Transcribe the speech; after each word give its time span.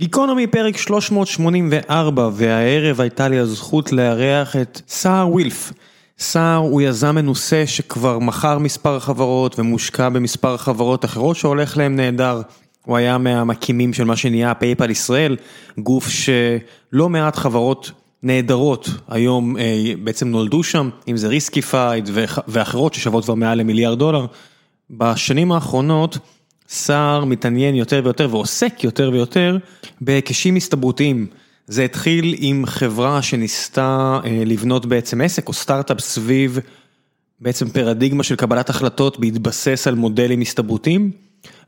גיקונומי 0.00 0.46
פרק 0.46 0.76
384 0.76 2.28
והערב 2.32 3.00
הייתה 3.00 3.28
לי 3.28 3.38
הזכות 3.38 3.92
לארח 3.92 4.56
את 4.56 4.80
סער 4.88 5.28
ווילף. 5.28 5.72
סער 6.18 6.56
הוא 6.56 6.82
יזם 6.82 7.14
מנוסה 7.14 7.62
שכבר 7.66 8.18
מכר 8.18 8.58
מספר 8.58 8.98
חברות 8.98 9.58
ומושקע 9.58 10.08
במספר 10.08 10.56
חברות 10.56 11.04
אחרות 11.04 11.36
שהולך 11.36 11.76
להם 11.76 11.96
נהדר. 11.96 12.42
הוא 12.84 12.96
היה 12.96 13.18
מהמקימים 13.18 13.92
של 13.92 14.04
מה 14.04 14.16
שנהיה 14.16 14.54
PayPal 14.54 14.90
ישראל, 14.90 15.36
גוף 15.78 16.08
שלא 16.08 17.08
מעט 17.08 17.36
חברות 17.36 17.90
נהדרות 18.22 18.88
היום 19.08 19.56
בעצם 20.04 20.28
נולדו 20.28 20.62
שם, 20.62 20.90
אם 21.08 21.16
זה 21.16 21.28
Riskified 21.28 22.10
ואחרות 22.48 22.94
ששוות 22.94 23.24
כבר 23.24 23.34
מעל 23.34 23.58
למיליארד 23.58 23.98
דולר. 23.98 24.26
בשנים 24.90 25.52
האחרונות 25.52 26.18
סער 26.68 27.24
מתעניין 27.24 27.74
יותר 27.74 28.00
ויותר 28.04 28.28
ועוסק 28.30 28.84
יותר 28.84 29.10
ויותר 29.12 29.58
בהיקשים 30.00 30.56
הסתברותיים. 30.56 31.26
זה 31.66 31.84
התחיל 31.84 32.34
עם 32.38 32.66
חברה 32.66 33.22
שניסתה 33.22 34.20
לבנות 34.46 34.86
בעצם 34.86 35.20
עסק 35.20 35.48
או 35.48 35.52
סטארט-אפ 35.52 36.00
סביב 36.00 36.58
בעצם 37.40 37.68
פרדיגמה 37.68 38.22
של 38.22 38.36
קבלת 38.36 38.70
החלטות 38.70 39.20
בהתבסס 39.20 39.86
על 39.86 39.94
מודלים 39.94 40.40
הסתברותיים. 40.40 41.10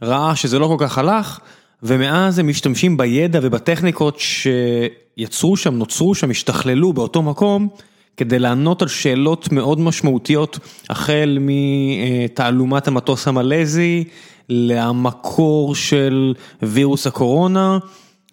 ראה 0.02 0.36
שזה 0.36 0.58
לא 0.58 0.66
כל 0.66 0.76
כך 0.78 0.98
הלך 0.98 1.38
ומאז 1.82 2.38
הם 2.38 2.48
משתמשים 2.48 2.96
בידע 2.96 3.40
ובטכניקות 3.42 4.18
שיצרו 4.18 5.56
שם, 5.56 5.74
נוצרו 5.74 6.14
שם, 6.14 6.30
השתכללו 6.30 6.92
באותו 6.92 7.22
מקום 7.22 7.68
כדי 8.16 8.38
לענות 8.38 8.82
על 8.82 8.88
שאלות 8.88 9.52
מאוד 9.52 9.80
משמעותיות 9.80 10.58
החל 10.90 11.38
מתעלומת 11.40 12.88
המטוס 12.88 13.28
המלזי 13.28 14.04
למקור 14.48 15.74
של 15.74 16.34
וירוס 16.62 17.06
הקורונה 17.06 17.78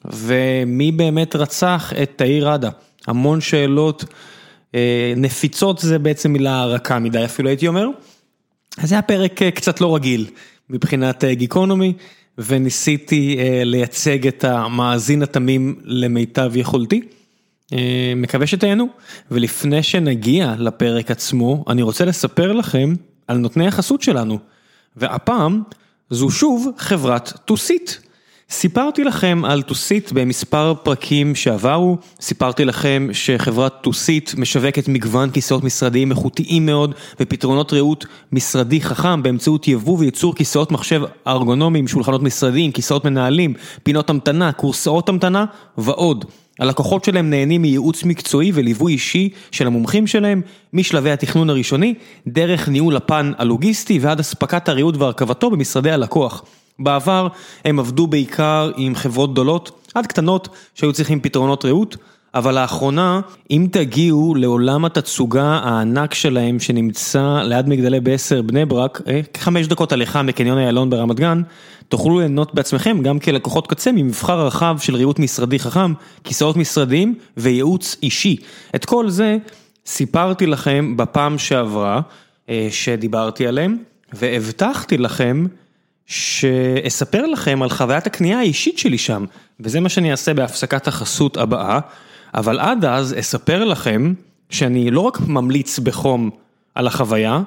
ומי 0.06 0.92
באמת 0.92 1.36
רצח 1.36 1.94
את 2.04 2.12
תאיר 2.16 2.50
ראדה. 2.50 2.70
המון 3.08 3.42
שאלות, 3.42 4.06
נפיצות 5.16 5.80
זה 5.80 6.00
בעצם 6.00 6.32
מילה 6.32 6.66
רכה 6.66 7.00
מדי 7.00 7.26
אפילו 7.26 7.50
הייתי 7.50 7.68
אומר. 7.68 7.88
אז 8.78 8.90
זה 8.90 8.96
היה 8.96 9.02
פרק 9.02 9.44
קצת 9.44 9.82
לא 9.82 9.96
רגיל 9.96 10.26
מבחינת 10.70 11.24
גיקונומי 11.24 11.94
וניסיתי 12.38 13.38
לייצג 13.64 14.28
את 14.28 14.44
המאזין 14.44 15.24
התמים 15.24 15.76
למיטב 15.84 16.52
יכולתי. 16.56 17.02
מקווה 18.16 18.48
שתהנו 18.48 18.88
ולפני 19.32 19.84
שנגיע 19.84 20.56
לפרק 20.60 21.12
עצמו 21.12 21.66
אני 21.68 21.82
רוצה 21.82 22.06
לספר 22.06 22.52
לכם 22.52 22.94
על 23.28 23.38
נותני 23.38 23.68
החסות 23.68 24.02
שלנו 24.02 24.40
והפעם 24.96 25.62
זו 26.10 26.30
שוב 26.30 26.72
חברת 26.78 27.34
טוסית. 27.46 28.00
סיפרתי 28.50 29.04
לכם 29.04 29.42
על 29.46 29.62
טוסית 29.62 30.12
במספר 30.12 30.74
פרקים 30.84 31.36
שעברו, 31.36 31.98
סיפרתי 32.22 32.66
לכם 32.66 33.08
שחברת 33.12 33.74
טוסית 33.82 34.34
משווקת 34.38 34.88
מגוון 34.88 35.32
כיסאות 35.32 35.64
משרדיים 35.64 36.12
איכותיים 36.12 36.66
מאוד 36.66 36.96
ופתרונות 37.20 37.74
ראות 37.74 38.06
משרדי 38.32 38.82
חכם 38.82 39.24
באמצעות 39.24 39.68
יבוא 39.68 39.98
וייצור 40.00 40.36
כיסאות 40.36 40.72
מחשב 40.72 41.02
ארגונומיים, 41.28 41.88
שולחנות 41.88 42.24
משרדיים, 42.24 42.72
כיסאות 42.72 43.06
מנהלים, 43.06 43.54
פינות 43.84 44.10
המתנה, 44.10 44.52
קורסאות 44.52 45.10
המתנה 45.10 45.46
ועוד. 45.78 46.26
הלקוחות 46.60 47.04
שלהם 47.04 47.30
נהנים 47.30 47.62
מייעוץ 47.62 48.04
מקצועי 48.04 48.52
וליווי 48.54 48.94
אישי 48.94 49.30
של 49.52 49.68
המומחים 49.68 50.08
שלהם 50.08 50.42
משלבי 50.74 51.12
התכנון 51.12 51.50
הראשוני, 51.50 51.94
דרך 52.28 52.70
ניהול 52.70 52.96
הפן 52.96 53.32
הלוגיסטי 53.38 54.00
ועד 54.00 54.20
אספקת 54.20 54.70
הריהוט 54.70 54.98
והרכבתו 54.98 55.50
במשרדי 55.50 55.92
הלקוח. 55.92 56.44
בעבר 56.80 57.28
הם 57.66 57.80
עבדו 57.80 58.08
בעיקר 58.08 58.72
עם 58.78 58.96
חברות 58.96 59.32
גדולות 59.32 59.72
עד 59.96 60.08
קטנות 60.08 60.50
שהיו 60.76 60.94
צריכים 60.94 61.20
פתרונות 61.22 61.66
ראות, 61.66 61.98
אבל 62.36 62.62
לאחרונה 62.62 63.22
אם 63.52 63.68
תגיעו 63.72 64.36
לעולם 64.36 64.86
התצוגה 64.86 65.60
הענק 65.64 66.14
שלהם 66.14 66.60
שנמצא 66.60 67.42
ליד 67.44 67.70
מגדלי 67.70 68.00
בעשר 68.00 68.42
בני 68.42 68.66
ברק, 68.66 69.02
כחמש 69.34 69.68
דקות 69.68 69.92
הליכה 69.92 70.22
מקניון 70.22 70.58
איילון 70.58 70.90
ברמת 70.90 71.16
גן, 71.16 71.42
תוכלו 71.90 72.20
ליהנות 72.20 72.56
בעצמכם 72.56 73.02
גם 73.04 73.20
כלקוחות 73.20 73.68
קצה 73.68 73.92
ממבחר 73.92 74.46
רחב 74.46 74.78
של 74.80 74.96
ריהוט 74.96 75.20
משרדי 75.20 75.60
חכם, 75.60 75.94
כיסאות 76.24 76.58
משרדיים 76.58 77.16
וייעוץ 77.38 77.96
אישי. 78.04 78.38
את 78.76 78.86
כל 78.86 79.10
זה 79.10 79.38
סיפרתי 79.86 80.46
לכם 80.46 80.98
בפעם 80.98 81.38
שעברה 81.38 82.02
שדיברתי 82.70 83.48
עליהם 83.48 83.78
והבטחתי 84.14 84.98
לכם 84.98 85.46
שאספר 86.06 87.26
לכם 87.26 87.62
על 87.64 87.70
חוויית 87.70 88.08
הקנייה 88.08 88.40
האישית 88.40 88.78
שלי 88.78 88.98
שם 88.98 89.26
וזה 89.60 89.80
מה 89.80 89.90
שאני 89.90 90.12
אעשה 90.12 90.34
בהפסקת 90.34 90.88
החסות 90.88 91.38
הבאה, 91.38 91.80
אבל 92.36 92.60
עד 92.60 92.86
אז 92.86 93.16
אספר 93.20 93.64
לכם 93.64 94.14
שאני 94.50 94.92
לא 94.92 95.00
רק 95.00 95.20
ממליץ 95.28 95.80
בחום 95.80 96.30
על 96.76 96.88
החוויה 96.88 97.42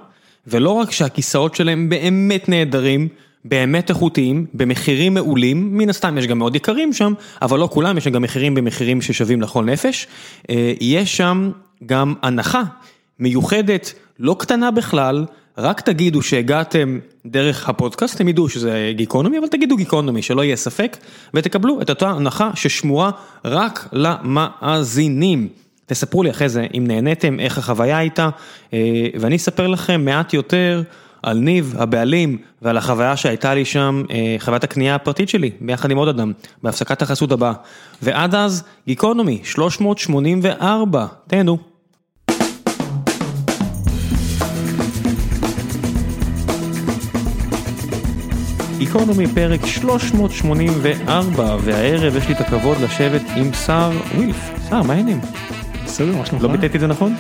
ולא 0.47 0.71
רק 0.71 0.91
שהכיסאות 0.91 1.55
שלהם 1.55 1.89
באמת 1.89 2.49
נהדרים, 2.49 3.09
באמת 3.45 3.91
איכותיים, 3.91 4.47
במחירים 4.55 5.15
מעולים, 5.15 5.79
מן 5.79 5.91
הסתם 5.91 6.19
יש 6.19 6.27
גם 6.27 6.39
מאוד 6.39 6.57
יקרים 6.57 6.93
שם, 6.93 7.13
אבל 7.43 7.59
לא 7.59 7.69
כולם, 7.73 7.99
יש 7.99 8.09
גם 8.09 8.23
מחירים 8.23 8.55
במחירים 8.55 9.03
ששווים 9.03 9.41
לכל 9.41 9.65
נפש, 9.65 10.07
יש 10.81 11.17
שם 11.17 11.51
גם 11.87 12.15
הנחה 12.23 12.63
מיוחדת, 13.19 13.93
לא 14.19 14.37
קטנה 14.39 14.71
בכלל, 14.71 15.25
רק 15.59 15.81
תגידו 15.81 16.23
שהגעתם 16.23 16.99
דרך 17.27 17.69
הפודקאסט, 17.69 18.21
הם 18.21 18.29
ידעו 18.29 18.49
שזה 18.49 18.93
גיקונומי, 18.97 19.39
אבל 19.39 19.47
תגידו 19.47 19.77
גיקונומי, 19.77 20.23
שלא 20.23 20.45
יהיה 20.45 20.57
ספק, 20.57 20.97
ותקבלו 21.35 21.83
את 21.83 21.91
אותה 21.91 22.11
הנחה 22.11 22.51
ששמורה 22.55 23.11
רק 23.45 23.89
למאזינים. 23.93 25.49
תספרו 25.87 26.23
לי 26.23 26.31
אחרי 26.31 26.49
זה 26.49 26.67
אם 26.77 26.85
נהניתם, 26.87 27.41
איך 27.41 27.59
החוויה 27.59 27.99
הייתה, 27.99 28.29
ואני 29.21 29.37
אספר 29.37 29.67
לכם 29.67 30.05
מעט 30.05 30.35
יותר 30.35 30.83
על 31.23 31.39
ניב, 31.39 31.75
הבעלים, 31.79 32.39
ועל 32.63 32.77
החוויה 32.77 33.17
שהייתה 33.17 33.55
לי 33.55 33.65
שם, 33.65 34.03
חוויית 34.39 34.65
הקנייה 34.65 34.95
הפרטית 34.95 35.29
שלי, 35.29 35.51
ביחד 35.61 35.91
עם 35.91 35.97
עוד 35.97 36.09
אדם, 36.09 36.33
בהפסקת 36.63 37.03
החסות 37.03 37.33
הבאה. 37.33 37.53
ועד 38.03 38.35
אז, 38.35 38.65
גיקונומי, 38.87 39.41
384, 39.45 41.07
תהנו. 41.27 41.78
גיקונומי 48.79 49.27
פרק 49.27 49.67
384 49.67 51.57
והערב 51.61 52.17
יש 52.17 52.29
לי 52.29 52.35
את 52.35 52.41
הכבוד 52.41 52.77
לשבת 52.81 53.23
עם 53.37 53.53
סער 53.55 53.91
ווילף. 54.15 54.51
סער, 54.69 54.83
מה 54.83 54.95
העניינים? 54.95 55.21
בסדר, 55.85 56.17
מה 56.17 56.27
שלומך? 56.27 56.45
לא 56.45 56.49
ביטאתי 56.53 56.77
את 56.77 56.81
זה 56.81 56.87
נכון? 56.87 57.15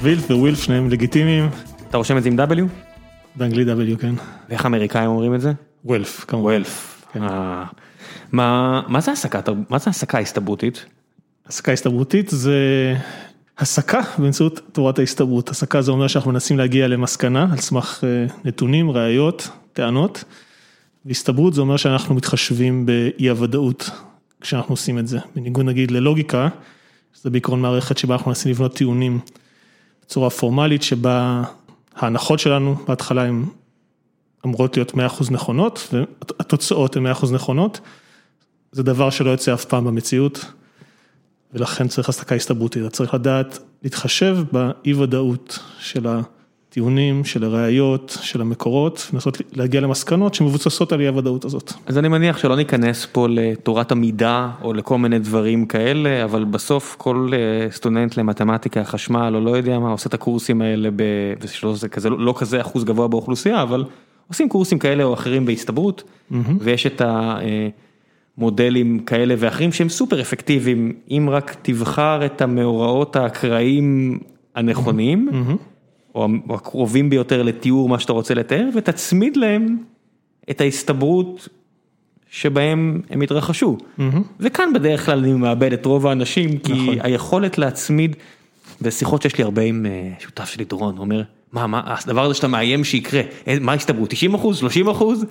וילף 0.00 0.30
ווילף 0.30 0.62
שניהם 0.62 0.90
לגיטימיים. 0.90 1.48
אתה 1.88 1.96
רושם 1.96 2.18
את 2.18 2.22
זה 2.22 2.28
עם 2.28 2.40
W? 2.40 2.62
באנגלית 3.36 3.68
W, 3.68 4.00
כן. 4.00 4.14
ואיך 4.48 4.64
האמריקאים 4.64 5.10
אומרים 5.10 5.34
את 5.34 5.40
זה? 5.40 5.52
ווילף, 5.84 6.24
כמובן. 6.28 6.44
ווילף. 6.46 7.04
מה 8.32 9.00
זה 9.78 9.90
הסקה 9.90 10.18
הסתברותית? 10.18 10.84
הסקה 11.46 11.72
הסתברותית 11.72 12.28
זה 12.28 12.56
הסקה 13.58 14.00
באמצעות 14.18 14.60
תורת 14.72 14.98
ההסתברות. 14.98 15.48
הסקה 15.48 15.82
זה 15.82 15.90
אומר 15.90 16.06
שאנחנו 16.06 16.32
מנסים 16.32 16.58
להגיע 16.58 16.88
למסקנה 16.88 17.46
על 17.52 17.58
סמך 17.58 18.04
נתונים, 18.44 18.90
ראיות, 18.90 19.48
טענות. 19.72 20.24
והסתברות 21.06 21.54
זה 21.54 21.60
אומר 21.60 21.76
שאנחנו 21.76 22.14
מתחשבים 22.14 22.86
באי 22.86 23.28
הוודאות 23.28 23.90
כשאנחנו 24.40 24.72
עושים 24.72 24.98
את 24.98 25.08
זה. 25.08 25.18
בניגוד 25.36 25.64
נגיד 25.66 25.90
ללוגיקה, 25.90 26.48
שזה 27.14 27.30
בעיקרון 27.30 27.60
מערכת 27.60 27.98
שבה 27.98 28.14
אנחנו 28.14 28.30
מנסים 28.30 28.50
לבנות 28.50 28.74
טיעונים 28.74 29.20
בצורה 30.02 30.30
פורמלית, 30.30 30.82
שבה 30.82 31.42
ההנחות 31.94 32.38
שלנו 32.38 32.74
בהתחלה 32.88 33.22
הן 33.22 33.44
אמורות 34.46 34.76
להיות 34.76 34.92
100% 34.92 34.96
נכונות, 35.30 35.88
והתוצאות 35.92 36.96
הן 36.96 37.06
100% 37.06 37.32
נכונות. 37.32 37.80
זה 38.72 38.82
דבר 38.82 39.10
שלא 39.10 39.30
יוצא 39.30 39.54
אף 39.54 39.64
פעם 39.64 39.84
במציאות, 39.84 40.44
ולכן 41.52 41.88
צריך 41.88 42.08
הסקה 42.08 42.34
הסתברותית. 42.34 42.82
צריך 42.92 43.14
לדעת 43.14 43.58
להתחשב 43.82 44.38
באי 44.52 44.94
ודאות 44.94 45.58
של 45.78 46.06
הטיעונים, 46.72 47.24
של 47.24 47.44
הראיות, 47.44 48.18
של 48.20 48.40
המקורות, 48.40 49.10
לנסות 49.12 49.38
להגיע 49.52 49.80
למסקנות 49.80 50.34
שמבוססות 50.34 50.92
על 50.92 51.00
אי 51.00 51.08
הוודאות 51.08 51.44
הזאת. 51.44 51.72
אז 51.86 51.98
אני 51.98 52.08
מניח 52.08 52.38
שלא 52.38 52.56
ניכנס 52.56 53.06
פה 53.12 53.26
לתורת 53.30 53.92
המידה 53.92 54.50
או 54.62 54.72
לכל 54.72 54.98
מיני 54.98 55.18
דברים 55.18 55.66
כאלה, 55.66 56.24
אבל 56.24 56.44
בסוף 56.44 56.94
כל 56.98 57.30
סטודנט 57.70 58.16
למתמטיקה, 58.16 58.84
חשמל 58.84 59.32
או 59.34 59.40
לא 59.40 59.56
יודע 59.56 59.78
מה, 59.78 59.90
עושה 59.90 60.08
את 60.08 60.14
הקורסים 60.14 60.62
האלה, 60.62 60.88
זה 61.96 62.10
לא 62.10 62.34
כזה 62.38 62.60
אחוז 62.60 62.84
גבוה 62.84 63.08
באוכלוסייה, 63.08 63.62
אבל 63.62 63.84
עושים 64.28 64.48
קורסים 64.48 64.78
כאלה 64.78 65.04
או 65.04 65.14
אחרים 65.14 65.46
בהסתברות, 65.46 66.02
ויש 66.60 66.86
את 66.86 67.02
המודלים 68.38 68.98
כאלה 68.98 69.34
ואחרים 69.38 69.72
שהם 69.72 69.88
סופר 69.88 70.20
אפקטיביים, 70.20 70.92
אם 71.10 71.28
רק 71.30 71.56
תבחר 71.62 72.26
את 72.26 72.42
המאורעות 72.42 73.16
האקראיים 73.16 74.18
הנכונים. 74.54 75.28
או 76.14 76.28
הקרובים 76.50 77.10
ביותר 77.10 77.42
לתיאור 77.42 77.88
מה 77.88 77.98
שאתה 77.98 78.12
רוצה 78.12 78.34
לתאר 78.34 78.68
ותצמיד 78.74 79.36
להם 79.36 79.76
את 80.50 80.60
ההסתברות 80.60 81.48
שבהם 82.30 83.00
הם 83.10 83.20
התרחשו. 83.20 83.78
וכאן 84.40 84.72
בדרך 84.74 85.06
כלל 85.06 85.18
אני 85.18 85.32
מאבד 85.32 85.72
את 85.72 85.86
רוב 85.86 86.06
האנשים, 86.06 86.58
כי 86.58 86.72
נכון. 86.72 86.94
היכולת 87.00 87.58
להצמיד, 87.58 88.16
בשיחות 88.82 89.22
שיש 89.22 89.38
לי 89.38 89.44
הרבה 89.44 89.62
עם 89.62 89.86
אה, 89.86 90.12
שותף 90.18 90.44
שלי 90.44 90.64
דורון, 90.64 90.94
הוא 90.96 91.04
אומר, 91.04 91.22
מה, 91.52 91.66
מה, 91.66 91.94
הדבר 92.04 92.24
הזה 92.24 92.34
שאתה 92.34 92.48
מאיים 92.48 92.84
שיקרה, 92.84 93.20
אה, 93.48 93.56
מה 93.60 93.72
הסתברות, 93.72 94.10
90 94.10 94.34
אחוז, 94.34 94.58
30 94.58 94.88
אחוז? 94.88 95.24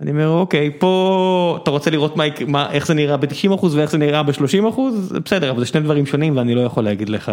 אני 0.00 0.10
אומר, 0.10 0.28
אוקיי, 0.28 0.70
פה 0.78 1.58
אתה 1.62 1.70
רוצה 1.70 1.90
לראות 1.90 2.16
מה, 2.16 2.24
מה, 2.46 2.72
איך 2.72 2.86
זה 2.86 2.94
נראה 2.94 3.16
ב-90 3.16 3.54
אחוז 3.54 3.74
ואיך 3.74 3.90
זה 3.90 3.98
נראה 3.98 4.22
ב-30 4.22 4.68
אחוז? 4.68 5.12
בסדר, 5.24 5.50
אבל 5.50 5.60
זה 5.60 5.66
שני 5.66 5.80
דברים 5.80 6.06
שונים 6.06 6.36
ואני 6.36 6.54
לא 6.54 6.60
יכול 6.60 6.84
להגיד 6.84 7.08
לך 7.08 7.32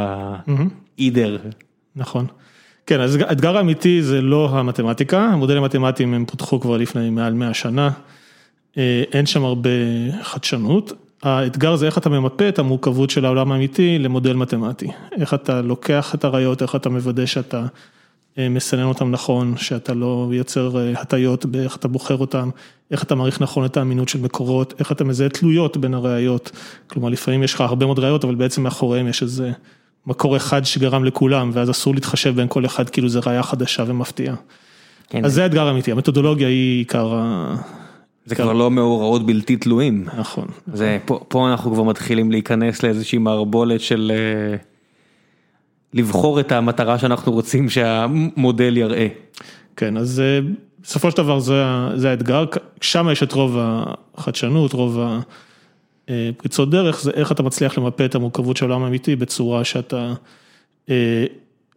אידר. 1.00 1.38
נכון. 1.96 2.26
כן, 2.88 3.02
אז 3.02 3.16
האתגר 3.16 3.58
האמיתי 3.58 4.02
זה 4.02 4.22
לא 4.22 4.50
המתמטיקה, 4.50 5.20
המודלים 5.20 5.64
המתמטיים 5.64 6.14
הם 6.14 6.26
פותחו 6.26 6.60
כבר 6.60 6.78
לפני 6.78 7.10
מעל 7.10 7.34
100 7.34 7.54
שנה, 7.54 7.90
אה, 8.78 9.04
אין 9.14 9.26
שם 9.26 9.44
הרבה 9.44 9.70
חדשנות. 10.22 10.94
האתגר 11.24 11.76
זה 11.76 11.86
איך 11.86 11.98
אתה 11.98 12.10
ממפה 12.10 12.50
את 12.50 12.60
המורכבות 12.60 13.10
של 13.10 13.26
העולם 13.26 13.52
האמיתי 13.52 14.00
למודל 14.00 14.34
מתמטי. 14.34 14.88
איך 15.12 15.34
אתה 15.34 15.62
לוקח 15.62 16.16
את 16.16 16.24
הראיות, 16.24 16.62
איך 16.62 16.76
אתה 16.76 16.90
מוודא 16.90 17.26
שאתה 17.26 17.66
אה, 18.38 18.50
מסנן 18.50 18.84
אותם 18.84 19.12
נכון, 19.12 19.58
שאתה 19.58 19.94
לא 19.94 20.30
יוצר 20.32 20.78
אה, 20.78 21.02
הטיות 21.02 21.46
באיך 21.46 21.76
אתה 21.76 21.88
בוחר 21.88 22.18
אותם, 22.18 22.50
איך 22.92 23.04
אתה 23.04 23.16
מעריך 23.16 23.42
נכון 23.42 23.66
את 23.66 23.78
האמינות 23.78 24.10
של 24.10 24.22
מקורות, 24.22 24.74
איך 24.80 24.92
אתה 24.92 25.04
מזהה 25.04 25.30
תלויות 25.30 25.78
בין 25.78 25.94
הראיות. 25.94 26.52
כלומר, 26.88 27.10
לפעמים 27.10 27.44
יש 27.44 27.54
לך 27.54 27.62
הרבה 27.62 27.86
מאוד 27.86 28.00
ראיות, 28.00 28.24
אבל 28.24 28.36
בעצם 28.36 28.64
מאחוריהם 28.64 29.08
יש 29.08 29.22
איזה 29.22 29.52
מקור 30.08 30.38
אחד 30.38 30.66
שגרם 30.66 31.04
לכולם, 31.06 31.50
ואז 31.54 31.70
אסור 31.70 31.94
להתחשב 31.96 32.36
בין 32.36 32.48
כל 32.48 32.66
אחד 32.66 32.90
כאילו 32.90 33.10
זה 33.10 33.20
ראייה 33.26 33.44
חדשה 33.44 33.84
ומפתיעה. 33.88 34.36
כן, 35.10 35.26
אז 35.26 35.34
זה 35.34 35.44
האתגר 35.44 35.68
האמיתי, 35.68 35.92
המתודולוגיה 35.92 36.48
היא 36.48 36.78
עיקר 36.80 37.14
ה... 37.16 37.56
זה 38.26 38.36
כבר 38.36 38.54
לא 38.54 38.72
מאורעות 38.72 39.26
בלתי 39.26 39.58
תלויים. 39.58 40.06
נכון. 40.18 40.48
זה, 40.74 40.98
פה, 41.06 41.20
פה 41.28 41.52
אנחנו 41.52 41.74
כבר 41.74 41.84
מתחילים 41.84 42.32
להיכנס 42.32 42.84
לאיזושהי 42.84 43.18
מערבולת 43.18 43.82
של 43.82 44.12
אה, 44.16 44.58
לבחור 45.94 46.40
את 46.40 46.52
המטרה 46.52 47.00
שאנחנו 47.00 47.32
רוצים 47.32 47.70
שהמודל 47.70 48.78
יראה. 48.78 49.08
כן, 49.76 49.98
אז 49.98 50.20
אה, 50.20 50.40
בסופו 50.84 51.12
של 51.12 51.18
דבר 51.18 51.40
זה, 51.40 51.66
ה- 51.66 51.90
זה 51.96 52.10
האתגר, 52.12 52.46
שם 52.82 53.08
יש 53.12 53.24
את 53.24 53.32
רוב 53.32 53.58
החדשנות, 54.16 54.74
רוב 54.74 55.00
הפריצות 56.08 56.70
דרך, 56.70 57.02
זה 57.02 57.12
איך 57.12 57.32
אתה 57.32 57.44
מצליח 57.44 57.78
למפה 57.78 58.06
את 58.06 58.16
המורכבות 58.16 58.58
של 58.58 58.66
העולם 58.66 58.84
האמיתי 58.84 59.16
בצורה 59.16 59.64
שאתה 59.64 60.14
אה, 60.90 61.26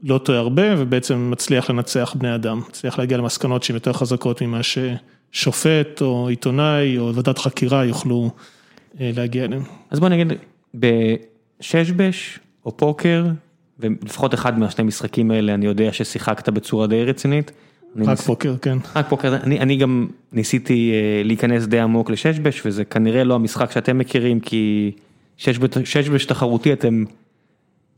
לא 0.02 0.18
טועה 0.18 0.38
הרבה 0.38 0.62
ובעצם 0.78 1.30
מצליח 1.30 1.70
לנצח 1.70 2.14
בני 2.18 2.34
אדם, 2.34 2.62
מצליח 2.68 2.98
להגיע 2.98 3.18
למסקנות 3.18 3.62
שהן 3.62 3.76
יותר 3.76 3.92
חזקות 3.92 4.42
ממה 4.42 4.60
ששופט 4.62 6.02
או 6.02 6.28
עיתונאי 6.28 6.98
או 6.98 7.14
ועדת 7.14 7.38
חקירה 7.38 7.84
יוכלו 7.84 8.30
אה, 9.00 9.10
להגיע 9.16 9.44
אליהם. 9.44 9.62
אז 9.90 10.00
בוא 10.00 10.08
נגיד, 10.08 10.32
בששבש 10.74 12.38
או 12.66 12.76
פוקר, 12.76 13.24
ולפחות 13.78 14.34
אחד 14.34 14.58
מהשני 14.58 14.84
משחקים 14.84 15.30
האלה 15.30 15.54
אני 15.54 15.66
יודע 15.66 15.92
ששיחקת 15.92 16.48
בצורה 16.48 16.86
די 16.86 17.04
רצינית. 17.04 17.52
רק 17.96 18.20
פוקר, 18.20 18.54
כן. 18.62 18.78
רק 18.96 19.08
פוקר, 19.08 19.36
אני, 19.36 19.60
אני 19.60 19.76
גם 19.76 20.06
ניסיתי 20.32 20.92
אה, 20.92 21.22
להיכנס 21.24 21.66
די 21.66 21.80
עמוק 21.80 22.10
לששבש 22.10 22.62
וזה 22.66 22.84
כנראה 22.84 23.24
לא 23.24 23.34
המשחק 23.34 23.70
שאתם 23.70 23.98
מכירים 23.98 24.40
כי 24.40 24.90
ששבש, 25.36 26.24
תחרותי 26.24 26.72
אתם 26.72 27.04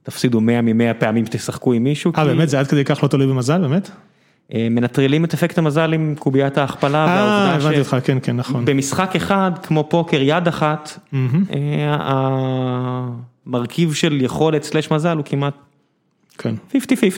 תפסידו 0.03 0.41
100 0.41 0.63
מ-100 0.63 0.95
פעמים 0.99 1.27
שתשחקו 1.27 1.73
עם 1.73 1.85
מישהו. 1.85 2.13
אה 2.17 2.25
באמת 2.25 2.49
זה 2.49 2.61
עד 2.61 2.67
כדי 2.67 2.85
כך 2.85 3.03
לא 3.03 3.09
תלוי 3.09 3.27
במזל 3.27 3.61
באמת? 3.61 3.91
אה, 4.55 4.69
מנטרלים 4.71 5.25
את 5.25 5.35
אפקט 5.35 5.59
המזל 5.59 5.93
עם 5.93 6.15
קוביית 6.19 6.59
ההכפלה. 6.59 7.07
אה, 7.07 7.55
הבנתי 7.55 7.79
אותך, 7.79 7.97
כן, 8.05 8.19
כן, 8.23 8.37
נכון. 8.37 8.65
במשחק 8.65 9.17
אחד 9.17 9.53
כמו 9.63 9.85
פוקר 9.89 10.23
יד 10.23 10.49
אחת, 10.49 10.99
אה, 11.15 11.97
המרכיב 13.47 13.95
של 13.95 14.21
יכולת 14.21 14.63
סלש 14.63 14.91
מזל 14.91 15.17
הוא 15.17 15.25
כמעט 15.25 15.55
כן. 16.43 16.55
50-50, 16.73 16.77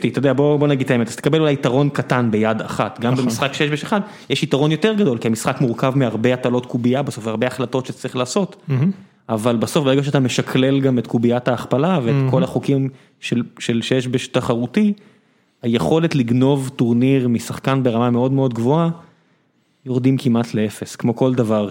אתה 0.09 0.19
יודע, 0.19 0.33
בוא, 0.33 0.57
בוא 0.57 0.69
נגיד 0.69 0.85
את 0.85 0.91
האמת, 0.91 1.09
אז 1.09 1.17
תקבל 1.17 1.41
אולי 1.41 1.53
יתרון 1.53 1.89
קטן 1.89 2.31
ביד 2.31 2.63
אחת, 2.63 3.01
גם 3.01 3.13
נכון. 3.13 3.25
במשחק 3.25 3.53
6 3.53 3.85
ב-1 3.85 3.93
יש 4.31 4.43
יתרון 4.43 4.71
יותר 4.71 4.95
גדול, 4.95 5.19
כי 5.19 5.29
המשחק 5.29 5.61
מורכב 5.61 5.93
מהרבה 5.97 6.35
הטלות 6.35 6.67
קובייה 6.67 7.03
בסוף, 7.03 7.27
והרבה 7.27 7.47
החלטות 7.47 7.87
שצריך 7.87 8.17
לעשות, 8.17 8.57
מהמם. 8.69 8.91
אבל 9.29 9.57
בסוף 9.57 9.85
ברגע 9.85 10.03
שאתה 10.03 10.21
משקלל 10.21 10.81
גם 10.81 10.99
את 10.99 11.07
קוביית 11.07 11.49
ההכפלה 11.49 12.01
ואת 12.05 12.31
כל 12.31 12.43
החוקים 12.45 12.89
של, 13.21 13.43
של 13.59 13.83
6 13.83 14.07
בתחרותי, 14.07 14.93
היכולת 15.63 16.15
לגנוב 16.15 16.71
טורניר 16.77 17.29
משחקן 17.29 17.83
ברמה 17.83 18.11
מאוד 18.11 18.33
מאוד 18.33 18.55
גבוהה, 18.55 18.91
יורדים 19.87 20.17
כמעט 20.17 20.55
לאפס, 20.55 20.97
כמו 20.97 21.17
כל 21.17 21.35
דבר 21.35 21.69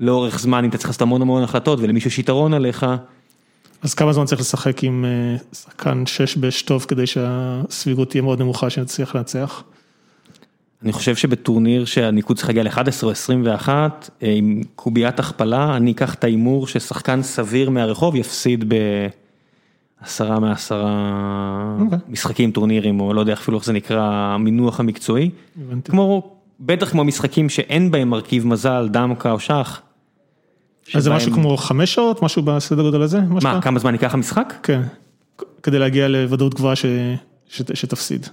שלאורך 0.00 0.38
זמן 0.38 0.64
אם 0.64 0.70
אתה 0.70 0.78
צריך 0.78 0.88
לעשות 0.88 1.02
המון 1.02 1.22
המון 1.22 1.42
החלטות 1.42 1.78
ולמישהו 1.82 2.08
יש 2.08 2.18
יתרון 2.18 2.54
עליך, 2.54 2.86
אז 3.82 3.94
כמה 3.94 4.12
זמן 4.12 4.24
צריך 4.24 4.40
לשחק 4.40 4.84
עם 4.84 5.04
אה, 5.04 5.36
שחקן 5.52 6.06
שש 6.06 6.36
בש 6.36 6.62
טוב 6.62 6.84
כדי 6.88 7.06
שהסבירות 7.06 8.10
תהיה 8.10 8.22
מאוד 8.22 8.40
נמוכה 8.40 8.70
שנצליח 8.70 9.14
לנצח? 9.14 9.62
אני 10.82 10.92
חושב 10.92 11.16
שבטורניר 11.16 11.84
שהניקוד 11.84 12.36
צריך 12.36 12.48
להגיע 12.48 12.62
ל-11 12.62 13.02
או 13.02 13.10
21, 13.10 14.10
אה, 14.22 14.32
עם 14.36 14.62
קוביית 14.74 15.20
הכפלה, 15.20 15.76
אני 15.76 15.92
אקח 15.92 16.14
את 16.14 16.24
ההימור 16.24 16.66
ששחקן 16.66 17.22
סביר 17.22 17.70
מהרחוב 17.70 18.16
יפסיד 18.16 18.72
בעשרה 20.02 20.40
מעשרה 20.40 21.76
אוקיי. 21.80 21.98
משחקים, 22.08 22.50
טורנירים, 22.50 23.00
או 23.00 23.14
לא 23.14 23.20
יודע 23.20 23.32
אפילו 23.32 23.58
איך 23.58 23.66
זה 23.66 23.72
נקרא, 23.72 24.02
המינוח 24.34 24.80
המקצועי. 24.80 25.30
הבנתי. 25.60 25.90
כמו, 25.90 26.36
בטח 26.60 26.90
כמו 26.90 27.04
משחקים 27.04 27.48
שאין 27.48 27.90
בהם 27.90 28.10
מרכיב 28.10 28.46
מזל, 28.46 28.88
דמקה 28.90 29.32
או 29.32 29.40
שח. 29.40 29.82
אז 30.94 31.04
זה 31.04 31.10
משהו 31.10 31.32
כמו 31.32 31.56
חמש 31.56 31.94
שעות, 31.94 32.22
משהו 32.22 32.42
בסדר 32.42 32.82
גודל 32.82 33.02
הזה? 33.02 33.20
מה, 33.20 33.62
כמה 33.62 33.78
זמן 33.78 33.92
ייקח 33.92 34.14
המשחק? 34.14 34.54
כן, 34.62 34.80
כדי 35.62 35.78
להגיע 35.78 36.08
לוודאות 36.08 36.54
גבוהה 36.54 36.74
שתפסיד. 37.48 38.26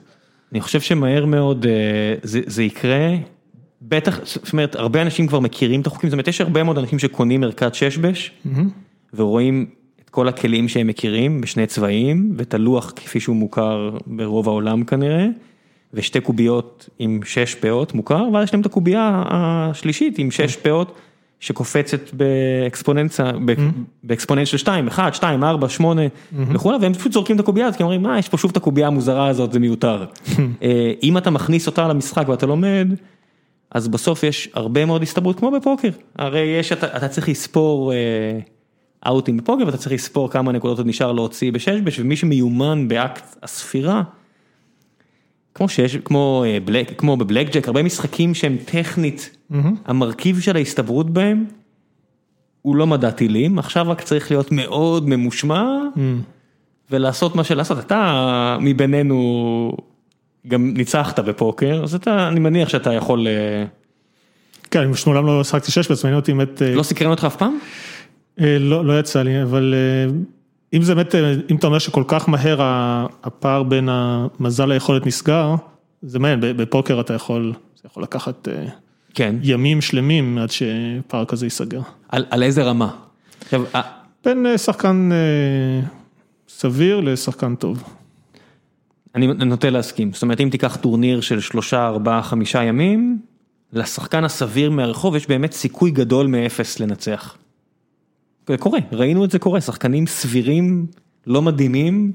אני 0.51 0.61
חושב 0.61 0.81
שמהר 0.81 1.25
מאוד 1.25 1.65
אה, 1.65 2.15
זה, 2.23 2.63
יקרה, 2.63 3.15
בטח, 3.81 4.19
זאת 4.23 4.53
אומרת, 4.53 4.75
הרבה 4.75 5.01
אנשים 5.01 5.27
כבר 5.27 5.39
מכירים 5.39 5.81
את 5.81 5.87
החוקים, 5.87 6.09
זאת 6.09 6.13
אומרת, 6.13 6.27
יש 6.27 6.41
הרבה 6.41 6.63
מאוד 6.63 6.77
אנשים 6.77 6.99
שקונים 6.99 7.43
ערכת 7.43 7.75
ששבש. 7.75 8.31
ורואים 9.13 9.65
את 10.05 10.09
כל 10.09 10.27
הכלים 10.27 10.67
שהם 10.67 10.87
מכירים 10.87 11.41
בשני 11.41 11.67
צבעים, 11.67 12.33
ואת 12.37 12.53
הלוח 12.53 12.93
כפי 12.95 13.19
שהוא 13.19 13.35
מוכר 13.35 13.97
ברוב 14.07 14.47
העולם 14.47 14.83
כנראה, 14.83 15.27
ושתי 15.93 16.19
קוביות 16.21 16.89
עם 16.99 17.19
שש 17.25 17.55
פאות 17.55 17.93
מוכר, 17.93 18.23
ואז 18.33 18.43
יש 18.43 18.53
להם 18.53 18.61
את 18.61 18.65
הקובייה 18.65 19.23
השלישית 19.27 20.19
עם 20.19 20.31
שש 20.31 20.55
פאות, 20.55 20.95
שקופצת 21.39 22.13
באקספוננציה, 22.13 23.31
ב 24.03 24.08
exponent 24.08 24.47
של 24.47 24.57
2, 24.57 24.87
1, 24.87 25.15
2, 25.15 25.43
4, 25.43 25.69
8 25.69 26.01
וכולי, 26.33 26.77
והם 26.81 26.93
פשוט 26.93 27.11
זורקים 27.11 27.35
את 27.35 27.41
הקובייה 27.41 27.67
הזאת, 27.67 27.77
כי 27.77 27.83
הם 27.83 27.85
אומרים, 27.85 28.01
מה, 28.03 28.19
יש 28.19 28.29
פה 28.29 28.37
שוב 28.37 28.51
את 28.51 28.57
הקובייה 28.57 28.87
המוזרה 28.87 29.27
הזאת, 29.27 29.51
זה 29.51 29.59
מיותר. 29.59 30.05
אה, 30.63 30.91
אם 31.03 31.17
אתה 31.17 31.29
מכניס 31.29 31.67
אותה 31.67 31.87
למשחק 31.87 32.29
ואתה 32.29 32.45
לומד, 32.45 32.87
אז 33.71 33.87
בסוף 33.87 34.23
יש 34.23 34.49
הרבה 34.53 34.85
מאוד 34.85 35.01
הסתברות, 35.01 35.39
כמו 35.39 35.51
בפוקר, 35.51 35.89
הרי 36.15 36.39
יש, 36.39 36.71
אתה, 36.71 36.97
אתה 36.97 37.07
צריך 37.07 37.29
לספור 37.29 37.93
אה, 37.93 37.97
outים 39.07 39.37
בפוקר, 39.37 39.65
ואתה 39.65 39.77
צריך 39.77 39.91
לספור 39.91 40.29
כמה 40.29 40.51
נקודות 40.51 40.77
עוד 40.77 40.87
נשאר 40.87 41.11
להוציא 41.11 41.51
בשש 41.51 41.78
בש, 41.78 41.99
ומי 41.99 42.15
שמיומן 42.15 42.87
באקט 42.87 43.35
הספירה, 43.43 44.01
כמו 45.55 45.69
שיש, 45.69 45.95
כמו, 45.95 46.43
אה, 46.47 46.57
black, 46.65 46.99
כמו 46.99 47.17
בבלק 47.17 47.53
ג'ק, 47.53 47.67
הרבה 47.67 47.83
משחקים 47.83 48.33
שהם 48.33 48.57
טכנית, 48.65 49.37
המרכיב 49.85 50.39
של 50.39 50.55
ההסתברות 50.55 51.09
בהם, 51.09 51.45
הוא 52.61 52.75
לא 52.75 52.87
מדע 52.87 53.11
טילים, 53.11 53.59
עכשיו 53.59 53.85
רק 53.89 54.01
צריך 54.01 54.31
להיות 54.31 54.51
מאוד 54.51 55.09
ממושמע, 55.09 55.63
מהמם. 55.95 56.21
ולעשות 56.91 57.35
מה 57.35 57.43
שלעשות, 57.43 57.79
אתה 57.79 58.57
מבינינו 58.61 59.71
גם 60.47 60.73
ניצחת 60.73 61.19
בפוקר, 61.19 61.83
אז 61.83 61.95
אתה, 61.95 62.27
אני 62.27 62.39
מניח 62.39 62.69
שאתה 62.69 62.93
יכול, 62.93 63.27
אה, 63.27 63.65
כן, 64.71 64.79
אני 64.79 64.93
פשוט 64.93 65.07
מעולם 65.07 65.25
לא 65.25 65.43
שחקתי 65.43 65.71
שש 65.71 65.91
בש, 65.91 66.03
מעניין 66.03 66.19
אותי 66.19 66.33
באמת, 66.33 66.61
אה, 66.61 66.75
לא 66.75 66.83
סקרן 66.83 67.11
אותך 67.11 67.23
אף 67.23 67.35
פעם? 67.35 67.57
אה, 68.41 68.57
לא 68.59 68.85
לא 68.85 68.99
יצא 68.99 69.21
לי, 69.21 69.43
אבל 69.43 69.73
אה, 69.77 70.13
אם 70.75 70.81
זה 70.81 70.95
באמת, 70.95 71.15
אה, 71.15 71.33
אם 71.51 71.55
אתה 71.55 71.67
אומר 71.67 71.79
שכל 71.79 72.03
כך 72.07 72.29
מהר 72.29 72.57
הפער 73.23 73.63
בין 73.63 73.89
המזל 73.91 74.65
ליכולת 74.65 75.05
נסגר, 75.05 75.55
זה 76.01 76.19
מעניין, 76.19 76.57
בפוקר 76.57 76.99
אתה 77.01 77.13
יכול, 77.13 77.53
זה 77.75 77.81
יכול 77.91 78.03
לקחת 78.03 78.47
אה, 78.47 78.65
כן. 79.13 79.35
ימים 79.43 79.81
שלמים 79.81 80.37
עד 80.37 80.49
שפער 80.51 81.25
כזה 81.25 81.45
ייסגר. 81.45 81.81
על, 82.09 82.25
על 82.29 82.43
איזה 82.43 82.63
רמה? 82.63 82.95
עכשיו, 83.41 83.63
בין 84.25 84.45
אה, 84.45 84.57
שחקן 84.57 85.09
סביר 86.47 86.99
לשחקן 86.99 87.55
טוב. 87.55 87.83
אני 89.15 89.27
נוטה 89.27 89.69
להסכים, 89.69 90.13
זאת 90.13 90.23
אומרת 90.23 90.41
אם 90.41 90.49
תיקח 90.51 90.75
טורניר 90.75 91.21
של 91.21 91.39
שלושה, 91.39 91.87
ארבעה, 91.87 92.23
חמישה 92.23 92.63
ימים, 92.63 93.19
לשחקן 93.73 94.23
הסביר 94.23 94.71
מהרחוב 94.71 95.15
יש 95.15 95.27
באמת 95.27 95.53
סיכוי 95.53 95.91
גדול 95.91 96.27
מאפס 96.27 96.79
לנצח. 96.79 97.37
זה 98.47 98.57
קורה, 98.57 98.79
ראינו 98.91 99.25
את 99.25 99.31
זה 99.31 99.39
קורה, 99.39 99.61
שחקנים 99.61 100.07
סבירים, 100.07 100.85
לא 101.27 101.41
מדהימים, 101.41 102.11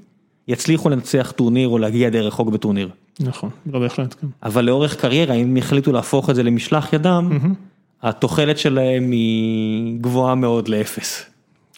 יצליחו 0.48 0.88
לנצח 0.88 1.32
טורניר 1.36 1.68
או 1.68 1.78
להגיע 1.78 2.08
די 2.08 2.20
רחוק 2.20 2.48
בטורניר. 2.48 2.88
נכון, 3.20 3.50
לא 3.72 3.78
בהחלט, 3.78 4.14
כן. 4.20 4.26
אבל 4.42 4.64
לאורך 4.64 4.96
קריירה, 4.96 5.34
אם 5.34 5.56
יחליטו 5.56 5.92
להפוך 5.92 6.30
את 6.30 6.34
זה 6.34 6.42
למשלח 6.42 6.92
ידם, 6.92 7.30
התוחלת 8.02 8.58
שלהם 8.58 9.10
היא 9.10 9.98
גבוהה 10.00 10.34
מאוד 10.34 10.68
לאפס. 10.68 11.24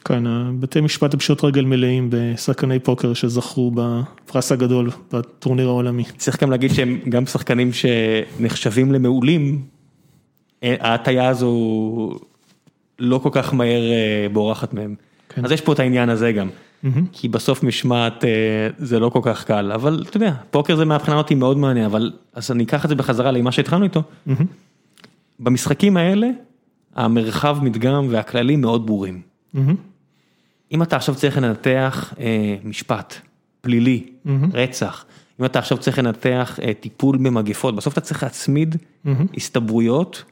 כן, 0.04 0.24
בתי 0.60 0.80
משפט 0.80 1.14
הם 1.14 1.20
פשוט 1.20 1.44
רגל 1.44 1.64
מלאים 1.64 2.08
בשחקני 2.10 2.78
פוקר 2.78 3.14
שזכו 3.14 3.72
בפרס 3.74 4.52
הגדול 4.52 4.90
בטורניר 5.12 5.68
העולמי. 5.68 6.04
צריך 6.16 6.42
גם 6.42 6.50
להגיד 6.50 6.70
שהם 6.70 6.98
גם 7.08 7.26
שחקנים 7.26 7.70
שנחשבים 7.72 8.92
למעולים, 8.92 9.62
ההטייה 10.62 11.28
הזו 11.28 12.10
לא 12.98 13.18
כל 13.18 13.28
כך 13.32 13.54
מהר 13.54 13.82
בורחת 14.32 14.74
מהם. 14.74 14.94
כן. 15.28 15.44
אז 15.44 15.52
יש 15.52 15.60
פה 15.60 15.72
את 15.72 15.78
העניין 15.78 16.08
הזה 16.08 16.32
גם, 16.32 16.48
כי 17.12 17.28
בסוף 17.28 17.62
משמעת 17.62 18.24
זה 18.78 19.00
לא 19.00 19.08
כל 19.08 19.20
כך 19.22 19.44
קל, 19.44 19.72
אבל 19.72 20.04
אתה 20.08 20.16
יודע, 20.16 20.34
פוקר 20.50 20.76
זה 20.76 20.84
מהבחינה 20.84 21.16
אותי 21.16 21.34
מאוד 21.34 21.58
מעניין, 21.58 21.84
אבל 21.84 22.12
אז 22.34 22.50
אני 22.50 22.64
אקח 22.64 22.84
את 22.84 22.88
זה 22.88 22.94
בחזרה 22.94 23.30
למה 23.30 23.52
שהתחלנו 23.52 23.84
איתו. 23.84 24.02
במשחקים 25.40 25.96
האלה, 25.96 26.28
המרחב 26.94 27.58
מדגם 27.62 28.06
והכללים 28.10 28.60
מאוד 28.60 28.86
ברורים. 28.86 29.20
אם 30.72 30.82
אתה 30.82 30.96
עכשיו 30.96 31.14
צריך 31.14 31.38
לנתח 31.38 32.14
משפט, 32.64 33.14
פלילי, 33.60 34.04
רצח, 34.52 35.04
אם 35.40 35.44
אתה 35.44 35.58
עכשיו 35.58 35.78
צריך 35.78 35.98
לנתח 35.98 36.58
טיפול 36.80 37.16
במגפות, 37.16 37.76
בסוף 37.76 37.92
אתה 37.92 38.00
צריך 38.00 38.22
להצמיד 38.22 38.76
הסתברויות 39.36 40.24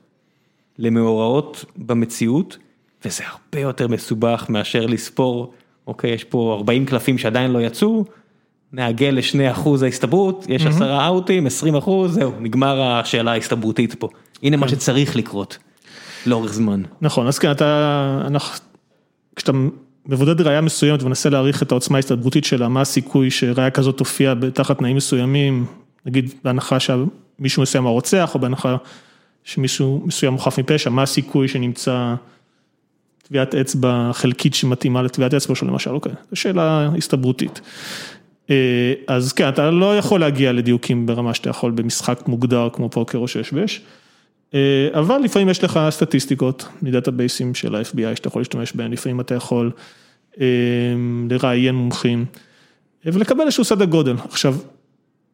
למאורעות 0.80 1.64
במציאות, 1.76 2.58
וזה 3.04 3.22
הרבה 3.26 3.60
יותר 3.60 3.88
מסובך 3.88 4.46
מאשר 4.48 4.86
לספור, 4.86 5.52
אוקיי, 5.86 6.10
יש 6.10 6.24
פה 6.24 6.54
40 6.58 6.86
קלפים 6.86 7.18
שעדיין 7.18 7.50
לא 7.50 7.58
יצאו, 7.58 8.04
נעגל 8.72 9.10
לשני 9.12 9.50
אחוז 9.50 9.82
ההסתברות, 9.82 10.46
יש 10.48 10.66
עשרה 10.66 11.06
אאוטים, 11.06 11.46
20 11.46 11.74
אחוז, 11.74 12.14
זהו, 12.14 12.32
נגמר 12.40 12.82
השאלה 12.82 13.32
ההסתברותית 13.32 13.94
פה. 13.94 14.08
הנה 14.42 14.56
מה 14.56 14.68
שצריך 14.68 15.16
לקרות, 15.16 15.58
לאורך 16.26 16.52
זמן. 16.52 16.82
נכון, 17.00 17.26
אז 17.26 17.38
כן, 17.38 17.50
אתה, 17.50 18.28
כשאתה 19.36 19.52
מבודד 20.06 20.40
ראייה 20.40 20.60
מסוימת 20.60 21.02
ומנסה 21.02 21.30
להעריך 21.30 21.62
את 21.62 21.72
העוצמה 21.72 21.98
ההסתברותית 21.98 22.44
שלה, 22.44 22.68
מה 22.68 22.80
הסיכוי 22.80 23.30
שראייה 23.30 23.70
כזאת 23.70 23.98
תופיע 23.98 24.34
תחת 24.54 24.78
תנאים 24.78 24.96
מסוימים, 24.96 25.66
נגיד 26.06 26.34
בהנחה 26.44 26.76
שמישהו 26.80 27.62
מסוים 27.62 27.86
הרוצח, 27.86 28.34
או 28.34 28.40
בהנחה 28.40 28.76
שמישהו 29.44 30.02
מסוים 30.04 30.32
הוא 30.32 30.40
חף 30.40 30.58
מפשע, 30.58 30.90
מה 30.90 31.02
הסיכוי 31.02 31.48
שנמצא 31.48 32.14
טביעת 33.28 33.54
אצבע 33.54 34.10
חלקית 34.12 34.54
שמתאימה 34.54 35.02
לטביעת 35.02 35.34
אצבע 35.34 35.54
שלו 35.54 35.68
למשל, 35.68 35.90
אוקיי, 35.90 36.12
זו 36.30 36.36
שאלה 36.36 36.90
הסתברותית. 36.98 37.60
אז 39.06 39.32
כן, 39.32 39.48
אתה 39.48 39.70
לא 39.70 39.98
יכול 39.98 40.20
להגיע 40.20 40.52
לדיוקים 40.52 41.06
ברמה 41.06 41.34
שאתה 41.34 41.50
יכול 41.50 41.70
במשחק 41.70 42.28
מוגדר 42.28 42.68
כמו 42.72 42.90
פוקר 42.90 43.18
או 43.18 43.28
שש 43.28 43.52
בש, 43.52 43.80
אבל 44.94 45.18
לפעמים 45.24 45.48
יש 45.48 45.64
לך 45.64 45.80
סטטיסטיקות 45.90 46.68
מדאטאבייסים 46.82 47.54
של 47.54 47.74
ה-FBI 47.74 48.16
שאתה 48.16 48.28
יכול 48.28 48.40
להשתמש 48.40 48.72
בהם, 48.72 48.92
לפעמים 48.92 49.20
אתה 49.20 49.34
יכול 49.34 49.70
לראיין 51.30 51.74
מומחים 51.74 52.24
ולקבל 53.04 53.40
איזשהו 53.40 53.64
סדר 53.64 53.84
גודל. 53.84 54.14
עכשיו, 54.28 54.54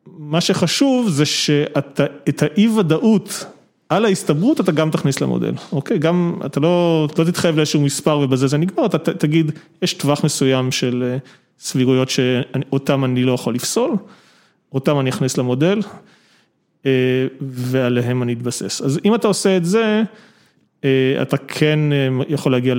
מה 0.06 0.40
שחשוב 0.40 1.08
זה 1.08 1.25
שאת 1.25 2.42
האי 2.42 2.68
ודאות 2.68 3.44
על 3.88 4.05
ההסתברות 4.05 4.61
אתה 4.61 4.73
גם 4.73 4.90
תכניס 4.90 5.21
למודל, 5.21 5.52
אוקיי? 5.73 5.99
גם 5.99 6.35
אתה 6.47 6.61
לא 6.61 7.09
תתחייב 7.14 7.57
לאיזשהו 7.57 7.81
מספר 7.81 8.19
ובזה 8.19 8.47
זה 8.47 8.59
נגמר, 8.59 8.87
אתה 8.87 8.99
תגיד, 8.99 9.52
יש 9.83 9.95
טווח 9.95 10.25
מסוים 10.25 10.73
של 10.73 11.16
סבירויות 11.59 12.11
שאותם 12.11 13.05
אני 13.05 13.25
לא 13.25 13.33
יכול 13.33 13.55
לפסול, 13.55 13.90
אותם 14.73 15.00
אני 15.00 15.11
אכניס 15.11 15.38
למודל 15.38 15.81
ועליהם 17.40 18.23
אני 18.23 18.33
אתבסס. 18.33 18.83
אז 18.83 19.00
אם 19.05 19.14
אתה 19.14 19.28
עושה 19.28 19.57
את 19.57 19.64
זה, 19.64 20.02
אתה 21.23 21.37
כן 21.37 21.78
יכול 22.28 22.52
להגיע 22.52 22.75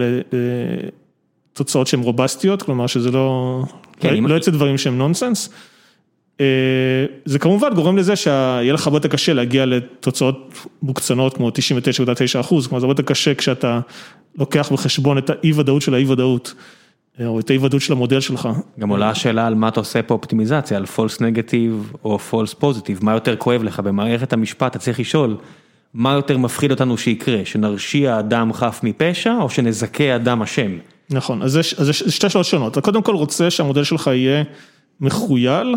לתוצאות 1.53 1.87
שהן 1.87 1.99
רובסטיות, 1.99 2.61
כלומר 2.61 2.87
שזה 2.87 3.11
לא, 3.11 3.63
לא 4.03 4.33
יוצא 4.33 4.51
דברים 4.51 4.77
שהם 4.77 4.97
נונסנס. 4.97 5.49
זה 7.25 7.39
כמובן 7.39 7.73
גורם 7.73 7.97
לזה 7.97 8.15
שיהיה 8.15 8.73
לך 8.73 8.87
הרבה 8.87 8.97
יותר 8.97 9.09
קשה 9.09 9.33
להגיע 9.33 9.65
לתוצאות 9.65 10.53
מוקצנות 10.81 11.33
כמו 11.33 11.49
99.9 11.49 12.39
אחוז, 12.39 12.67
כלומר 12.67 12.79
זה 12.79 12.85
הרבה 12.85 12.91
יותר 12.91 13.03
קשה 13.03 13.35
כשאתה 13.35 13.79
לוקח 14.37 14.71
בחשבון 14.71 15.17
את 15.17 15.29
האי 15.29 15.51
ודאות 15.55 15.81
של 15.81 15.93
האי 15.93 16.05
ודאות, 16.05 16.53
או 17.25 17.39
את 17.39 17.49
האי 17.49 17.57
ודאות 17.57 17.81
של 17.81 17.93
המודל 17.93 18.19
שלך. 18.19 18.49
גם 18.79 18.89
עולה 18.89 19.09
השאלה 19.09 19.47
על 19.47 19.55
מה 19.55 19.67
אתה 19.67 19.79
עושה 19.79 20.01
פה 20.01 20.13
אופטימיזציה, 20.13 20.77
על 20.77 20.83
false 20.83 21.17
negative 21.17 21.97
או 22.03 22.19
false 22.31 22.63
positive, 22.63 22.97
מה 23.01 23.13
יותר 23.13 23.35
כואב 23.35 23.63
לך 23.63 23.79
במערכת 23.79 24.33
המשפט, 24.33 24.71
אתה 24.71 24.79
צריך 24.79 24.99
לשאול, 24.99 25.37
מה 25.93 26.13
יותר 26.13 26.37
מפחיד 26.37 26.71
אותנו 26.71 26.97
שיקרה, 26.97 27.41
שנרשיע 27.45 28.19
אדם 28.19 28.53
חף 28.53 28.79
מפשע 28.83 29.33
או 29.41 29.49
שנזכה 29.49 30.15
אדם 30.15 30.41
אשם. 30.41 30.71
נכון, 31.09 31.41
אז 31.41 31.57
יש 31.57 32.03
שתי 32.07 32.29
שאלות 32.29 32.45
שונות, 32.45 32.71
אתה 32.71 32.81
קודם 32.81 33.01
כל 33.01 33.15
רוצה 33.15 33.49
שהמודל 33.49 33.83
שלך 33.83 34.07
יהיה 34.07 34.43
מחוייל. 35.01 35.75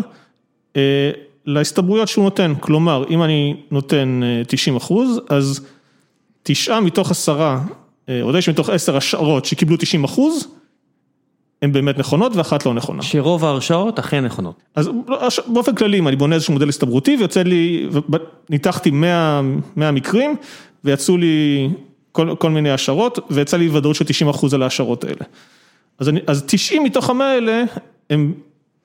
להסתברויות 1.45 2.07
שהוא 2.07 2.23
נותן, 2.23 2.53
כלומר 2.59 3.03
אם 3.09 3.23
אני 3.23 3.55
נותן 3.71 4.21
90 4.47 4.75
אחוז, 4.75 5.21
אז 5.29 5.65
תשעה 6.43 6.79
מתוך 6.79 7.11
עשרה, 7.11 7.61
או 8.21 8.31
תשע 8.37 8.51
מתוך 8.51 8.69
עשר 8.69 8.97
השערות 8.97 9.45
שקיבלו 9.45 9.77
90 9.77 10.03
אחוז, 10.03 10.47
הן 11.61 11.71
באמת 11.71 11.97
נכונות 11.97 12.35
ואחת 12.35 12.65
לא 12.65 12.73
נכונה. 12.73 13.01
שרוב 13.01 13.45
ההרשאות 13.45 13.99
אכן 13.99 14.25
נכונות. 14.25 14.63
אז 14.75 14.89
באופן 15.47 15.75
כללי, 15.75 15.99
אם 15.99 16.07
אני 16.07 16.15
בונה 16.15 16.35
איזשהו 16.35 16.53
מודל 16.53 16.69
הסתברותי 16.69 17.15
ויוצא 17.19 17.43
לי, 17.43 17.89
ניתחתי 18.49 18.91
100 18.91 19.41
מקרים 19.75 20.35
ויצאו 20.83 21.17
לי 21.17 21.69
כל, 22.11 22.35
כל 22.39 22.49
מיני 22.49 22.71
השערות 22.71 23.19
ויצא 23.29 23.57
לי 23.57 23.69
ודאות 23.69 23.95
של 23.95 24.05
90 24.05 24.29
אחוז 24.29 24.53
על 24.53 24.63
ההשערות 24.63 25.03
האלה. 25.03 25.25
אז, 25.99 26.09
אני, 26.09 26.19
אז 26.27 26.43
90 26.47 26.83
מתוך 26.83 27.09
המאה 27.09 27.31
האלה 27.31 27.63
הם 28.09 28.33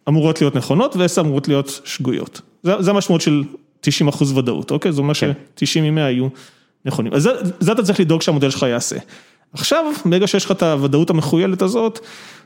אמורות 0.08 0.40
להיות 0.40 0.56
נכונות 0.56 0.96
ו-10 0.96 1.20
אמורות 1.20 1.48
להיות 1.48 1.80
שגויות. 1.84 2.40
זה 2.62 2.90
המשמעות 2.90 3.20
של 3.20 3.44
90 3.80 4.08
אחוז 4.08 4.38
ודאות, 4.38 4.70
אוקיי? 4.70 4.92
זאת 4.92 4.98
אומרת 4.98 5.16
ש-90 5.16 5.80
מ-100 5.80 6.00
יהיו 6.00 6.28
נכונים. 6.84 7.14
אז 7.14 7.28
זה 7.60 7.72
אתה 7.72 7.82
צריך 7.82 8.00
לדאוג 8.00 8.22
שהמודל 8.22 8.50
שלך 8.50 8.62
יעשה. 8.62 8.96
עכשיו, 9.52 9.84
ברגע 10.04 10.26
שיש 10.26 10.44
לך 10.44 10.50
את 10.50 10.62
הוודאות 10.62 11.10
המחוילת 11.10 11.62
הזאת, 11.62 12.00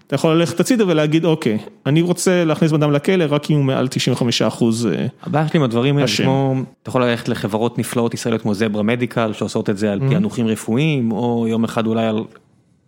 אתה 0.07 0.15
יכול 0.15 0.35
ללכת 0.35 0.61
הצידה 0.61 0.85
ולהגיד, 0.87 1.25
אוקיי, 1.25 1.59
אני 1.87 2.03
רוצה 2.03 2.45
להכניס 2.45 2.73
בן 2.73 2.83
אדם 2.83 2.93
לכלא 2.93 3.25
רק 3.29 3.51
אם 3.51 3.57
הוא 3.57 3.65
מעל 3.65 3.89
95 3.89 4.43
אחוז 4.43 4.87
אשם. 4.87 5.07
הבעיה 5.23 5.49
שלי 5.49 5.59
עם 5.59 5.65
הדברים 5.65 5.97
האלה, 5.97 6.09
כמו, 6.17 6.55
אתה 6.83 6.91
יכול 6.91 7.05
ללכת 7.05 7.29
לחברות 7.29 7.79
נפלאות 7.79 8.15
ישראליות 8.15 8.43
כמו 8.43 8.55
זברה 8.55 8.83
מדיקל, 8.83 9.33
שעושות 9.33 9.71
את 9.71 9.79
זה 9.79 9.93
על 9.93 10.01
פענוחים 10.11 10.47
רפואיים, 10.47 11.13
או 11.13 11.47
יום 11.49 11.65
אחד 11.65 11.87
אולי 11.87 12.07
על 12.07 12.25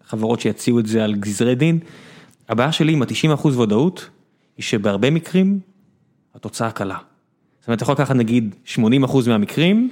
חברות 0.09 0.41
שיציעו 0.41 0.79
את 0.79 0.87
זה 0.87 1.05
על 1.05 1.15
גזרי 1.15 1.55
דין. 1.55 1.79
הבעיה 2.49 2.73
שלי 2.73 2.93
עם 2.93 3.03
ה-90 3.03 3.35
אחוז 3.35 3.59
ודאות, 3.59 4.09
היא 4.57 4.65
שבהרבה 4.65 5.11
מקרים 5.11 5.61
התוצאה 6.35 6.71
קלה. 6.71 6.97
זאת 7.61 7.69
אומרת, 7.69 7.77
אתה 7.77 7.85
יכול 7.85 7.93
לקחת 7.93 8.15
נגיד 8.15 8.55
80 8.65 9.05
אחוז 9.05 9.29
מהמקרים, 9.29 9.91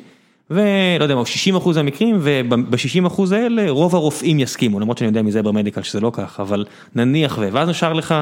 ולא 0.51 1.05
יודע 1.05 1.15
מה, 1.15 1.27
60 1.27 1.57
אחוז 1.57 1.77
מהמקרים, 1.77 2.19
וב-60 2.21 3.07
אחוז 3.07 3.33
האלה 3.33 3.71
רוב 3.71 3.95
הרופאים 3.95 4.41
יסכימו, 4.41 4.81
למרות 4.81 4.99
שאני 4.99 5.09
יודע 5.09 5.23
מזה 5.23 5.43
במדיקל 5.43 5.83
שזה 5.83 6.01
לא 6.01 6.11
כך, 6.15 6.41
אבל 6.41 6.65
נניח 6.95 7.39
ו... 7.41 7.49
ואז 7.53 7.69
נשאר 7.69 7.93
לך 7.93 8.15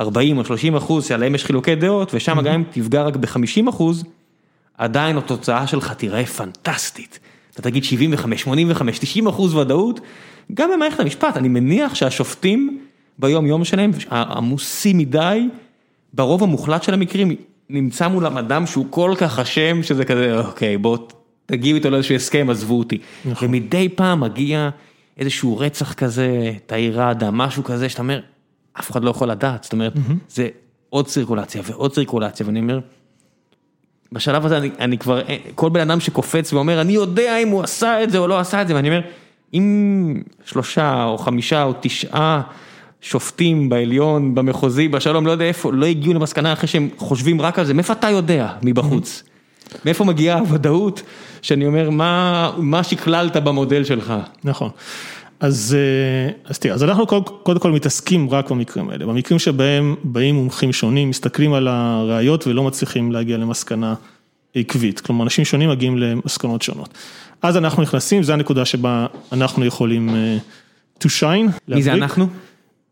40 0.00 0.38
או 0.38 0.44
30 0.44 0.76
אחוז 0.76 1.06
שעליהם 1.06 1.34
יש 1.34 1.44
חילוקי 1.44 1.74
דעות, 1.74 2.14
ושם 2.14 2.40
גם 2.40 2.54
אם 2.54 2.64
תפגע 2.70 3.02
רק 3.02 3.16
ב-50 3.16 3.68
אחוז, 3.68 4.04
עדיין 4.78 5.16
התוצאה 5.16 5.66
שלך 5.66 5.92
תיראה 5.92 6.26
פנטסטית. 6.26 7.18
אתה 7.52 7.62
תגיד 7.62 7.84
75, 7.84 8.42
85, 8.42 8.98
90 8.98 9.26
אחוז 9.26 9.54
ודאות, 9.54 10.00
גם 10.54 10.70
במערכת 10.74 11.00
המשפט, 11.00 11.36
אני 11.36 11.48
מניח 11.48 11.94
שהשופטים 11.94 12.78
ביום 13.18 13.46
יום 13.46 13.64
שלהם, 13.64 13.90
עמוסים 14.10 14.98
מדי, 14.98 15.48
ברוב 16.16 16.42
המוחלט 16.42 16.82
של 16.82 16.94
המקרים 16.94 17.36
נמצא 17.70 18.08
מולם 18.08 18.38
אדם 18.38 18.66
שהוא 18.66 18.86
כל 18.90 19.14
כך 19.18 19.38
אשם 19.38 19.82
שזה 19.82 20.04
כזה 20.04 20.38
אוקיי 20.38 20.78
בוא 20.78 20.98
תגיעו 21.46 21.76
איתו 21.76 21.90
לאיזשהו 21.90 22.14
הסכם 22.14 22.50
עזבו 22.50 22.78
אותי. 22.78 22.98
ומדי 23.42 23.88
פעם 23.88 24.20
מגיע 24.20 24.68
איזשהו 25.18 25.58
רצח 25.58 25.92
כזה, 25.92 26.52
תאיר 26.66 27.10
אדם, 27.10 27.38
משהו 27.38 27.64
כזה 27.64 27.88
שאתה 27.88 28.02
אומר, 28.02 28.20
אף 28.80 28.90
אחד 28.90 29.04
לא 29.04 29.10
יכול 29.10 29.30
לדעת, 29.30 29.64
זאת 29.64 29.72
אומרת, 29.72 29.92
זה 30.28 30.48
עוד 30.90 31.06
צירקולציה 31.06 31.62
ועוד 31.64 31.92
צירקולציה 31.92 32.46
ואני 32.46 32.60
אומר, 32.60 32.80
בשלב 34.12 34.46
הזה 34.46 34.58
אני, 34.58 34.70
אני 34.78 34.98
כבר, 34.98 35.20
כל 35.54 35.70
בן 35.70 35.80
אדם 35.80 36.00
שקופץ 36.00 36.52
ואומר 36.52 36.80
אני 36.80 36.92
יודע 36.92 37.38
אם 37.38 37.48
הוא 37.48 37.62
עשה 37.62 38.02
את 38.02 38.10
זה 38.10 38.18
או 38.18 38.26
לא 38.26 38.38
עשה 38.38 38.62
את 38.62 38.68
זה 38.68 38.74
ואני 38.74 38.88
אומר, 38.88 39.00
אם 39.54 40.22
שלושה 40.44 41.04
או 41.04 41.18
חמישה 41.18 41.62
או 41.62 41.72
תשעה 41.80 42.42
שופטים 43.08 43.68
בעליון, 43.68 44.34
במחוזי, 44.34 44.88
בשלום, 44.88 45.26
לא 45.26 45.30
יודע 45.30 45.44
איפה, 45.44 45.72
לא 45.72 45.86
הגיעו 45.86 46.14
למסקנה 46.14 46.52
אחרי 46.52 46.68
שהם 46.68 46.88
חושבים 46.96 47.40
רק 47.40 47.58
על 47.58 47.64
זה, 47.64 47.74
מאיפה 47.74 47.92
אתה 47.92 48.10
יודע 48.10 48.52
מבחוץ? 48.62 49.22
מאיפה 49.84 50.04
מגיעה 50.04 50.38
הוודאות 50.38 51.02
שאני 51.42 51.66
אומר, 51.66 51.90
מה 52.56 52.80
שקללת 52.82 53.36
במודל 53.36 53.84
שלך? 53.84 54.14
נכון. 54.44 54.70
אז 55.40 55.76
תראה, 56.60 56.74
אז 56.74 56.82
אנחנו 56.84 57.06
קודם 57.42 57.60
כל 57.60 57.70
מתעסקים 57.70 58.30
רק 58.30 58.50
במקרים 58.50 58.90
האלה, 58.90 59.06
במקרים 59.06 59.38
שבהם 59.38 59.94
באים 60.04 60.34
מומחים 60.34 60.72
שונים, 60.72 61.10
מסתכלים 61.10 61.52
על 61.52 61.68
הראיות 61.68 62.46
ולא 62.46 62.62
מצליחים 62.62 63.12
להגיע 63.12 63.36
למסקנה 63.36 63.94
עקבית, 64.54 65.00
כלומר 65.00 65.24
אנשים 65.24 65.44
שונים 65.44 65.70
מגיעים 65.70 65.98
למסקנות 65.98 66.62
שונות. 66.62 66.88
אז 67.42 67.56
אנחנו 67.56 67.82
נכנסים, 67.82 68.22
זו 68.22 68.32
הנקודה 68.32 68.64
שבה 68.64 69.06
אנחנו 69.32 69.64
יכולים 69.64 70.08
to 71.04 71.06
shine. 71.06 71.50
מי 71.68 71.82
זה 71.82 71.92
אנחנו? 71.92 72.26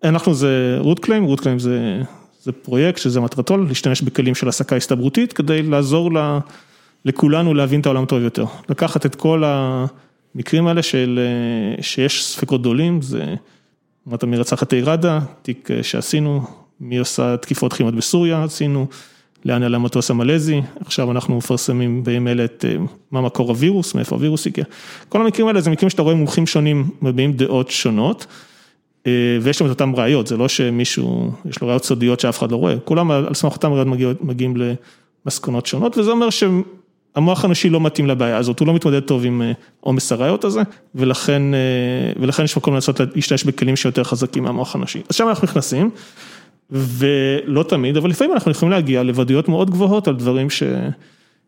אנחנו 0.05 0.35
זה 0.35 0.81
root 0.83 1.05
claim, 1.05 1.37
root 1.37 1.41
claim 1.41 1.59
זה, 1.59 2.03
זה 2.43 2.53
פרויקט 2.53 2.99
שזה 2.99 3.21
מטרתו 3.21 3.57
להשתמש 3.57 4.03
בכלים 4.03 4.35
של 4.35 4.49
הסקה 4.49 4.77
הסתברותית 4.77 5.33
כדי 5.33 5.63
לעזור 5.63 6.13
לה, 6.13 6.39
לכולנו 7.05 7.55
להבין 7.55 7.81
את 7.81 7.87
העולם 7.87 8.05
טוב 8.05 8.23
יותר. 8.23 8.45
לקחת 8.69 9.07
את 9.07 9.15
כל 9.15 9.43
המקרים 9.47 10.67
האלה 10.67 10.83
של, 10.83 11.21
שיש 11.81 12.25
ספקות 12.25 12.61
גדולים, 12.61 13.03
זה, 13.03 13.35
אמרת 14.09 14.25
מי 14.25 14.37
רצח 14.37 14.63
את 14.63 14.73
איראדה, 14.73 15.21
תיק 15.43 15.69
שעשינו, 15.83 16.43
מי 16.81 16.99
עושה 16.99 17.37
תקיפות 17.37 17.73
כימיות 17.73 17.95
בסוריה, 17.95 18.45
עשינו. 18.45 18.87
לאן 19.45 19.63
עלה 19.63 19.77
המטוס 19.77 20.11
המלזי, 20.11 20.61
עכשיו 20.81 21.11
אנחנו 21.11 21.37
מפרסמים 21.37 22.05
בימים 22.05 22.29
אלה 22.29 22.45
את 22.45 22.65
מה 23.11 23.21
מקור 23.21 23.49
הווירוס, 23.49 23.95
מאיפה 23.95 24.17
הווירוס 24.17 24.47
הגיע. 24.47 24.65
כל 25.09 25.21
המקרים 25.23 25.47
האלה 25.47 25.61
זה 25.61 25.71
מקרים 25.71 25.91
שאתה 25.91 26.03
רואה 26.03 26.15
מומחים 26.15 26.47
שונים 26.47 26.91
מביעים 27.03 27.33
דעות 27.33 27.71
שונות, 27.71 28.27
ויש 29.43 29.61
להם 29.61 29.71
את 29.71 29.75
אותם 29.75 29.97
ראיות, 29.97 30.27
זה 30.27 30.37
לא 30.37 30.49
שמישהו, 30.49 31.33
יש 31.45 31.61
לו 31.61 31.69
ראיות 31.69 31.85
סודיות 31.85 32.21
שאף 32.21 32.39
אחד 32.39 32.51
לא 32.51 32.57
רואה, 32.57 32.75
כולם 32.85 33.11
על 33.11 33.35
סמך 33.35 33.53
אותם 33.53 33.73
ראיות 33.73 33.87
מגיעים, 33.87 34.15
מגיעים 34.21 34.55
למסקנות 35.27 35.67
שונות, 35.67 35.99
וזה 35.99 36.11
אומר 36.11 36.29
שהמוח 36.31 37.45
האנושי 37.45 37.71
לא 37.71 37.81
מתאים 37.81 38.07
לבעיה 38.07 38.37
הזאת, 38.37 38.61
הוא 38.61 38.69
לא 38.69 38.75
מתמודד 38.75 39.01
טוב 39.01 39.25
עם 39.25 39.43
עומס 39.81 40.13
הראיות 40.13 40.45
הזה, 40.45 40.63
ולכן, 40.95 41.43
ולכן 42.21 42.45
יש 42.45 42.57
מקום 42.57 42.75
לנסות 42.75 43.01
להשתמש 43.15 43.45
בכלים 43.45 43.77
שיותר 43.77 44.05
חזקים 44.05 44.43
מהמוח 44.43 44.75
האנושי. 44.75 45.03
אז 45.09 45.17
שם 45.17 45.29
אנחנו 45.29 45.45
נכנסים. 45.45 45.91
ולא 46.71 47.63
תמיד, 47.63 47.97
אבל 47.97 48.11
לפעמים 48.11 48.33
אנחנו 48.33 48.51
יכולים 48.51 48.73
להגיע 48.73 49.03
לוודאיות 49.03 49.49
מאוד 49.49 49.71
גבוהות 49.71 50.09
על 50.09 50.17
דברים 50.17 50.51
ש... 50.51 50.63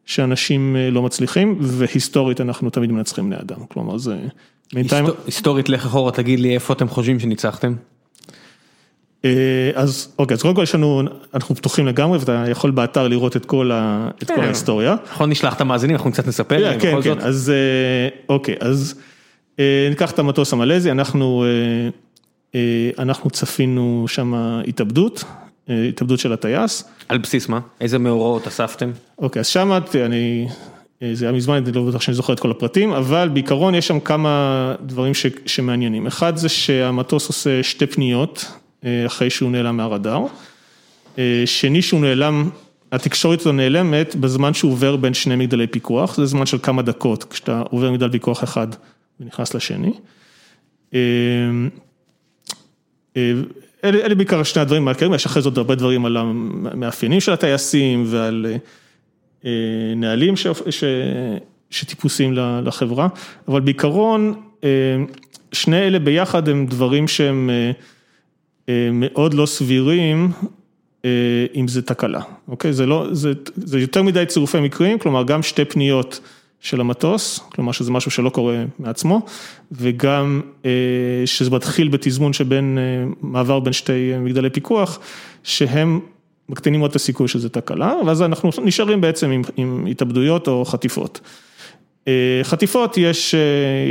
שאנשים 0.07 0.77
לא 0.91 1.03
מצליחים, 1.03 1.57
והיסטורית 1.61 2.41
אנחנו 2.41 2.71
תמיד 2.71 2.93
מנצחים 2.93 3.31
בני 3.31 3.37
אדם, 3.37 3.67
כלומר 3.69 3.99
זה... 3.99 4.17
היסטורית 5.27 5.69
לך 5.69 5.87
אחורה, 5.87 6.13
תגיד 6.13 6.41
לי 6.41 6.55
איפה 6.55 6.73
אתם 6.73 6.89
חושבים 6.89 7.21
שניצחתם? 7.21 7.75
אז 9.75 10.15
אוקיי, 10.19 10.35
אז 10.35 10.43
קודם 10.43 10.55
כל 10.55 10.63
יש 10.63 10.75
לנו, 10.75 11.03
אנחנו 11.35 11.55
פתוחים 11.55 11.87
לגמרי 11.87 12.19
ואתה 12.19 12.45
יכול 12.49 12.71
באתר 12.71 13.09
לראות 13.09 13.37
את 13.37 13.47
כל 13.47 13.71
ההיסטוריה. 14.37 14.97
נכון, 15.13 15.31
נשלח 15.31 15.55
את 15.55 15.61
המאזינים, 15.61 15.97
אנחנו 15.97 16.13
קצת 16.13 16.27
נספר. 16.27 16.79
כן, 16.79 17.01
כן, 17.03 17.19
אז 17.21 17.53
אוקיי, 18.29 18.55
אז 18.61 19.01
ניקח 19.91 20.11
את 20.11 20.19
המטוס 20.19 20.53
המלזי, 20.53 20.91
אנחנו... 20.91 21.45
אנחנו 22.99 23.31
צפינו 23.31 24.05
שם 24.09 24.35
התאבדות, 24.67 25.25
התאבדות 25.69 26.19
של 26.19 26.33
הטייס. 26.33 26.85
על 27.09 27.19
בסיס 27.19 27.49
מה? 27.49 27.61
איזה 27.81 27.99
מאורעות 27.99 28.47
אספתם? 28.47 28.91
אוקיי, 29.19 29.41
אז 29.41 29.47
שמה 29.47 29.79
אני, 30.05 30.49
זה 31.13 31.25
היה 31.25 31.33
מזמן, 31.33 31.55
אני 31.55 31.73
לא 31.73 31.85
בטוח 31.85 32.03
שאני 32.03 32.15
זוכר 32.15 32.33
את 32.33 32.41
כל 32.41 32.51
הפרטים, 32.51 32.93
אבל 32.93 33.29
בעיקרון 33.29 33.75
יש 33.75 33.87
שם 33.87 34.01
כמה 34.01 34.75
דברים 34.83 35.15
ש, 35.15 35.27
שמעניינים. 35.47 36.07
אחד 36.07 36.37
זה 36.37 36.49
שהמטוס 36.49 37.29
עושה 37.29 37.63
שתי 37.63 37.87
פניות 37.87 38.45
אחרי 39.07 39.31
שהוא 39.31 39.51
נעלם 39.51 39.77
מהרדאר. 39.77 40.25
שני 41.47 41.83
שהוא 41.83 42.01
נעלם, 42.01 42.51
התקשורת 42.93 43.41
הזו 43.41 43.53
נעלמת 43.53 44.17
בזמן 44.17 44.55
שהוא 44.55 44.73
עובר 44.73 44.97
בין 44.97 45.15
שני 45.15 45.37
מגדלי 45.37 45.67
פיקוח, 45.67 46.17
זה 46.17 46.27
זמן 46.27 46.47
של 46.47 46.59
כמה 46.63 46.83
דקות, 46.83 47.25
כשאתה 47.25 47.63
עובר 47.71 47.91
מגדל 47.93 48.11
פיקוח 48.11 48.45
אחד 48.45 48.67
ונכנס 49.21 49.55
לשני. 49.55 49.93
אלה 53.89 54.15
בעיקר 54.15 54.43
שני 54.43 54.63
הדברים 54.63 54.89
העיקריים, 54.89 55.15
יש 55.15 55.27
אחרי 55.27 55.43
זאת 55.43 55.59
הרבה 55.59 55.75
דברים 55.75 56.07
על 56.07 56.17
המאפיינים 56.17 57.21
של 57.21 57.33
הטייסים 57.33 58.05
ועל 58.07 58.47
נהלים 59.97 60.35
שטיפוסים 61.71 62.35
לחברה, 62.65 63.09
אבל 63.49 63.61
בעיקרון 63.61 64.35
שני 65.53 65.79
אלה 65.79 65.99
ביחד 65.99 66.49
הם 66.49 66.67
דברים 66.67 67.09
שהם 67.09 67.51
מאוד 68.93 69.35
לא 69.35 69.47
סבירים 69.47 70.31
אם 71.55 71.69
זה 71.69 71.83
תקלה, 71.83 72.21
אוקיי? 72.49 72.73
זה 72.73 72.87
לא, 72.87 73.07
זה 73.57 73.79
יותר 73.79 74.03
מדי 74.03 74.27
צירופי 74.27 74.61
מקרים, 74.61 74.99
כלומר 74.99 75.23
גם 75.23 75.43
שתי 75.43 75.65
פניות 75.65 76.21
של 76.61 76.81
המטוס, 76.81 77.39
כלומר 77.39 77.73
שזה 77.73 77.91
משהו 77.91 78.11
שלא 78.11 78.31
קורה 78.31 78.65
מעצמו, 78.79 79.21
וגם 79.73 80.41
שזה 81.25 81.51
מתחיל 81.51 81.89
בתזמון 81.89 82.33
שבין, 82.33 82.79
מעבר 83.21 83.61
בין 83.61 83.73
שתי 83.73 84.13
מגדלי 84.19 84.51
פיקוח, 84.51 84.99
שהם 85.43 86.01
מקטינים 86.49 86.81
עוד 86.81 86.91
את 86.91 86.97
הסיכוי 86.97 87.29
שזה 87.29 87.49
תקלה, 87.49 87.95
ואז 88.07 88.23
אנחנו 88.23 88.51
נשארים 88.63 89.01
בעצם 89.01 89.31
עם, 89.31 89.43
עם 89.57 89.87
התאבדויות 89.91 90.49
או 90.49 90.65
חטיפות. 90.65 91.21
חטיפות, 92.43 92.99
יש, 92.99 93.35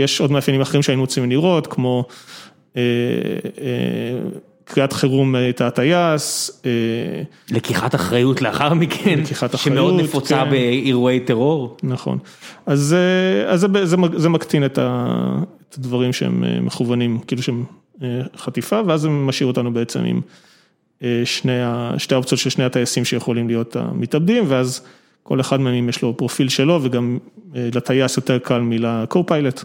יש 0.03 0.21
עוד 0.21 0.31
מאפיינים 0.31 0.61
אחרים 0.61 0.83
שהיינו 0.83 1.01
רוצים 1.01 1.29
לראות, 1.29 1.67
כמו 1.67 2.05
קריאת 4.65 4.93
חירום 4.93 5.35
את 5.49 5.61
הטייס. 5.61 6.61
לקיחת 7.51 7.95
אחריות 7.95 8.41
לאחר 8.41 8.73
מכן, 8.73 9.19
לקיחת 9.19 9.55
אחריות, 9.55 9.77
שמאוד 9.77 10.01
נפוצה 10.01 10.43
כן. 10.45 10.49
באירועי 10.49 11.19
טרור. 11.19 11.77
נכון, 11.83 12.17
אז 12.65 12.95
אז 13.47 13.59
זה 13.59 13.85
זה, 13.85 13.97
זה 14.15 14.29
מקטין 14.29 14.65
את 14.65 14.79
הדברים 15.77 16.13
שהם 16.13 16.65
מכוונים, 16.65 17.19
כאילו 17.27 17.41
שהם 17.41 17.63
חטיפה, 18.37 18.81
ואז 18.87 19.01
זה 19.01 19.09
משאיר 19.09 19.47
אותנו 19.47 19.73
בעצם 19.73 19.99
עם 19.99 20.21
שני 21.25 21.51
שתי 21.97 22.15
האופציות 22.15 22.39
של 22.39 22.49
שני 22.49 22.63
הטייסים 22.63 23.05
שיכולים 23.05 23.47
להיות 23.47 23.75
המתאבדים, 23.75 24.43
ואז 24.47 24.81
כל 25.23 25.39
אחד 25.41 25.59
מהם 25.59 25.89
יש 25.89 26.01
לו 26.01 26.17
פרופיל 26.17 26.49
שלו, 26.49 26.79
וגם 26.83 27.17
לטייס 27.53 28.17
יותר 28.17 28.39
קל 28.39 28.59
מלקו-פיילוט, 28.59 29.63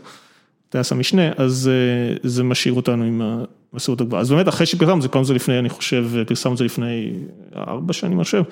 טייס 0.68 0.92
המשנה, 0.92 1.22
אז 1.36 1.70
זה 2.22 2.44
משאיר 2.44 2.74
אותנו 2.74 3.04
עם 3.04 3.22
המסורת 3.72 4.00
הגבוהה. 4.00 4.20
אז 4.20 4.30
באמת 4.30 4.48
אחרי 4.48 4.66
שפרסמנו, 4.66 5.02
זה 5.02 5.08
פעם 5.08 5.24
זה 5.24 5.34
לפני, 5.34 5.58
אני 5.58 5.68
חושב, 5.68 6.06
פרסמנו 6.26 6.56
זה 6.56 6.64
לפני 6.64 7.12
ארבע 7.56 7.92
שנים, 7.92 8.18
אני 8.18 8.24
חושב, 8.24 8.42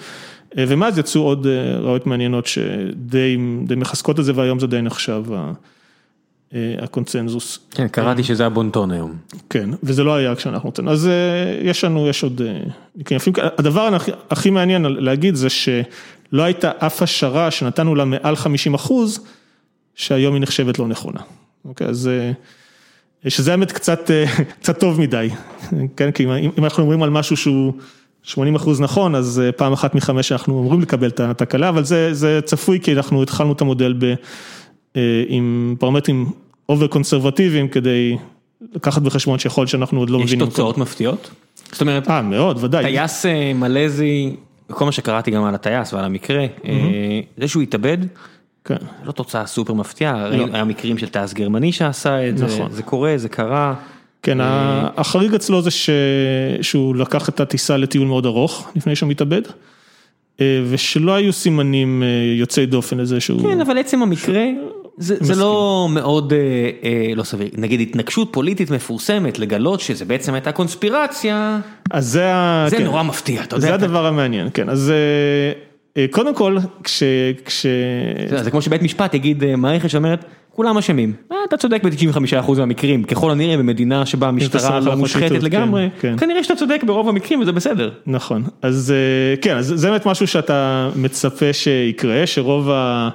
ומאז 0.57 0.99
יצאו 0.99 1.23
עוד 1.23 1.47
ראיות 1.81 2.07
מעניינות 2.07 2.47
שדי 2.47 3.37
מחזקות 3.77 4.21
את 4.21 4.25
זה, 4.25 4.33
והיום 4.35 4.59
זה 4.59 4.67
די 4.67 4.83
נחשב 4.83 5.25
הקונצנזוס. 6.55 7.59
כן, 7.71 7.89
קראתי 7.89 8.23
שזה 8.23 8.47
הבונטון 8.47 8.91
היום. 8.91 9.17
כן, 9.51 9.71
וזה 9.83 10.05
לא 10.05 10.15
היה 10.15 10.35
כשאנחנו 10.35 10.69
הוצאנו, 10.69 10.91
אז 10.91 11.11
יש 11.63 11.85
לנו, 11.85 12.09
יש 12.09 12.23
עוד, 12.23 12.41
הדבר 13.37 13.97
הכי 14.31 14.51
מעניין 14.51 14.83
להגיד 14.83 15.35
זה 15.35 15.49
שלא 15.49 16.43
הייתה 16.43 16.71
אף 16.79 17.03
השערה 17.03 17.51
שנתנו 17.51 17.95
לה 17.95 18.05
מעל 18.05 18.37
50 18.37 18.75
אחוז, 18.75 19.21
שהיום 19.95 20.35
היא 20.35 20.43
נחשבת 20.43 20.79
לא 20.79 20.89
נכונה. 20.89 21.21
אוקיי, 21.65 21.87
אז 21.87 22.11
שזה 23.29 23.51
האמת 23.51 23.73
קצת, 23.73 24.11
קצת 24.61 24.81
טוב 24.81 25.01
מדי, 25.01 25.29
כן, 25.97 26.11
כי 26.11 26.25
אם 26.59 26.65
אנחנו 26.65 26.83
אומרים 26.83 27.03
על 27.03 27.11
משהו 27.11 27.37
שהוא 27.37 27.73
80 28.23 28.55
אחוז 28.55 28.81
נכון, 28.81 29.15
אז 29.15 29.43
פעם 29.57 29.73
אחת 29.73 29.95
מחמש 29.95 30.33
אנחנו 30.33 30.61
אמורים 30.61 30.81
לקבל 30.81 31.09
את 31.09 31.21
התקלה, 31.21 31.69
אבל 31.69 31.85
זה, 31.85 32.15
זה 32.15 32.41
צפוי 32.45 32.81
כי 32.81 32.93
אנחנו 32.93 33.23
התחלנו 33.23 33.53
את 33.53 33.61
המודל 33.61 33.95
ב, 33.99 34.15
עם 35.29 35.75
פרמטרים 35.79 36.27
over 36.69 36.87
קונסרבטיביים 36.87 37.69
כדי 37.69 38.17
לקחת 38.75 39.03
בחשבון 39.03 39.39
שיכול 39.39 39.63
להיות 39.63 39.71
שאנחנו 39.71 40.01
עוד 40.01 40.11
לא 40.11 40.19
מבינים. 40.19 40.47
יש 40.47 40.49
תוצאות 40.49 40.79
מפתיעות? 40.79 41.31
זאת 41.73 41.81
אומרת, 41.81 42.09
אה, 42.09 42.23
מאוד, 42.23 42.65
ודאי. 42.65 42.85
טייס 42.85 43.25
מלזי, 43.55 44.37
כל 44.71 44.85
מה 44.85 44.93
שקראתי 44.93 45.31
גם 45.31 45.45
על 45.45 45.55
הטייס 45.55 45.93
ועל 45.93 46.05
המקרה, 46.05 46.47
זה 47.37 47.49
שהוא 47.49 47.63
התאבד. 47.63 47.99
כן. 48.65 48.77
לא 49.05 49.13
תוצאה 49.13 49.47
סופר 49.47 49.73
מפתיעה, 49.73 50.29
היה 50.53 50.65
מקרים 50.65 50.99
של 50.99 51.09
טייס 51.09 51.33
גרמני 51.33 51.73
שעשה 51.73 52.29
את 52.29 52.39
זה, 52.39 52.47
זה 52.71 52.83
קורה, 52.83 53.13
זה 53.17 53.29
קרה. 53.29 53.75
כן, 54.23 54.39
החריג 54.97 55.35
אצלו 55.35 55.63
זה 55.63 55.71
שהוא 56.63 56.97
לקח 56.97 57.29
את 57.29 57.41
הטיסה 57.41 57.77
לטיול 57.77 58.07
מאוד 58.07 58.27
ארוך 58.27 58.71
לפני 58.77 58.97
שהוא 58.97 59.09
מתאבד, 59.09 59.43
ושלא 60.43 61.15
היו 61.15 61.33
סימנים 61.33 62.03
יוצאי 62.39 62.67
דופן 62.67 62.99
לזה 62.99 63.21
שהוא... 63.21 63.43
כן, 63.43 63.61
אבל 63.61 63.79
עצם 63.79 64.03
המקרה, 64.03 64.45
זה 64.99 65.35
לא 65.35 65.89
מאוד 65.91 66.33
לא 67.17 67.23
סביר, 67.23 67.49
נגיד 67.57 67.81
התנגשות 67.81 68.29
פוליטית 68.33 68.71
מפורסמת, 68.71 69.39
לגלות 69.39 69.81
שזה 69.81 70.05
בעצם 70.05 70.35
הייתה 70.35 70.53
קונספירציה, 70.53 71.61
זה 72.01 72.79
נורא 72.85 73.03
מפתיע, 73.03 73.43
אתה 73.43 73.57
יודע. 73.57 73.67
זה 73.67 73.75
הדבר 73.75 74.07
המעניין, 74.07 74.49
כן, 74.55 74.69
אז... 74.69 74.93
קודם 76.11 76.35
כל, 76.35 76.57
כש... 76.85 77.03
זה 78.43 78.51
כמו 78.51 78.63
שבית 78.63 78.83
משפט 78.83 79.15
יגיד 79.15 79.57
מערכת 79.57 79.91
שאומרת, 79.91 80.25
כולם 80.51 80.79
אשמים, 80.79 81.13
אתה 81.49 81.57
צודק 81.57 81.83
ב-95% 81.85 82.51
מהמקרים, 82.59 83.05
ככל 83.05 83.31
הנראה 83.31 83.57
במדינה 83.57 84.07
שבה 84.07 84.29
המשטרה 84.29 84.81
לא 84.81 84.97
מושחתת 84.97 85.43
לגמרי, 85.43 85.89
כנראה 86.19 86.45
שאתה 86.45 86.57
צודק 86.57 86.81
ברוב 86.87 87.09
המקרים 87.09 87.41
וזה 87.41 87.53
בסדר. 87.53 87.91
נכון, 88.07 88.43
אז 88.63 88.95
כן, 89.43 89.57
אז 89.57 89.73
זה 89.77 89.91
באמת 89.91 90.07
משהו 90.07 90.27
שאתה 90.27 90.91
מצפה 90.97 91.53
שיקרה, 91.53 92.27
שרוב 92.27 92.71
ה... 92.71 93.09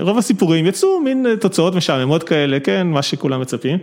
רוב 0.00 0.18
הסיפורים 0.18 0.66
יצאו 0.66 1.00
מין 1.00 1.26
תוצאות 1.40 1.74
משעממות 1.74 2.22
כאלה, 2.22 2.60
כן, 2.60 2.86
מה 2.86 3.02
שכולם 3.02 3.40
מצפים. 3.40 3.78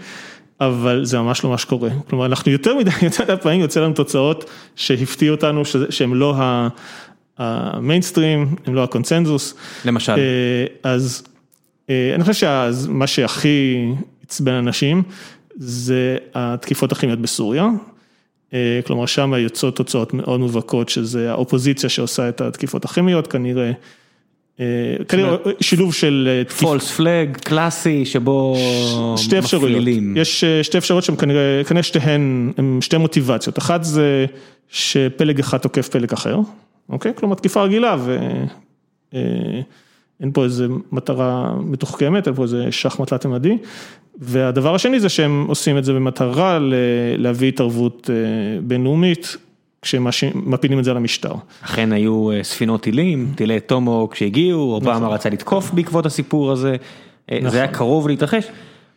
אבל 0.62 1.06
זה 1.06 1.19
ממש 1.19 1.43
לא 1.43 1.50
מה 1.50 1.58
שקורה, 1.58 1.89
כלומר 2.10 2.26
אנחנו 2.26 2.52
יותר 2.52 2.76
מדי, 2.76 2.91
יותר 3.02 3.24
מדי 3.24 3.34
פעמים 3.41 3.62
יוצא 3.62 3.80
לנו 3.80 3.93
תוצאות 3.93 4.50
שהפתיעו 4.76 5.36
אותנו 5.36 5.62
שהן 5.89 6.13
לא 6.13 6.36
המיינסטרים, 7.38 8.56
הם 8.65 8.76
לא 8.76 8.84
הקונצנזוס. 8.84 9.54
למשל. 9.86 10.13
אז 10.84 11.24
אני 11.89 12.24
חושב 12.24 12.34
שמה 12.34 13.08
שהכי 13.08 13.88
עצבן 14.24 14.54
אנשים, 14.54 15.04
זה 15.56 16.17
התקיפות 16.36 16.91
הכימיות 16.91 17.19
בסוריה. 17.19 17.67
כלומר, 18.86 19.06
שם 19.06 19.34
יוצאות 19.38 19.76
תוצאות 19.76 20.13
מאוד 20.13 20.39
מובהקות, 20.39 20.89
שזה 20.89 21.32
האופוזיציה 21.32 21.89
שעושה 21.89 22.30
את 22.30 22.41
התקיפות 22.41 22.86
הכימיות, 22.86 23.28
כנראה. 23.28 23.72
כנראה 25.08 25.36
שילוב 25.62 25.93
של... 25.93 26.43
פולס 26.60 26.91
פלאג, 26.91 27.38
קלאסי, 27.38 28.06
שבו. 28.06 28.58
שתי 29.17 29.39
אפשרויות, 29.39 29.84
יש 30.15 30.43
שתי 30.62 30.78
אפשרויות 30.78 31.04
שהן 31.04 31.15
כנראה, 31.15 31.62
כנראה 31.67 31.84
שתיהן, 31.84 32.52
הן 32.58 32.78
שתי 32.82 32.98
מוטיבציות, 32.98 33.58
אחת 33.58 33.84
זה 33.84 34.26
שפלג 34.69 35.39
אחד 35.39 35.58
תוקף 35.58 35.89
פלג 35.89 36.13
אחר, 36.13 36.38
אוקיי? 36.89 37.12
כלומר 37.15 37.36
תקיפה 37.36 37.63
רגילה 37.63 37.95
ואין 39.13 40.32
פה 40.34 40.43
איזה 40.43 40.67
מטרה 40.91 41.54
מתוחכמת, 41.63 42.28
אין 42.28 42.36
פה 42.36 42.43
איזה 42.43 42.72
שחמט 42.72 43.08
תלת-ממדי, 43.08 43.58
והדבר 44.17 44.76
השני 44.76 45.00
זה 45.00 45.10
שהם 45.10 45.45
עושים 45.48 45.78
את 45.78 45.84
זה 45.84 45.93
במטרה 45.93 46.60
להביא 47.17 47.48
התערבות 47.48 48.10
בינלאומית. 48.63 49.38
כשמפילים 49.82 50.80
את 50.80 50.84
זה 50.84 50.92
על 50.92 50.98
המשטר. 50.98 51.34
אכן 51.62 51.92
היו 51.92 52.30
ספינות 52.42 52.82
טילים, 52.82 53.32
טילי 53.36 53.60
טומהוק 53.60 54.15
שהגיעו, 54.15 54.74
אובמה 54.74 55.08
רצה 55.08 55.30
לתקוף 55.30 55.72
בעקבות 55.72 56.06
הסיפור 56.06 56.52
הזה, 56.52 56.76
זה 57.48 57.58
היה 57.58 57.68
קרוב 57.68 58.08
להתרחש. 58.08 58.48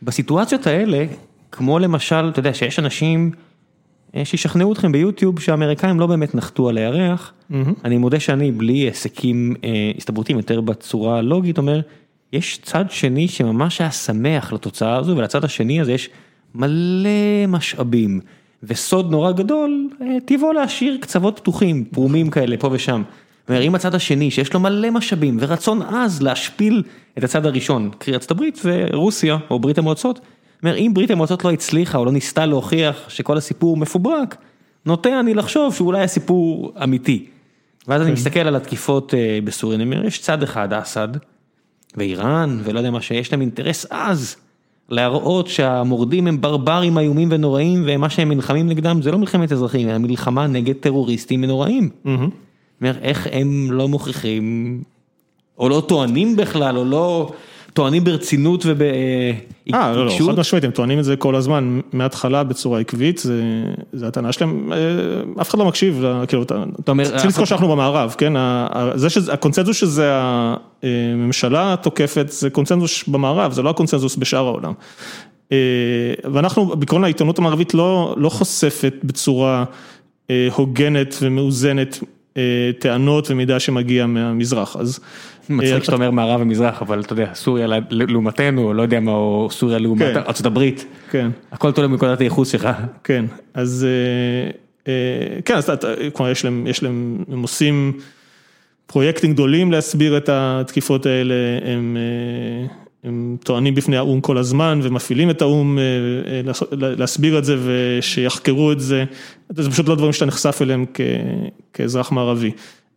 בסיטואציות 0.03 0.67
האלה, 0.67 1.05
כמו 1.53 1.79
למשל, 1.79 2.29
אתה 2.29 2.39
יודע 2.39 2.55
שיש 2.55 2.79
אנשים 2.79 3.31
שישכנעו 4.25 4.73
אתכם 4.73 4.93
ביוטיוב 4.93 5.41
שהאמריקאים 5.41 6.01
לא 6.01 6.07
באמת 6.07 6.35
נחתו 6.35 6.69
על 6.69 6.79
הירח, 6.79 7.33
אני 7.85 7.99
מודה 7.99 8.21
שאני 8.21 8.53
בלי 8.53 8.89
עסקים 8.89 9.55
הסתברותיים 9.99 10.39
יותר 10.39 10.61
בצורה 10.61 11.19
הלוגית, 11.19 11.59
אומר, 11.59 11.81
יש 12.33 12.59
צד 12.63 12.85
שני 12.91 13.29
שממש 13.29 13.81
היה 13.81 13.91
שמח 13.91 14.53
לתוצאה 14.53 14.97
הזו, 14.97 15.17
ולצד 15.17 15.45
השני 15.45 15.81
הזה 15.81 15.93
יש 15.93 16.11
מלא 16.55 17.47
משאבים. 17.49 18.21
וסוד 18.63 19.11
נורא 19.11 19.33
גדול, 19.33 19.89
טיבו 20.25 20.53
להשאיר 20.53 20.99
קצוות 21.01 21.39
פתוחים, 21.39 21.85
פרומים 21.85 22.31
כאלה 22.31 22.57
פה 22.57 22.69
ושם. 22.73 23.03
אם 23.51 23.75
הצד 23.75 23.95
השני 23.95 24.31
שיש 24.31 24.55
לו 24.55 24.61
מלא 24.61 24.91
משאבים 24.91 25.37
ורצון 25.41 25.83
עז 25.83 26.23
להשפיל 26.23 26.83
את 27.19 27.25
הצד 27.25 27.47
הראשון, 27.47 27.91
קרי 27.99 28.15
ארצות 28.15 28.31
הברית 28.31 28.61
ורוסיה 28.65 29.39
או 29.51 29.59
ברית 29.59 29.79
המועצות, 29.79 30.21
אם 30.65 30.91
ברית 30.95 31.11
המועצות 31.11 31.45
לא 31.45 31.51
הצליחה 31.51 31.99
או 31.99 32.05
לא 32.05 32.13
ניסתה 32.13 32.47
להוכיח 32.47 33.09
שכל 33.09 33.37
הסיפור 33.37 33.77
מפוברק, 33.77 34.37
נוטה 34.87 35.21
אני 35.21 35.35
לחשוב 35.35 35.75
שאולי 35.75 36.03
הסיפור 36.03 36.73
אמיתי. 36.85 37.27
ואז 37.89 38.03
אני 38.03 38.13
מסתכל 38.13 38.41
על 38.41 38.57
התקיפות 38.57 39.15
בסוריה, 39.45 39.77
אני 39.77 39.85
אומר, 39.85 40.07
יש 40.07 40.19
צד 40.19 40.43
אחד, 40.43 40.73
אסד, 40.73 41.09
ואיראן, 41.97 42.61
ולא 42.65 42.79
יודע 42.79 42.91
מה 42.91 43.01
שיש 43.03 43.33
להם 43.33 43.41
אינטרס 43.41 43.87
עז. 43.91 44.37
להראות 44.93 45.47
שהמורדים 45.47 46.27
הם 46.27 46.41
ברברים 46.41 46.99
איומים 46.99 47.29
ונוראים 47.31 47.83
ומה 47.87 48.11
שהם 48.11 48.33
נלחמים 48.33 48.69
נגדם 48.69 49.03
זה 49.03 49.11
לא 49.11 49.19
מלחמת 49.19 49.53
אזרחים, 49.53 49.89
אלא 49.89 49.99
מלחמה 49.99 50.47
נגד 50.47 50.75
טרוריסטים 50.75 51.43
ונוראים. 51.43 51.91
איך 53.03 53.29
הם 53.33 53.69
לא 53.71 53.89
מוכיחים, 53.89 54.83
או 55.59 55.69
לא 55.69 55.83
טוענים 55.89 56.37
בכלל, 56.37 56.79
או 56.79 56.85
לא 56.85 57.33
טוענים 57.73 58.05
ברצינות 58.05 58.65
ובעיקשות. 58.67 59.75
אה, 59.75 59.97
לא, 59.97 60.07
לא, 60.07 60.11
חד 60.27 60.39
משמעית, 60.39 60.65
הם 60.65 60.71
טוענים 60.71 60.99
את 60.99 61.05
זה 61.05 61.17
כל 61.17 61.35
הזמן, 61.35 61.81
מההתחלה 61.93 62.45
בצורה 62.45 62.81
עקבית, 62.81 63.23
זה 63.93 64.07
הטענה 64.09 64.33
שלהם, 64.33 64.73
אף 65.41 65.51
אחד 65.51 65.59
לא 65.59 65.65
מקשיב, 65.65 66.05
כאילו, 66.29 66.45
צריך 66.45 67.27
לזכור 67.27 67.45
שאנחנו 67.45 67.69
במערב, 67.69 68.15
כן, 68.19 68.33
הקונצנזוס 69.33 69.77
שזה 69.77 70.11
הממשלה 70.83 71.75
תוקפת, 71.83 72.27
זה 72.29 72.51
קונצנזוס 72.51 73.09
במערב, 73.09 73.53
זה 73.53 73.63
לא 73.63 73.71
הקונצנזוס 73.71 74.17
בשאר 74.17 74.47
העולם. 74.47 74.73
ואנחנו, 76.33 76.67
בעקרון 76.67 77.05
העיתונות 77.05 77.39
המערבית 77.39 77.75
לא 77.75 78.29
חושפת 78.29 78.95
בצורה 79.05 79.65
הוגנת 80.55 81.17
ומאוזנת 81.23 81.99
טענות 82.79 83.31
ומידע 83.31 83.61
שמגיע 83.61 84.07
מהמזרח, 84.07 84.77
אז. 84.77 85.01
מצחיק 85.49 85.85
שאתה 85.85 85.95
אומר 85.95 86.11
מערב 86.11 86.41
ומזרח, 86.41 86.83
אבל 86.83 87.01
אתה 87.01 87.13
יודע, 87.13 87.35
סוריה 87.35 87.67
לעומתנו, 87.91 88.75
לא 88.75 88.83
יודע 88.83 89.01
מה, 89.01 89.13
או 89.13 89.49
סוריה 89.51 89.79
לעומת 89.79 90.17
ארצות 90.17 90.47
הברית. 90.47 90.87
כן. 91.11 91.31
הכל 91.53 91.73
תלוי 91.73 91.89
מנקודת 91.89 92.21
הייחוס 92.21 92.53
שלך. 92.53 92.69
כן, 93.05 93.25
אז 93.55 93.87
כן, 95.45 95.55
אז 95.55 95.73
כלומר 96.13 96.33
יש 96.67 96.83
להם, 96.83 97.25
הם 97.33 97.43
עושים 97.43 97.93
פרויקטים 98.87 99.33
גדולים 99.33 99.73
להסביר 99.73 100.17
את 100.17 100.29
התקיפות 100.33 101.07
האלה, 101.07 101.35
הם 101.65 101.97
טוענים 103.45 103.75
בפני 103.75 103.97
האו"ם 103.97 104.21
כל 104.21 104.39
הזמן 104.39 104.81
ומפעילים 104.83 105.31
את 105.31 105.43
האו"ם 105.43 105.79
להסביר 106.73 107.39
את 107.39 107.45
זה 107.45 107.57
ושיחקרו 107.65 108.73
את 108.73 108.81
זה, 108.81 109.05
זה 109.49 109.71
פשוט 109.71 109.89
לא 109.89 109.95
דברים 109.95 110.13
שאתה 110.13 110.27
נחשף 110.27 110.59
אליהם 110.63 110.85
כאזרח 111.73 112.13
מערבי. 112.13 112.51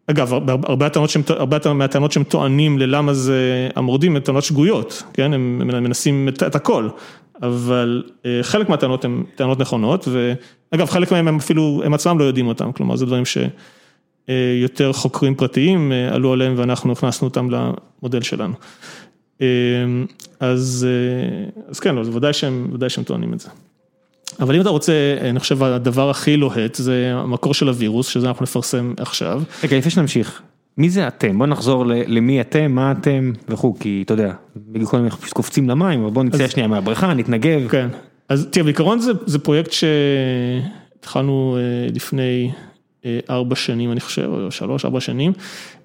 אגב, 0.08 0.34
הרבה 0.64 1.74
מהטענות 1.74 2.12
שהם 2.12 2.24
טוענים 2.24 2.80
ללמה 2.80 3.14
זה 3.14 3.70
המורדים, 3.76 4.16
הן 4.16 4.22
טענות 4.22 4.44
שגויות, 4.44 5.04
כן, 5.14 5.34
הם 5.34 5.58
מנסים 5.68 6.30
את 6.48 6.56
הכל, 6.56 6.90
אבל 7.42 8.04
חלק 8.42 8.70
מהטענות 8.70 9.06
הן 9.06 9.24
טענות 9.36 9.60
נכונות, 9.60 10.08
ואגב, 10.72 10.90
חלק 10.90 11.12
מהם 11.12 11.28
הם 11.28 11.36
אפילו, 11.36 11.82
הם 11.86 11.94
עצמם 11.94 12.20
לא 12.20 12.24
יודעים 12.24 12.48
אותם, 12.48 12.72
כלומר, 12.72 12.96
זה 12.96 13.06
דברים 13.06 13.24
שיותר 13.26 14.94
חוקרים 14.94 15.36
פרטיים 15.36 15.92
עלו 16.12 16.34
עליהם 16.34 16.54
ואנחנו 16.58 16.92
הכנסנו 16.92 17.28
אותם 17.28 17.48
למודל 17.50 18.22
שלנו. 18.22 18.54
אז 20.40 20.88
כן, 21.82 21.98
אז 21.98 22.10
ודאי 22.16 22.34
שהם 22.90 23.04
טוענים 23.06 23.34
את 23.34 23.40
זה. 23.40 23.50
אבל 24.40 24.56
אם 24.56 24.62
אתה 24.62 24.70
רוצה, 24.70 24.94
אני 25.22 25.40
חושב 25.40 25.64
הדבר 25.64 26.10
הכי 26.10 26.38
לוהט 26.38 26.76
זה 26.76 27.12
המקור 27.16 27.54
של 27.54 27.68
הווירוס, 27.68 28.08
שזה 28.08 28.28
אנחנו 28.28 28.44
נפרסם 28.44 28.94
עכשיו. 28.98 29.42
רגע, 29.64 29.78
לפני 29.78 29.92
שנמשיך, 29.92 30.42
מי 30.78 30.90
זה 30.90 31.08
אתם? 31.08 31.38
בוא 31.38 31.48
נחזור 31.48 31.86
למי 31.86 32.42
אתם, 32.42 32.72
מה 32.72 32.92
אתם 32.92 33.32
וכו', 33.50 33.76
כי 33.80 34.02
אתה 34.06 34.14
יודע, 34.14 34.34
בגלל 34.56 34.86
כל 34.86 34.98
מיני 34.98 35.10
קופצים 35.34 35.70
למים, 35.70 36.04
אבל 36.04 36.12
בוא 36.12 36.24
נצא 36.24 36.48
שנייה 36.48 36.68
מהבריכה, 36.68 37.14
נתנגב. 37.14 37.68
כן, 37.68 37.88
אז 38.30 38.48
תראה, 38.52 38.64
בעיקרון 38.64 39.00
זה 39.26 39.40
פרויקט 39.40 39.72
שהתחלנו 39.72 41.58
לפני 41.94 42.52
ארבע 43.30 43.56
שנים, 43.56 43.92
אני 43.92 44.00
חושב, 44.00 44.30
או 44.30 44.52
שלוש, 44.52 44.86
ארבע 44.86 45.00
שנים. 45.00 45.34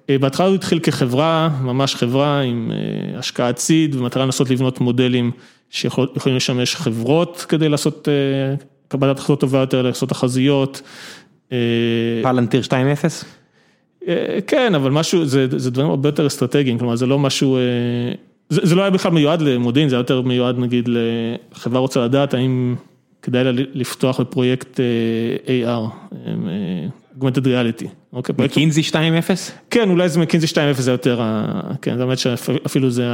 בהתחלה 0.08 0.46
הוא 0.46 0.54
התחיל 0.54 0.78
כחברה, 0.78 1.50
ממש 1.62 1.94
חברה 1.94 2.40
עם 2.40 2.72
השקעת 3.16 3.58
סיד, 3.58 3.96
במטרה 3.96 4.24
לנסות 4.24 4.50
לבנות 4.50 4.80
מודלים 4.80 5.30
שיכולים 5.70 6.36
לשמש 6.36 6.76
חברות 6.76 7.46
כדי 7.48 7.68
לעשות 7.68 8.08
קבלת 8.88 9.18
החלטות 9.18 9.40
טובה 9.40 9.58
יותר, 9.58 9.82
לעשות 9.82 10.08
תחזיות. 10.08 10.82
פלנטיר 12.22 12.62
2.0? 12.62 14.06
כן, 14.46 14.74
אבל 14.74 14.90
משהו, 14.90 15.24
זה 15.24 15.70
דברים 15.70 15.90
הרבה 15.90 16.08
יותר 16.08 16.26
אסטרטגיים, 16.26 16.78
כלומר 16.78 16.96
זה 16.96 17.06
לא 17.06 17.18
משהו, 17.18 17.58
זה 18.48 18.74
לא 18.74 18.82
היה 18.82 18.90
בכלל 18.90 19.12
מיועד 19.12 19.42
למודיעין, 19.42 19.88
זה 19.88 19.96
היה 19.96 20.00
יותר 20.00 20.20
מיועד 20.20 20.58
נגיד 20.58 20.88
לחברה 21.52 21.80
רוצה 21.80 22.04
לדעת 22.04 22.34
האם 22.34 22.74
כדאי 23.22 23.44
לה 23.44 23.50
לפתוח 23.54 24.20
בפרויקט 24.20 24.80
AR, 25.46 26.10
Augmented 27.20 27.44
Reality. 27.44 27.88
מקינזי 28.38 28.80
2.0? 28.80 28.94
כן, 29.70 29.90
אולי 29.90 30.08
זה 30.08 30.20
מקינזי 30.20 30.46
2.0 30.46 30.80
זה 30.80 30.90
יותר, 30.90 31.20
כן, 31.82 31.96
זה 31.96 32.02
האמת 32.02 32.18
שאפילו 32.18 32.90
זה 32.90 33.06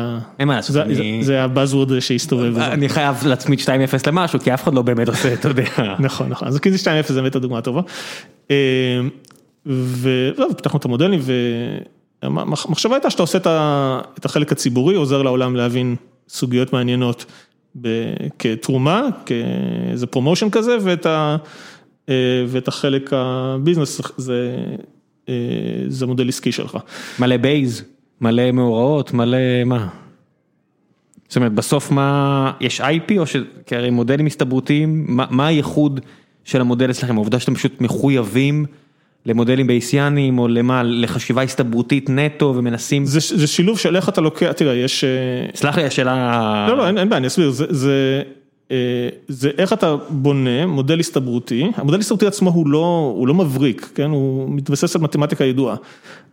זה 1.20 1.42
הבאזוורד 1.42 2.00
שהסתובב. 2.00 2.58
אני 2.58 2.88
חייב 2.88 3.26
להצמיד 3.26 3.58
2.0 3.58 3.70
למשהו, 4.06 4.40
כי 4.40 4.54
אף 4.54 4.62
אחד 4.62 4.74
לא 4.74 4.82
באמת 4.82 5.08
עושה, 5.08 5.34
אתה 5.34 5.48
יודע. 5.48 5.64
נכון, 5.98 6.28
נכון, 6.28 6.48
אז 6.48 6.56
מקינזי 6.56 6.84
2.0 6.84 7.12
זה 7.12 7.20
באמת 7.20 7.36
הדוגמה 7.36 7.58
הטובה. 7.58 7.80
ופתחנו 9.66 10.78
את 10.78 10.84
המודלים, 10.84 11.20
והמחשבה 12.22 12.94
הייתה 12.94 13.10
שאתה 13.10 13.22
עושה 13.22 13.38
את 14.18 14.24
החלק 14.24 14.52
הציבורי, 14.52 14.94
עוזר 14.94 15.22
לעולם 15.22 15.56
להבין 15.56 15.96
סוגיות 16.28 16.72
מעניינות 16.72 17.24
כתרומה, 18.38 19.02
כאיזה 19.26 20.06
promotion 20.06 20.50
כזה, 20.50 20.76
ואת 20.80 21.06
החלק 22.66 23.10
ה 23.12 23.22
business 23.22 24.00
זה 25.88 26.06
מודל 26.06 26.28
עסקי 26.28 26.52
שלך. 26.52 26.78
מלא 27.18 27.36
Bayes, 27.36 27.84
מלא 28.20 28.52
מאורעות, 28.52 29.12
מלא 29.12 29.64
מה? 29.66 29.88
זאת 31.28 31.36
אומרת 31.36 31.52
בסוף 31.52 31.90
מה, 31.90 32.52
יש 32.60 32.80
IP 32.80 33.18
או 33.18 33.26
ש... 33.26 33.36
כי 33.66 33.76
הרי 33.76 33.90
מודלים 33.90 34.26
הסתברותיים, 34.26 35.04
מה 35.08 35.46
הייחוד 35.46 36.00
של 36.44 36.60
המודל 36.60 36.90
אצלכם? 36.90 37.14
העובדה 37.14 37.40
שאתם 37.40 37.54
פשוט 37.54 37.80
מחויבים 37.80 38.66
למודלים 39.26 39.66
בייסיאנים 39.66 40.38
או 40.38 40.48
למה, 40.48 40.82
לחשיבה 40.82 41.42
הסתברותית 41.42 42.10
נטו 42.10 42.54
ומנסים... 42.56 43.06
זה 43.06 43.46
שילוב 43.46 43.78
של 43.78 43.96
איך 43.96 44.08
אתה 44.08 44.20
לוקח, 44.20 44.52
תראה 44.52 44.74
יש... 44.74 45.04
סלח 45.54 45.78
לי 45.78 45.84
השאלה... 45.84 46.66
לא, 46.68 46.76
לא, 46.76 46.86
אין 46.86 47.08
בעיה, 47.08 47.18
אני 47.18 47.26
אסביר, 47.26 47.50
זה... 47.50 47.64
זה 47.70 48.22
איך 49.58 49.72
אתה 49.72 49.96
בונה 50.08 50.66
מודל 50.66 51.00
הסתברותי, 51.00 51.70
המודל 51.74 51.98
הסתברותי 51.98 52.26
עצמו 52.26 52.50
הוא 52.50 52.68
לא, 52.68 53.12
הוא 53.16 53.28
לא 53.28 53.34
מבריק, 53.34 53.90
כן, 53.94 54.10
הוא 54.10 54.50
מתבסס 54.50 54.96
על 54.96 55.02
מתמטיקה 55.02 55.44
ידועה, 55.44 55.76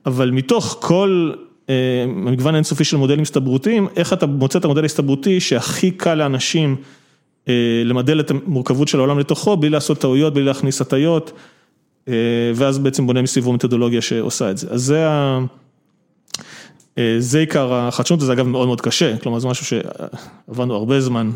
אבל 0.06 0.32
מתוך 0.32 0.78
כל 0.82 1.32
מגוון 2.08 2.56
אינסופי 2.56 2.84
של 2.84 2.98
מודלים 2.98 3.22
הסתברותיים, 3.22 3.88
איך 3.96 4.14
אתה 4.14 4.26
מוצא 4.26 4.60
את 4.60 4.66
המודל 4.66 4.82
ההסתברותי 4.82 5.40
שהכי 5.40 5.92
קל 5.92 6.16
לאנשים 6.16 6.76
למדל 7.86 8.20
את 8.20 8.32
המורכבות 8.32 8.88
של 8.88 8.98
העולם 8.98 9.20
לתוכו, 9.20 9.58
בלי 9.58 9.70
לעשות 9.70 9.98
טעויות, 9.98 10.34
בלי 10.34 10.44
להכניס 10.44 10.82
הטיות, 10.82 11.32
ואז 12.56 12.80
בעצם 12.80 13.08
בונה 13.08 13.22
מסביבו 13.22 13.54
מתודולוגיה 13.54 14.02
שעושה 14.02 14.52
את 14.52 14.58
זה, 14.58 14.68
אז 14.72 14.82
זה 14.82 15.10
ה... 15.10 15.40
זה 17.20 17.40
עיקר 17.40 17.74
החדשנות, 17.74 18.22
וזה 18.22 18.34
אגב 18.34 18.48
מאוד 18.48 18.68
מאוד 18.68 18.82
קשה, 18.82 19.18
כלומר 19.18 19.40
זה 19.40 19.48
משהו 19.48 19.66
שעבדנו 19.66 20.76
הרבה 20.76 21.02
זמן 21.02 21.32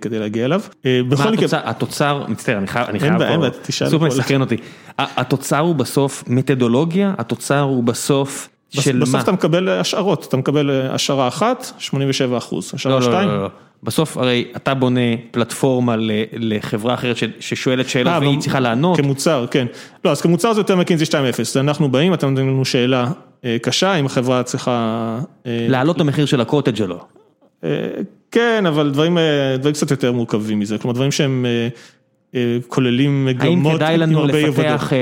כדי 0.00 0.18
להגיע 0.18 0.44
אליו. 0.44 0.60
מה 0.84 1.30
התוצר, 1.64 2.24
מצטער, 2.28 2.58
אני 2.58 2.66
חייב, 2.66 2.88
אין 2.88 3.18
בעיה, 3.18 3.30
אין 3.30 3.40
בעיה, 3.40 3.52
תשאל. 3.62 3.88
סופר 3.88 4.06
מסקרן 4.06 4.40
אותי, 4.40 4.56
התוצר 4.98 5.58
הוא 5.58 5.74
בסוף 5.74 6.24
מתודולוגיה, 6.26 7.14
התוצר 7.18 7.60
הוא 7.60 7.84
בסוף 7.84 8.48
של 8.80 8.98
מה? 8.98 9.04
בסוף 9.04 9.22
אתה 9.22 9.32
מקבל 9.32 9.68
השערות, 9.68 10.26
אתה 10.28 10.36
מקבל 10.36 10.70
השערה 10.70 11.28
אחת, 11.28 11.72
87 11.78 12.38
אחוז, 12.38 12.70
השערה 12.74 13.02
שתיים. 13.02 13.28
לא, 13.28 13.36
לא, 13.36 13.42
לא, 13.42 13.48
בסוף 13.82 14.16
הרי 14.16 14.44
אתה 14.56 14.74
בונה 14.74 15.00
פלטפורמה 15.30 15.94
לחברה 16.32 16.94
אחרת 16.94 17.16
ששואלת 17.40 17.88
שאלה 17.88 18.18
והיא 18.20 18.38
צריכה 18.38 18.60
לענות. 18.60 18.96
כמוצר, 18.96 19.46
כן. 19.50 19.66
לא, 20.04 20.10
אז 20.10 20.20
כמוצר 20.20 20.52
זה 20.52 20.60
יותר 20.60 20.76
מקינזי 20.76 21.04
2.0, 21.04 21.60
אנחנו 21.60 21.88
באים, 21.90 22.14
אתם 22.14 22.28
נותנים 22.28 22.48
לנו 22.48 22.64
שאלה 22.64 23.10
קשה, 23.62 23.94
אם 23.94 24.06
החברה 24.06 24.42
צריכה... 24.42 25.18
להעלות 25.44 25.96
את 25.96 26.00
המחיר 26.00 26.26
של 26.26 26.40
הקוטג' 26.40 26.76
שלו. 26.76 26.98
כן, 28.30 28.66
אבל 28.66 28.90
דברים 28.90 29.18
קצת 29.72 29.90
יותר 29.90 30.12
מורכבים 30.12 30.58
מזה, 30.58 30.78
כלומר 30.78 30.94
דברים 30.94 31.12
שהם 31.12 31.46
כוללים 32.68 33.24
מגמות 33.24 33.82
עם 33.82 34.16
הרבה 34.16 34.38
אי 34.38 34.48
ודאות. 34.48 34.92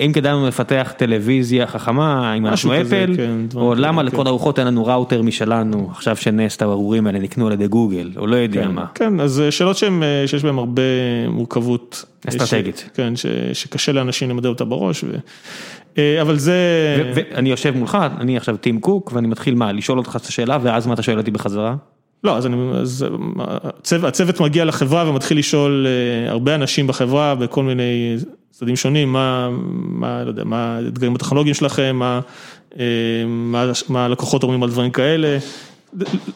האם 0.00 0.12
כדאי 0.12 0.32
לנו 0.32 0.48
לפתח 0.48 0.92
טלוויזיה 0.96 1.66
חכמה, 1.66 2.34
אם 2.36 2.46
אנחנו 2.46 2.80
אפל, 2.80 3.12
או 3.54 3.74
למה 3.74 4.02
לכל 4.02 4.26
הרוחות 4.26 4.58
אין 4.58 4.66
לנו 4.66 4.86
ראוטר 4.86 5.22
משלנו, 5.22 5.88
עכשיו 5.90 6.16
שנס 6.16 6.56
את 6.56 6.62
הארורים 6.62 7.06
האלה 7.06 7.18
נקנו 7.18 7.46
על 7.46 7.52
ידי 7.52 7.68
גוגל, 7.68 8.10
או 8.16 8.26
לא 8.26 8.36
יודע 8.36 8.68
מה. 8.68 8.86
כן, 8.94 9.20
אז 9.20 9.42
שאלות 9.50 9.76
שיש 9.76 10.44
בהן 10.44 10.58
הרבה 10.58 10.82
מורכבות. 11.28 12.04
אסטרטגית. 12.28 12.90
כן, 12.94 13.12
שקשה 13.52 13.92
לאנשים 13.92 14.30
למדל 14.30 14.48
אותה 14.48 14.64
בראש. 14.64 15.04
אבל 16.20 16.36
זה... 16.36 16.56
ואני 17.14 17.50
יושב 17.50 17.76
מולך, 17.76 17.98
אני 18.20 18.36
עכשיו 18.36 18.56
טים 18.56 18.80
קוק, 18.80 19.12
ואני 19.14 19.28
מתחיל 19.28 19.54
מה, 19.54 19.72
לשאול 19.72 19.98
אותך 19.98 20.16
את 20.16 20.26
השאלה, 20.26 20.58
ואז 20.62 20.86
מה 20.86 20.94
אתה 20.94 21.02
שואל 21.02 21.18
אותי 21.18 21.30
בחזרה? 21.30 21.74
לא, 22.24 22.36
אז 22.36 22.46
אני, 22.46 22.56
אז 22.80 23.06
הצוות 24.02 24.40
מגיע 24.40 24.64
לחברה 24.64 25.10
ומתחיל 25.10 25.38
לשאול 25.38 25.86
הרבה 26.28 26.54
אנשים 26.54 26.86
בחברה 26.86 27.34
בכל 27.34 27.62
מיני 27.62 28.16
צדדים 28.50 28.76
שונים, 28.76 29.12
מה, 29.12 29.48
מה, 29.72 30.24
לא 30.24 30.28
יודע, 30.28 30.44
מה 30.44 30.76
האתגרים 30.76 31.14
הטכנולוגיים 31.14 31.54
שלכם, 31.54 31.96
מה, 31.96 32.20
מה 33.88 34.04
הלקוחות 34.04 34.42
אומרים 34.42 34.62
על 34.62 34.70
דברים 34.70 34.90
כאלה, 34.90 35.38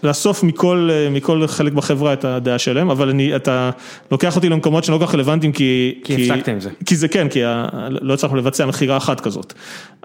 לאסוף 0.02 0.42
מכל, 0.42 0.90
מכל 1.10 1.46
חלק 1.46 1.72
בחברה 1.72 2.12
את 2.12 2.24
הדעה 2.24 2.58
שלהם, 2.58 2.90
אבל 2.90 3.08
אני, 3.08 3.36
אתה 3.36 3.70
לוקח 4.10 4.36
אותי 4.36 4.48
למקומות 4.48 4.84
שלא 4.84 4.98
כל 4.98 5.06
כך 5.06 5.14
רלוונטיים 5.14 5.52
כי... 5.52 6.00
כי 6.04 6.14
הפסקתם 6.14 6.52
עם 6.52 6.60
זה. 6.60 6.70
כי 6.86 6.96
זה 6.96 7.08
כן, 7.08 7.28
כי 7.28 7.40
לא 8.00 8.14
הצלחנו 8.14 8.36
לבצע 8.36 8.66
מכירה 8.66 8.96
אחת 8.96 9.20
כזאת. 9.20 9.52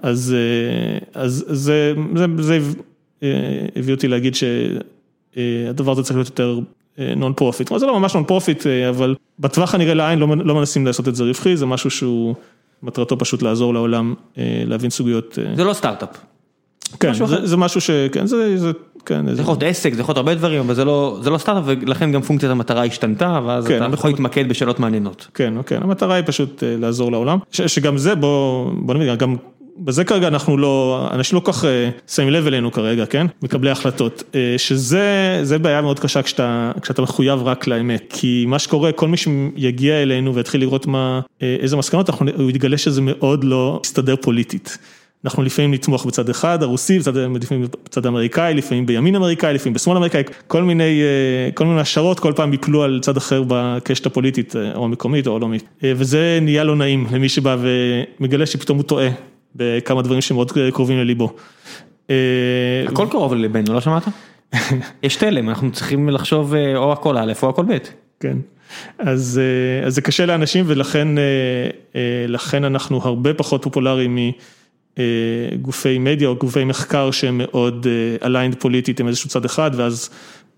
אז, 0.02 0.36
אז 1.14 1.44
זה, 1.48 1.94
זה, 2.14 2.26
זה 2.38 2.58
הביא 3.76 3.94
אותי 3.94 4.08
להגיד 4.08 4.34
ש... 4.34 4.44
הדבר 5.68 5.92
הזה 5.92 6.02
צריך 6.02 6.16
להיות 6.16 6.28
יותר 6.28 6.58
non-profit, 7.16 7.68
כלומר 7.68 7.78
זה 7.78 7.86
לא 7.86 8.00
ממש 8.00 8.14
non-profit, 8.14 8.66
אבל 8.88 9.14
בטווח 9.38 9.74
הנראה 9.74 9.94
לעין 9.94 10.18
לא 10.18 10.54
מנסים 10.54 10.86
לעשות 10.86 11.08
את 11.08 11.16
זה 11.16 11.24
רווחי, 11.24 11.56
זה 11.56 11.66
משהו 11.66 11.90
שהוא 11.90 12.34
מטרתו 12.82 13.18
פשוט 13.18 13.42
לעזור 13.42 13.74
לעולם 13.74 14.14
להבין 14.66 14.90
סוגיות. 14.90 15.38
זה 15.56 15.64
לא 15.64 15.72
סטארט-אפ. 15.72 16.08
כן, 17.00 17.12
זה 17.44 17.56
משהו 17.56 17.80
שכן, 17.80 18.26
זה, 18.26 18.58
זה, 18.58 18.70
כן. 19.06 19.34
זה 19.34 19.42
יכול 19.42 19.52
להיות 19.52 19.62
עסק, 19.62 19.94
זה 19.94 20.00
יכול 20.00 20.12
להיות 20.12 20.16
הרבה 20.16 20.34
דברים, 20.34 20.60
אבל 20.60 20.74
זה 20.74 20.84
לא, 20.84 21.18
זה 21.22 21.30
לא 21.30 21.38
סטארט-אפ 21.38 21.64
ולכן 21.66 22.12
גם 22.12 22.22
פונקציית 22.22 22.52
המטרה 22.52 22.84
השתנתה, 22.84 23.40
ואז 23.46 23.70
אתה 23.70 23.88
יכול 23.92 24.10
להתמקד 24.10 24.48
בשאלות 24.48 24.80
מעניינות. 24.80 25.28
כן, 25.34 25.54
כן, 25.66 25.82
המטרה 25.82 26.14
היא 26.14 26.24
פשוט 26.26 26.62
לעזור 26.66 27.12
לעולם, 27.12 27.38
שגם 27.50 27.98
זה 27.98 28.14
בוא, 28.14 28.70
בוא 28.74 28.94
נבין, 28.94 29.16
גם 29.16 29.36
בזה 29.80 30.04
כרגע 30.04 30.28
אנחנו 30.28 30.56
לא, 30.56 31.06
אנשים 31.12 31.36
לא 31.36 31.40
כל 31.40 31.52
כך 31.52 31.64
שמים 32.08 32.30
לב 32.30 32.46
אלינו 32.46 32.72
כרגע, 32.72 33.06
כן? 33.06 33.26
מקבלי 33.42 33.70
החלטות, 33.70 34.22
שזה, 34.56 35.40
זה 35.42 35.58
בעיה 35.58 35.82
מאוד 35.82 36.00
קשה 36.00 36.22
כשאתה, 36.22 36.72
כשאתה 36.82 37.02
מחויב 37.02 37.42
רק 37.42 37.66
לאמת, 37.66 38.04
כי 38.08 38.44
מה 38.48 38.58
שקורה, 38.58 38.92
כל 38.92 39.08
מי 39.08 39.16
שיגיע 39.16 40.02
אלינו 40.02 40.34
ויתחיל 40.34 40.60
לראות 40.60 40.86
מה, 40.86 41.20
איזה 41.40 41.76
מסקנות, 41.76 42.10
הוא 42.36 42.50
יתגלה 42.50 42.78
שזה 42.78 43.00
מאוד 43.00 43.44
לא 43.44 43.80
מסתדר 43.84 44.16
פוליטית. 44.20 44.78
אנחנו 45.24 45.42
לפעמים 45.42 45.74
נתמוך 45.74 46.06
בצד 46.06 46.28
אחד, 46.28 46.62
הרוסי, 46.62 46.98
לפעמים 47.40 47.66
בצד 47.84 48.06
האמריקאי, 48.06 48.54
לפעמים 48.54 48.86
בימין 48.86 49.16
אמריקאי, 49.16 49.54
לפעמים 49.54 49.74
בשמאל 49.74 49.96
אמריקאי, 49.96 50.22
כל 50.46 50.62
מיני, 50.62 51.02
כל 51.54 51.64
מיני 51.64 51.80
השערות 51.80 52.20
כל 52.20 52.32
פעם 52.36 52.52
יפלו 52.52 52.82
על 52.82 52.98
צד 53.02 53.16
אחר 53.16 53.42
בקשת 53.48 54.06
הפוליטית, 54.06 54.54
או 54.74 54.84
המקומית 54.84 55.26
או 55.26 55.32
העולמית, 55.32 55.64
וזה 55.82 56.38
נהיה 56.42 56.64
לא 56.64 56.76
נעים 56.76 57.06
למי 57.12 57.28
שבא 57.28 57.56
ומגלה 58.20 58.46
שפתאום 58.46 58.78
הוא 58.78 58.84
טועה. 58.84 59.08
בכמה 59.56 60.02
דברים 60.02 60.20
שמאוד 60.20 60.52
קרובים 60.72 60.98
לליבו. 60.98 61.32
הכל 62.88 63.06
קרוב 63.10 63.34
לליבנו, 63.34 63.74
לא 63.74 63.80
שמעת? 63.80 64.02
יש 65.02 65.16
תלם, 65.16 65.48
אנחנו 65.48 65.72
צריכים 65.72 66.08
לחשוב 66.08 66.54
או 66.76 66.92
הכל 66.92 67.16
א' 67.16 67.32
או 67.42 67.48
הכל 67.48 67.64
ב'. 67.64 67.76
כן, 68.20 68.36
אז 68.98 69.40
זה 69.86 70.00
קשה 70.00 70.26
לאנשים 70.26 70.64
ולכן 70.68 72.64
אנחנו 72.64 73.00
הרבה 73.04 73.34
פחות 73.34 73.62
פופולריים 73.62 74.18
מגופי 74.98 75.98
מדיה 75.98 76.28
או 76.28 76.36
גופי 76.36 76.64
מחקר 76.64 77.10
שהם 77.10 77.38
מאוד 77.38 77.86
aligned 78.20 78.56
פוליטית 78.58 79.00
עם 79.00 79.08
איזשהו 79.08 79.28
צד 79.28 79.44
אחד 79.44 79.70
ואז 79.74 80.10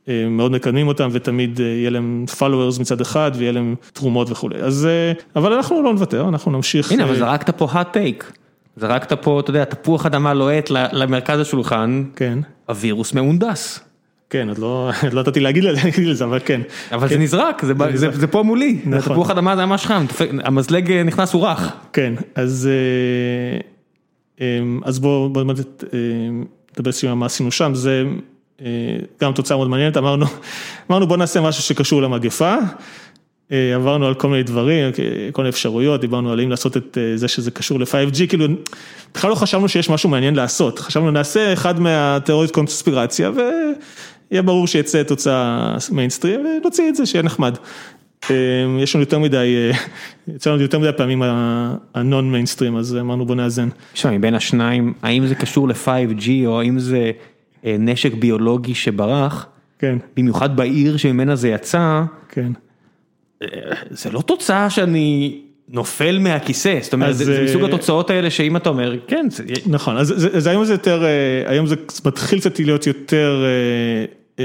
מאוד 0.09 0.53
מקדמים 0.53 0.89
אותם 0.89 1.09
ותמיד 1.13 1.61
יהיה 1.61 1.91
להם 1.91 2.25
followers 2.39 2.81
מצד 2.81 3.01
אחד 3.01 3.31
ויהיה 3.35 3.53
להם 3.53 3.75
תרומות 3.93 4.31
וכולי, 4.31 4.57
אז 4.57 4.89
אבל 5.37 5.53
אנחנו 5.53 5.83
לא 5.83 5.93
נוותר, 5.93 6.29
אנחנו 6.29 6.51
נמשיך. 6.51 6.93
הנה, 6.93 7.05
אבל 7.05 7.19
זרקת 7.19 7.51
פה 7.51 7.65
hot 7.65 7.97
take. 7.97 8.42
זרקת 8.77 9.13
פה, 9.13 9.41
אתה 9.41 9.51
יודע, 9.51 9.65
תפוח 9.65 10.07
אדמה 10.07 10.35
לוהט 10.35 10.71
למרכז 10.71 11.41
השולחן, 11.41 12.05
כן, 12.17 12.39
הווירוס 12.67 13.13
מהונדס. 13.13 13.81
כן, 14.31 14.49
עוד 14.49 14.59
לא 14.59 14.91
נתתי 15.21 15.41
להגיד 15.41 15.65
לזה, 15.99 16.25
אבל 16.25 16.39
כן. 16.45 16.61
אבל 16.93 17.09
זה 17.09 17.19
נזרק, 17.19 17.63
זה 18.13 18.27
פה 18.27 18.43
מולי, 18.43 18.79
תפוח 19.01 19.31
אדמה 19.31 19.57
זה 19.57 19.67
ממש 19.67 19.87
חם, 19.87 20.05
המזלג 20.45 20.93
נכנס 20.93 21.33
הוא 21.33 21.47
רך. 21.47 21.73
כן, 21.93 22.15
אז 24.85 24.99
בואו 25.01 25.31
נדבר 26.79 26.93
סיום 26.93 27.21
מה 27.21 27.27
עשינו 27.27 27.51
שם, 27.51 27.75
זה 27.75 28.05
גם 29.21 29.33
תוצאה 29.33 29.57
מאוד 29.57 29.69
מעניינת, 29.69 29.97
אמרנו 29.97 30.27
בואו 30.89 31.17
נעשה 31.17 31.41
משהו 31.41 31.63
שקשור 31.63 32.03
למגפה. 32.03 32.57
עברנו 33.51 34.07
על 34.07 34.15
כל 34.15 34.29
מיני 34.29 34.43
דברים, 34.43 34.91
כל 35.33 35.43
מיני 35.43 35.49
אפשרויות, 35.51 36.01
דיברנו 36.01 36.33
על 36.33 36.41
אם 36.41 36.51
לעשות 36.51 36.77
את 36.77 36.99
זה 37.15 37.29
שזה 37.29 37.51
קשור 37.51 37.81
ל-5G, 37.81 38.27
כאילו 38.29 38.47
בכלל 39.15 39.31
לא 39.31 39.35
חשבנו 39.35 39.69
שיש 39.69 39.91
משהו 39.91 40.09
מעניין 40.09 40.35
לעשות, 40.35 40.79
חשבנו 40.79 41.11
נעשה 41.11 41.53
אחד 41.53 41.81
מהתיאוריות 41.81 42.51
קונספירציה 42.51 43.31
ויהיה 43.31 44.43
ברור 44.43 44.67
שיצא 44.67 45.03
תוצאה 45.03 45.77
מיינסטרים 45.93 46.41
ונוציא 46.41 46.89
את 46.89 46.97
זה, 46.97 47.07
שיהיה 47.07 47.23
נחמד. 47.23 47.57
יש 48.81 48.95
לנו 48.95 49.03
יותר 49.03 49.19
מדי, 49.19 49.71
יצא 50.29 50.51
לנו 50.51 50.63
יותר 50.63 50.79
מדי 50.79 50.91
פעמים 50.97 51.23
הנון 51.95 52.33
מיינסטרים, 52.33 52.77
אז 52.77 52.97
אמרנו 53.01 53.27
בוא 53.27 53.35
נאזן. 53.35 53.69
תשמע, 53.93 54.11
מבין 54.11 54.35
השניים, 54.35 54.93
האם 55.03 55.27
זה 55.27 55.35
קשור 55.35 55.69
ל-5G 55.69 56.29
או 56.47 56.61
האם 56.61 56.79
זה 56.79 57.11
נשק 57.65 58.15
ביולוגי 58.15 58.75
שברח, 58.75 59.47
כן. 59.79 59.99
במיוחד 60.17 60.57
בעיר 60.57 60.97
שממנה 60.97 61.37
זה 61.37 61.49
יצא, 61.49 62.03
כן. 62.29 62.53
זה 63.91 64.11
לא 64.11 64.21
תוצאה 64.21 64.71
שאני 64.71 65.39
נופל 65.69 66.19
מהכיסא, 66.19 66.79
זאת 66.83 66.93
אומרת, 66.93 67.17
זה 67.17 67.45
מסוג 67.45 67.63
התוצאות 67.63 68.11
האלה 68.11 68.31
שאם 68.31 68.57
אתה 68.57 68.69
אומר, 68.69 68.95
כן. 69.07 69.27
נכון, 69.67 69.97
אז 69.97 70.47
היום 70.47 70.65
זה 70.65 70.75
יותר, 70.75 71.05
היום 71.47 71.67
זה 71.67 71.77
מתחיל 72.05 72.41
קצת 72.41 72.59
להיות 72.59 72.87
יותר 72.87 73.45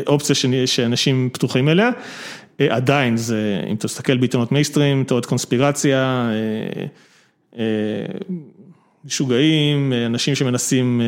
אופציה 0.07 0.35
שאנשים 0.65 1.29
פתוחים 1.33 1.69
אליה, 1.69 1.89
עדיין 2.59 3.17
זה, 3.17 3.61
אם 3.69 3.75
אתה 3.75 3.87
תסתכל 3.87 4.17
בעיתונות 4.17 4.51
מייסטרים, 4.51 5.03
תיאוריות 5.03 5.25
קונספירציה, 5.25 6.29
משוגעים, 9.05 9.93
אנשים 10.05 10.35
שמנסים 10.35 11.01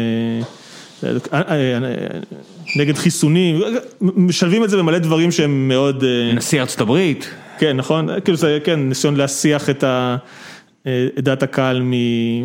נגד 2.75 2.97
חיסונים, 2.97 3.61
משלבים 4.01 4.63
את 4.63 4.69
זה 4.69 4.77
במלא 4.77 4.97
דברים 4.97 5.31
שהם 5.31 5.67
מאוד... 5.67 6.03
נשיא 6.35 6.61
ארצות 6.61 6.81
הברית. 6.81 7.29
כן, 7.59 7.77
נכון, 7.77 8.09
כאילו 8.25 8.37
זה, 8.37 8.59
כן, 8.63 8.79
ניסיון 8.79 9.15
להסיח 9.15 9.69
את 9.69 9.83
דעת 11.19 11.43
הקהל 11.43 11.81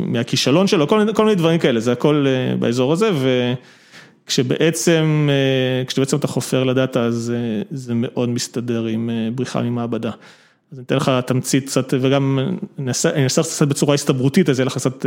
מהכישלון 0.06 0.66
שלו, 0.66 0.88
כל 1.14 1.24
מיני 1.24 1.34
דברים 1.34 1.58
כאלה, 1.58 1.80
זה 1.80 1.92
הכל 1.92 2.26
באזור 2.58 2.92
הזה, 2.92 3.10
כשבעצם, 4.26 5.28
כשבעצם 5.86 6.16
אתה 6.16 6.26
חופר 6.26 6.64
לדאטה, 6.64 7.02
אז 7.02 7.32
זה 7.70 7.92
מאוד 7.94 8.28
מסתדר 8.28 8.86
עם 8.86 9.10
בריחה 9.34 9.62
ממעבדה. 9.62 10.10
אז 10.72 10.78
אני 10.78 10.84
אתן 10.84 10.96
לך 10.96 11.10
תמצית 11.26 11.66
קצת, 11.66 11.94
וגם 12.00 12.38
אני 12.78 12.90
אנסה 13.22 13.42
קצת 13.42 13.68
בצורה 13.68 13.94
הסתברותית, 13.94 14.48
אז 14.48 14.58
יהיה 14.58 14.66
לך 14.66 14.74
קצת 14.74 15.06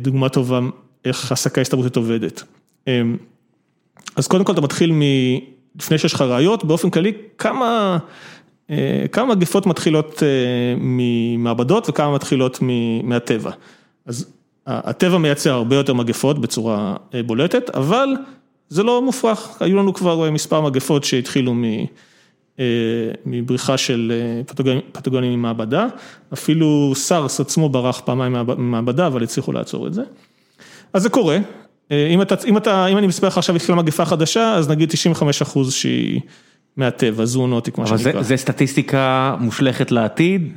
דוגמה 0.00 0.28
טובה 0.28 0.60
איך 1.06 1.32
הסקה 1.32 1.60
הסתברותית 1.60 1.96
עובדת. 1.96 2.42
אז 4.16 4.26
קודם 4.28 4.44
כל 4.44 4.52
אתה 4.52 4.60
מתחיל 4.60 4.92
מ... 4.92 5.00
לפני 5.76 5.98
שיש 5.98 6.14
לך 6.14 6.20
ראיות, 6.20 6.64
באופן 6.64 6.90
כללי, 6.90 7.12
כמה, 7.38 7.98
כמה 9.12 9.34
מגפות 9.34 9.66
מתחילות 9.66 10.22
ממעבדות 10.76 11.88
וכמה 11.88 12.14
מתחילות 12.14 12.58
מהטבע. 13.02 13.50
אז 14.06 14.26
הטבע 14.66 15.18
מייצר 15.18 15.52
הרבה 15.52 15.76
יותר 15.76 15.94
מגפות 15.94 16.38
בצורה 16.38 16.96
בולטת, 17.26 17.70
אבל 17.70 18.08
זה 18.68 18.82
לא 18.82 19.02
מופרך, 19.02 19.56
היו 19.60 19.76
לנו 19.76 19.94
כבר 19.94 20.30
מספר 20.30 20.60
מגפות 20.60 21.04
שהתחילו 21.04 21.54
מבריחה 23.26 23.76
של 23.76 24.12
פתוגנים 24.92 25.38
ממעבדה, 25.38 25.86
אפילו 26.32 26.92
סארס 26.94 27.40
עצמו 27.40 27.68
ברח 27.68 28.00
פעמיים 28.00 28.32
ממעבדה, 28.58 29.06
אבל 29.06 29.22
הצליחו 29.22 29.52
לעצור 29.52 29.86
את 29.86 29.94
זה. 29.94 30.02
אז 30.96 31.02
זה 31.02 31.08
קורה, 31.08 31.38
אם 31.90 32.22
אתה, 32.22 32.34
אם 32.46 32.56
אתה, 32.56 32.86
אם 32.86 32.98
אני 32.98 33.06
מספר 33.06 33.26
לך 33.26 33.38
עכשיו 33.38 33.56
התחילה 33.56 33.78
מגפה 33.78 34.04
חדשה, 34.04 34.54
אז 34.54 34.68
נגיד 34.68 34.90
95 34.90 35.42
אחוז 35.42 35.72
שהיא 35.72 36.20
מהטבע, 36.76 37.24
זואונוטי 37.24 37.72
כמו 37.72 37.86
שנקרא. 37.86 38.12
אבל 38.12 38.22
זה 38.22 38.36
סטטיסטיקה 38.36 39.36
מושלכת 39.40 39.90
לעתיד? 39.90 40.52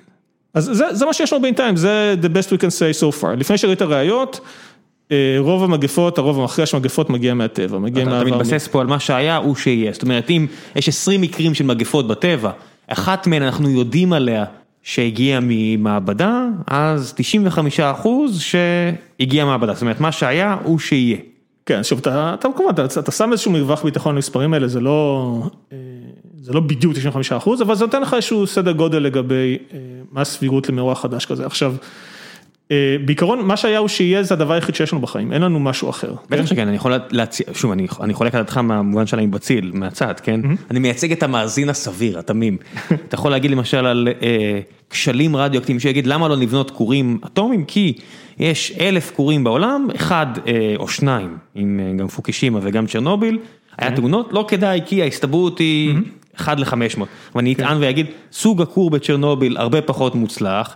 אז 0.54 0.70
זה, 0.74 0.86
זה 0.92 1.06
מה 1.06 1.14
שיש 1.14 1.34
לנו 1.34 1.42
בינתיים, 1.42 1.76
זה 1.76 2.16
the 2.22 2.26
best 2.26 2.50
we 2.50 2.58
can 2.62 2.70
say 2.70 3.02
so 3.02 3.22
far. 3.22 3.36
לפני 3.38 3.58
שראית 3.58 3.82
ראיות, 3.82 4.40
רוב 5.38 5.64
המגפות, 5.64 6.18
הרוב 6.18 6.40
המכריע 6.40 6.66
של 6.66 6.78
המגפות 6.78 7.10
מגיע 7.10 7.34
מהטבע, 7.34 7.80
מגיע 7.80 8.06
מהעבר. 8.06 8.28
אתה 8.28 8.36
מתבסס 8.36 8.68
פה 8.68 8.82
על 8.82 8.88
מה 8.88 9.00
שהיה, 9.00 9.38
הוא 9.38 9.56
שיהיה. 9.56 9.92
זאת 9.92 10.04
אומרת, 10.04 10.30
אם 10.30 10.48
יש 10.76 10.88
20 10.88 11.22
מקרים 11.22 11.54
של 11.54 11.66
מגפות 11.66 12.08
בטבע, 12.08 12.52
אחת 12.88 13.28
מהן 13.28 13.44
אנחנו 13.44 13.70
יודעים 13.70 14.14
עליה 14.14 14.46
שהגיעה 14.84 15.40
ממעבדה, 15.44 16.48
אז 16.68 17.14
95 17.18 17.80
אחוז 17.80 18.42
שהגיעה 18.42 19.46
מהמעבדה. 19.46 19.74
זאת 19.74 19.82
אומרת, 19.82 20.00
מה 20.00 20.12
שהיה, 20.12 20.58
הוא 20.64 20.80
שיהיה. 20.80 21.18
כן, 21.66 21.84
שוב, 21.84 22.00
אתה, 22.00 22.34
אתה 22.34 22.48
כמובן, 22.56 22.72
אתה, 22.74 23.00
אתה 23.00 23.12
שם 23.12 23.32
איזשהו 23.32 23.52
מרווח 23.52 23.84
ביטחון 23.84 24.16
למספרים 24.16 24.54
האלה, 24.54 24.68
זה 24.68 24.80
לא, 24.80 25.42
זה 26.42 26.54
לא 26.54 26.60
בדיוק 26.60 26.94
95 26.94 27.32
אחוז, 27.32 27.62
אבל 27.62 27.76
זה 27.76 27.86
נותן 27.86 28.02
לך 28.02 28.14
איזשהו 28.14 28.48
סדר 28.48 28.72
גודל 28.72 29.00
לגבי 29.00 29.58
מה 30.12 30.22
הסבירות 30.22 30.70
למאורע 30.70 30.96
חדש 30.96 31.26
כזה. 31.26 31.46
עכשיו, 31.46 31.76
בעיקרון, 33.06 33.46
מה 33.46 33.58
שהיה 33.58 33.80
הוא 33.80 33.88
שיהיה 33.88 34.24
זה 34.24 34.34
הדבר 34.34 34.54
היחיד 34.54 34.76
שיש 34.76 34.94
לנו 34.94 35.02
בחיים, 35.02 35.34
אין 35.34 35.42
לנו 35.42 35.60
משהו 35.60 35.90
אחר. 35.90 36.14
בטח 36.30 36.46
שכן, 36.46 36.68
אני 36.68 36.76
יכול 36.76 36.94
להציע, 37.12 37.46
שוב, 37.54 37.72
אני 38.02 38.14
חולק 38.14 38.36
על 38.36 38.42
דעתך 38.42 38.58
מהמובן 38.58 39.08
של 39.08 39.18
אני 39.18 39.28
בציל, 39.28 39.72
מהצד, 39.74 40.20
כן? 40.20 40.42
אני 40.72 40.80
מייצג 40.80 41.12
את 41.12 41.24
המאזין 41.24 41.70
הסביר, 41.70 42.20
התמים. 42.20 42.58
אתה 43.08 43.16
יכול 43.16 43.32
להגיד 43.32 43.52
למשל 43.52 43.86
על 43.86 44.08
כשלים 44.90 45.36
רדיואקטיביים, 45.36 45.80
שיגיד 45.80 46.08
למה 46.08 46.28
לא 46.28 46.38
לבנות 46.38 46.72
כורים 46.72 47.20
אטומיים, 47.26 47.66
כי 47.66 47.94
יש 48.40 48.72
אלף 48.80 49.12
כורים 49.16 49.44
בעולם, 49.44 49.88
אחד 49.96 50.28
או 50.78 50.88
שניים, 50.88 51.38
עם 51.56 51.98
גם 51.98 52.08
פוקישימה 52.08 52.60
וגם 52.62 52.88
צ'רנוביל, 52.88 53.40
היה 53.78 53.96
תאונות, 53.96 54.34
לא 54.34 54.46
כדאי, 54.48 54.82
כי 54.86 55.02
ההסתברות 55.02 55.60
היא 55.60 55.96
1 56.36 56.60
ל-500. 56.60 57.04
ואני 57.36 57.54
אטען 57.54 57.78
ואגיד, 57.80 58.06
סוג 58.32 58.62
הכור 58.62 58.90
בצ'רנוביל 58.90 59.58
הרבה 59.58 59.82
פחות 59.82 60.16
מוצלח. 60.16 60.76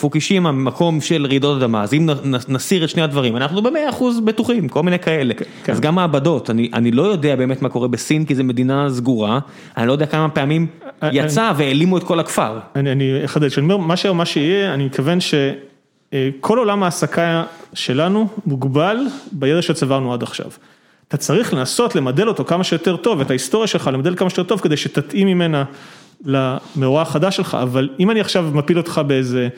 פוקישימה 0.00 0.52
מקום 0.52 1.00
של 1.00 1.26
רעידות 1.26 1.62
אדמה, 1.62 1.82
אז 1.82 1.94
אם 1.94 2.08
נסיר 2.48 2.84
את 2.84 2.88
שני 2.88 3.02
הדברים, 3.02 3.36
אנחנו 3.36 3.62
במאה 3.62 3.88
אחוז 3.88 4.20
בטוחים, 4.20 4.68
כל 4.68 4.82
מיני 4.82 4.98
כאלה. 4.98 5.34
אז 5.68 5.80
גם 5.80 5.94
מעבדות, 5.94 6.50
אני 6.50 6.90
לא 6.90 7.02
יודע 7.02 7.36
באמת 7.36 7.62
מה 7.62 7.68
קורה 7.68 7.88
בסין, 7.88 8.24
כי 8.24 8.34
זו 8.34 8.44
מדינה 8.44 8.90
סגורה, 8.90 9.38
אני 9.76 9.86
לא 9.86 9.92
יודע 9.92 10.06
כמה 10.06 10.28
פעמים 10.28 10.66
יצא 11.12 11.52
והעלימו 11.56 11.98
את 11.98 12.02
כל 12.02 12.20
הכפר. 12.20 12.58
אני 12.76 13.24
אחדד, 13.24 13.48
כשאני 13.48 13.72
אומר 13.72 14.12
מה 14.12 14.24
שיהיה, 14.24 14.74
אני 14.74 14.84
מתכוון 14.84 15.18
שכל 15.20 16.58
עולם 16.58 16.82
ההעסקה 16.82 17.44
שלנו 17.74 18.28
מוגבל 18.46 18.96
בידע 19.32 19.62
שצברנו 19.62 20.14
עד 20.14 20.22
עכשיו. 20.22 20.46
אתה 21.08 21.16
צריך 21.16 21.54
לנסות 21.54 21.94
למדל 21.94 22.28
אותו 22.28 22.44
כמה 22.44 22.64
שיותר 22.64 22.96
טוב, 22.96 23.20
את 23.20 23.30
ההיסטוריה 23.30 23.66
שלך 23.66 23.90
למדל 23.92 24.16
כמה 24.16 24.30
שיותר 24.30 24.48
טוב, 24.48 24.60
כדי 24.60 24.76
שתתאים 24.76 25.26
ממנה 25.28 25.64
למאורע 26.24 27.02
החדש 27.02 27.36
שלך, 27.36 27.56
אבל 27.62 27.88
אם 28.00 28.10
אני 28.10 28.20
עכשיו 28.20 28.50
מפיל 28.54 28.78
אותך 28.78 29.00
באיזה 29.06 29.48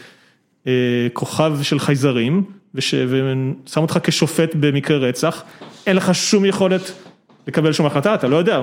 כוכב 1.12 1.58
של 1.62 1.78
חייזרים, 1.78 2.44
ושם 2.74 3.56
אותך 3.76 3.98
כשופט 4.02 4.54
במקרה 4.54 4.96
רצח, 4.96 5.42
אין 5.86 5.96
לך 5.96 6.14
שום 6.14 6.44
יכולת 6.44 6.92
לקבל 7.48 7.72
שום 7.72 7.86
החלטה, 7.86 8.14
אתה 8.14 8.28
לא 8.28 8.36
יודע, 8.36 8.60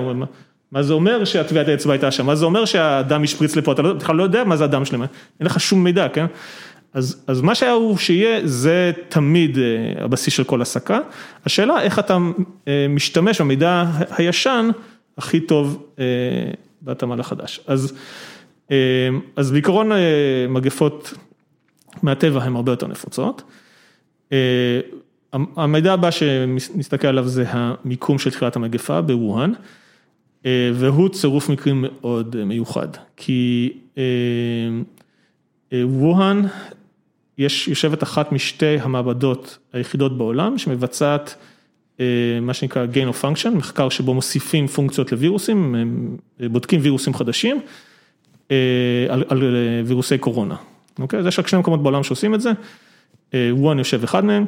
מה 0.72 0.82
זה 0.82 0.92
אומר 0.92 1.24
שהטביעת 1.24 1.68
האצבע 1.68 1.92
הייתה 1.92 2.10
שם, 2.10 2.26
מה 2.26 2.34
זה 2.34 2.44
אומר 2.44 2.64
שהדם 2.64 3.22
השפריץ 3.22 3.56
לפה, 3.56 3.72
אתה 3.72 3.82
בכלל 3.82 4.16
לא 4.16 4.22
יודע 4.22 4.44
מה 4.44 4.56
זה 4.56 4.64
הדם 4.64 4.84
שלהם, 4.84 5.02
אין 5.40 5.46
לך 5.46 5.60
שום 5.60 5.84
מידע, 5.84 6.08
כן? 6.08 6.26
אז, 6.94 7.24
אז 7.26 7.40
מה 7.40 7.54
שהיה 7.54 7.72
הוא 7.72 7.98
שיהיה, 7.98 8.40
זה 8.44 8.92
תמיד 9.08 9.58
הבסיס 9.98 10.34
של 10.34 10.44
כל 10.44 10.62
הסקה, 10.62 10.98
השאלה 11.46 11.82
איך 11.82 11.98
אתה 11.98 12.18
משתמש 12.88 13.40
במידע 13.40 13.84
הישן 14.16 14.68
הכי 15.18 15.40
טוב 15.40 15.86
בהתאמה 16.84 17.16
לחדש. 17.16 17.60
אז, 17.66 17.94
אז 19.36 19.50
בעיקרון 19.50 19.90
מגפות 20.48 21.14
מהטבע 22.02 22.42
הן 22.42 22.56
הרבה 22.56 22.72
יותר 22.72 22.86
נפוצות. 22.86 23.42
המידע 25.32 25.92
הבא 25.92 26.10
שנסתכל 26.10 27.08
עליו 27.08 27.28
זה 27.28 27.44
המיקום 27.48 28.18
של 28.18 28.30
תחילת 28.30 28.56
המגפה 28.56 29.00
בווהאן, 29.00 29.52
והוא 30.74 31.08
צירוף 31.08 31.48
מקרים 31.48 31.84
מאוד 31.88 32.44
מיוחד, 32.44 32.88
כי 33.16 33.72
ווהאן, 35.72 36.42
יש 37.38 37.68
יושבת 37.68 38.02
אחת 38.02 38.32
משתי 38.32 38.76
המעבדות 38.80 39.58
היחידות 39.72 40.18
בעולם 40.18 40.58
שמבצעת 40.58 41.34
מה 42.42 42.54
שנקרא 42.54 42.86
gain 42.94 43.14
of 43.14 43.24
function, 43.24 43.50
מחקר 43.50 43.88
שבו 43.88 44.14
מוסיפים 44.14 44.66
פונקציות 44.66 45.12
לווירוסים, 45.12 45.74
בודקים 46.50 46.80
וירוסים 46.82 47.14
חדשים 47.14 47.60
על, 49.08 49.24
על 49.28 49.42
וירוסי 49.84 50.18
קורונה. 50.18 50.56
אוקיי? 50.98 51.18
אז 51.18 51.26
יש 51.26 51.38
רק 51.38 51.48
שני 51.48 51.60
מקומות 51.60 51.82
בעולם 51.82 52.02
שעושים 52.02 52.34
את 52.34 52.40
זה, 52.40 52.52
ווהאן 53.34 53.78
יושב 53.78 54.04
אחד 54.04 54.24
מהם, 54.24 54.44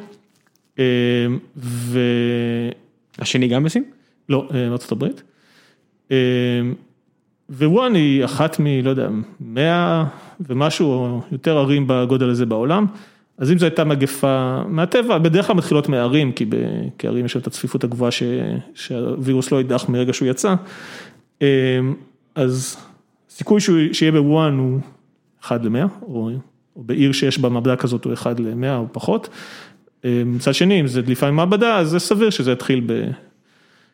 ו... 1.56 1.98
השני 3.18 3.48
גם 3.48 3.64
בסין? 3.64 3.84
לא, 4.28 4.48
ארצות 4.70 4.92
הברית. 4.92 5.22
ווהאן 7.50 7.94
היא 7.94 8.24
אחת 8.24 8.60
מ... 8.60 8.66
לא 8.66 8.90
יודע, 8.90 9.08
מאה 9.40 10.04
ומשהו 10.40 10.86
או 10.86 11.20
יותר 11.32 11.58
ערים 11.58 11.84
בגודל 11.86 12.28
הזה 12.30 12.46
בעולם, 12.46 12.86
אז 13.38 13.52
אם 13.52 13.58
זו 13.58 13.66
הייתה 13.66 13.84
מגפה 13.84 14.62
מהטבע, 14.68 15.18
בדרך 15.18 15.46
כלל 15.46 15.56
מתחילות 15.56 15.88
מערים, 15.88 16.32
כי 16.32 16.44
בערים 16.44 17.24
יש 17.24 17.36
את 17.36 17.46
הצפיפות 17.46 17.84
הגבוהה 17.84 18.10
שהווירוס 18.74 19.52
לא 19.52 19.60
ידח 19.60 19.88
מרגע 19.88 20.12
שהוא 20.12 20.28
יצא, 20.28 20.54
אז 22.34 22.76
סיכוי 23.30 23.60
שיהיה 23.92 24.12
בווהאן 24.12 24.58
הוא 24.58 24.80
אחד 25.42 25.64
למאה, 25.64 25.86
או 26.02 26.30
בעיר 26.76 27.12
שיש 27.12 27.38
בה 27.38 27.48
מעבדה 27.48 27.76
כזאת 27.76 28.04
הוא 28.04 28.12
אחד 28.12 28.40
למאה 28.40 28.76
או 28.76 28.86
פחות. 28.92 29.28
מצד 30.04 30.54
שני, 30.54 30.80
אם 30.80 30.86
זה 30.86 31.00
לפעמים 31.06 31.36
מעבדה, 31.36 31.78
אז 31.78 31.88
זה 31.90 31.98
סביר 31.98 32.30
שזה 32.30 32.52
יתחיל 32.52 32.86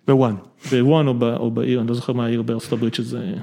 בוואן. 0.09 0.35
בוואן 0.71 1.07
או 1.07 1.51
בעיר, 1.51 1.81
אני 1.81 1.89
לא 1.89 1.95
זוכר 1.95 2.13
מה 2.13 2.25
העיר 2.27 2.43
בארצות 2.43 2.73
הברית 2.73 2.95
שזה 2.95 3.35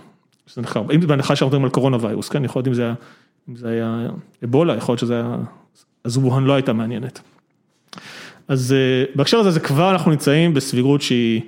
נחקר. 0.58 0.84
אם 0.96 1.02
זה 1.02 1.08
בהנחה 1.08 1.36
שאנחנו 1.36 1.48
מדברים 1.48 1.66
על 1.66 1.70
קורונה 1.70 1.98
ויירוס, 2.02 2.30
כן, 2.30 2.46
יכול 2.46 2.60
להיות 2.60 2.80
אם 3.50 3.56
זה 3.56 3.70
היה 3.70 4.08
אבולה, 4.44 4.76
יכול 4.76 4.94
להיות 4.94 5.00
שזה 5.00 5.14
היה, 5.14 5.38
אז 6.08 6.18
וואן 6.18 6.44
לא 6.44 6.54
הייתה 6.54 6.74
מעניינת. 6.74 7.20
אז 8.48 8.76
בהקשר 9.16 9.38
הזה, 9.38 9.52
זה 9.52 9.60
כבר 9.60 9.92
אנחנו 9.92 10.12
נמצאים 10.12 10.54
בסבירות 10.54 11.02
שהיא 11.02 11.42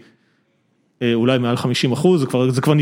אולי 1.14 1.38
מעל 1.38 1.58
50 1.58 1.92
אחוז, 1.92 2.22
זה 2.22 2.26
כבר, 2.26 2.52
זה 2.52 2.62
כבר 2.62 2.74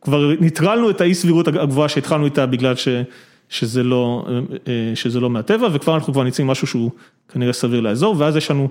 כבר 0.00 0.34
ניטרלנו 0.40 0.90
את 0.90 1.00
האי 1.00 1.14
סבירות 1.14 1.48
הגבוהה 1.48 1.88
שהתחלנו 1.88 2.24
איתה 2.24 2.46
בגלל 2.46 2.74
ש, 2.74 2.88
שזה 3.48 3.82
לא, 3.82 4.26
שזה 4.94 5.20
לא 5.20 5.30
מהטבע, 5.30 5.68
וכבר 5.72 5.94
אנחנו 5.94 6.12
כבר 6.12 6.22
נמצאים 6.22 6.46
משהו 6.46 6.66
שהוא 6.66 6.90
כנראה 7.28 7.52
סביר 7.52 7.80
לאזור, 7.80 8.14
ואז 8.18 8.36
יש 8.36 8.50
לנו 8.50 8.68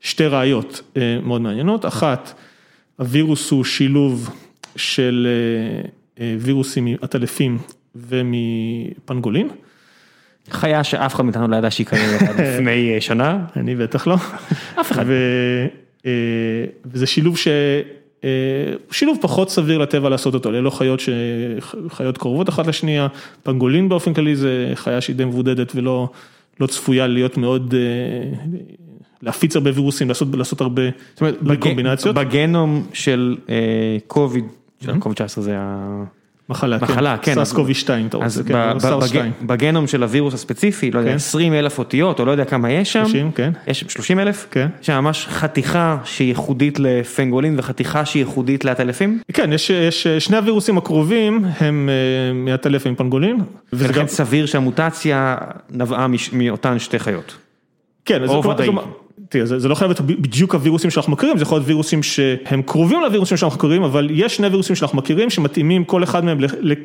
שתי 0.00 0.26
ראיות 0.26 0.96
מאוד 1.22 1.40
מעניינות, 1.40 1.86
אחת, 1.86 2.34
הווירוס 2.96 3.50
הוא 3.50 3.64
שילוב 3.64 4.30
של 4.76 5.28
וירוסים 6.40 6.88
עטלפים 7.00 7.58
ומפנגולין. 7.94 9.48
חיה 10.50 10.84
שאף 10.84 11.14
אחד 11.14 11.24
מאיתנו 11.24 11.48
לא 11.48 11.56
ידע 11.56 11.70
שהיא 11.70 11.86
קיימת 11.86 12.22
לפני 12.38 13.00
שנה. 13.00 13.38
אני 13.56 13.76
בטח 13.76 14.06
לא. 14.06 14.16
אף 14.80 14.92
אחד. 14.92 15.04
וזה 16.86 17.06
שילוב 17.06 17.36
ש... 17.38 17.48
שילוב 18.90 19.18
פחות 19.20 19.50
סביר 19.50 19.78
לטבע 19.78 20.08
לעשות 20.08 20.34
אותו, 20.34 20.50
ללא 20.50 20.70
חיות 20.70 21.00
חיות 21.88 22.18
קרובות 22.18 22.48
אחת 22.48 22.66
לשנייה, 22.66 23.06
פנגולין 23.42 23.88
באופן 23.88 24.14
כללי 24.14 24.36
זה 24.36 24.72
חיה 24.74 25.00
שהיא 25.00 25.16
די 25.16 25.24
מבודדת 25.24 25.72
ולא 25.74 26.08
לא 26.60 26.66
צפויה 26.66 27.06
להיות 27.06 27.36
מאוד 27.36 27.74
להפיץ 29.22 29.56
הרבה 29.56 29.70
וירוסים, 29.74 30.08
לעשות, 30.08 30.28
לעשות 30.34 30.60
הרבה 30.60 30.82
זאת 31.12 31.20
אומרת, 31.20 31.42
בג- 31.42 31.58
קומבינציות. 31.58 32.14
בגנום 32.14 32.86
של 32.92 33.36
קוביד, 34.06 34.44
קוביד 34.98 35.16
19 35.16 35.44
זה 35.44 35.54
ה... 35.58 36.04
מחלה, 36.50 36.78
מחלה, 36.82 37.16
כן, 37.22 37.34
SARS 37.34 37.48
אז- 37.48 37.52
CoV-2, 37.52 38.06
אתה 38.06 38.16
רוצה, 38.16 38.42
כן, 38.42 38.78
SARS 38.78 39.02
בג- 39.04 39.08
2. 39.08 39.32
בגנום 39.42 39.86
של 39.86 40.02
הווירוס 40.02 40.34
הספציפי, 40.34 40.90
לא 40.90 40.98
יודע, 40.98 41.10
כן. 41.10 41.16
20 41.16 41.54
אלף 41.54 41.78
אותיות, 41.78 42.20
או 42.20 42.24
לא 42.24 42.30
יודע 42.30 42.44
כמה 42.44 42.70
יש 42.72 42.92
שם, 42.92 43.04
30, 43.04 43.30
כן. 43.32 43.52
יש 43.66 43.84
30 43.88 44.18
אלף? 44.18 44.46
כן. 44.50 44.68
יש 44.80 44.86
שם 44.86 44.92
ממש 45.04 45.26
חתיכה 45.30 45.96
שהיא 46.04 46.28
ייחודית 46.28 46.78
לפנגולין 46.80 47.54
וחתיכה 47.58 48.04
שהיא 48.04 48.20
ייחודית 48.20 48.64
לעטלפים? 48.64 49.18
כן, 49.32 49.52
יש, 49.52 49.70
יש 49.70 50.06
שני 50.06 50.36
הווירוסים 50.36 50.78
הקרובים 50.78 51.44
הם 51.60 51.88
אה, 51.88 52.32
מהטלף 52.34 52.86
עם 52.86 52.94
פנגולין, 52.94 53.36
ולכן 53.72 54.00
גם, 54.00 54.06
סביר 54.06 54.46
שהמוטציה 54.46 55.36
נבעה 55.70 56.06
מאותן 56.32 56.78
שתי 56.78 56.98
חיות. 56.98 57.36
כן, 58.10 58.22
תראה, 59.28 59.46
זה, 59.46 59.58
זה 59.58 59.68
לא 59.68 59.74
חייב 59.74 59.90
להיות 59.90 60.00
בדיוק 60.00 60.54
הווירוסים 60.54 60.90
שאנחנו 60.90 61.12
מכירים, 61.12 61.38
זה 61.38 61.42
יכול 61.42 61.58
להיות 61.58 61.68
וירוסים 61.68 62.02
שהם 62.02 62.62
קרובים 62.62 63.00
לווירוסים 63.00 63.36
שאנחנו 63.36 63.58
מכירים, 63.58 63.82
אבל 63.82 64.08
יש 64.10 64.36
שני 64.36 64.46
וירוסים 64.46 64.76
שאנחנו 64.76 64.98
מכירים 64.98 65.30
שמתאימים 65.30 65.84
כל 65.84 66.04
אחד 66.04 66.24
מהם 66.24 66.38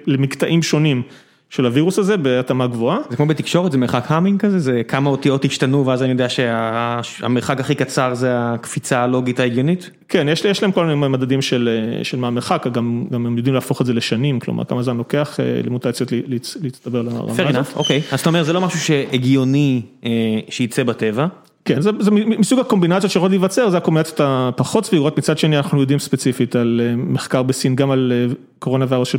למקטעים 0.07 0.63
שונים 0.63 1.01
של 1.49 1.65
הווירוס 1.65 1.99
הזה 1.99 2.17
בהתאמה 2.17 2.67
גבוהה. 2.67 2.97
זה 3.09 3.15
כמו 3.17 3.25
בתקשורת, 3.25 3.71
זה 3.71 3.77
מרחק 3.77 4.05
האמינג 4.11 4.39
כזה, 4.39 4.59
זה 4.59 4.81
כמה 4.87 5.09
אותיות 5.09 5.45
השתנו 5.45 5.85
ואז 5.85 6.03
אני 6.03 6.11
יודע 6.11 6.27
שהמרחק 6.29 7.59
הכי 7.59 7.75
קצר 7.75 8.13
זה 8.13 8.29
הקפיצה 8.35 9.03
הלוגית 9.03 9.39
ההגיונית? 9.39 9.89
כן, 10.09 10.27
יש, 10.31 10.45
יש 10.45 10.61
להם 10.63 10.71
כל 10.71 10.85
מיני 10.85 11.07
מדדים 11.07 11.41
של, 11.41 11.69
של 12.03 12.17
מה 12.17 12.27
המרחק, 12.27 12.67
גם, 12.71 13.05
גם 13.11 13.25
הם 13.25 13.37
יודעים 13.37 13.53
להפוך 13.55 13.81
את 13.81 13.85
זה 13.85 13.93
לשנים, 13.93 14.39
כלומר 14.39 14.63
כמה 14.65 14.83
זמן 14.83 14.97
לוקח 14.97 15.39
אה, 15.39 15.61
למוטציות 15.65 16.11
לה- 16.11 16.17
להצ- 16.27 16.57
להצטבר 16.63 17.01
לרמה 17.01 17.19
fair 17.37 17.47
הזאת. 17.47 17.55
enough, 17.55 17.77
אוקיי. 17.77 18.01
אז 18.11 18.19
אתה 18.19 18.29
אומר 18.29 18.43
זה 18.43 18.53
לא 18.53 18.61
משהו 18.61 18.79
שהגיוני 18.79 19.81
אה, 20.05 20.09
שייצא 20.49 20.83
בטבע. 20.83 21.27
כן, 21.65 21.81
זה, 21.81 21.91
זה 21.99 22.11
מסוג 22.11 22.59
הקומבינציות 22.59 23.11
שיכולות 23.11 23.31
להיווצר, 23.31 23.69
זה 23.69 23.77
הקומבינציות 23.77 24.21
הפחות 24.23 24.85
סבירות, 24.85 25.17
מצד 25.17 25.37
שני 25.37 25.57
אנחנו 25.57 25.81
יודעים 25.81 25.99
ספציפית 25.99 26.55
על 26.55 26.81
אה, 26.83 26.95
מחקר 26.95 27.43
בסין 27.43 27.75
גם 27.75 27.91
על 27.91 28.11
אה, 28.15 28.33
קורונה 28.59 28.85
וירוס 28.89 29.09
של 29.09 29.17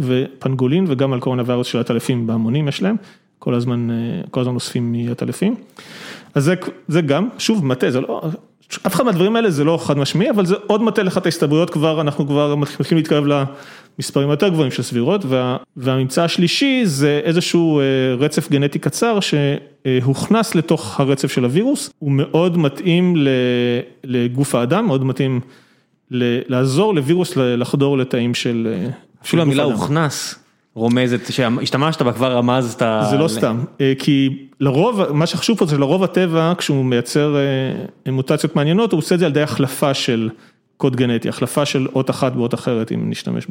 ופנגולין 0.00 0.84
וגם 0.88 1.12
על 1.12 1.20
קורונה 1.20 1.42
וירוס 1.46 1.66
של 1.66 1.78
עטלפים 1.78 2.26
בהמונים 2.26 2.68
יש 2.68 2.82
להם, 2.82 2.96
כל 3.38 3.54
הזמן, 3.54 3.90
אה, 3.90 3.96
כל 4.30 4.40
הזמן 4.40 4.54
אוספים 4.54 4.92
מעטלפים. 4.92 5.54
אז 6.34 6.44
זה, 6.44 6.54
זה 6.88 7.00
גם, 7.00 7.28
שוב 7.38 7.64
מטה, 7.66 7.90
זה 7.90 8.00
לא, 8.00 8.22
אף 8.86 8.94
אחד 8.94 9.04
מהדברים 9.04 9.36
האלה 9.36 9.50
זה 9.50 9.64
לא 9.64 9.78
חד 9.82 9.98
משמעי, 9.98 10.30
אבל 10.30 10.46
זה 10.46 10.54
עוד 10.66 10.82
מטה 10.82 11.02
לאחת 11.02 11.26
ההסתברויות. 11.26 11.70
כבר, 11.70 12.00
אנחנו 12.00 12.26
כבר 12.26 12.54
מתחילים 12.54 12.96
להתקרב 12.96 13.24
למספרים 13.98 14.30
היותר 14.30 14.48
גבוהים 14.48 14.70
של 14.70 14.82
סבירות, 14.82 15.24
וה, 15.24 15.56
והממצא 15.76 16.24
השלישי 16.24 16.80
זה 16.84 17.20
איזשהו 17.24 17.80
אה, 17.80 17.84
רצף 18.18 18.50
גנטי 18.50 18.78
קצר 18.78 19.18
שהוכנס 19.20 20.54
לתוך 20.54 21.00
הרצף 21.00 21.32
של 21.32 21.44
הווירוס, 21.44 21.90
הוא 21.98 22.12
מאוד 22.12 22.58
מתאים 22.58 23.14
לגוף 24.04 24.54
האדם, 24.54 24.86
מאוד 24.86 25.04
מתאים 25.04 25.40
לעזור 26.10 26.94
לווירוס 26.94 27.36
לחדור 27.36 27.98
לתאים 27.98 28.34
של... 28.34 28.68
אה, 28.72 28.90
אפילו 29.22 29.42
המילה. 29.42 29.62
הוכנס 29.62 30.34
רומזת, 30.74 31.32
שהשתמשת 31.32 32.02
בה 32.02 32.12
כבר 32.12 32.32
רמזת. 32.32 32.82
זה 33.10 33.16
לא 33.18 33.28
סתם, 33.28 33.64
אה, 33.80 33.92
כי 33.98 34.46
לרוב, 34.60 35.12
מה 35.12 35.26
שחשוב 35.26 35.58
פה 35.58 35.66
זה 35.66 35.76
שלרוב 35.76 36.04
הטבע, 36.04 36.52
כשהוא 36.58 36.84
מייצר 36.84 37.36
מוטציות 38.08 38.56
מעניינות, 38.56 38.92
הוא 38.92 38.98
עושה 38.98 39.14
את 39.14 39.20
זה 39.20 39.26
על 39.26 39.30
ידי 39.30 39.42
החלפה 39.42 39.94
של 39.94 40.30
קוד 40.78 40.96
גנטי, 40.96 41.28
החלפה 41.28 41.64
של 41.66 41.86
אות 41.94 42.10
אחת 42.10 42.32
באות 42.32 42.54
אחרת, 42.54 42.92
אם 42.92 43.10
נשתמש 43.10 43.46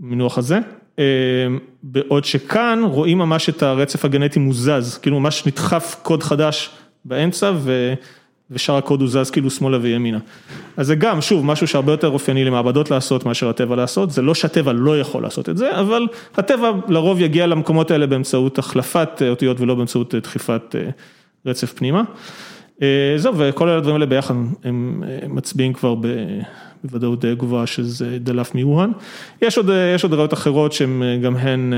במינוח 0.00 0.38
הזה. 0.38 0.58
אה, 0.98 1.04
בעוד 1.82 2.24
שכאן 2.24 2.80
רואים 2.84 3.18
ממש 3.18 3.48
את 3.48 3.62
הרצף 3.62 4.04
הגנטי 4.04 4.38
מוזז, 4.38 4.98
כאילו 5.02 5.20
ממש 5.20 5.46
נדחף 5.46 5.96
קוד 6.02 6.22
חדש 6.22 6.70
באמצע 7.04 7.52
ו... 7.56 7.94
ושאר 8.50 8.76
הקוד 8.76 9.00
הוא 9.00 9.08
זז 9.08 9.30
כאילו 9.30 9.50
שמאלה 9.50 9.78
וימינה. 9.82 10.18
אז 10.76 10.86
זה 10.86 10.94
גם, 10.94 11.20
שוב, 11.20 11.46
משהו 11.46 11.66
שהרבה 11.66 11.92
יותר 11.92 12.08
אופייני 12.08 12.44
למעבדות 12.44 12.90
לעשות 12.90 13.26
מאשר 13.26 13.48
הטבע 13.48 13.76
לעשות, 13.76 14.10
זה 14.10 14.22
לא 14.22 14.34
שהטבע 14.34 14.72
לא 14.72 15.00
יכול 15.00 15.22
לעשות 15.22 15.48
את 15.48 15.56
זה, 15.56 15.80
אבל 15.80 16.06
הטבע 16.36 16.70
לרוב 16.88 17.20
יגיע 17.20 17.46
למקומות 17.46 17.90
האלה 17.90 18.06
באמצעות 18.06 18.58
החלפת 18.58 19.08
אה, 19.22 19.28
אותיות 19.28 19.60
ולא 19.60 19.74
באמצעות 19.74 20.14
אה, 20.14 20.20
דחיפת 20.20 20.74
רצף 21.46 21.72
פנימה. 21.72 22.02
אה, 22.82 23.14
זהו, 23.16 23.34
וכל 23.38 23.68
הדברים 23.68 23.94
האלה 23.94 24.06
ביחד 24.06 24.34
הם 24.64 25.04
אה, 25.06 25.28
מצביעים 25.28 25.72
כבר 25.72 25.94
בוודאות 26.84 27.20
די 27.20 27.34
גבוהה 27.34 27.66
שזה 27.66 28.18
דלף 28.20 28.54
מיוהן. 28.54 28.90
יש 29.42 29.58
עוד, 29.58 29.70
אה, 29.70 29.96
עוד 30.02 30.14
ראיות 30.14 30.32
אחרות 30.32 30.72
שהן 30.72 31.02
גם 31.22 31.36
הן 31.36 31.72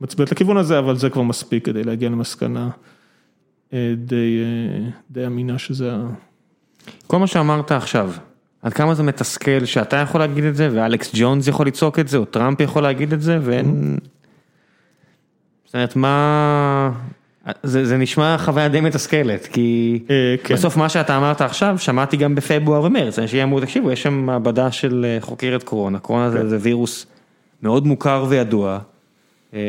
מצביעות 0.00 0.32
לכיוון 0.32 0.56
הזה, 0.56 0.78
אבל 0.78 0.96
זה 0.96 1.10
כבר 1.10 1.22
מספיק 1.22 1.64
כדי 1.64 1.84
להגיע 1.84 2.08
למסקנה 2.08 2.68
די 5.10 5.26
אמינה 5.26 5.58
שזה 5.58 5.92
ה... 5.92 6.06
כל 7.06 7.18
מה 7.18 7.26
שאמרת 7.26 7.72
עכשיו, 7.72 8.10
עד 8.62 8.72
כמה 8.72 8.94
זה 8.94 9.02
מתסכל 9.02 9.64
שאתה 9.64 9.96
יכול 9.96 10.20
להגיד 10.20 10.44
את 10.44 10.56
זה, 10.56 10.68
ואלכס 10.72 11.10
ג'ונס 11.14 11.48
יכול 11.48 11.66
לצעוק 11.66 11.98
את 11.98 12.08
זה, 12.08 12.16
או 12.16 12.24
טראמפ 12.24 12.60
יכול 12.60 12.82
להגיד 12.82 13.12
את 13.12 13.22
זה, 13.22 13.38
ואין... 13.42 13.98
זאת 15.64 15.74
אומרת, 15.74 15.96
מה... 15.96 16.90
זה, 17.62 17.84
זה 17.84 17.96
נשמע 17.96 18.38
חוויה 18.38 18.68
די 18.68 18.80
מתסכלת, 18.80 19.46
כי 19.46 19.98
אה, 20.10 20.34
כן. 20.44 20.54
בסוף 20.54 20.76
מה 20.76 20.88
שאתה 20.88 21.16
אמרת 21.16 21.40
עכשיו, 21.40 21.78
שמעתי 21.78 22.16
גם 22.16 22.34
בפברואר 22.34 22.82
ומרץ, 22.82 23.18
אנשים 23.18 23.42
אמרו, 23.42 23.60
תקשיבו, 23.60 23.90
יש 23.90 24.02
שם 24.02 24.14
מעבדה 24.14 24.72
של 24.72 25.06
אה, 25.08 25.20
חוקרת 25.20 25.62
קורונה, 25.62 25.98
קורונה 25.98 26.26
כן. 26.26 26.32
זה, 26.32 26.48
זה 26.48 26.58
וירוס 26.60 27.06
מאוד 27.62 27.86
מוכר 27.86 28.26
וידוע, 28.28 28.78
אה, 29.54 29.60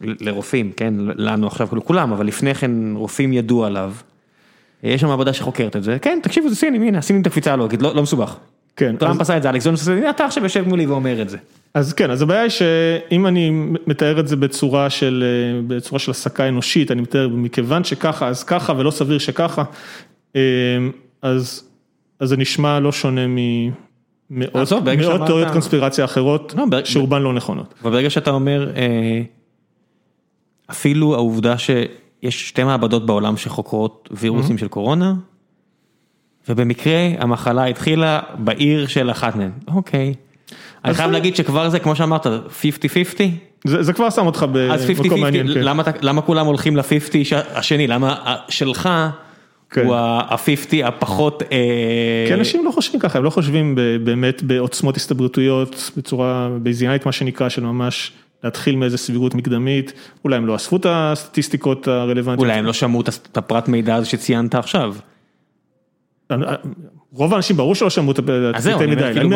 לרופאים, 0.00 0.72
כן, 0.76 0.94
לנו 0.98 1.46
עכשיו 1.46 1.68
לכולם, 1.72 2.12
אבל 2.12 2.26
לפני 2.26 2.54
כן 2.54 2.70
רופאים 2.94 3.32
ידעו 3.32 3.64
עליו. 3.64 3.92
יש 4.82 5.00
שם 5.00 5.06
מעבדה 5.06 5.32
שחוקרת 5.32 5.76
את 5.76 5.82
זה, 5.82 5.98
כן, 5.98 6.18
תקשיבו, 6.22 6.48
זה 6.48 6.56
סינים, 6.56 6.82
הנה, 6.82 6.98
עשינו 6.98 7.20
את 7.20 7.26
הקפיצה 7.26 7.52
הלוגית, 7.52 7.82
לא, 7.82 7.94
לא 7.94 8.02
מסובך. 8.02 8.36
כן, 8.78 8.96
טראמפ 8.96 9.14
אז- 9.14 9.20
עשה 9.20 9.36
את 9.36 9.42
זה, 9.42 9.50
אלכס 9.50 9.66
ג'ונס 9.66 9.82
עשה 9.82 9.92
את 9.96 10.00
זה, 10.00 10.10
אתה 10.10 10.24
עכשיו 10.24 10.42
יושב 10.42 10.68
מולי 10.68 10.86
ואומר 10.86 11.22
את 11.22 11.28
זה. 11.28 11.36
אז 11.74 11.92
כן, 11.92 12.10
אז 12.10 12.22
הבעיה 12.22 12.42
היא 12.42 12.50
שאם 12.50 13.26
אני 13.26 13.50
מתאר 13.86 14.20
את 14.20 14.28
זה 14.28 14.36
בצורה 14.36 14.90
של, 14.90 15.24
אה, 15.26 15.60
בצורה 15.66 15.98
של 15.98 16.10
הסקה 16.10 16.48
אנושית, 16.48 16.90
אני 16.90 17.00
מתאר 17.00 17.28
מכיוון 17.28 17.84
שככה 17.84 18.28
אז 18.28 18.44
ככה 18.44 18.72
ולא 18.76 18.90
סביר 18.90 19.18
שככה, 19.18 19.64
אה, 20.36 20.40
אז, 21.22 21.64
אז 22.20 22.28
זה 22.28 22.36
נשמע 22.36 22.80
לא 22.80 22.92
שונה 22.92 23.20
ממאות 23.28 24.56
עזוב, 24.56 24.84
ברגע 24.84 25.00
מאות 25.02 25.12
שאמרת- 25.12 25.26
תיאוריות 25.26 25.48
קונספירציה 25.52 26.04
אחרות, 26.04 26.54
לא, 26.56 26.64
ב- 26.70 26.84
שרובן 26.84 27.22
לא 27.22 27.32
נכונות. 27.32 27.74
אבל 27.82 27.90
ברגע 27.90 28.10
שאתה 28.10 28.30
אומר, 28.30 28.70
אה, 28.76 29.22
אפילו 30.70 31.14
העובדה 31.14 31.58
שיש 31.58 32.48
שתי 32.48 32.64
מעבדות 32.64 33.06
בעולם 33.06 33.36
שחוקרות 33.36 34.08
וירוסים 34.12 34.58
של 34.58 34.68
קורונה, 34.68 35.14
ובמקרה 36.48 37.08
המחלה 37.18 37.64
התחילה 37.64 38.20
בעיר 38.38 38.86
של 38.86 39.10
אחת 39.10 39.36
מהן, 39.36 39.50
אוקיי. 39.68 40.14
אני 40.84 40.90
אז 40.90 40.96
חייב 40.96 41.08
זה- 41.08 41.12
להגיד 41.12 41.36
שכבר 41.36 41.68
זה, 41.68 41.78
כמו 41.78 41.96
שאמרת, 41.96 42.26
50-50, 42.26 42.30
זה, 43.64 43.82
זה 43.82 43.92
כבר 43.92 44.10
שם 44.10 44.26
אותך 44.26 44.46
אז 44.72 44.86
50-50, 44.90 45.02
במקום 45.02 45.20
מעניין, 45.20 45.54
כן. 45.54 45.60
למה 45.60 45.82
אתה- 45.82 45.90
למה 46.02 46.22
כולם 46.22 46.46
הולכים 46.46 46.76
ל-50 46.76 47.14
השני, 47.54 47.86
למה 47.86 48.14
שלך 48.48 48.88
כן. 49.70 49.84
הוא 49.84 49.94
ה-50 49.94 50.36
הפחות... 50.86 51.42
אה, 51.52 52.24
כי 52.28 52.34
אנשים 52.34 52.64
לא 52.64 52.70
חושבים 52.70 53.00
ככה, 53.00 53.18
הם 53.18 53.24
לא 53.24 53.30
חושבים 53.30 53.74
באמת 54.04 54.42
בעוצמות 54.42 54.96
הסתברותיות, 54.96 55.90
בצורה 55.96 56.48
בייזיאנית 56.62 57.06
מה 57.06 57.12
שנקרא, 57.12 57.48
של 57.48 57.62
ממש 57.62 58.12
להתחיל 58.44 58.76
מאיזה 58.76 58.98
סבירות 58.98 59.34
מקדמית, 59.34 59.92
אולי 60.24 60.36
הם 60.36 60.46
לא 60.46 60.56
אספו 60.56 60.76
את 60.76 60.86
הסטטיסטיקות 60.88 61.88
הרלוונטיות. 61.88 62.38
אולי 62.38 62.58
הם 62.58 62.64
לא 62.64 62.72
שמעו 62.72 63.00
את 63.00 63.36
הפרט 63.36 63.68
מידע 63.68 63.94
הזה 63.94 64.06
שציינת 64.06 64.54
עכשיו. 64.54 64.94
רוב 67.12 67.32
האנשים 67.34 67.56
ברור 67.56 67.74
שלא 67.74 67.90
שמעו 67.90 68.10
את 68.12 68.18
אני 68.18 68.74
אומר, 68.74 68.86
מידע, 68.86 69.12
כאילו, 69.12 69.28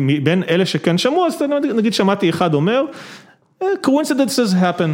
מבין 0.00 0.42
אלה 0.48 0.66
שכן 0.66 0.98
שמעו, 0.98 1.26
אז 1.26 1.42
נגיד 1.74 1.94
שמעתי 1.94 2.30
אחד 2.30 2.54
אומר, 2.54 2.82
"Eh, 3.62 3.66
coincidences 3.86 4.54
happen, 4.62 4.90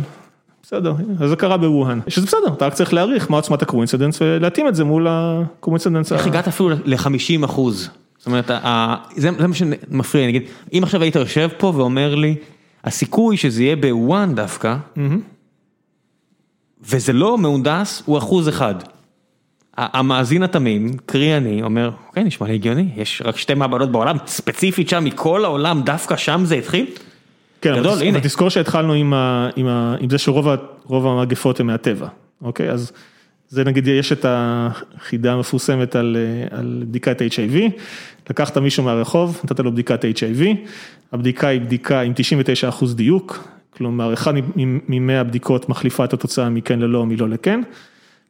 בסדר, 0.62 0.95
אז 1.20 1.30
זה 1.30 1.37
קרה 1.37 1.57
בווהאן, 1.57 2.01
שזה 2.09 2.26
בסדר, 2.26 2.53
אתה 2.57 2.66
רק 2.66 2.74
צריך 2.74 2.95
להעריך 2.95 3.30
מה 3.30 3.37
עוצמת 3.37 3.62
ה 3.62 3.68
coincidence 3.68 4.22
ולהתאים 4.22 4.68
את 4.68 4.74
זה 4.74 4.85
מול 4.85 5.07
ה 5.11 5.18
coincidence. 5.18 6.12
איך 6.12 6.26
הגעת 6.26 6.49
אפילו 6.49 6.70
ל-50 6.85 7.45
אחוז? 7.45 7.91
זאת 8.18 8.26
אומרת, 8.26 8.51
זה 9.16 9.30
זה 9.39 9.47
מה 9.47 9.55
שמפריע, 9.55 10.26
נגיד, 10.26 10.43
אם 10.72 10.80
עכשיו 10.82 11.03
היית 11.03 11.16
יושב 11.16 11.49
פה 11.59 11.72
ואומר 11.76 12.14
לי, 12.14 12.35
הסיכוי 12.85 13.37
שזה 13.37 13.62
יהיה 13.62 13.76
בווהאן 13.77 14.35
דווקא, 14.35 14.76
וזה 16.82 17.12
לא 17.12 17.39
מהונדס, 17.39 18.03
הוא 18.07 18.18
אחוז 18.18 18.49
אחד. 18.49 18.74
המאזין 19.77 20.43
התמים, 20.43 20.91
קרי 21.07 21.37
אני, 21.37 21.62
אומר, 21.62 21.91
אוקיי, 22.09 22.25
נשמע 22.25 22.47
לי 22.47 22.55
הגיוני, 22.55 22.89
יש 22.97 23.22
רק 23.25 23.37
שתי 23.37 23.55
מעבדות 23.55 23.93
בעולם, 23.93 24.16
ספציפית 24.27 24.89
שם, 24.89 25.05
מכל 25.05 25.45
העולם, 25.45 25.83
דווקא 25.83 26.16
שם 26.16 26.41
זה 26.45 26.55
התחיל? 26.55 26.87
כן, 27.61 27.77
גדול, 27.77 27.93
אבל 28.11 28.20
תזכור 28.20 28.49
שהתחלנו 28.49 28.93
עם 28.93 29.14
ה- 29.14 29.49
עם 29.57 29.66
ה- 29.66 29.97
עם 30.01 30.11
זה 30.11 30.18
שרוב 30.18 30.49
המגפות 31.07 31.61
הן 31.61 31.66
מהטבע, 31.66 32.07
אוקיי? 32.43 32.70
אז 32.70 32.93
זה 33.49 33.64
נגיד, 33.64 33.89
יש 33.89 34.12
את 34.12 34.27
החידה 34.29 35.33
המפורסמת 35.33 35.97
על 35.97 36.16
אה, 36.53 36.59
על 36.59 36.85
בדיקת 36.89 37.20
HIV, 37.22 37.57
לקחת 38.31 38.59
מישהו 38.59 38.85
מהרחוב, 38.85 39.41
נתת 39.45 39.61
לו 39.61 39.72
בדיקת 39.72 40.05
HIV, 40.05 40.43
הבדיקה 41.12 41.49
היא 41.49 41.61
בדיקה 41.61 42.01
עם 42.01 42.12
99 42.16 42.68
אחוז 42.68 42.95
דיוק, 42.95 43.49
כלומר, 43.77 44.12
אחד 44.12 44.35
ממאה 44.57 45.25
בדיקות 45.25 45.68
מחליפה 45.68 46.05
את 46.05 46.12
התוצאה 46.12 46.49
מכן 46.49 46.79
ללא, 46.79 47.07
מלא 47.07 47.29
לכן. 47.29 47.61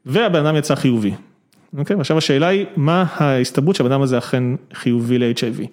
והבן 0.07 0.47
אדם 0.47 0.57
יצא 0.57 0.75
חיובי. 0.75 1.13
אוקיי, 1.79 1.97
ועכשיו 1.97 2.19
השאלה 2.19 2.47
היא, 2.47 2.67
מה 2.77 3.05
ההסתברות 3.17 3.77
שהבן 3.77 3.93
אדם 3.93 4.03
הזה 4.03 4.19
אכן 4.19 4.43
חיובי 4.75 5.19
ל-HIV? 5.19 5.67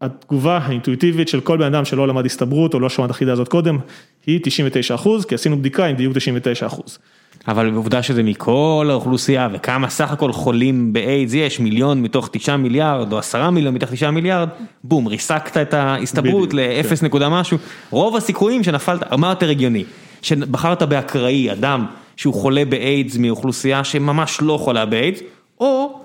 התגובה 0.00 0.58
האינטואיטיבית 0.58 1.28
של 1.28 1.40
כל 1.40 1.58
בן 1.58 1.74
אדם 1.74 1.84
שלא 1.84 2.08
למד 2.08 2.26
הסתברות 2.26 2.74
או 2.74 2.80
לא 2.80 2.88
שמע 2.88 3.04
את 3.04 3.10
החידה 3.10 3.32
הזאת 3.32 3.48
קודם, 3.48 3.78
היא 4.26 4.40
99 4.42 4.94
אחוז, 4.94 5.24
כי 5.24 5.34
עשינו 5.34 5.58
בדיקה 5.58 5.86
עם 5.86 5.96
דיוק 5.96 6.16
99 6.16 6.66
אחוז. 6.66 6.98
אבל 7.48 7.70
בעובדה 7.70 8.02
שזה 8.02 8.22
מכל 8.22 8.86
האוכלוסייה 8.90 9.48
וכמה 9.52 9.88
סך 9.88 10.10
הכל 10.10 10.32
חולים 10.32 10.92
באיידס 10.92 11.34
יש, 11.34 11.60
מיליון 11.60 12.02
מתוך 12.02 12.28
תשעה 12.32 12.56
מיליארד 12.56 13.12
או 13.12 13.18
עשרה 13.18 13.50
מיליון 13.50 13.74
מתוך 13.74 13.90
תשעה 13.90 14.10
מיליארד, 14.10 14.48
בום, 14.84 15.06
ריסקת 15.06 15.56
את 15.56 15.74
ההסתברות 15.74 16.54
לאפס 16.54 17.02
נקודה 17.02 17.28
משהו, 17.28 17.58
רוב 17.90 18.16
הסיכויים 18.16 18.64
שנפלת, 18.64 19.12
מה 19.12 19.28
יותר 19.28 19.50
הגיוני, 19.50 19.84
שבחרת 20.22 20.82
באקראי, 20.82 21.52
אדם 21.52 21.86
שהוא 22.18 22.34
חולה 22.34 22.64
באיידס 22.64 23.16
מאוכלוסייה 23.16 23.84
שממש 23.84 24.38
לא 24.40 24.58
חולה 24.60 24.86
באיידס, 24.86 25.20
או 25.60 26.00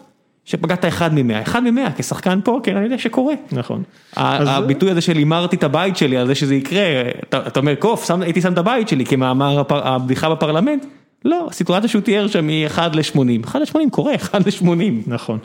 שפגעת 0.46 0.86
אחד 0.86 1.14
ממאה, 1.14 1.42
אחד 1.42 1.64
ממאה 1.64 1.88
כשחקן 1.98 2.40
פוקר, 2.44 2.72
אני 2.72 2.84
יודע 2.84 2.98
שקורה. 2.98 3.34
נכון. 3.52 3.84
הביטוי 4.18 4.92
הזה 4.92 5.02
של 5.02 5.18
הימרתי 5.18 5.56
את 5.56 5.64
הבית 5.64 5.98
שלי 5.98 6.18
על 6.18 6.28
זה 6.28 6.36
שזה 6.36 6.56
יקרה, 6.56 6.82
אתה 7.30 7.60
אומר 7.60 7.76
קוף, 7.76 8.12
הייתי 8.22 8.42
שם 8.42 8.54
את 8.54 8.58
הבית 8.58 8.88
שלי 8.88 9.06
כמאמר 9.06 9.64
הבדיחה 9.70 10.30
בפרלמנט. 10.30 10.86
לא, 11.26 11.48
הסיטואציה 11.50 11.90
שהוא 11.90 12.02
תיאר 12.02 12.28
שם 12.28 12.48
היא 12.48 12.68
1 12.68 12.96
ל-80, 12.96 13.46
1 13.46 13.62
ל-80 13.62 13.90
קורה, 13.92 14.16
1 14.16 14.48
ל-80. 14.48 14.68
נכון. 15.08 15.40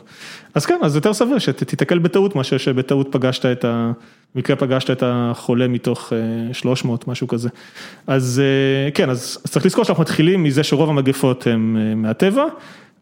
אז 0.53 0.65
כן, 0.65 0.77
אז 0.81 0.95
יותר 0.95 1.13
סביר 1.13 1.39
שתתקל 1.39 1.99
בטעות 1.99 2.35
מאשר 2.35 2.57
שבטעות 2.57 3.07
פגשת 3.11 3.45
את 3.45 3.65
ה... 3.65 3.91
במקרה 4.35 4.55
פגשת 4.55 4.91
את 4.91 5.03
החולה 5.05 5.67
מתוך 5.67 6.13
300, 6.53 7.07
משהו 7.07 7.27
כזה. 7.27 7.49
אז 8.07 8.41
כן, 8.93 9.09
אז 9.09 9.37
צריך 9.47 9.65
לזכור 9.65 9.85
שאנחנו 9.85 10.01
מתחילים 10.01 10.43
מזה 10.43 10.63
שרוב 10.63 10.89
המגפות 10.89 11.47
הן 11.47 11.75
מהטבע, 11.95 12.45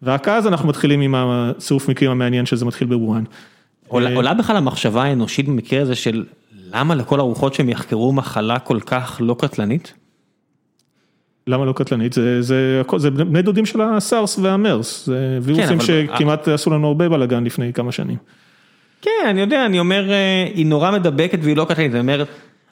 ורק 0.04 0.28
אז 0.28 0.48
אנחנו 0.48 0.70
מתחילים 0.70 1.02
עם 1.02 1.16
הצירוף 1.16 1.90
מקרים 1.90 2.12
המעניין 2.12 2.46
שזה 2.46 2.66
מתחיל 2.66 2.88
בווהאן. 2.88 3.24
עולה 3.88 4.34
בכלל 4.34 4.58
המחשבה 4.58 5.04
האנושית 5.04 5.48
במקרה 5.48 5.82
הזה 5.82 5.96
של 5.96 6.26
למה 6.74 6.96
לכל 6.96 7.20
הרוחות 7.20 7.54
שהם 7.54 7.70
יחקרו 7.70 8.14
מחלה 8.14 8.60
כל 8.60 8.80
כך 8.80 9.18
לא 9.24 9.36
קטלנית? 9.40 9.94
למה 11.48 11.66
לא 11.66 11.74
קטלנית? 11.74 12.14
זה, 12.14 12.42
זה, 12.42 12.82
זה 12.98 13.12
בני 13.12 13.42
דודים 13.42 13.66
של 13.66 13.82
הסארס 13.82 14.40
והמרס, 14.40 15.06
זה 15.06 15.40
וירוסים 15.42 15.80
כן, 15.80 15.86
שכמעט 15.86 16.48
עשו 16.48 16.70
לנו 16.70 16.88
הרבה 16.88 17.10
בלאגן 17.10 17.44
לפני 17.44 17.74
כמה 17.74 17.92
שנים. 17.92 18.18
כן, 19.02 19.28
אני 19.30 19.42
יודע, 19.42 19.66
אני 19.66 19.80
אומר, 19.80 20.12
היא 20.54 20.66
נורא 20.66 20.92
מדבקת 20.92 21.40
והיא 21.42 21.58
לא 21.58 21.66
קטלנית, 21.66 21.92
אני 21.92 22.00
אומר, 22.00 22.24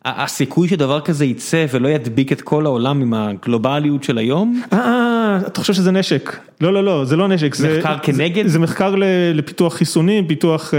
הסיכוי 0.05 0.67
שדבר 0.67 1.01
כזה 1.01 1.25
יצא 1.25 1.65
ולא 1.71 1.87
ידביק 1.87 2.31
את 2.31 2.41
כל 2.41 2.65
העולם 2.65 3.01
עם 3.01 3.13
הגלובליות 3.13 4.03
של 4.03 4.17
היום? 4.17 4.61
אה, 4.73 5.39
אתה 5.47 5.61
חושב 5.61 5.73
שזה 5.73 5.91
נשק? 5.91 6.37
לא, 6.61 6.73
לא, 6.73 6.83
לא, 6.83 7.05
זה 7.05 7.15
לא 7.15 7.27
נשק. 7.27 7.55
מחקר 7.77 7.97
כנגד? 8.03 8.47
זה 8.47 8.59
מחקר 8.59 8.95
לפיתוח 9.33 9.75
חיסונים, 9.75 10.27
פיתוח 10.27 10.73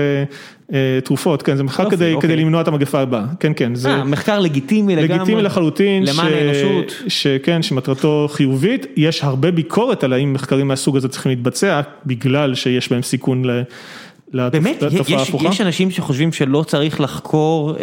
תרופות, 1.04 1.42
כן, 1.42 1.56
זה 1.56 1.62
מחקר 1.62 1.90
כדי 2.20 2.36
למנוע 2.36 2.60
את 2.60 2.68
המגפה 2.68 3.00
הבאה, 3.00 3.24
כן, 3.40 3.52
כן. 3.56 3.72
אה, 3.86 4.04
מחקר 4.04 4.40
לגיטימי 4.40 4.96
לגמרי. 4.96 5.18
לגיטימי 5.18 5.42
לחלוטין. 5.42 6.04
למען 6.06 6.32
האנושות. 6.32 7.02
שכן, 7.08 7.62
שמטרתו 7.62 8.28
חיובית, 8.30 8.86
יש 8.96 9.24
הרבה 9.24 9.50
ביקורת 9.50 10.04
על 10.04 10.12
האם 10.12 10.32
מחקרים 10.32 10.68
מהסוג 10.68 10.96
הזה 10.96 11.08
צריכים 11.08 11.30
להתבצע, 11.30 11.80
בגלל 12.06 12.54
שיש 12.54 12.90
בהם 12.90 13.02
סיכון 13.02 13.44
לתופעה 14.32 15.18
ההפוכה. 15.18 15.42
באמת, 15.42 15.54
יש 15.54 15.60
אנשים 15.60 15.90
שחושבים 15.90 16.32
שלא 16.32 16.62
צריך 16.62 17.00
לחקור... 17.00 17.74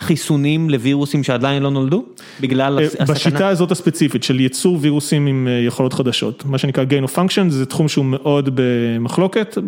חיסונים 0.00 0.70
לווירוסים 0.70 1.22
שעדיין 1.22 1.62
לא 1.62 1.70
נולדו? 1.70 2.04
בגלל 2.40 2.78
הסכנה? 2.78 3.06
בשיטה 3.06 3.48
הזאת 3.48 3.70
הספציפית 3.70 4.22
של 4.22 4.40
ייצור 4.40 4.78
וירוסים 4.80 5.26
עם 5.26 5.48
יכולות 5.66 5.92
חדשות, 5.92 6.44
מה 6.44 6.58
שנקרא 6.58 6.84
gain 6.84 7.08
of 7.08 7.14
function, 7.14 7.48
זה 7.48 7.66
תחום 7.66 7.88
שהוא 7.88 8.04
מאוד 8.04 8.50
במחלוקת 8.54 9.58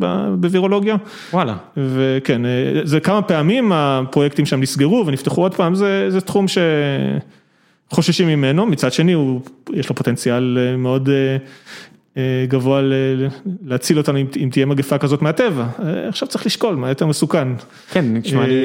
בווירולוגיה. 0.40 0.96
וואלה. 1.32 1.56
וכן, 1.76 2.42
זה 2.84 3.00
כמה 3.00 3.22
פעמים 3.22 3.72
הפרויקטים 3.72 4.46
שם 4.46 4.60
נסגרו 4.60 5.04
ונפתחו 5.06 5.42
עוד 5.42 5.54
פעם, 5.54 5.74
זה, 5.74 6.10
זה 6.10 6.20
תחום 6.20 6.46
שחוששים 7.90 8.28
ממנו, 8.28 8.66
מצד 8.66 8.92
שני 8.92 9.12
הוא, 9.12 9.40
יש 9.72 9.88
לו 9.88 9.94
פוטנציאל 9.94 10.58
מאוד 10.78 11.08
גבוה 12.48 12.80
להציל 13.64 13.98
אותנו 13.98 14.18
אם 14.18 14.48
תהיה 14.52 14.66
מגפה 14.66 14.98
כזאת 14.98 15.22
מהטבע, 15.22 15.66
עכשיו 16.08 16.28
צריך 16.28 16.46
לשקול 16.46 16.74
מה 16.74 16.88
יותר 16.88 17.06
מסוכן. 17.06 17.48
כן, 17.90 18.04
נשמע 18.16 18.46
לי... 18.46 18.64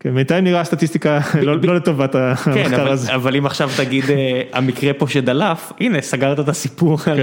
כן, 0.00 0.14
בינתיים 0.14 0.44
נראה 0.44 0.64
סטטיסטיקה 0.64 1.20
לא 1.42 1.74
לטובת 1.74 2.14
המחקר 2.14 2.90
הזה. 2.90 3.08
כן, 3.08 3.14
אבל 3.14 3.36
אם 3.36 3.46
עכשיו 3.46 3.70
תגיד 3.76 4.04
המקרה 4.52 4.92
פה 4.92 5.08
שדלף, 5.08 5.72
הנה 5.80 6.00
סגרת 6.00 6.40
את 6.40 6.48
הסיפור 6.48 6.98
על 7.06 7.18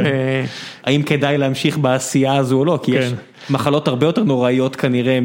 האם 0.83 1.03
כדאי 1.03 1.37
להמשיך 1.37 1.77
בעשייה 1.77 2.35
הזו 2.35 2.59
או 2.59 2.65
לא, 2.65 2.79
כי 2.83 2.91
יש 2.91 3.13
מחלות 3.49 3.87
הרבה 3.87 4.05
יותר 4.05 4.23
נוראיות 4.23 4.75
כנראה 4.75 5.19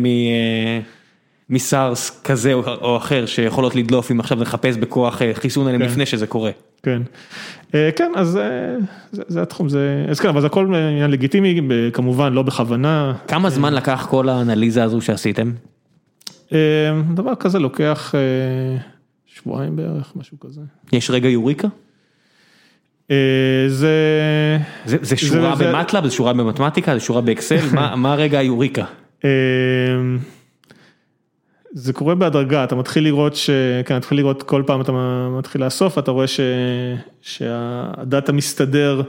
מסארס 1.51 2.20
כזה 2.24 2.53
או 2.53 2.96
אחר 2.96 3.26
שיכולות 3.26 3.76
לדלוף 3.76 4.11
אם 4.11 4.20
עכשיו 4.20 4.38
נחפש 4.38 4.76
בכוח 4.76 5.22
חיסון 5.34 5.66
עליהם 5.66 5.82
לפני 5.82 6.07
שזה 6.07 6.26
קורה. 6.26 6.51
כן, 6.82 7.03
כן, 7.72 8.12
אז 8.16 8.38
זה 9.12 9.42
התחום, 9.42 9.66
אז 10.11 10.20
כן, 10.20 10.28
אבל 10.28 10.40
זה 10.40 10.46
הכל 10.46 10.74
עניין 10.74 11.11
לגיטימי, 11.11 11.61
כמובן 11.92 12.32
לא 12.32 12.42
בכוונה. 12.42 13.12
כמה 13.28 13.51
זמן 13.51 13.74
לקח 13.74 14.07
כל 14.11 14.28
האנליזה 14.28 14.84
הזו 14.84 15.01
שעשיתם? 15.01 15.53
דבר 17.14 17.34
כזה 17.34 17.59
לוקח 17.59 18.14
שבועיים 19.26 19.76
בערך, 19.76 20.12
משהו 20.16 20.40
כזה. 20.40 20.61
יש 20.92 21.11
רגע 21.11 21.28
יוריקה? 21.28 21.68
זה... 23.68 24.59
זה 24.84 25.16
שורה 25.16 25.55
במטלאב, 25.57 26.05
זה 26.05 26.11
שורה 26.11 26.32
במתמטיקה, 26.32 26.94
זה 26.94 27.01
שורה 27.01 27.20
באקסל, 27.20 27.94
מה 27.96 28.14
רגע 28.22 28.38
היוריקה? 28.38 28.84
זה 31.72 31.92
קורה 31.92 32.14
בהדרגה, 32.14 32.64
אתה 32.64 32.74
מתחיל 32.74 33.05
לראות 33.05 33.36
ש... 33.36 33.51
כן, 33.51 33.84
אתה 33.84 33.96
מתחיל 33.96 34.18
לראות 34.18 34.42
כל 34.42 34.62
פעם 34.66 34.80
אתה 34.80 34.92
מתחיל 35.38 35.64
לאסוף, 35.64 35.99
אתה 35.99 36.11
רואה 36.11 36.26
שהדאטה 37.20 38.32
מסתדר 38.32 39.03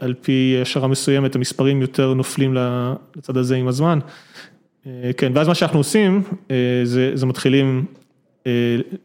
על 0.00 0.14
פי 0.20 0.58
השערה 0.62 0.88
מסוימת, 0.88 1.34
המספרים 1.34 1.82
יותר 1.82 2.14
נופלים 2.14 2.56
לצד 3.16 3.36
הזה 3.36 3.56
עם 3.56 3.68
הזמן. 3.68 3.98
כן, 5.16 5.32
ואז 5.34 5.48
מה 5.48 5.54
שאנחנו 5.54 5.78
עושים, 5.78 6.22
זה 6.84 7.10
זה 7.14 7.26
מתחילים 7.26 7.84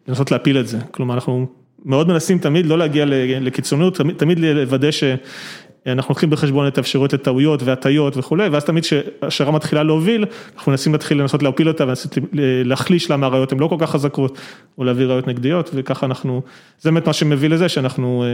לנסות 0.08 0.32
להפיל 0.32 0.60
את 0.60 0.68
זה, 0.68 0.78
כלומר 0.92 1.14
אנחנו 1.14 1.48
מאוד 1.86 2.08
מנסים 2.08 2.38
תמיד 2.40 2.66
לא 2.66 2.78
להגיע 2.78 3.06
לקיצוניות, 3.42 4.02
תמיד 4.18 4.40
לוודא 4.40 4.92
שאנחנו 4.92 6.12
לוקחים 6.12 6.30
בחשבון 6.30 6.68
את 6.68 6.78
האפשרויות 6.78 7.14
לטעויות 7.14 7.64
והטיות 7.64 8.18
וכולי, 8.18 8.48
ואז 8.48 8.66
תמיד 8.66 8.84
כשהשערה 8.84 9.52
מתחילה 9.52 9.84
להוביל, 9.84 10.26
אנחנו 10.56 10.72
מנסים 10.72 10.94
להתחיל 10.94 11.22
לנסות 11.22 11.44
להפיל 11.44 11.68
אותה 11.68 11.84
ולנסות 11.84 12.18
להחליש 12.34 13.12
למה 13.12 13.26
הראיות 13.26 13.52
הן 13.52 13.60
לא 13.60 13.68
כל 13.68 13.78
כך 13.80 13.90
חזקות, 13.90 14.38
או 14.78 14.84
להביא 14.84 15.06
ראיות 15.06 15.28
נגדיות, 15.28 15.70
וככה 15.74 16.06
אנחנו, 16.06 16.42
זה 16.80 16.92
באמת 16.92 17.08
מה 17.08 17.14
שמביא 17.14 17.50
לזה 17.50 17.70
שאנחנו 17.70 18.26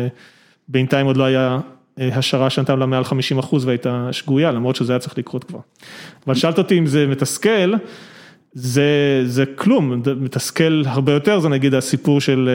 בינתיים 0.67 1.05
עוד 1.05 1.17
לא 1.17 1.23
היה 1.23 1.59
השערה 1.97 2.49
שנתן 2.49 2.79
לה 2.79 2.85
מעל 2.85 3.03
50 3.03 3.39
אחוז 3.39 3.65
והייתה 3.65 4.09
שגויה, 4.11 4.51
למרות 4.51 4.75
שזה 4.75 4.93
היה 4.93 4.99
צריך 4.99 5.17
לקרות 5.17 5.43
כבר. 5.43 5.59
אבל 6.27 6.35
שאלת 6.35 6.57
אותי 6.57 6.77
אם 6.79 6.85
זה 6.85 7.07
מתסכל, 7.07 7.73
זה 8.53 9.21
זה 9.25 9.45
כלום, 9.55 10.01
מתסכל 10.17 10.83
הרבה 10.85 11.11
יותר, 11.11 11.39
זה 11.39 11.49
נגיד 11.49 11.73
הסיפור 11.73 12.21
של 12.21 12.49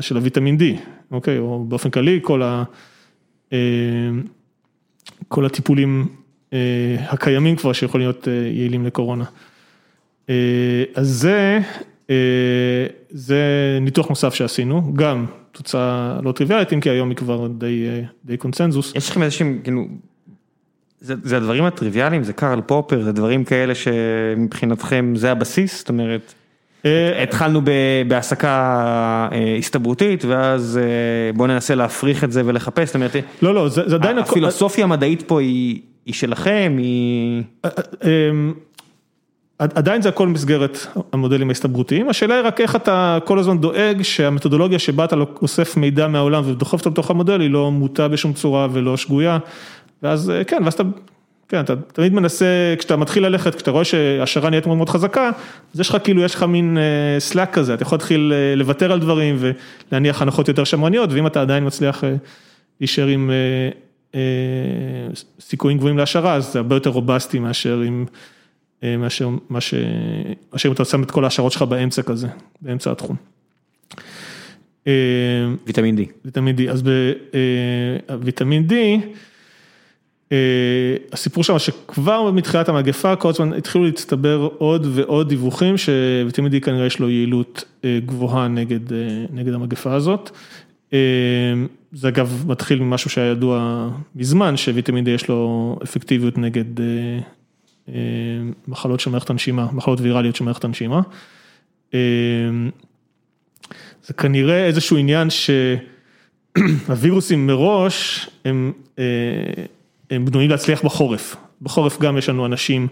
של 0.00 0.16
הוויטמין 0.16 0.56
D, 0.56 0.62
אוקיי, 1.10 1.38
או 1.38 1.64
באופן 1.68 1.90
כללי, 1.90 2.20
כל 2.22 2.42
ה... 2.42 2.64
כל 5.28 5.46
הטיפולים 5.46 6.08
הקיימים 7.08 7.56
כבר 7.56 7.72
שיכולים 7.72 8.06
להיות 8.06 8.26
יעילים 8.26 8.86
לקורונה. 8.86 9.24
אז 10.94 11.08
זה, 11.08 11.60
זה 13.10 13.38
ניתוח 13.80 14.08
נוסף 14.08 14.34
שעשינו, 14.34 14.94
גם 14.94 15.26
תוצאה 15.52 16.18
לא 16.22 16.32
טריוויאלית, 16.32 16.72
אם 16.72 16.80
כי 16.80 16.90
היום 16.90 17.08
היא 17.08 17.16
כבר 17.16 17.48
די 18.24 18.36
קונצנזוס. 18.36 18.92
יש 18.96 19.10
לכם 19.10 19.22
איזשהם, 19.22 19.60
כאילו, 19.62 19.86
זה 21.00 21.36
הדברים 21.36 21.64
הטריוויאליים, 21.64 22.24
זה 22.24 22.32
קארל 22.32 22.60
פופר, 22.60 23.02
זה 23.02 23.12
דברים 23.12 23.44
כאלה 23.44 23.74
שמבחינתכם 23.74 25.12
זה 25.16 25.32
הבסיס, 25.32 25.78
זאת 25.78 25.88
אומרת, 25.88 26.34
התחלנו 27.22 27.60
בהעסקה 28.08 29.28
הסתברותית, 29.58 30.24
ואז 30.24 30.80
בואו 31.34 31.48
ננסה 31.48 31.74
להפריך 31.74 32.24
את 32.24 32.32
זה 32.32 32.42
ולחפש, 32.44 32.86
זאת 32.86 32.94
אומרת, 32.94 33.16
לא, 33.42 33.54
לא, 33.54 33.68
זה 33.68 33.94
עדיין, 33.94 34.18
הפילוסופיה 34.18 34.84
המדעית 34.84 35.22
פה 35.22 35.40
היא 35.40 35.80
שלכם, 36.12 36.76
היא... 36.78 37.42
עדיין 39.58 40.02
זה 40.02 40.08
הכל 40.08 40.28
מסגרת 40.28 40.78
המודלים 41.12 41.48
ההסתברותיים, 41.48 42.08
השאלה 42.08 42.34
היא 42.34 42.44
רק 42.44 42.60
איך 42.60 42.76
אתה 42.76 43.18
כל 43.24 43.38
הזמן 43.38 43.58
דואג 43.58 44.02
שהמתודולוגיה 44.02 44.78
שבה 44.78 45.04
אתה 45.04 45.16
אוסף 45.42 45.76
מידע 45.76 46.08
מהעולם 46.08 46.42
ודוחף 46.50 46.78
אותו 46.78 46.90
בתוך 46.90 47.10
המודל 47.10 47.40
היא 47.40 47.50
לא 47.50 47.70
מוטה 47.70 48.08
בשום 48.08 48.32
צורה 48.32 48.68
ולא 48.72 48.96
שגויה, 48.96 49.38
ואז 50.02 50.32
כן, 50.46 50.62
ואז 50.64 50.74
אתה, 50.74 50.82
כן, 51.48 51.60
אתה 51.60 51.76
תמיד 51.76 52.14
מנסה, 52.14 52.74
כשאתה 52.78 52.96
מתחיל 52.96 53.26
ללכת, 53.26 53.54
כשאתה 53.54 53.70
רואה 53.70 53.84
שהשערה 53.84 54.50
נהיית 54.50 54.66
מאוד 54.66 54.76
מאוד 54.76 54.88
חזקה, 54.88 55.30
אז 55.74 55.80
יש 55.80 55.88
לך 55.88 55.96
כאילו, 56.04 56.22
יש 56.22 56.34
לך 56.34 56.42
מין 56.42 56.78
סלאק 57.18 57.52
כזה, 57.52 57.74
אתה 57.74 57.82
יכול 57.82 57.96
להתחיל 57.96 58.32
לוותר 58.56 58.92
על 58.92 59.00
דברים 59.00 59.36
ולהניח 59.90 60.22
הנחות 60.22 60.48
יותר 60.48 60.64
שמרניות, 60.64 61.12
ואם 61.12 61.26
אתה 61.26 61.40
עדיין 61.40 61.66
מצליח 61.66 62.04
להישאר 62.80 63.06
עם 63.06 63.30
סיכויים 65.40 65.78
גבוהים 65.78 65.98
להשערה, 65.98 66.34
אז 66.34 66.52
זה 66.52 66.58
הרבה 66.58 66.76
יותר 66.76 66.90
רובסטי 66.90 67.38
מאשר 67.38 67.82
אם, 67.88 68.04
מאשר 68.82 69.28
מה 69.48 69.60
ש... 69.60 69.74
מאשר 70.52 70.68
אם 70.68 70.72
אתה 70.72 70.84
שם 70.84 71.02
את 71.02 71.10
כל 71.10 71.24
ההשערות 71.24 71.52
שלך 71.52 71.62
באמצע 71.62 72.02
כזה, 72.02 72.28
באמצע 72.60 72.92
התחום. 72.92 73.16
ויטמין 75.66 75.98
D. 75.98 76.00
ויטמין 76.24 76.56
D, 76.56 76.70
אז 76.70 76.82
בוויטמין 78.08 78.66
D, 78.70 78.74
הסיפור 81.12 81.44
שם 81.44 81.58
שכבר 81.58 82.30
מתחילת 82.30 82.68
המגפה, 82.68 83.16
כל 83.16 83.28
הזמן 83.28 83.52
התחילו 83.52 83.84
להצטבר 83.84 84.48
עוד 84.58 84.86
ועוד 84.94 85.28
דיווחים 85.28 85.76
שוויטמין 85.76 86.52
D 86.52 86.60
כנראה 86.60 86.86
יש 86.86 86.98
לו 86.98 87.10
יעילות 87.10 87.64
גבוהה 87.86 88.48
נגד 88.48 89.54
המגפה 89.54 89.94
הזאת. 89.94 90.30
זה 91.92 92.08
אגב 92.08 92.44
מתחיל 92.46 92.80
ממשהו 92.80 93.10
שהיה 93.10 93.30
ידוע 93.30 93.88
מזמן, 94.16 94.56
שוויטמין 94.56 95.06
D 95.06 95.10
יש 95.10 95.28
לו 95.28 95.78
אפקטיביות 95.82 96.38
נגד 96.38 96.64
מחלות 98.68 99.00
של 99.00 99.10
מערכת 99.10 99.30
הנשימה, 99.30 99.66
מחלות 99.72 100.00
ויראליות 100.00 100.36
של 100.36 100.44
מערכת 100.44 100.64
הנשימה. 100.64 101.00
זה 104.02 104.14
כנראה 104.16 104.66
איזשהו 104.66 104.96
עניין 104.96 105.28
שהווירוסים 106.56 107.46
מראש 107.46 108.28
הם 108.44 108.72
הם 110.10 110.24
בנויים 110.24 110.50
להצליח 110.50 110.84
בחורף, 110.84 111.36
בחורף 111.62 112.00
גם 112.00 112.18
יש 112.18 112.28
לנו 112.28 112.46
אנשים 112.46 112.88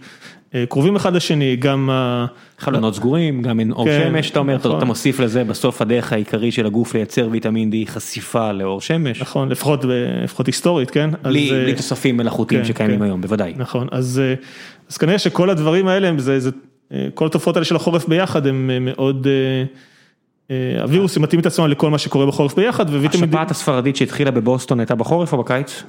קרובים 0.69 0.97
אחד 0.97 1.15
לשני, 1.15 1.57
גם 1.57 1.91
חלונות 2.59 2.95
סגורים, 2.95 3.43
גם 3.43 3.61
אין 3.61 3.73
אור 3.73 3.87
שמש, 3.87 4.31
אתה 4.31 4.39
אומר, 4.39 4.57
אתה 4.57 4.85
מוסיף 4.85 5.21
לזה 5.21 5.45
בסוף 5.45 5.83
הדרך 5.83 6.13
העיקרי 6.13 6.53
של 6.53 6.67
הגוף 6.67 6.95
לייצר 6.95 7.29
ויטמין 7.31 7.71
D 7.73 7.89
חשיפה 7.89 8.53
לאור 8.53 8.81
שמש. 8.81 9.21
נכון, 9.21 9.49
לפחות 9.49 10.47
היסטורית, 10.47 10.91
כן. 10.91 11.11
בלי 11.23 11.75
תוספים 11.77 12.17
מלאכותיים 12.17 12.65
שקיימים 12.65 13.03
היום, 13.03 13.21
בוודאי. 13.21 13.55
נכון, 13.57 13.89
אז 13.91 14.23
כנראה 14.99 15.19
שכל 15.19 15.51
הדברים 15.51 15.89
האלה, 15.89 16.11
כל 17.15 17.27
התופעות 17.27 17.57
האלה 17.57 17.65
של 17.65 17.77
החורף 17.77 18.09
ביחד 18.09 18.47
הם 18.47 18.71
מאוד... 18.81 19.27
הווירוסים 20.81 21.23
מתאים 21.23 21.41
את 21.41 21.47
עצמם 21.47 21.67
לכל 21.67 21.91
מה 21.91 21.99
שקורה 21.99 22.27
בחורף 22.27 22.55
ביחד 22.55 22.91
וויטמין 22.91 23.25
D. 23.25 23.27
השפעת 23.27 23.51
הספרדית 23.51 23.97
שהתחילה 23.97 24.31
בבוסטון 24.31 24.81
הייתה 24.81 24.95
בחורף 24.95 25.33
או 25.33 25.39
בקיץ? 25.39 25.83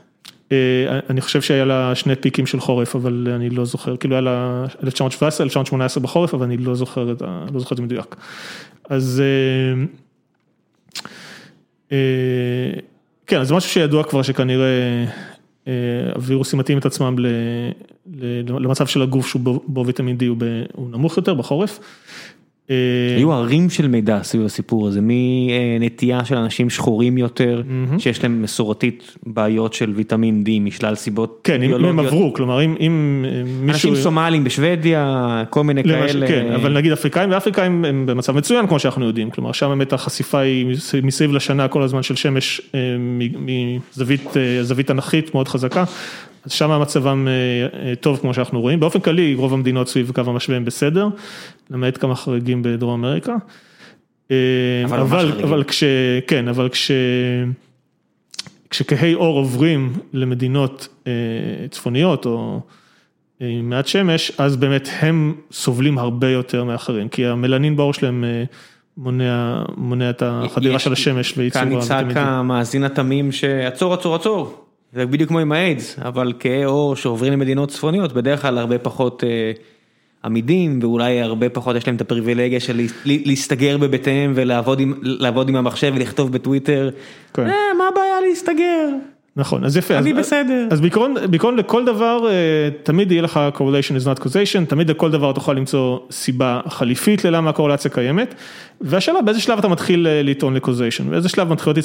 אני 1.09 1.21
חושב 1.21 1.41
שהיה 1.41 1.65
לה 1.65 1.95
שני 1.95 2.15
פיקים 2.15 2.45
של 2.45 2.59
חורף 2.59 2.95
אבל 2.95 3.27
אני 3.35 3.49
לא 3.49 3.65
זוכר, 3.65 3.97
כאילו 3.97 4.15
היה 4.15 4.21
לה 4.21 4.65
1917, 4.83 5.43
1918 5.43 6.03
בחורף 6.03 6.33
אבל 6.33 6.43
אני 6.43 6.57
לא 6.57 6.75
זוכר 6.75 7.11
את 7.11 7.77
זה 7.77 7.81
מדויק. 7.81 8.15
אז 8.89 9.23
כן, 13.27 13.43
זה 13.43 13.53
משהו 13.53 13.69
שידוע 13.69 14.03
כבר 14.03 14.21
שכנראה 14.21 15.05
הווירוסים 16.15 16.59
מתאים 16.59 16.77
את 16.77 16.85
עצמם 16.85 17.15
למצב 18.47 18.87
של 18.87 19.01
הגוף 19.01 19.27
שבו 19.27 19.85
ויטמין 19.85 20.17
D 20.17 20.23
הוא 20.73 20.89
נמוך 20.91 21.17
יותר 21.17 21.33
בחורף. 21.33 21.79
היו 23.17 23.33
הרים 23.33 23.69
של 23.69 23.87
מידע 23.87 24.19
סביב 24.23 24.45
הסיפור 24.45 24.87
הזה, 24.87 24.99
מנטייה 25.03 26.25
של 26.25 26.35
אנשים 26.35 26.69
שחורים 26.69 27.17
יותר, 27.17 27.61
שיש 27.97 28.23
להם 28.23 28.41
מסורתית 28.41 29.15
בעיות 29.25 29.73
של 29.73 29.91
ויטמין 29.95 30.43
D 30.47 30.49
משלל 30.61 30.95
סיבות. 30.95 31.39
כן, 31.43 31.63
אם 31.63 31.85
הם 31.85 31.99
עברו, 31.99 32.33
כלומר 32.33 32.61
אם 32.61 33.25
מישהו... 33.45 33.89
אנשים 33.89 33.95
סומאלים 33.95 34.43
בשוודיה, 34.43 35.43
כל 35.49 35.63
מיני 35.63 35.83
כאלה. 35.83 36.27
כן, 36.27 36.51
אבל 36.55 36.73
נגיד 36.73 36.91
אפריקאים 36.91 37.31
ואפריקאים 37.31 37.85
הם 37.85 38.05
במצב 38.05 38.37
מצוין 38.37 38.67
כמו 38.67 38.79
שאנחנו 38.79 39.05
יודעים, 39.05 39.29
כלומר 39.29 39.51
שם 39.51 39.69
באמת 39.69 39.93
החשיפה 39.93 40.39
היא 40.39 40.65
מסביב 41.03 41.31
לשנה 41.31 41.67
כל 41.67 41.81
הזמן 41.81 42.03
של 42.03 42.15
שמש 42.15 42.61
מזווית 43.95 44.91
אנכית 44.91 45.33
מאוד 45.33 45.47
חזקה. 45.47 45.83
אז 46.47 46.51
שם 46.51 46.81
מצבם 46.81 47.27
טוב 47.99 48.17
כמו 48.17 48.33
שאנחנו 48.33 48.61
רואים, 48.61 48.79
באופן 48.79 48.99
כללי 48.99 49.35
רוב 49.35 49.53
המדינות 49.53 49.87
סביב 49.87 50.11
קו 50.15 50.21
המשווה 50.25 50.57
הם 50.57 50.65
בסדר, 50.65 51.07
למעט 51.69 51.97
כמה 52.01 52.15
חריגים 52.15 52.63
בדרום 52.63 53.05
אמריקה. 53.05 53.35
אבל 55.43 55.63
כש... 55.67 55.83
כן, 56.27 56.47
אבל 56.47 56.69
כש... 56.69 56.91
כשכהי 58.69 59.13
אור 59.13 59.37
עוברים 59.37 59.93
למדינות 60.13 61.03
צפוניות 61.71 62.25
או 62.25 62.61
עם 63.39 63.69
מעט 63.69 63.87
שמש, 63.87 64.31
אז 64.37 64.55
באמת 64.55 64.89
הם 64.99 65.35
סובלים 65.51 65.97
הרבה 65.97 66.29
יותר 66.29 66.63
מאחרים, 66.63 67.09
כי 67.09 67.25
המלנין 67.25 67.75
בעור 67.75 67.93
שלהם 67.93 68.23
מונע 69.77 70.09
את 70.09 70.23
החדירה 70.25 70.79
של 70.79 70.93
השמש 70.93 71.37
וייצור 71.37 71.61
כאן 71.61 71.73
נצעק 71.73 72.05
המאזין 72.15 72.83
התמים 72.83 73.31
שעצור, 73.31 73.93
עצור, 73.93 74.15
עצור. 74.15 74.66
זה 74.93 75.05
בדיוק 75.05 75.29
כמו 75.29 75.39
עם 75.39 75.51
האיידס, 75.51 75.99
אבל 75.99 76.33
כהי 76.39 76.63
עור 76.63 76.95
שעוברים 76.95 77.33
למדינות 77.33 77.69
צפוניות, 77.69 78.13
בדרך 78.13 78.41
כלל 78.41 78.57
הרבה 78.57 78.79
פחות 78.79 79.23
עמידים, 80.25 80.79
ואולי 80.81 81.21
הרבה 81.21 81.49
פחות 81.49 81.75
יש 81.75 81.87
להם 81.87 81.95
את 81.95 82.01
הפריבילגיה 82.01 82.59
של 82.59 82.81
להסתגר 83.05 83.77
בביתיהם 83.77 84.33
ולעבוד 84.35 85.49
עם 85.49 85.55
המחשב 85.55 85.93
ולכתוב 85.95 86.31
בטוויטר, 86.31 86.89
מה 87.37 87.87
הבעיה 87.91 88.21
להסתגר? 88.29 88.89
נכון, 89.37 89.63
אז 89.63 89.77
יפה. 89.77 89.97
אני 89.97 90.13
בסדר. 90.13 90.67
אז 90.71 90.81
בעיקרון 90.81 91.57
לכל 91.57 91.85
דבר, 91.85 92.29
תמיד 92.83 93.11
יהיה 93.11 93.21
לך 93.21 93.39
correlation 93.55 94.01
is 94.01 94.05
not 94.05 94.23
causation, 94.23 94.65
תמיד 94.67 94.91
לכל 94.91 95.11
דבר 95.11 95.31
תוכל 95.31 95.53
למצוא 95.53 95.99
סיבה 96.11 96.61
חליפית 96.69 97.25
ללמה 97.25 97.49
הקורלציה 97.49 97.91
קיימת, 97.91 98.35
והשאלה 98.81 99.21
באיזה 99.21 99.41
שלב 99.41 99.59
אתה 99.59 99.67
מתחיל 99.67 100.07
לטעון 100.23 100.53
ל-causation, 100.53 101.03
באיזה 101.09 101.29
שלב 101.29 101.51
מתחילות 101.53 101.77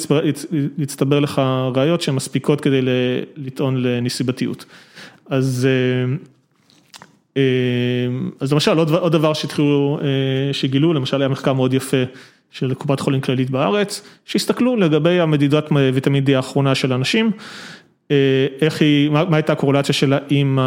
להצטבר 0.77 1.19
לך 1.19 1.41
ראיות 1.75 2.01
שהן 2.01 2.15
מספיקות 2.15 2.61
כדי 2.61 2.79
לטעון 3.37 3.83
לנסיבתיות. 3.83 4.65
אז 5.29 5.67
למשל 8.51 8.77
עוד 8.77 9.11
דבר 9.11 9.33
שהתחילו, 9.33 9.99
שגילו, 10.51 10.93
למשל 10.93 11.21
היה 11.21 11.27
מחקר 11.29 11.53
מאוד 11.53 11.73
יפה 11.73 12.03
של 12.53 12.73
קופת 12.73 12.99
חולים 12.99 13.21
כללית 13.21 13.49
בארץ, 13.49 14.01
שהסתכלו 14.25 14.75
לגבי 14.75 15.19
המדידת 15.19 15.69
ויטמין 15.93 16.23
D 16.27 16.31
האחרונה 16.31 16.75
של 16.75 16.93
אנשים, 16.93 17.31
איך 18.61 18.81
היא, 18.81 19.09
מה 19.09 19.37
הייתה 19.37 19.53
הקורלציה 19.53 19.93
שלה 19.93 20.17
עם 20.29 20.59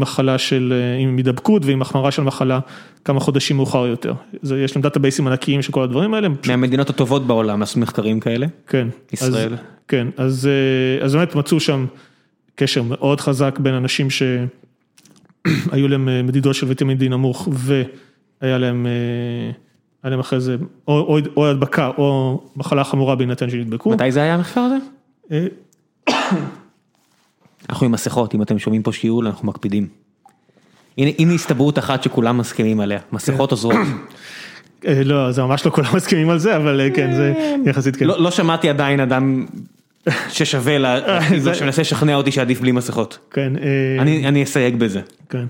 מחלה 0.00 0.38
של, 0.38 0.74
עם 0.98 1.16
הידבקות 1.16 1.64
ועם 1.64 1.82
החמרה 1.82 2.10
של 2.10 2.22
מחלה 2.22 2.60
כמה 3.04 3.20
חודשים 3.20 3.56
מאוחר 3.56 3.86
יותר. 3.86 4.14
יש 4.56 4.76
להם 4.76 4.82
דאטאבייסים 4.82 5.26
ענקיים 5.26 5.62
של 5.62 5.72
כל 5.72 5.82
הדברים 5.82 6.14
האלה. 6.14 6.28
מהמדינות 6.48 6.90
הטובות 6.90 7.26
בעולם 7.26 7.62
עשו 7.62 7.80
מחקרים 7.80 8.20
כאלה? 8.20 8.46
כן. 8.66 8.88
ישראל. 9.12 9.56
כן, 9.88 10.06
אז 10.16 10.48
באמת 11.12 11.34
מצאו 11.34 11.60
שם 11.60 11.86
קשר 12.54 12.82
מאוד 12.82 13.20
חזק 13.20 13.58
בין 13.58 13.74
אנשים 13.74 14.10
שהיו 14.10 15.88
להם 15.92 16.26
מדידות 16.26 16.54
של 16.54 16.66
ויטמין 16.66 16.98
D 16.98 17.08
נמוך 17.08 17.48
והיה 17.52 18.58
להם 18.58 18.86
היה 20.02 20.10
להם 20.10 20.20
אחרי 20.20 20.40
זה 20.40 20.56
או 20.88 21.46
הדבקה 21.50 21.90
או 21.98 22.40
מחלה 22.56 22.84
חמורה 22.84 23.14
בהינתן 23.14 23.50
שנדבקו. 23.50 23.90
מתי 23.90 24.12
זה 24.12 24.22
היה 24.22 24.34
המחקר 24.34 24.60
הזה? 24.60 25.46
אנחנו 27.70 27.86
עם 27.86 27.92
מסכות, 27.92 28.34
אם 28.34 28.42
אתם 28.42 28.58
שומעים 28.58 28.82
פה 28.82 28.92
שיעול 28.92 29.26
אנחנו 29.26 29.48
מקפידים. 29.48 29.86
הנה 30.98 31.32
הסתברות 31.34 31.78
אחת 31.78 32.02
שכולם 32.02 32.38
מסכימים 32.38 32.80
עליה, 32.80 32.98
מסכות 33.12 33.50
עוזרות. 33.50 33.76
לא, 34.84 35.32
זה 35.32 35.42
ממש 35.42 35.66
לא 35.66 35.70
כולם 35.70 35.96
מסכימים 35.96 36.30
על 36.30 36.38
זה, 36.38 36.56
אבל 36.56 36.80
כן, 36.94 37.12
זה 37.12 37.32
יחסית 37.66 37.96
כן. 37.96 38.06
לא 38.06 38.30
שמעתי 38.30 38.68
עדיין 38.68 39.00
אדם 39.00 39.46
ששווה, 40.28 40.76
שמנסה 41.54 41.82
לשכנע 41.82 42.14
אותי 42.14 42.32
שעדיף 42.32 42.60
בלי 42.60 42.72
מסכות. 42.72 43.18
כן. 43.30 43.52
אני 44.00 44.42
אסייג 44.42 44.76
בזה. 44.76 45.00
כן. 45.28 45.44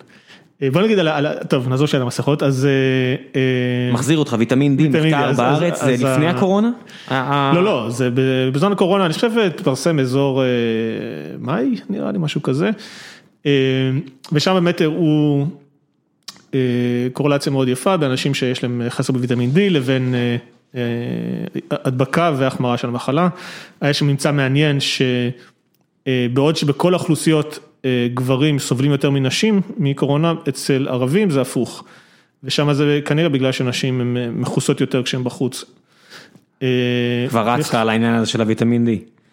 בוא 0.73 0.83
נגיד 0.83 0.99
על, 0.99 1.27
טוב 1.49 1.69
נעזור 1.69 1.87
של 1.87 2.03
המסכות, 2.03 2.43
אז... 2.43 2.69
מחזיר 3.93 4.19
אותך, 4.19 4.37
ויטמין 4.39 4.77
D, 4.79 4.83
מחקר 4.97 5.33
בארץ, 5.33 5.85
זה 5.85 5.93
לפני 5.93 6.27
הקורונה? 6.27 6.71
לא, 7.55 7.65
לא, 7.65 7.87
זה 7.91 8.11
בזמן 8.53 8.73
הקורונה, 8.73 9.07
אני 9.07 9.15
חושב, 9.15 9.31
התפרסם 9.39 9.99
אזור 9.99 10.43
מאי, 11.39 11.75
נראה 11.91 12.13
לי 12.13 12.19
משהו 12.19 12.43
כזה, 12.43 12.71
ושם 14.33 14.55
באמת 14.55 14.81
הראו 14.81 15.47
קורלציה 17.13 17.53
מאוד 17.53 17.69
יפה 17.69 17.97
באנשים 17.97 18.35
שיש 18.35 18.63
להם 18.63 18.83
חסר 18.89 19.13
בוויטמין 19.13 19.51
D 19.55 19.59
לבין 19.59 20.15
הדבקה 21.71 22.33
והחמרה 22.37 22.77
של 22.77 22.89
המחלה. 22.89 23.29
היה 23.81 23.95
שם 23.95 24.07
ממצא 24.07 24.33
מעניין 24.33 24.79
שבעוד 24.81 26.57
שבכל 26.57 26.95
האוכלוסיות 26.95 27.59
גברים 28.15 28.59
סובלים 28.59 28.91
יותר 28.91 29.11
מנשים 29.11 29.61
מקורונה, 29.79 30.35
אצל 30.49 30.89
ערבים 30.89 31.31
זה 31.31 31.41
הפוך. 31.41 31.85
ושם 32.45 32.73
זה 32.73 33.01
כנראה 33.05 33.29
בגלל 33.29 33.53
שנשים 33.53 34.01
הן 34.01 34.17
מכוסות 34.33 34.81
יותר 34.81 35.03
כשהן 35.03 35.25
בחוץ. 35.25 35.65
כבר 37.29 37.49
רצת 37.49 37.75
על 37.75 37.89
העניין 37.89 38.15
הזה 38.15 38.27
של 38.27 38.41
הוויטמין 38.41 38.87
D. 38.87 38.91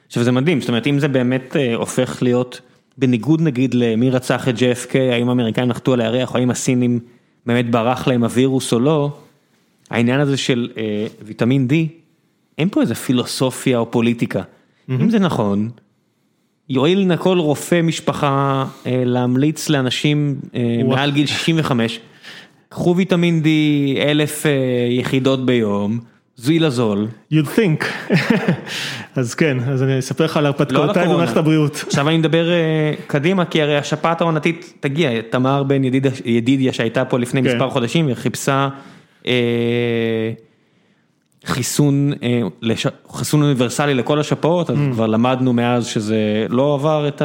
עכשיו 0.08 0.24
זה 0.24 0.32
מדהים, 0.32 0.62
זאת 0.62 0.70
אומרת 0.70 0.88
אם 0.88 1.00
זה 1.00 1.08
באמת 1.08 1.56
הופך 1.76 2.24
להיות 2.24 2.62
בניגוד 2.98 3.42
נגיד 3.42 3.74
למי 3.74 4.10
רצח 4.10 4.48
את 4.48 4.56
JFK, 4.56 4.98
האם 4.98 5.30
האמריקאים 5.30 5.68
נחתו 5.68 5.94
על 5.94 6.02
הירח, 6.02 6.34
או 6.34 6.40
האם 6.40 6.50
הסינים 6.50 7.00
באמת 7.46 7.72
ברח 7.72 8.08
להם 8.08 8.24
הווירוס 8.24 8.74
או 8.74 8.80
לא, 8.80 9.18
העניין 9.90 10.20
הזה 10.20 10.38
של 10.38 10.70
ויטמין 11.26 11.68
D, 11.70 11.74
אין 12.58 12.70
פה 12.70 12.82
איזה 12.82 12.96
פילוסופיה 12.96 13.80
או 13.80 13.92
פוליטיקה. 13.92 14.42
אם 14.90 15.10
זה 15.10 15.20
נכון, 15.20 15.70
יועיל 16.70 17.06
נא 17.06 17.16
כל 17.16 17.40
רופא 17.40 17.82
משפחה 17.82 18.66
אה, 18.86 19.04
להמליץ 19.06 19.70
לאנשים 19.70 20.36
אה. 20.56 20.82
מעל 20.86 21.12
גיל 21.12 21.26
65, 21.26 22.00
קחו 22.70 22.96
ויטמין 22.96 23.42
D 23.44 23.48
אלף 24.02 24.46
אה, 24.46 24.52
יחידות 24.90 25.46
ביום, 25.46 26.00
זוי 26.36 26.60
לזול. 26.60 27.08
you'd 27.34 27.58
think. 27.58 27.86
אז 29.16 29.36
כן, 29.36 29.58
אז 29.60 29.84
אני 29.84 30.00
אספר 30.00 30.26
לך 30.26 30.38
על 30.38 30.44
לא 30.44 30.48
הרפתקאותיי 30.48 30.90
לקורונה. 30.90 31.14
במערכת 31.14 31.38
הבריאות. 31.38 31.84
עכשיו 31.88 32.10
אני 32.10 32.18
מדבר 32.18 32.46
קדימה, 33.08 33.46
כי 33.46 33.62
הרי 33.62 33.78
השפעת 33.78 34.22
העונתית 34.22 34.74
תגיע, 34.80 35.10
תמר 35.30 35.64
בן 35.64 35.82
ידידיה, 36.26 36.74
שהייתה 36.74 37.06
פה 37.06 37.20
לפני 37.20 37.44
כן. 37.44 37.48
מספר 37.48 37.70
חודשים 37.70 38.10
אה, 38.10 38.16
חיסון, 38.16 38.70
אה, 39.28 40.32
חיסון 41.46 42.12
אוניברסלי 43.34 43.94
לכל 43.94 44.20
השפעות, 44.20 44.70
אז 44.70 44.78
Mm. 44.78 44.94
כבר 44.94 45.06
למדנו 45.08 45.54
מאז 45.54 45.86
שזה 45.86 46.18
לא 46.50 46.74
עבר 46.74 47.08
את 47.08 47.22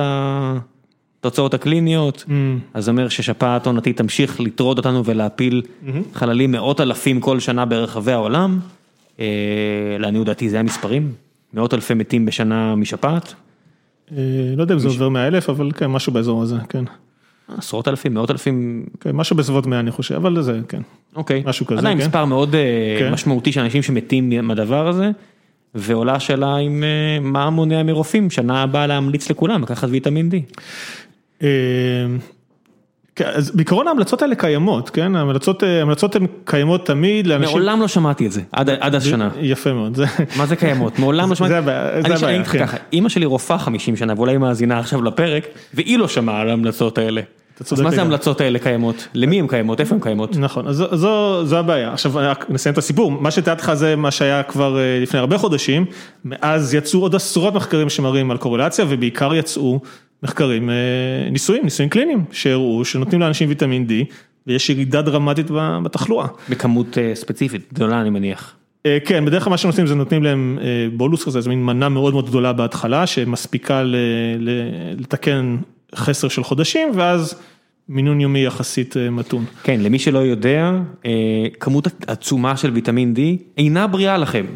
התוצאות 1.20 1.54
הקליניות, 1.54 2.24
Mm. 2.26 2.30
אז 2.74 2.84
זה 2.84 2.90
אומר 2.90 3.08
ששפעת 3.08 3.66
עונתית 3.66 3.96
תמשיך 3.96 4.40
לטרוד 4.40 4.78
אותנו 4.78 5.04
ולהפיל 5.04 5.62
Mm-hmm. 5.64 5.88
חללים 6.14 6.52
מאות 6.52 6.80
אלפים 6.80 7.20
כל 7.20 7.40
שנה 7.40 7.64
ברחבי 7.64 8.12
העולם, 8.12 8.58
אה, 9.20 9.26
לעניות 9.98 10.26
דעתי 10.26 10.48
זה 10.50 10.60
המספרים, 10.60 11.12
מאות 11.54 11.74
אלפי 11.74 11.94
מתים 11.94 12.26
בשנה 12.26 12.74
משפעת. 12.74 13.34
אה, 14.12 14.16
לא 14.56 14.62
יודע 14.62 14.74
אם 14.74 14.78
זה 14.78 14.88
עובר 14.88 15.08
100 15.08 15.26
אלף, 15.26 15.50
אבל 15.50 15.70
כן, 15.74 15.86
משהו 15.86 16.12
באזור 16.12 16.42
הזה, 16.42 16.56
כן. 16.68 16.84
עשרות 17.48 17.88
אלפים, 17.88 18.14
מאות 18.14 18.30
אלפים, 18.30 18.84
כן, 19.00 19.10
משהו 19.12 19.36
בסביבות 19.36 19.66
100 19.66 19.80
אני 19.80 19.90
חושב, 19.90 20.14
אבל 20.14 20.42
זה, 20.42 20.60
כן. 20.68 20.82
אוקיי. 21.16 21.42
משהו 21.46 21.66
כזה, 21.66 21.78
עדיין 21.78 21.98
כן. 21.98 22.04
מספר 22.04 22.24
מאוד 22.24 22.54
אה, 22.54 22.96
כן. 22.98 23.12
משמעותי 23.12 23.52
של 23.52 23.60
אנשים 23.60 23.82
שמתים 23.82 24.30
מהדבר 24.42 24.88
הזה, 24.88 25.10
ועולה 25.74 26.14
השאלה 26.14 26.58
אם 26.58 26.84
אה, 26.84 27.20
מה 27.20 27.50
מונע 27.50 27.82
מרופאים 27.82 28.30
שנה 28.30 28.62
הבאה 28.62 28.86
להמליץ 28.86 29.30
לכולם 29.30 29.62
לקחת 29.62 29.88
ויטמין 29.90 30.30
D. 30.30 31.44
כן, 33.16 33.24
אז 33.34 33.50
בעיקרון 33.50 33.88
ההמלצות 33.88 34.22
האלה 34.22 34.34
קיימות, 34.34 34.90
כן? 34.90 35.16
ההמלצות 35.16 35.64
אה, 35.64 35.78
ההמלצות 35.78 36.16
הן 36.16 36.26
קיימות 36.44 36.86
תמיד 36.86 37.26
לאנשים... 37.26 37.56
מעולם 37.56 37.80
לא 37.80 37.88
שמעתי 37.88 38.26
את 38.26 38.32
זה, 38.32 38.40
עד 38.52 38.70
עד 38.70 38.94
השנה. 38.94 39.28
יפה 39.40 39.72
מאוד, 39.72 39.96
זה... 39.96 40.04
מה 40.38 40.46
זה 40.46 40.56
קיימות? 40.56 40.98
מעולם 40.98 41.28
לא 41.30 41.34
שמעתי. 41.34 41.52
זה 41.52 41.58
הבעיה, 41.58 42.02
זה 42.02 42.14
הבעיה, 42.14 42.28
אני 42.28 42.34
אגיד 42.36 42.46
לך 42.46 42.52
כן. 42.52 42.66
ככה, 42.66 42.76
אימא 42.92 43.08
שלי 43.08 43.24
רופאה 43.24 43.58
50 43.58 43.96
שנה 43.96 44.12
ואולי 44.16 44.32
היא 44.32 44.38
מאזינה 44.38 44.78
עכשיו 44.78 45.02
לפרק, 45.02 45.46
והיא 45.74 45.98
לא 45.98 46.08
שמעה 46.08 46.40
על 46.40 46.50
ההמלצות 46.50 46.98
האלה. 46.98 47.20
אז 47.60 47.80
מה 47.80 47.90
זה. 47.90 47.98
ההמלצות 47.98 48.40
האלה 48.40 48.58
קיימות? 48.58 49.08
למי 49.14 49.40
הן 49.40 49.46
קיימות? 49.46 49.80
איפה 49.80 49.94
הן 49.94 50.00
קיימות? 50.00 50.36
נכון, 50.36 50.66
אז 50.66 50.76
זו- 50.92 51.44
זו, 51.46 51.56
הבעיה. 51.58 51.92
עכשיו 51.92 52.12
נסיים 52.48 52.72
את 52.72 52.78
הסיפור, 52.78 53.10
מה 53.10 53.30
שתיארתי 53.30 53.62
לך 53.62 53.74
זה 53.74 53.96
מה 53.96 54.10
שהיה 54.10 54.42
כבר 54.42 54.78
אה, 54.78 54.98
לפני 55.02 55.20
הרבה 55.20 55.38
חודשים, 55.38 55.84
מאז 56.24 56.74
יצאו 56.74 57.00
עוד 57.00 57.14
עשרות 57.14 57.54
מחקרים 57.54 57.90
שמראים 57.90 58.30
על 58.30 58.36
קורלציה, 58.36 58.84
ובעיקר 58.88 59.34
יצאו 59.34 59.80
מחקרים, 60.24 60.70
אה, 60.70 60.74
ניסויים, 61.30 61.64
ניסויים 61.64 61.90
קליניים, 61.90 62.24
שהראו 62.32 62.84
שנותנים 62.84 63.20
לאנשים 63.20 63.48
ויטמין 63.48 63.86
D, 63.88 64.14
ויש 64.46 64.70
ירידה 64.70 65.02
דרמטית 65.02 65.46
בתחלואה. 65.84 66.26
בכמות 66.48 66.98
אה, 66.98 67.14
ספציפית, 67.14 67.72
גדולה 67.72 68.00
אני 68.00 68.10
מניח. 68.10 68.54
אה, 68.86 68.98
כן, 69.04 69.24
בדרך 69.24 69.44
כלל 69.44 69.50
מה 69.50 69.56
שנותנים 69.56 69.86
זה 69.86 69.94
נותנים 69.94 70.22
להם 70.22 70.58
בולוס 70.96 71.24
כזה, 71.24 71.40
זו 71.40 71.50
מין 71.50 71.64
מנה 71.64 71.88
מאוד 71.88 72.12
מאוד 72.12 72.26
גדולה 72.28 72.52
בהתחלה, 72.52 73.06
שמספיקה 73.06 73.82
לתקן 74.98 75.56
חסר 75.94 76.28
של 76.28 76.42
חודשים, 76.42 76.88
ואז 76.94 77.42
מינון 77.88 78.20
יומי 78.20 78.44
יחסית 78.44 78.96
מתון. 79.10 79.44
כן, 79.62 79.80
למי 79.80 79.98
שלא 79.98 80.18
יודע, 80.18 80.72
כמות 81.60 81.88
עצומה 82.06 82.56
של 82.56 82.70
ויטמין 82.70 83.14
D 83.16 83.20
אינה 83.58 83.86
בריאה 83.86 84.18
לכם. 84.18 84.46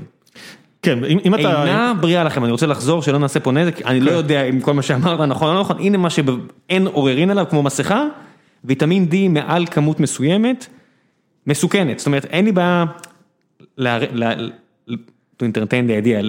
כן, 0.83 1.05
אם, 1.05 1.18
אם 1.24 1.35
אתה... 1.35 1.64
אינה 1.64 1.93
בריאה 2.01 2.24
לכם, 2.24 2.45
אני 2.45 2.53
רוצה 2.53 2.66
לחזור, 2.66 3.03
שלא 3.03 3.18
נעשה 3.18 3.41
פה 3.41 3.53
נזק, 3.53 3.83
אני 3.87 4.01
לא 4.01 4.11
יודע 4.11 4.43
אם 4.43 4.61
כל 4.61 4.74
מה 4.74 4.83
שאמרת 4.83 5.20
נכון 5.20 5.49
או 5.49 5.55
לא 5.55 5.61
נכון, 5.61 5.79
הנה 5.79 5.99
מה 5.99 6.11
שאין 6.11 6.87
עוררין 6.87 7.31
עליו, 7.31 7.45
כמו 7.51 7.62
מסכה, 7.62 8.05
ויטמין 8.64 9.09
D 9.11 9.14
מעל 9.31 9.66
כמות 9.66 10.01
מסוימת, 10.01 10.66
מסוכנת, 11.47 11.99
זאת 11.99 12.07
אומרת, 12.07 12.24
אין 12.24 12.45
לי 12.45 12.53
בעיה, 12.53 12.85
לה- 13.79 13.99
לה- 14.12 14.35
to 15.39 15.45
entertain 15.45 15.89
the 15.89 16.07
idea, 16.07 16.22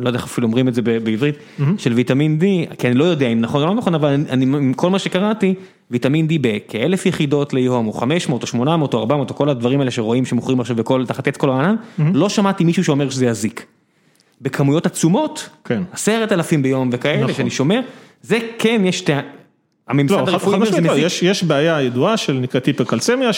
לא 0.00 0.08
יודע 0.08 0.18
איך 0.18 0.24
אפילו 0.24 0.46
אומרים 0.46 0.68
את 0.68 0.74
זה 0.74 0.82
בעברית, 0.82 1.34
של 1.78 1.92
ויטמין 1.92 2.38
D, 2.40 2.74
כי 2.76 2.88
אני 2.88 2.94
לא 2.94 3.04
יודע 3.04 3.26
אם 3.26 3.40
נכון 3.40 3.62
או 3.62 3.66
לא 3.66 3.74
נכון, 3.74 3.94
אבל 3.94 4.08
אני, 4.08 4.44
עם 4.44 4.72
כל 4.74 4.90
מה 4.90 4.98
שקראתי, 4.98 5.54
ויטמין 5.90 6.26
D 6.26 6.32
בכאלף 6.40 7.06
יחידות 7.06 7.54
ליום, 7.54 7.86
או 7.86 7.92
500 7.92 8.42
או 8.42 8.46
800 8.46 8.94
או 8.94 8.98
400 8.98 9.30
או 9.30 9.34
כל 9.34 9.48
הדברים 9.48 9.80
האלה 9.80 9.90
שרואים 9.90 10.24
שמוכרים 10.24 10.60
עכשיו 10.60 10.76
בכל, 10.76 11.06
תחת 11.06 11.28
עץ 11.28 11.36
כל 11.36 11.50
הענן, 11.50 11.74
לא 11.98 12.28
שמעתי 12.28 12.64
מישהו 12.64 12.84
שאומר 12.84 13.10
שזה 13.10 13.26
יזיק. 13.26 13.66
בכמויות 14.40 14.86
עצומות, 14.86 15.48
כן. 15.64 15.82
עשרת 15.92 16.32
אלפים 16.32 16.62
ביום 16.62 16.90
וכאלה 16.92 17.22
נכון. 17.22 17.34
שאני 17.34 17.50
שומע, 17.50 17.80
זה 18.22 18.38
כן 18.58 18.82
יש, 18.84 19.04
הממסד 19.88 20.14
לא, 20.14 20.18
הרפואי 20.18 20.54
אומר 20.54 20.66
שזה 20.66 20.80
משמעית, 20.80 21.00
לא, 21.00 21.06
מזיק. 21.06 21.22
יש, 21.22 21.44
בעיה 21.44 21.82
ידועה 21.82 22.16
של 22.16 22.32
נקראת 22.32 22.66
היפרקלצמיה, 22.66 23.30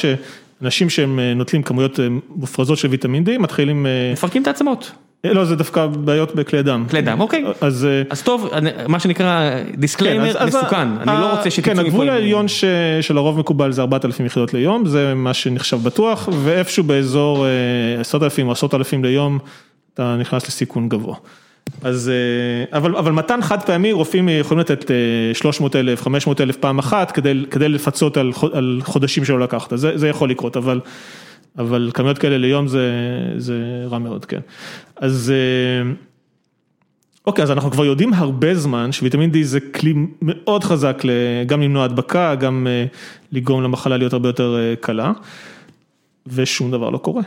שאנשים 0.60 0.90
שהם 0.90 1.18
אה, 1.20 1.34
נוטלים 1.34 1.62
כמויות 1.62 2.00
אה, 2.00 2.06
מופרזות 2.28 2.78
של 2.78 2.88
ויטמין 2.88 3.24
D 3.26 3.38
מתחילים, 3.38 3.86
אה, 3.86 3.90
מפרקים 4.12 4.42
את 4.42 4.46
העצמות, 4.46 4.92
לא, 5.24 5.44
זה 5.44 5.56
דווקא 5.56 5.86
בעיות 5.86 6.34
בכלי 6.34 6.62
דם. 6.62 6.86
כלי 6.90 7.02
דם, 7.02 7.20
אוקיי. 7.20 7.44
אז... 7.60 7.88
אז 8.10 8.22
טוב, 8.22 8.50
מה 8.88 9.00
שנקרא 9.00 9.50
כן, 9.50 9.80
disclaimer 9.80 10.38
אז 10.38 10.48
מסוכן, 10.48 10.76
ה- 10.76 11.02
אני 11.02 11.20
לא 11.20 11.36
רוצה 11.36 11.50
שתצאו 11.50 11.72
כן, 11.72 11.78
הגבול 11.78 11.92
מפה 11.92 12.02
עם- 12.02 12.08
העליון 12.08 12.48
ש- 12.48 12.64
שלרוב 13.00 13.38
מקובל 13.38 13.72
זה 13.72 13.80
4,000 13.82 14.26
יחידות 14.26 14.54
ליום, 14.54 14.86
זה 14.86 15.14
מה 15.14 15.34
שנחשב 15.34 15.76
בטוח, 15.82 16.28
ואיפשהו 16.44 16.84
באזור 16.84 17.46
אה, 17.46 17.50
עשרות 18.00 18.22
אלפים 18.22 18.46
או 18.46 18.52
עשרות 18.52 18.74
אלפים 18.74 19.04
ליום, 19.04 19.38
אתה 19.94 20.16
נכנס 20.20 20.48
לסיכון 20.48 20.88
גבוה. 20.88 21.16
אז, 21.82 22.08
אה, 22.08 22.78
אבל, 22.78 22.96
אבל 22.96 23.12
מתן 23.12 23.42
חד 23.42 23.62
פעמי, 23.62 23.92
רופאים 23.92 24.28
יכולים 24.28 24.60
לתת 24.60 24.90
300 25.32 25.76
אלף, 25.76 26.02
500 26.02 26.40
אלף 26.40 26.56
פעם 26.56 26.78
אחת, 26.78 27.10
כדי, 27.10 27.44
כדי 27.50 27.68
לפצות 27.68 28.16
על, 28.16 28.32
על 28.52 28.80
חודשים 28.84 29.24
שלא 29.24 29.40
לקחת, 29.40 29.78
זה, 29.78 29.98
זה 29.98 30.08
יכול 30.08 30.30
לקרות, 30.30 30.56
אבל, 30.56 30.80
אבל 31.58 31.90
כמויות 31.94 32.18
כאלה 32.18 32.38
ליום 32.38 32.68
זה, 32.68 32.90
זה 33.36 33.84
רע 33.90 33.98
מאוד, 33.98 34.24
כן. 34.24 34.40
אז... 34.96 35.32
אה, 35.34 35.92
אוקיי, 37.26 37.42
אז 37.42 37.50
אנחנו 37.50 37.70
כבר 37.70 37.84
יודעים 37.84 38.14
הרבה 38.14 38.54
זמן 38.54 38.92
שוויטמין 38.92 39.30
D 39.30 39.34
זה 39.42 39.60
כלי 39.60 39.94
מאוד 40.22 40.64
חזק 40.64 41.02
גם 41.46 41.62
למנוע 41.62 41.84
הדבקה, 41.84 42.34
גם 42.34 42.66
אה, 42.70 42.86
לגרום 43.32 43.62
למחלה 43.62 43.96
להיות 43.96 44.12
הרבה 44.12 44.28
יותר 44.28 44.56
אה, 44.58 44.74
קלה, 44.80 45.12
ושום 46.26 46.70
דבר 46.70 46.90
לא 46.90 46.98
קורה. 46.98 47.22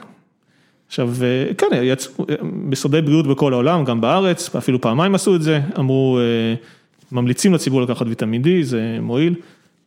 עכשיו, 0.89 1.09
אה, 1.21 1.53
כן, 1.57 1.67
יצאו 1.73 2.25
אה, 2.29 2.35
משרדי 2.43 3.01
בריאות 3.01 3.27
בכל 3.27 3.53
העולם, 3.53 3.85
גם 3.85 4.01
בארץ, 4.01 4.55
אפילו 4.55 4.81
פעמיים 4.81 5.15
עשו 5.15 5.35
את 5.35 5.41
זה, 5.41 5.61
אמרו, 5.79 6.19
אה, 6.19 6.53
ממליצים 7.11 7.53
לציבור 7.53 7.81
לקחת 7.81 8.05
ויטמין 8.07 8.41
D, 8.41 8.47
זה 8.61 8.97
מועיל. 9.01 9.35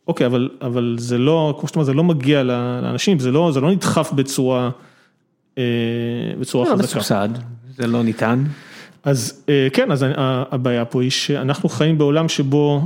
אוקיי, 0.07 0.27
אבל, 0.27 0.49
אבל 0.61 0.95
זה 0.99 1.17
לא, 1.17 1.57
כמו 1.59 1.67
שאתה 1.67 1.79
אומר, 1.79 1.85
זה 1.85 1.93
לא 1.93 2.03
מגיע 2.03 2.43
לאנשים, 2.43 3.19
זה 3.19 3.31
לא, 3.31 3.51
זה 3.53 3.61
לא 3.61 3.71
נדחף 3.71 4.11
בצורה, 4.11 4.69
אה, 5.57 5.63
בצורה 6.39 6.65
לא 6.65 6.73
חזקה. 6.73 6.83
מסובסד, 6.83 7.29
זה 7.77 7.87
לא 7.87 8.03
ניתן. 8.03 8.43
אז 9.03 9.43
אה, 9.49 9.67
כן, 9.73 9.91
אז 9.91 10.05
הבעיה 10.17 10.85
פה 10.85 11.01
היא 11.01 11.09
שאנחנו 11.09 11.69
חיים 11.69 11.97
בעולם 11.97 12.29
שבו 12.29 12.81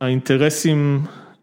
האינטרסים 0.00 1.00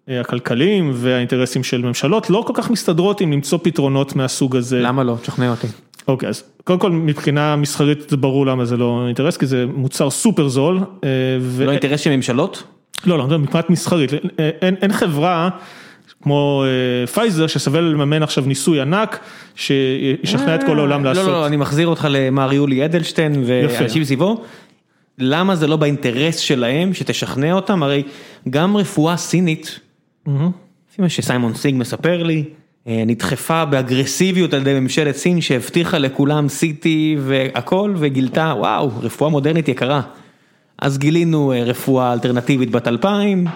אה, 0.10 0.22
הכלכליים 0.22 0.92
והאינטרסים 0.96 1.64
של 1.64 1.82
ממשלות 1.82 2.30
לא 2.30 2.44
כל 2.48 2.54
כך 2.56 2.70
מסתדרות 2.70 3.22
עם 3.22 3.32
למצוא 3.32 3.60
פתרונות 3.64 4.16
מהסוג 4.16 4.56
הזה. 4.56 4.82
למה 4.82 5.04
לא? 5.04 5.18
תשכנע 5.22 5.52
אותי. 5.52 5.68
אוקיי, 6.08 6.30
אז 6.30 6.44
קודם 6.64 6.80
כל 6.80 6.92
מבחינה 6.92 7.56
מסחרית 7.56 8.10
זה 8.10 8.18
ברור 8.18 8.46
למה 8.46 8.66
זה 8.66 8.78
לא 8.78 9.04
אינטרס, 9.08 9.38
כי 9.38 9.46
זה 9.46 9.66
מוצר 9.76 10.10
סופר 10.10 10.48
זול. 10.48 10.80
אה, 11.04 11.10
ו- 11.42 11.66
לא 11.66 11.72
אינטרס 11.72 12.00
של 12.00 12.16
ממשלות? 12.16 12.64
לא, 13.06 13.18
לא, 13.18 13.40
מבחינת 13.40 13.70
מסחרית, 13.70 14.14
אה, 14.14 14.50
אין, 14.62 14.76
אין 14.82 14.94
חברה 14.94 15.50
כמו 16.22 16.64
אה, 16.66 17.08
פייזר 17.08 17.48
שתבוא 17.48 17.84
לממן 17.84 18.24
עכשיו 18.24 18.44
ניסוי 18.48 18.82
ענק 18.82 19.20
שישכנע 19.56 20.56
את 20.56 20.64
כל 20.64 20.80
העולם 20.80 21.04
לעשות. 21.04 21.26
לא, 21.26 21.32
לא, 21.32 21.48
אני 21.48 21.58
מחזיר 21.58 21.88
אותך 21.88 22.08
למר 22.10 22.54
יולי 22.54 22.86
אדלשטיין 22.86 23.44
ואנשים 23.46 24.04
סביבו. 24.04 24.44
למה 25.18 25.56
זה 25.56 25.68
לא 25.68 25.76
באינטרס 25.76 26.38
שלהם 26.38 26.94
שתשכנע 26.94 27.54
אותם? 27.54 27.84
הרי 27.84 28.04
גם 28.50 28.78
רפואה 28.78 29.18
סינית, 29.18 29.80
לפי 30.28 31.02
מה 31.02 31.10
שסיימון 31.10 31.54
סינג 31.54 31.80
מספר 31.80 32.24
לי, 32.24 32.38
אה, 32.38 32.63
נדחפה 32.86 33.66
באגרסיביות 33.66 34.54
על 34.54 34.62
ידי 34.62 34.80
ממשלת 34.80 35.16
סין 35.16 35.42
שהבטיחה 35.42 35.98
לכולם 35.98 36.48
CT 36.48 36.86
והכל 37.20 37.94
וגילתה 37.98 38.54
וואו 38.58 38.92
רפואה 39.02 39.30
מודרנית 39.30 39.68
יקרה. 39.68 40.02
אז 40.84 40.98
גילינו 40.98 41.52
אה, 41.52 41.64
רפואה 41.64 42.14
אלטרנטיבית 42.14 42.72
בת 42.72 42.88
אלפיים, 42.88 43.48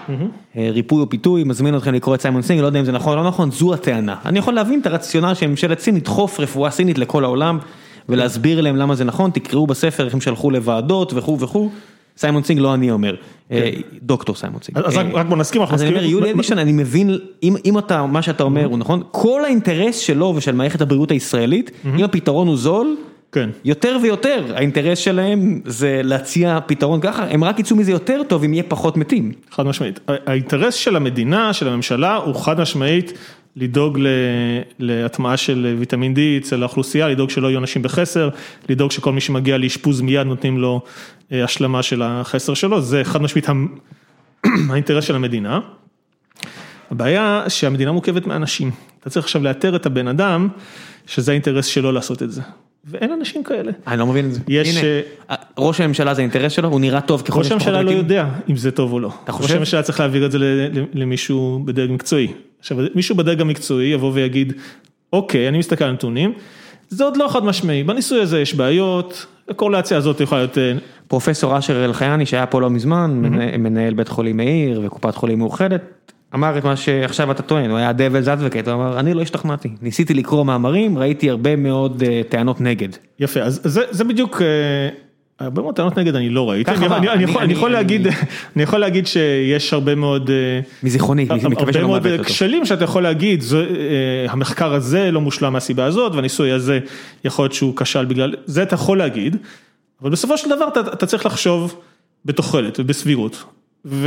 אה, 0.56 0.70
ריפוי 0.72 1.00
או 1.00 1.08
פיתוי, 1.08 1.44
מזמין 1.44 1.76
אתכם 1.76 1.94
לקרוא 1.94 2.14
את 2.14 2.20
סיימון 2.20 2.42
סינג, 2.42 2.60
לא 2.60 2.66
יודע 2.66 2.80
אם 2.80 2.84
זה 2.84 2.92
נכון 2.92 3.18
או 3.18 3.22
לא 3.22 3.28
נכון, 3.28 3.50
זו 3.50 3.74
הטענה. 3.74 4.16
אני 4.26 4.38
יכול 4.38 4.54
להבין 4.54 4.80
את 4.80 4.86
הרציונל 4.86 5.34
של 5.34 5.46
ממשלת 5.46 5.80
סין 5.80 5.96
לדחוף 5.96 6.40
רפואה 6.40 6.70
סינית 6.70 6.98
לכל 6.98 7.24
העולם 7.24 7.58
ולהסביר 8.08 8.60
להם 8.60 8.76
למה 8.76 8.94
זה 8.94 9.04
נכון, 9.04 9.30
תקראו 9.30 9.66
בספר 9.66 10.04
איך 10.04 10.14
הם 10.14 10.20
שלחו 10.20 10.50
לוועדות 10.50 11.12
וכו' 11.14 11.40
וכו'. 11.40 11.70
סיימון 12.18 12.42
סינג 12.42 12.60
לא 12.60 12.74
אני 12.74 12.90
אומר, 12.90 13.14
אה, 13.52 13.70
דוקטור 14.02 14.36
סיימון 14.36 14.60
סינג. 14.62 14.78
אז 14.78 14.96
רק- 14.96 15.06
אה, 15.16 15.22
בוא 15.24 15.36
נסכים, 15.36 15.60
אנחנו 15.60 15.74
אז 15.74 15.82
אני 15.82 15.88
אומר, 15.90 16.00
מסכימים- 16.00 16.18
יולי 16.20 16.32
אדלשטיין, 16.32 16.58
אני 16.58 16.72
מבין, 16.72 17.18
אם, 17.42 17.78
אתה, 17.78 18.06
מה 18.06 18.22
שאתה 18.22 18.42
אומר 18.42 18.64
הוא 18.64 18.78
נכון, 18.78 19.02
כל 19.10 19.44
האינטרס 19.44 19.98
שלו 19.98 20.32
ושל 20.36 20.52
מערכת 20.52 20.80
הבריאות 20.80 21.10
הישראלית, 21.10 21.70
אם 21.98 22.04
הפתרון 22.04 22.48
הוא 22.48 22.56
זול, 22.56 22.96
כן. 23.32 23.50
יותר 23.64 23.96
ויותר 24.02 24.44
האינטרס 24.54 24.98
שלהם 24.98 25.60
זה 25.66 26.00
להציע 26.04 26.58
פתרון 26.66 27.00
ככה, 27.00 27.24
הם 27.30 27.44
רק 27.44 27.58
יצאו 27.58 27.76
מזה 27.76 27.90
יותר 27.92 28.20
טוב 28.28 28.44
אם 28.44 28.52
יהיה 28.52 28.62
פחות 28.68 28.96
מתים. 28.96 29.32
חד 29.50 29.66
משמעית. 29.66 30.00
האינטרס 30.26 30.74
של 30.74 30.96
המדינה, 30.96 31.52
של 31.52 31.68
הממשלה, 31.68 32.16
הוא 32.16 32.34
חד 32.34 32.60
משמעית 32.60 33.12
לדאוג 33.56 33.98
להטמעה 34.78 35.36
של 35.36 35.74
ויטמין 35.78 36.14
D 36.14 36.18
אצל 36.42 36.62
האוכלוסייה, 36.62 37.08
לדאוג 37.08 37.30
שלא 37.30 37.48
יהיו 37.48 37.58
אנשים 37.58 37.82
בחסר, 37.82 38.28
לדאוג 38.68 38.90
שכל 38.90 39.12
מי 39.12 39.20
שמגיע 39.20 39.58
לאשפוז 39.58 40.00
מיד 40.00 40.26
נותנים 40.26 40.58
לו 40.58 40.80
השלמה 41.30 41.82
של 41.82 42.02
החסר 42.02 42.54
שלו, 42.54 42.80
זה 42.80 43.04
חד 43.04 43.22
משמעית 43.22 43.46
האינטרס 44.70 45.04
של 45.04 45.14
המדינה. 45.14 45.60
הבעיה 46.90 47.44
שהמדינה 47.48 47.92
מורכבת 47.92 48.26
מאנשים, 48.26 48.70
אתה 49.00 49.10
צריך 49.10 49.26
עכשיו 49.26 49.42
לאתר 49.42 49.76
את 49.76 49.86
הבן 49.86 50.08
אדם, 50.08 50.48
שזה 51.06 51.32
האינטרס 51.32 51.66
שלו 51.66 51.92
לעשות 51.92 52.22
את 52.22 52.32
זה. 52.32 52.42
ואין 52.84 53.12
אנשים 53.12 53.44
כאלה. 53.44 53.72
אני 53.86 53.98
לא 53.98 54.06
מבין 54.06 54.26
את 54.26 54.34
זה. 54.34 54.40
יש... 54.48 54.76
הנה, 54.76 54.86
אה, 55.30 55.36
ראש 55.58 55.80
הממשלה 55.80 56.14
זה 56.14 56.22
אינטרס 56.22 56.52
שלו, 56.52 56.68
הוא 56.68 56.80
נראה 56.80 57.00
טוב 57.00 57.22
ככל 57.22 57.38
ראש 57.38 57.48
שיש 57.48 57.56
פחות 57.56 57.68
הממשלה 57.68 57.82
לא. 57.82 57.98
יודע 57.98 58.28
אם 58.50 58.56
זה 58.56 58.70
טוב 58.70 58.92
או 58.92 59.00
לא. 59.00 59.12
אתה 59.24 59.32
חושב? 59.32 59.44
ראש 59.44 59.56
הממשלה 59.56 59.82
צריך 59.82 60.00
להעביר 60.00 60.26
את 60.26 60.32
זה 60.32 60.38
למישהו 60.94 61.62
בדרג 61.64 61.90
מקצועי. 61.90 62.32
עכשיו, 62.60 62.78
מישהו 62.94 63.16
בדרג 63.16 63.40
המקצועי 63.40 63.86
יבוא 63.86 64.12
ויגיד, 64.14 64.52
אוקיי, 65.12 65.48
אני 65.48 65.58
מסתכל 65.58 65.84
על 65.84 65.92
נתונים, 65.92 66.32
זה 66.88 67.04
עוד 67.04 67.16
לא 67.16 67.28
חד 67.28 67.44
משמעי, 67.44 67.84
בניסוי 67.84 68.20
הזה 68.20 68.40
יש 68.40 68.54
בעיות, 68.54 69.26
הקורלציה 69.50 69.96
הזאת 69.96 70.20
יכולה 70.20 70.40
להיות... 70.40 70.58
אה, 70.58 70.72
פרופסור 71.08 71.58
אשר 71.58 71.84
אלחייני 71.84 72.26
שהיה 72.26 72.46
פה 72.46 72.60
לא 72.60 72.70
מזמן, 72.70 73.10
מנהל- 73.22 73.56
מנהל 73.56 73.94
בית 73.94 74.08
חולים 74.08 74.36
מאיר 74.36 74.80
וקופת 74.84 75.14
חולים 75.14 75.38
מאוחדת, 75.38 75.82
אמר 76.34 76.58
את 76.58 76.64
מה 76.64 76.76
שעכשיו 76.76 77.30
אתה 77.30 77.42
טוען, 77.42 77.70
הוא 77.70 77.78
היה 77.78 77.92
דבלס 77.92 78.28
אדווקט, 78.28 78.68
הוא 78.68 78.74
אמר 78.74 79.00
אני 79.00 79.14
לא 79.14 79.22
השתכנעתי, 79.22 79.68
ניסיתי 79.82 80.14
לקרוא 80.14 80.44
מאמרים, 80.44 80.98
ראיתי 80.98 81.30
הרבה 81.30 81.56
מאוד 81.56 82.02
אה, 82.06 82.20
טענות 82.28 82.60
נגד. 82.60 82.88
יפה, 83.20 83.40
אז 83.40 83.60
זה, 83.64 83.82
זה 83.90 84.04
בדיוק, 84.04 84.42
אה, 84.42 84.88
הרבה 85.40 85.62
מאוד 85.62 85.74
טענות 85.76 85.98
נגד 85.98 86.14
אני 86.14 86.28
לא 86.28 86.50
ראיתי, 86.50 86.70
אני, 86.70 86.86
אני, 86.86 86.96
אני, 86.96 87.08
אני- 87.12 87.22
יכול, 87.22 87.36
אני- 87.36 87.44
אני 87.44 87.52
יכול 87.52 87.68
אני- 87.68 87.74
להגיד, 87.74 88.06
אני 88.56 88.62
יכול 88.62 88.78
להגיד 88.78 89.06
שיש 89.06 89.72
הרבה 89.72 89.94
מאוד, 89.94 90.30
אה, 90.30 90.60
מזיכרוני, 90.82 91.24
מקווה 91.24 91.38
הרבה 91.58 91.72
שלא 91.72 91.88
מאוד 91.88 92.06
אותו. 92.06 92.24
כשלים 92.24 92.64
שאתה 92.66 92.84
יכול 92.84 93.02
להגיד, 93.02 93.40
זה, 93.40 93.58
אה, 93.58 94.32
המחקר 94.32 94.72
הזה 94.74 95.10
לא 95.10 95.20
מושלם 95.20 95.52
מהסיבה 95.52 95.84
הזאת, 95.84 96.12
והניסוי 96.14 96.52
הזה 96.52 96.78
יכול 97.24 97.42
להיות 97.44 97.52
שהוא 97.52 97.76
כשל 97.76 98.04
בגלל, 98.04 98.34
זה 98.46 98.62
אתה 98.62 98.74
יכול 98.74 98.98
להגיד, 98.98 99.36
אבל 100.02 100.10
בסופו 100.10 100.38
של 100.38 100.48
דבר 100.50 100.68
אתה, 100.68 100.80
אתה 100.80 101.06
צריך 101.06 101.26
לחשוב 101.26 101.80
בתוחלת 102.24 102.80
ובסבירות. 102.80 103.44
וגם 103.84 104.06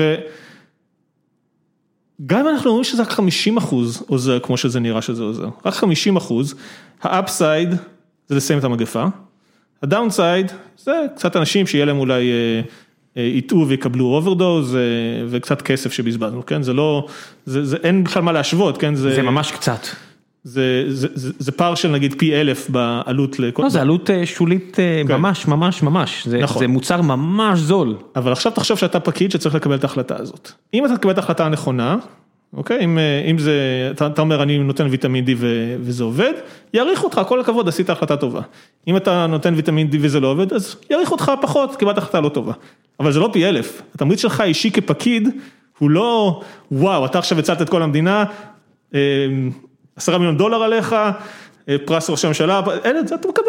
אם 2.40 2.48
אנחנו 2.48 2.70
אומרים 2.70 2.84
שזה 2.84 3.02
רק 3.02 3.10
50 3.10 3.58
אחוז 3.58 4.04
עוזר 4.08 4.40
כמו 4.40 4.58
שזה 4.58 4.80
נראה 4.80 5.02
שזה 5.02 5.24
עוזר, 5.24 5.50
רק 5.66 5.74
50 5.74 6.16
אחוז, 6.16 6.56
האפסייד 7.02 7.76
זה 8.28 8.36
לסיים 8.36 8.60
את 8.60 8.64
המגפה, 8.64 9.06
ה 9.84 9.91
downside 9.91 10.52
זה 10.78 10.92
קצת 11.16 11.36
אנשים 11.36 11.68
שיהיה 11.68 11.86
להם 11.86 11.98
אולי 12.00 12.32
אה, 12.32 12.62
אה, 13.18 13.28
יטעו 13.28 13.68
ויקבלו 13.68 14.06
overdose 14.06 14.78
וקצת 15.30 15.62
כסף 15.62 15.92
שבזבזנו, 15.94 16.46
כן? 16.46 16.64
זה 16.64 16.74
לא, 16.74 17.08
זה, 17.46 17.66
זה 17.66 17.78
אין 17.84 18.04
בכלל 18.04 18.24
מה 18.24 18.32
להשוות, 18.32 18.78
כן? 18.78 18.96
זה 18.96 19.22
ממש 19.22 19.52
קצת. 19.52 19.80
זה, 20.44 20.84
זה, 20.88 21.08
זה, 21.14 21.34
זה 21.40 21.52
פער 21.52 21.76
של 21.76 21.92
נגיד 21.92 22.16
פי 22.18 22.36
אלף 22.36 22.70
בעלות 22.70 23.40
לכל... 23.40 23.64
לא, 23.64 23.70
זה 23.70 23.82
עלות 23.82 24.10
אה, 24.10 24.26
שולית 24.26 24.78
אה, 24.80 25.02
כן. 25.08 25.14
ממש 25.16 25.48
ממש 25.48 25.84
ממש, 25.84 26.28
זה- 26.28 26.38
נכון. 26.40 26.60
זה 26.60 26.68
מוצר 26.68 27.02
ממש 27.02 27.60
זול. 27.60 27.96
אבל 28.16 28.32
עכשיו 28.32 28.52
תחשוב 28.52 28.78
שאתה 28.78 29.00
פקיד 29.00 29.32
שצריך 29.32 29.56
לקבל 29.56 29.76
את 29.76 29.84
ההחלטה 29.84 30.16
הזאת. 30.20 30.52
אם 30.74 30.86
אתה 30.86 30.98
תקבל 30.98 31.12
את 31.12 31.18
ההחלטה 31.18 31.46
הנכונה, 31.46 31.98
אוקיי, 32.58 32.84
אם, 32.84 32.98
אה, 32.98 33.24
אם 33.32 33.38
זה, 33.38 33.54
אתה, 33.92 34.08
אתה 34.08 34.22
אומר 34.22 34.44
אני 34.44 34.58
נותן 34.58 34.88
ויטמין 34.90 35.26
D 35.26 35.30
ו, 35.38 35.76
וזה 35.80 36.04
עובד, 36.04 36.34
יעריכו 36.74 37.06
אותך, 37.06 37.22
כל 37.28 37.40
הכבוד, 37.40 37.68
עשית 37.68 37.90
החלטה 37.90 38.18
טובה. 38.18 38.42
אם 38.88 38.98
אתה 38.98 39.28
נותן 39.28 39.54
ויטמין 39.56 39.88
D 39.92 39.96
וזה 40.02 40.20
לא 40.20 40.28
עובד, 40.28 40.54
אז 40.54 40.76
יעריכו 40.90 41.12
אותך 41.14 41.32
פחות, 41.42 41.76
קיבלת 41.76 41.98
החלטה 41.98 42.20
לא 42.22 42.30
טובה. 42.30 42.54
אבל 43.00 43.12
זה 43.12 43.20
לא 43.20 43.30
פי 43.34 43.46
אלף, 43.46 43.82
התמריץ 43.96 44.22
שלך 44.22 44.42
אישי 44.42 44.72
כפקיד, 44.72 45.30
הוא 45.80 45.90
לא, 45.90 46.42
וואו, 46.72 47.06
אתה 47.06 47.20
עכשיו 47.20 47.40
הצלת 47.40 47.62
את 47.62 47.70
כל 47.70 47.84
המדינה, 47.84 48.24
אה, 48.96 49.00
עשרה 49.96 50.18
מיליון 50.18 50.38
דולר 50.38 50.64
עליך, 50.64 50.94
אה, 51.70 51.76
פרס 51.86 52.10
ראש 52.10 52.26
הממשלה, 52.26 52.62
אין 52.84 52.98
את 52.98 53.08
זה, 53.08 53.16
אתה 53.16 53.28
מקבל, 53.28 53.46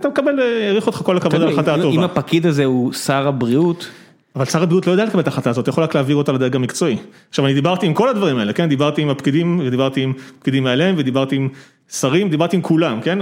אתה 0.00 0.08
מקבל, 0.08 0.40
העריכו 0.40 0.86
אותך 0.90 0.98
כל 0.98 1.16
הכבוד 1.16 1.34
על 1.42 1.48
אם- 1.52 1.58
הטובה. 1.58 1.88
אם 1.88 2.00
הפקיד 2.00 2.46
הזה 2.46 2.64
הוא 2.64 2.92
שר 2.92 3.28
הבריאות, 3.28 3.88
אבל 4.36 4.44
שר 4.44 4.62
הבריאות 4.62 4.86
לא 4.86 4.92
יודע 4.92 5.04
לקבל 5.04 5.20
את 5.20 5.26
ההחלטה 5.26 5.50
הזאת, 5.50 5.68
יכול 5.68 5.84
רק 5.84 5.94
להעביר 5.94 6.16
אותה 6.16 6.32
לדרג 6.32 6.56
המקצועי. 6.56 6.96
עכשיו 7.28 7.46
אני 7.46 7.54
דיברתי 7.54 7.86
עם 7.86 7.94
כל 7.94 8.08
הדברים 8.08 8.38
האלה, 8.38 8.52
כן, 8.52 8.68
דיברתי 8.68 9.02
עם 9.02 9.08
הפקידים, 9.08 9.60
ודיברתי 9.66 10.02
עם 10.02 10.12
פקידים 10.38 10.64
מעליהם, 10.64 10.94
ודיברתי 10.98 11.36
עם 11.36 11.48
שרים, 11.90 12.28
דיברתי 12.28 12.56
עם 12.56 12.62
כולם, 12.62 13.00
כן, 13.00 13.18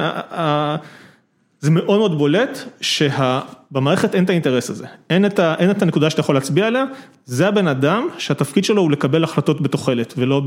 זה 1.61 1.71
מאוד 1.71 1.99
מאוד 1.99 2.19
בולט 2.19 2.59
שבמערכת 2.81 4.15
אין 4.15 4.25
את 4.25 4.31
האינטרס 4.31 4.71
הזה, 4.71 4.87
אין 5.11 5.27
את, 5.27 5.39
ה, 5.39 5.55
אין 5.59 5.71
את 5.71 5.83
הנקודה 5.83 6.11
שאתה 6.11 6.21
יכול 6.21 6.35
להצביע 6.35 6.67
עליה, 6.67 6.85
זה 7.25 7.49
הבן 7.49 7.69
אדם 7.69 8.07
שהתפקיד 8.19 8.65
שלו 8.65 8.83
הוא 8.83 8.91
לקבל 8.91 9.25
החלטות 9.25 9.61
בתוחלת, 9.61 10.15
ולא 10.17 10.43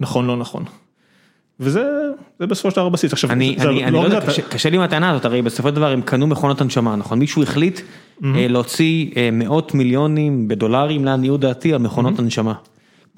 בנכון 0.00 0.26
לא 0.26 0.36
נכון. 0.36 0.64
וזה 1.60 1.84
זה 2.38 2.46
בסופו 2.46 2.70
של 2.70 2.76
דבר 2.76 2.86
הבסיס, 2.86 3.12
עכשיו, 3.12 3.30
אני, 3.30 3.56
אני, 3.60 3.84
אני 3.84 3.92
לא 3.92 3.98
יודע, 3.98 4.18
אתה- 4.18 4.26
קשה, 4.26 4.42
קשה 4.42 4.70
לי 4.70 4.76
עם 4.76 4.82
הטענה 4.82 5.10
הזאת, 5.10 5.24
הרי 5.24 5.42
בסופו 5.42 5.68
של 5.68 5.74
דבר 5.74 5.92
הם 5.92 6.02
קנו 6.02 6.26
מכונות 6.26 6.60
הנשמה, 6.60 6.96
נכון? 6.96 7.18
מישהו 7.18 7.42
החליט 7.42 7.80
אה, 8.24 8.46
להוציא 8.48 9.10
אה, 9.16 9.28
מאות 9.32 9.74
מיליונים 9.74 10.48
בדולרים, 10.48 11.04
לעניות 11.04 11.40
דעתי, 11.40 11.72
על 11.72 11.78
מכונות 11.78 12.18
הנשמה. 12.18 12.54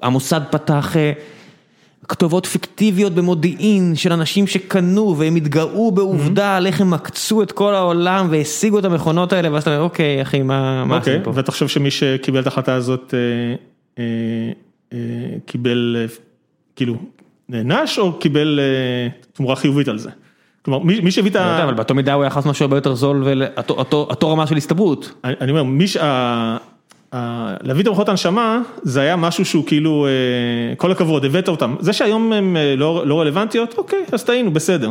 המוסד 0.01 0.41
פתח 0.51 0.97
אה, 0.97 1.11
כתובות 2.07 2.45
פיקטיביות 2.45 3.13
במודיעין 3.13 3.95
של 3.95 4.13
אנשים 4.13 4.47
שקנו 4.47 5.15
והם 5.17 5.35
התגאו 5.35 5.91
בעובדה 5.91 6.57
על 6.57 6.67
איך 6.67 6.81
הם 6.81 6.93
עקצו 6.93 7.43
את 7.43 7.51
כל 7.51 7.75
העולם 7.75 8.27
והשיגו 8.29 8.79
את 8.79 8.85
המכונות 8.85 9.33
האלה, 9.33 9.51
ואז 9.53 9.61
אתה 9.61 9.71
אומר, 9.71 9.83
אוקיי, 9.83 10.21
אחי, 10.21 10.41
מה, 10.41 10.83
אוקיי, 10.83 10.97
עושים 10.97 11.23
פה? 11.23 11.31
ואתה 11.35 11.51
חושב 11.51 11.67
שמי 11.67 11.91
שקיבל 11.91 12.39
את 12.39 12.45
ההחלטה 12.45 12.73
הזאת, 12.73 13.13
אה, 13.13 13.55
אה, 13.99 14.51
אה, 14.93 14.97
קיבל, 15.45 16.07
כאילו, 16.75 16.95
נענש 17.49 17.99
או 17.99 18.13
קיבל 18.13 18.59
אה, 18.59 19.07
תמורה 19.33 19.55
חיובית 19.55 19.87
על 19.87 19.97
זה? 19.97 20.09
כלומר, 20.61 20.79
מי 20.83 21.11
שהביא 21.11 21.31
את 21.31 21.35
לא 21.35 21.41
יודע, 21.41 21.53
ה... 21.55 21.63
אבל 21.63 21.73
באותו 21.73 21.93
מידה 21.95 22.13
הוא 22.13 22.23
היה 22.23 22.29
חס 22.29 22.45
משהו 22.45 22.63
הרבה 22.63 22.77
יותר 22.77 22.95
זול 22.95 23.23
ואותו 23.23 24.29
רמה 24.31 24.47
של 24.47 24.57
הסתברות. 24.57 25.11
אני 25.23 25.51
אומר, 25.51 25.63
מי 25.63 25.87
ש... 25.87 25.97
ה- 25.97 26.57
ה- 27.13 27.53
להביא 27.61 27.81
את 27.81 27.87
המכונות 27.87 28.09
הנשמה, 28.09 28.59
זה 28.81 29.01
היה 29.01 29.15
משהו 29.15 29.45
שהוא 29.45 29.63
כאילו, 29.67 30.07
אה, 30.07 30.75
כל 30.75 30.91
הכבוד, 30.91 31.25
הבאת 31.25 31.47
אותם. 31.47 31.75
זה 31.79 31.93
שהיום 31.93 32.33
הן 32.33 32.57
אה, 32.57 32.75
לא 32.75 33.07
לא 33.07 33.21
רלוונטיות, 33.21 33.75
אוקיי, 33.77 33.99
אז 34.11 34.23
טעינו, 34.23 34.51
בסדר. 34.51 34.89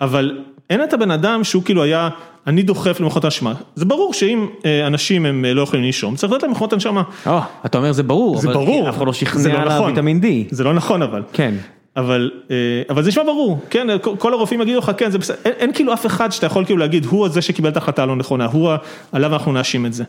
אבל 0.00 0.38
אין 0.70 0.84
את 0.84 0.92
הבן 0.92 1.10
אדם 1.10 1.44
שהוא 1.44 1.62
כאילו 1.62 1.82
היה, 1.82 2.08
אני 2.46 2.62
דוחף 2.62 3.00
למכונות 3.00 3.24
הנשמה. 3.24 3.54
זה 3.74 3.84
ברור 3.84 4.12
שאם 4.14 4.46
אנשים 4.86 5.26
הם 5.26 5.44
לא 5.44 5.62
יכולים 5.62 5.84
לנשום, 5.84 6.16
צריך 6.16 6.32
לתת 6.32 6.42
להם 6.42 6.52
מכונות 6.52 6.72
הנשמה. 6.72 7.02
או, 7.26 7.38
אתה 7.66 7.78
אומר 7.78 7.92
זה 7.92 8.02
ברור, 8.02 8.38
זה 8.38 8.48
אבל 8.48 8.54
ברור, 8.54 8.88
אף 8.88 8.96
אחד 8.96 9.06
לא 9.06 9.12
זה 9.12 9.18
שכנע 9.18 9.52
לא 9.52 9.58
על 9.58 9.68
נכון. 9.68 9.80
הוויטמין 9.80 10.20
D. 10.22 10.26
זה 10.50 10.64
לא 10.64 10.74
נכון 10.74 11.02
אבל. 11.02 11.22
כן. 11.32 11.54
אבל, 11.96 12.30
אה, 12.50 12.56
אבל 12.90 13.02
זה 13.02 13.08
נשמע 13.08 13.22
ברור, 13.24 13.58
כן, 13.70 13.86
כל- 14.18 14.32
הרופאים 14.32 14.60
יגידו 14.60 14.78
לך, 14.78 14.90
כן, 14.96 15.10
זה 15.10 15.18
בסדר, 15.18 15.36
אין, 15.44 15.52
אין 15.58 15.72
כאילו 15.72 15.92
אף 15.92 16.06
אחד 16.06 16.32
שאתה 16.32 16.46
יכול 16.46 16.64
כאילו 16.64 16.78
להגיד, 16.78 17.04
הוא 17.04 17.26
הזה 17.26 17.42
שקיבל 17.42 17.68
את 17.70 17.76
ההחלטה 17.76 18.02
הלא 18.02 18.16
נכונה, 18.16 18.44
הוא, 18.44 18.70
עליו 19.12 19.32
אנחנו 19.32 19.52
נאשים 19.52 19.86
את 19.86 19.92
זה. 19.92 20.04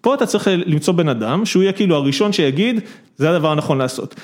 פה 0.00 0.14
אתה 0.14 0.26
צריך 0.26 0.48
למצוא 0.66 0.94
בן 0.94 1.08
אדם, 1.08 1.46
שהוא 1.46 1.62
יהיה 1.62 1.72
כאילו 1.72 1.96
הראשון 1.96 2.32
שיגיד, 2.32 2.80
זה 3.16 3.30
הדבר 3.30 3.50
הנכון 3.50 3.78
לעשות. 3.78 4.14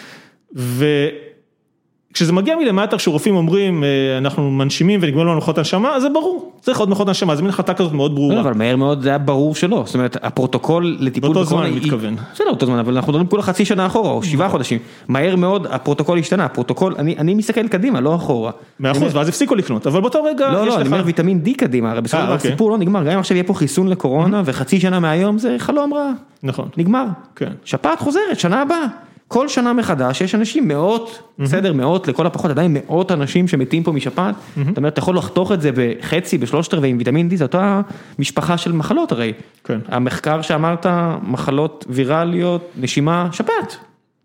וכשזה 2.17 2.33
מגיע 2.33 2.57
מלמטה, 2.57 2.97
כשרופאים 2.97 3.37
אומרים, 3.37 3.85
אה, 3.85 4.19
אנחנו 4.19 4.51
מנשימים 4.51 5.01
ונגמר 5.03 5.23
לנו 5.23 5.37
מכונות 5.37 5.59
הנשמה, 5.59 5.95
אז 5.97 6.03
זה 6.03 6.09
ברור, 6.09 6.53
צריך 6.61 6.79
עוד 6.79 6.91
מכונות 6.91 7.09
הנשמה, 7.09 7.37
זה 7.37 7.43
מין 7.43 7.49
החלטה 7.49 7.75
כזאת 7.75 7.93
מאוד 7.93 8.11
לא, 8.11 8.17
ברורה. 8.17 8.41
אבל 8.41 8.53
מהר 8.55 8.77
מאוד 8.77 9.03
זה 9.03 9.09
היה 9.09 9.19
ברור 9.19 9.55
שלא, 9.55 9.83
זאת 9.87 9.95
אומרת 9.95 10.17
הפרוטוקול 10.23 10.97
לטיפול 11.01 11.35
באותו 11.35 11.45
זמן 11.45 11.59
בקורונה, 11.59 11.77
אני 11.77 11.87
מתכוון. 11.87 12.17
בסדר 12.35 12.49
אותו 12.49 12.67
זמן, 12.67 12.79
אבל 12.79 12.97
אנחנו 12.97 13.13
מדברים 13.13 13.27
כולה 13.27 13.43
חצי 13.43 13.65
שנה 13.65 13.87
אחורה 13.87 14.11
או 14.11 14.23
שבעה 14.23 14.49
חודשים, 14.49 14.79
מהר 15.09 15.37
מאוד 15.37 15.67
הפרוטוקול 15.71 16.19
השתנה, 16.19 16.45
הפרוטוקול, 16.45 16.95
אני 16.99 17.35
מסתכל 17.35 17.69
קדימה, 17.69 18.01
לא 18.01 18.15
אחורה. 18.15 18.51
מאה 18.81 18.93
אחוז, 18.93 19.17
ואז 19.17 19.29
הפסיקו 19.29 19.55
לקנות, 19.55 19.87
אבל 19.87 20.01
באותו 20.01 20.25
רגע 20.25 20.53
לא, 20.53 20.67
לא, 20.67 20.77
אני. 20.77 20.87
אומר 20.87 21.03
ויטמין 21.05 21.41
D 21.45 21.51
קדימה, 21.57 21.91
הרי 21.91 22.01
בסופו 22.01 22.17
אה, 22.17 22.23
של 22.23 22.27
דבר 22.27 22.37
אוקיי. 22.37 22.51
הסיפור 22.51 22.71
לא 22.71 22.79
נגמר, 22.79 23.03
גם 23.03 23.11
אם 23.11 23.19
עכשיו 23.19 23.37
יהיה 23.37 23.45
פה 23.45 23.55
חיסון 23.55 23.89
לקורונה 23.89 24.43
וחצי 24.45 24.81
שנה 24.81 25.01
מהיום 25.01 25.39
זה 25.39 25.57
חלום 25.59 25.95
רע, 25.95 26.11
נכון, 26.43 26.69
נגמר. 26.77 27.05
כן. 27.37 27.51
שפעת 27.65 28.01
חוזרת, 28.01 28.39
שנה 28.39 28.63
הבאה. 28.63 28.87
כל 29.29 29.49
שנה 29.49 29.73
מחדש 29.73 30.21
יש 30.21 30.35
אנשים, 30.35 30.69
מאות, 30.69 31.23
בסדר, 31.39 31.73
מאות, 31.73 32.09
לכל 32.09 32.27
הפחות 32.27 32.51
עדיין 32.51 32.77
מאות 32.81 33.13
אנשים 33.13 33.49
שמתים 33.49 33.83
פה 33.83 33.93
משפעת. 33.93 34.35
זאת 34.67 34.77
אומרת, 34.77 34.93
אתה 34.93 35.01
יכול 35.01 35.17
לחתוך 35.17 35.53
את 35.53 35.61
זה 35.61 35.71
בחצי, 35.75 36.39
בשלושת 36.39 36.75
רבעי 36.75 36.91
עם 36.91 36.99
ויטמין 36.99 37.29
D, 37.33 37.37
זו 37.37 37.45
אותה 37.45 37.81
משפחה 38.19 38.59
של 38.59 38.73
מחלות 38.73 39.13
הרי. 39.13 39.33
כן. 39.65 39.79
המחקר 39.89 40.43
שאמרת, 40.43 40.87
מחלות 41.23 41.85
ויראליות, 41.89 42.73
נשימה, 42.81 43.29
שפעת. 43.33 43.77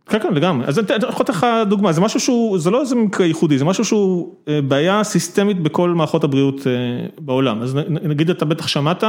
כן, 0.06 0.20
כן, 0.20 0.34
לגמרי. 0.34 0.68
אז 0.68 0.80
אני 0.80 0.86
אתן 0.86 1.08
לך 1.08 1.22
לך 1.30 1.48
דוגמה, 1.70 1.92
זה 1.92 2.02
משהו 2.02 2.20
שהוא, 2.20 2.60
זה 2.60 2.70
לא 2.70 2.82
איזה 2.82 2.96
מקרה 2.96 3.26
ייחודי, 3.26 3.58
זה 3.58 3.66
משהו 3.66 3.86
שהוא 3.86 4.36
אה, 4.48 4.62
בעיה 4.62 5.04
סיסטמית 5.04 5.60
בכל 5.60 5.90
מערכות 5.90 6.24
הבריאות 6.24 6.68
אה, 6.68 6.72
בעולם. 7.20 7.62
אז 7.62 7.76
נגיד 7.90 8.30
אתה 8.30 8.46
בטח 8.46 8.68
שמעת 8.68 9.04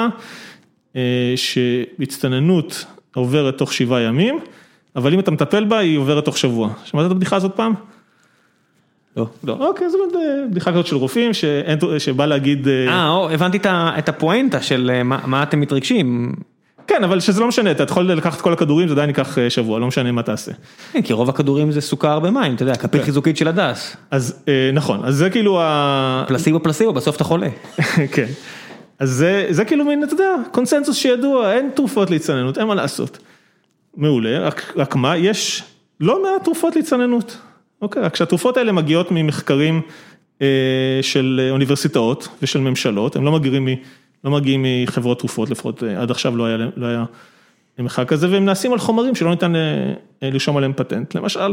אה, 0.96 1.34
שהצטננות 1.36 2.84
עוברת 3.14 3.58
תוך 3.58 3.72
שבעה 3.72 4.00
ימים, 4.00 4.38
אבל 4.96 5.14
אם 5.14 5.20
אתה 5.20 5.30
מטפל 5.30 5.64
בה, 5.64 5.78
היא 5.78 5.98
עוברת 5.98 6.24
תוך 6.24 6.38
שבוע. 6.38 6.68
שמעת 6.84 7.06
את 7.06 7.10
הבדיחה 7.10 7.36
הזאת 7.36 7.52
פעם? 7.56 7.74
לא. 9.16 9.26
לא, 9.44 9.56
אוקיי, 9.60 9.90
זו 9.90 9.98
בדיחה 10.50 10.72
כזאת 10.72 10.86
של 10.86 10.96
רופאים 10.96 11.34
שאין, 11.34 11.78
שבא 11.98 12.26
להגיד... 12.26 12.68
אה, 12.68 13.08
או, 13.08 13.30
הבנתי 13.30 13.58
את 13.68 14.08
הפואנטה 14.08 14.62
של 14.62 15.00
מה, 15.04 15.18
מה 15.26 15.42
אתם 15.42 15.60
מתרגשים. 15.60 16.32
כן, 16.86 17.04
אבל 17.04 17.20
שזה 17.20 17.40
לא 17.40 17.48
משנה, 17.48 17.70
אתה 17.70 17.82
יכול 17.82 18.12
לקחת 18.12 18.40
כל 18.40 18.52
הכדורים, 18.52 18.88
זה 18.88 18.94
עדיין 18.94 19.08
ייקח 19.08 19.38
שבוע, 19.48 19.80
לא 19.80 19.86
משנה 19.86 20.12
מה 20.12 20.22
תעשה. 20.22 20.52
כן, 20.92 21.02
כי 21.02 21.12
רוב 21.12 21.28
הכדורים 21.28 21.72
זה 21.72 21.80
סוכר 21.80 22.20
במים, 22.20 22.54
אתה 22.54 22.62
יודע, 22.62 22.74
כפית 22.74 23.02
חיזוקית 23.02 23.36
של 23.36 23.48
הדס. 23.48 23.96
אז 24.10 24.44
נכון, 24.72 25.00
אז 25.04 25.16
זה 25.16 25.30
כאילו 25.30 25.60
ה... 25.60 26.24
פלסיבו 26.28 26.60
פלסיבו, 26.62 26.92
בסוף 26.92 27.16
אתה 27.16 27.24
חולה. 27.24 27.48
כן. 28.14 28.26
אז 28.98 29.10
זה, 29.10 29.46
זה 29.50 29.64
כאילו 29.64 29.84
מין, 29.84 30.04
אתה 30.04 30.14
יודע, 30.14 30.30
קונסנזוס 30.50 30.96
שידוע, 30.96 31.52
אין 31.52 31.70
תרופות 31.74 32.10
להצטננות, 32.10 32.58
אין 32.58 32.66
מה 32.66 32.74
לעשות. 32.74 33.18
מעולה, 33.96 34.38
רק, 34.38 34.72
רק 34.76 34.96
מה, 34.96 35.16
יש 35.16 35.62
לא 36.00 36.22
מעט 36.22 36.44
תרופות 36.44 36.76
להצטננות. 36.76 37.38
אוקיי, 37.82 38.02
רק 38.02 38.16
שהתרופות 38.16 38.56
האלה 38.56 38.72
מגיעות 38.72 39.10
ממחקרים 39.10 39.82
אה, 40.42 40.98
של 41.02 41.48
אוניברסיטאות 41.50 42.28
ושל 42.42 42.60
ממשלות, 42.60 43.16
הם 43.16 43.24
לא 43.24 43.32
מגיעים, 43.32 43.68
לא 44.24 44.30
מגיעים 44.30 44.66
מחברות 44.84 45.18
תרופות, 45.18 45.50
לפחות 45.50 45.82
עד 45.82 46.10
עכשיו 46.10 46.36
לא 46.36 46.44
היה, 46.44 46.56
לא 46.76 46.86
היה 46.86 47.04
מחקר 47.78 48.04
כזה, 48.04 48.30
והם 48.30 48.44
נעשים 48.44 48.72
על 48.72 48.78
חומרים 48.78 49.14
שלא 49.14 49.30
ניתן 49.30 49.56
אה, 49.56 49.92
לרשום 50.22 50.56
עליהם 50.56 50.72
פטנט, 50.76 51.14
למשל, 51.14 51.52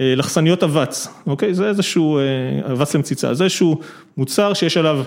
אה, 0.00 0.14
לחסניות 0.16 0.62
אבץ, 0.62 1.08
אוקיי, 1.26 1.54
זה 1.54 1.68
איזשהו, 1.68 2.18
אה, 2.18 2.72
אבץ 2.72 2.94
למציצה, 2.94 3.34
זה 3.34 3.44
איזשהו 3.44 3.80
מוצר 4.16 4.54
שיש 4.54 4.76
עליו 4.76 5.04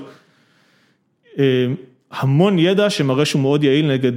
המון 2.14 2.60
ידע 2.60 2.90
שמראה 2.90 3.26
שהוא 3.26 3.42
מאוד 3.42 3.64
יעיל 3.64 3.92
נגד, 3.92 4.12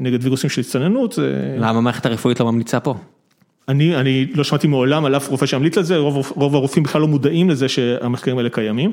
נגד 0.00 0.18
וירוסים 0.24 0.50
של 0.50 0.60
הצטננות. 0.60 1.18
למה 1.58 1.78
המערכת 1.78 2.06
הרפואית 2.06 2.40
לא 2.40 2.52
ממליצה 2.52 2.80
פה? 2.80 2.94
אני, 3.68 3.96
אני 3.96 4.26
לא 4.34 4.44
שמעתי 4.44 4.66
מעולם 4.66 5.04
על 5.04 5.16
אף 5.16 5.28
רופא 5.28 5.46
שהמליץ 5.46 5.78
על 5.78 5.84
זה, 5.84 5.96
רוב, 5.96 6.32
רוב 6.36 6.54
הרופאים 6.54 6.82
בכלל 6.82 7.00
לא 7.00 7.08
מודעים 7.08 7.50
לזה 7.50 7.68
שהמחקרים 7.68 8.38
האלה 8.38 8.50
קיימים. 8.50 8.92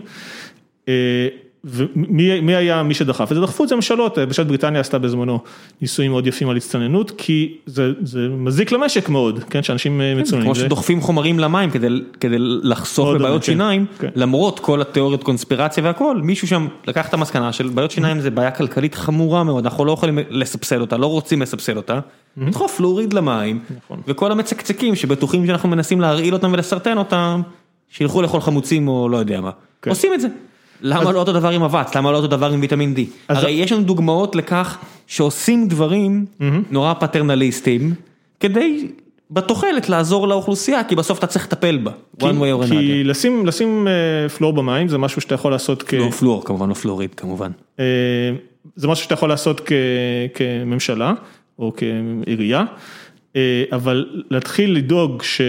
ומי 1.64 2.56
היה 2.56 2.84
מי 2.84 2.94
שדחף 2.94 3.32
את 3.32 3.36
זה? 3.36 3.42
דחפו 3.42 3.64
את 3.64 3.70
זה 3.70 3.76
ממשלות, 3.76 4.18
בשעת 4.18 4.48
בריטניה 4.48 4.82
עשתה 4.82 5.00
בזמנו 5.00 5.40
ניסויים 5.82 6.12
מאוד 6.12 6.28
יפים 6.28 6.50
על 6.50 6.58
הצטננות, 6.58 7.12
כי 7.18 7.58
זה, 7.66 7.92
זה 8.02 8.28
מזיק 8.30 8.72
למשק 8.72 9.10
מאוד, 9.10 9.44
כן, 9.44 9.64
שאנשים 9.64 10.02
מצוננים. 10.18 10.46
כמו 10.46 10.56
שדוחפים 10.56 11.02
חומרים 11.02 11.40
למים 11.40 11.70
כדי, 11.70 11.88
כדי 12.20 12.36
לחסוך 12.40 13.10
בבעיות 13.10 13.44
שיניים, 13.44 13.86
כן. 14.00 14.10
למרות 14.16 14.60
כל 14.60 14.82
התיאוריות 14.82 15.24
קונספירציה 15.24 15.84
והכל, 15.84 16.22
מישהו 16.24 16.48
שם 16.48 16.68
לקח 16.88 17.10
את 17.10 17.14
המסקנה 17.14 17.54
של 17.54 17.68
בעיות 17.68 17.92
שיניים 17.92 18.20
זה 18.20 18.30
בעיה 18.30 18.52
כלכלית 18.52 18.96
חמורה 18.96 19.44
מאוד, 19.44 19.64
אנחנו 19.66 19.86
לא 19.86 19.92
יכולים 19.92 20.20
לסבסד 20.30 20.80
אותה, 20.82 20.98
לא 20.98 21.08
רוצים 21.08 21.42
לסבסד 21.42 21.78
אותה, 21.78 22.00
לדחוף 22.38 22.78
פלוריד 22.78 23.14
למים, 23.14 23.60
נכון. 23.78 24.02
וכל 24.08 24.32
המצקצקים 24.32 24.96
שבטוחים 24.96 25.48
שאנחנו 25.48 25.70
מנסים 25.70 26.02
להרעיל 26.02 26.34
אותם 26.34 26.54
ולסרטן 26.54 26.98
אותם, 26.98 27.42
שילכו 27.90 28.22
לאכול 28.22 28.42
חמוצים 28.42 28.88
או 28.88 29.10
לא 29.10 29.18
יודע 29.18 29.42
מה, 29.42 29.52
כן. 29.82 29.90
עושים 29.90 30.14
את 30.14 30.22
זה. 30.22 30.28
למה 30.82 31.12
לא 31.12 31.20
אותו 31.20 31.34
דבר 31.34 31.50
עם 31.50 31.64
אבץ? 31.64 31.96
למה 31.96 32.12
לא 32.12 32.18
אותו 32.18 32.28
דבר 32.28 32.54
עם 32.54 32.62
ויטמין 32.62 32.94
D? 32.98 33.00
הרי 33.30 33.52
יש 33.52 33.72
לנו 33.72 33.84
דוגמאות 33.84 34.36
לכך 34.36 34.78
שעושים 35.08 35.68
דברים 35.68 36.26
נורא 36.72 36.94
פטרנליסטיים, 36.94 37.94
כדי 38.40 38.88
בתוחלת 39.32 39.90
לעזור 39.90 40.28
לאוכלוסייה, 40.28 40.84
כי 40.84 40.96
בסוף 40.96 41.20
אתה 41.20 41.28
צריך 41.28 41.46
לטפל 41.46 41.78
בה. 41.78 41.92
כי 42.68 43.04
לשים 43.46 43.88
פלור 44.38 44.54
במים 44.54 44.88
זה 44.88 44.98
משהו 44.98 45.22
שאתה 45.22 45.36
יכול 45.36 45.52
לעשות 45.52 45.84
כ... 45.84 45.94
לא 45.94 46.10
פלור, 46.10 46.46
כמובן 46.46 46.70
לא 46.70 46.74
פלוריד, 46.74 47.16
כמובן. 47.16 47.52
זה 48.76 48.88
משהו 48.88 49.04
שאתה 49.04 49.14
יכול 49.14 49.30
לעשות 49.30 49.62
כממשלה, 50.34 51.14
או 51.60 51.74
כעירייה, 51.78 52.64
אבל 53.72 54.06
להתחיל 54.30 54.76
לדאוג 54.76 55.24
ש... 55.24 55.42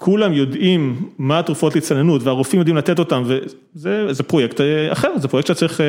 כולם 0.00 0.32
יודעים 0.32 1.08
מה 1.18 1.38
התרופות 1.38 1.74
להצטננות 1.74 2.22
והרופאים 2.22 2.58
יודעים 2.58 2.76
לתת 2.76 2.98
אותם 2.98 3.22
וזה 3.74 4.22
פרויקט 4.26 4.60
אחר, 4.92 5.08
זה 5.16 5.28
פרויקט 5.28 5.46
שאתה 5.46 5.58
צריך 5.58 5.80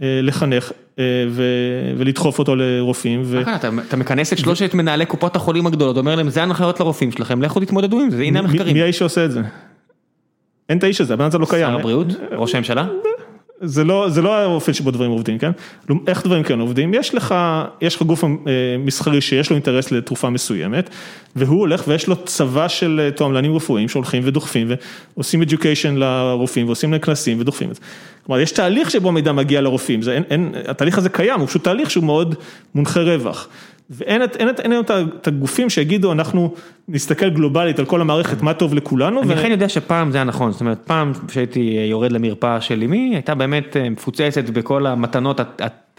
לחנך 0.00 0.72
ולדחוף 1.96 2.38
אותו 2.38 2.56
לרופאים. 2.56 3.22
אתה 3.88 3.96
מכנס 3.96 4.32
את 4.32 4.38
שלושת 4.38 4.74
מנהלי 4.74 5.06
קופות 5.06 5.36
החולים 5.36 5.66
הגדולות, 5.66 5.96
אומר 5.96 6.14
להם 6.16 6.28
זה 6.28 6.42
הנחיות 6.42 6.80
לרופאים 6.80 7.12
שלכם, 7.12 7.42
לכו 7.42 7.60
תתמודדו 7.60 8.00
עם 8.00 8.10
זה, 8.10 8.22
הנה 8.22 8.38
המחקרים. 8.38 8.74
מי 8.74 8.82
האיש 8.82 8.98
שעושה 8.98 9.24
את 9.24 9.32
זה? 9.32 9.40
אין 10.68 10.78
את 10.78 10.84
האיש 10.84 11.00
הזה, 11.00 11.14
הבן 11.14 11.24
הזה 11.24 11.38
לא 11.38 11.46
קיים. 11.50 11.68
שר 11.68 11.78
הבריאות? 11.78 12.06
ראש 12.32 12.54
הממשלה? 12.54 12.86
זה 13.60 13.84
לא, 13.84 14.08
זה 14.08 14.22
לא 14.22 14.34
האופן 14.34 14.72
שבו 14.72 14.90
דברים 14.90 15.10
עובדים, 15.10 15.38
כן? 15.38 15.50
איך 16.06 16.24
דברים 16.24 16.42
כן 16.42 16.60
עובדים? 16.60 16.94
יש 16.94 17.14
לך, 17.14 17.34
יש 17.80 17.96
לך 17.96 18.02
גוף 18.02 18.24
מסחרי 18.78 19.20
שיש 19.20 19.50
לו 19.50 19.56
אינטרס 19.56 19.92
לתרופה 19.92 20.30
מסוימת, 20.30 20.90
והוא 21.36 21.60
הולך 21.60 21.84
ויש 21.88 22.06
לו 22.06 22.16
צבא 22.24 22.68
של 22.68 23.10
תועמלנים 23.16 23.56
רפואיים 23.56 23.88
שהולכים 23.88 24.22
ודוחפים 24.26 24.70
ועושים 25.16 25.42
education 25.42 25.88
לרופאים 25.94 26.66
ועושים 26.66 26.92
להם 26.92 27.00
כנסים 27.00 27.40
ודוחפים 27.40 27.70
את 27.70 27.74
זה. 27.74 27.80
כלומר, 28.26 28.40
יש 28.40 28.52
תהליך 28.52 28.90
שבו 28.90 29.08
המידע 29.08 29.32
מגיע 29.32 29.60
לרופאים, 29.60 30.02
זה, 30.02 30.12
אין, 30.12 30.22
אין, 30.30 30.54
התהליך 30.68 30.98
הזה 30.98 31.08
קיים, 31.08 31.40
הוא 31.40 31.48
פשוט 31.48 31.64
תהליך 31.64 31.90
שהוא 31.90 32.04
מאוד 32.04 32.34
מונחה 32.74 33.00
רווח. 33.00 33.48
ואין 33.90 34.22
לנו 34.64 34.80
את 34.80 35.26
הגופים 35.26 35.70
שיגידו 35.70 36.12
אנחנו 36.12 36.54
נסתכל 36.88 37.30
גלובלית 37.30 37.78
על 37.78 37.84
כל 37.84 38.00
המערכת 38.00 38.42
מה 38.42 38.54
טוב 38.54 38.74
לכולנו. 38.74 39.22
אני 39.22 39.34
אכן 39.34 39.50
יודע 39.50 39.68
שפעם 39.68 40.10
זה 40.10 40.18
היה 40.18 40.24
נכון, 40.24 40.52
זאת 40.52 40.60
אומרת 40.60 40.78
פעם 40.86 41.12
שהייתי 41.28 41.86
יורד 41.90 42.12
למרפאה 42.12 42.60
של 42.60 42.82
אמי 42.82 43.10
הייתה 43.14 43.34
באמת 43.34 43.76
מפוצצת 43.90 44.50
בכל 44.50 44.86
המתנות 44.86 45.40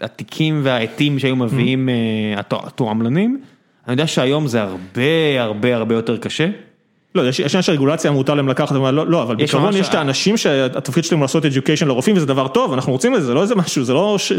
התיקים 0.00 0.60
והעטים 0.62 1.18
שהיו 1.18 1.36
מביאים 1.36 1.88
התועמלנים. 2.36 3.40
אני 3.86 3.92
יודע 3.92 4.06
שהיום 4.06 4.46
זה 4.46 4.62
הרבה 4.62 5.42
הרבה 5.42 5.76
הרבה 5.76 5.94
יותר 5.94 6.16
קשה. 6.16 6.48
לא, 7.14 7.28
יש 7.28 7.40
עניין 7.40 7.62
שהרגולציה 7.62 8.10
מותר 8.10 8.34
להם 8.34 8.48
לקחת, 8.48 8.72
לא, 8.74 9.06
לא, 9.06 9.22
אבל 9.22 9.36
בעיקרון 9.36 9.76
יש 9.76 9.88
את 9.88 9.94
האנשים 9.94 10.36
שהתפקיד 10.36 11.04
שלהם 11.04 11.20
לעשות 11.20 11.44
education 11.44 11.84
לרופאים 11.86 12.16
וזה 12.16 12.26
דבר 12.26 12.48
טוב, 12.48 12.72
אנחנו 12.72 12.92
רוצים 12.92 13.14
את 13.14 13.20
זה, 13.20 13.26
זה 13.26 13.34
לא 13.34 13.42
איזה 13.42 13.54
משהו, 13.54 13.84
זה 13.84 13.94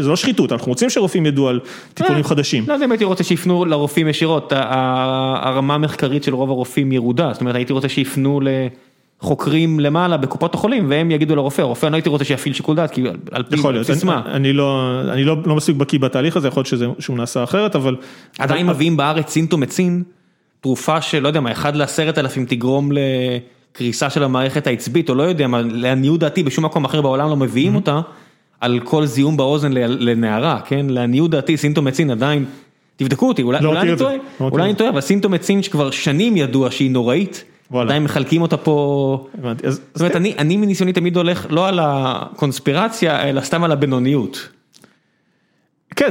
לא 0.08 0.16
שחיתות, 0.16 0.52
אנחנו 0.52 0.68
רוצים 0.68 0.90
שרופאים 0.90 1.26
ידעו 1.26 1.48
על 1.48 1.60
טיפולים 1.94 2.24
חדשים. 2.24 2.64
לא 2.68 2.72
יודע 2.72 2.84
אם 2.84 2.90
הייתי 2.90 3.04
רוצה 3.04 3.24
שיפנו 3.24 3.64
לרופאים 3.64 4.08
ישירות, 4.08 4.52
הרמה 4.56 5.74
המחקרית 5.74 6.24
של 6.24 6.34
רוב 6.34 6.50
הרופאים 6.50 6.92
ירודה, 6.92 7.30
זאת 7.32 7.40
אומרת 7.40 7.54
הייתי 7.54 7.72
רוצה 7.72 7.88
שיפנו 7.88 8.40
לחוקרים 9.22 9.80
למעלה 9.80 10.16
בקופות 10.16 10.54
החולים 10.54 10.86
והם 10.90 11.10
יגידו 11.10 11.36
לרופא, 11.36 11.62
הרופא 11.62 11.86
אני 11.86 11.92
לא 11.92 11.96
הייתי 11.96 12.08
רוצה 12.08 12.24
שיפעיל 12.24 12.54
שיקול 12.54 12.76
דעת, 12.76 12.90
כי 12.90 13.04
על 13.30 13.42
פי 13.42 13.56
סיסמה. 13.82 14.22
אני 14.26 14.52
לא 14.52 15.56
מספיק 15.56 15.76
בקיא 15.76 15.98
בתהליך 15.98 16.36
הזה, 16.36 16.48
יכול 16.48 16.62
להיות 16.72 16.96
שהוא 16.98 17.16
נעשה 17.16 17.44
אחרת, 17.44 17.76
אבל... 17.76 17.96
עדיין 18.38 18.66
מביאים 18.66 18.96
בארץ 18.96 19.30
סינטומצין. 19.30 20.02
תרופה 20.62 21.00
שלא 21.00 21.28
יודע 21.28 21.40
מה, 21.40 21.52
אחד 21.52 21.76
לעשרת 21.76 22.18
אלפים 22.18 22.46
תגרום 22.46 22.90
לקריסה 22.92 24.10
של 24.10 24.24
המערכת 24.24 24.66
העצבית, 24.66 25.10
או 25.10 25.14
לא 25.14 25.22
יודע 25.22 25.46
מה, 25.46 25.62
לעניות 25.62 26.20
דעתי 26.20 26.42
בשום 26.42 26.64
מקום 26.64 26.84
אחר 26.84 27.02
בעולם 27.02 27.28
לא 27.28 27.36
מביאים 27.36 27.74
אותה, 27.74 28.00
על 28.60 28.80
כל 28.84 29.06
זיהום 29.06 29.36
באוזן 29.36 29.72
לנערה, 29.72 30.60
כן, 30.64 30.86
לעניות 30.88 31.30
דעתי 31.30 31.56
סינטומצין 31.56 32.10
עדיין, 32.10 32.44
תבדקו 32.96 33.28
אותי, 33.28 33.42
אולי 33.42 33.58
אני 33.58 33.96
טועה, 33.98 34.14
אולי 34.40 34.64
אני 34.64 34.74
טועה, 34.74 34.90
אבל 34.90 35.00
סינטומצין 35.00 35.62
שכבר 35.62 35.90
שנים 35.90 36.36
ידוע 36.36 36.70
שהיא 36.70 36.90
נוראית, 36.90 37.44
עדיין 37.74 38.04
מחלקים 38.04 38.42
אותה 38.42 38.56
פה, 38.56 39.26
זאת 39.68 40.00
אומרת 40.00 40.16
אני 40.16 40.56
מניסיוני 40.56 40.92
תמיד 40.92 41.16
הולך 41.16 41.46
לא 41.50 41.68
על 41.68 41.78
הקונספירציה, 41.82 43.28
אלא 43.28 43.40
סתם 43.40 43.64
על 43.64 43.72
הבינוניות. 43.72 44.48
כן, 45.96 46.08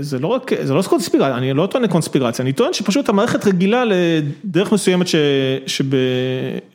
זה 0.00 0.18
לא 0.18 0.26
רק, 0.26 0.50
זה 0.62 0.74
לא 0.74 0.82
קונספירציה, 0.82 1.36
אני 1.36 1.52
לא 1.52 1.66
טוען 1.66 1.84
לקונספירציה, 1.84 2.42
אני 2.42 2.52
טוען 2.52 2.72
שפשוט 2.72 3.08
המערכת 3.08 3.46
רגילה 3.46 3.84
לדרך 3.84 4.72
מסוימת 4.72 5.06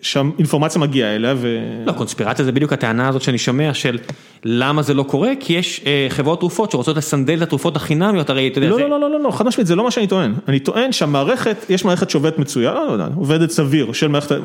שהאינפורמציה 0.01 0.81
מגיעה 0.81 1.15
אליה 1.15 1.33
ו... 1.37 1.59
לא, 1.85 1.91
קונספירציה 1.91 2.45
זה 2.45 2.51
בדיוק 2.51 2.73
הטענה 2.73 3.07
הזאת 3.07 3.21
שאני 3.21 3.37
שומע 3.37 3.73
של 3.73 3.97
למה 4.45 4.81
זה 4.81 4.93
לא 4.93 5.03
קורה, 5.03 5.31
כי 5.39 5.53
יש 5.53 5.83
חברות 6.09 6.39
תרופות 6.39 6.71
שרוצות 6.71 6.97
לסנדל 6.97 7.37
את 7.37 7.41
התרופות 7.41 7.75
החינמיות, 7.75 8.29
הרי 8.29 8.47
אתה 8.47 8.59
יודע... 8.59 8.69
לא, 8.69 8.89
לא, 8.89 9.11
לא, 9.11 9.19
לא, 9.23 9.31
חד 9.31 9.45
משמעית, 9.45 9.67
זה 9.67 9.75
לא 9.75 9.83
מה 9.83 9.91
שאני 9.91 10.07
טוען, 10.07 10.33
אני 10.47 10.59
טוען 10.59 10.91
שהמערכת, 10.91 11.65
יש 11.69 11.85
מערכת 11.85 12.09
שעובדת 12.09 12.39
מצוין, 12.39 12.73
לא 12.73 12.91
יודע, 12.91 13.07
עובדת 13.15 13.51
סביר, 13.51 13.91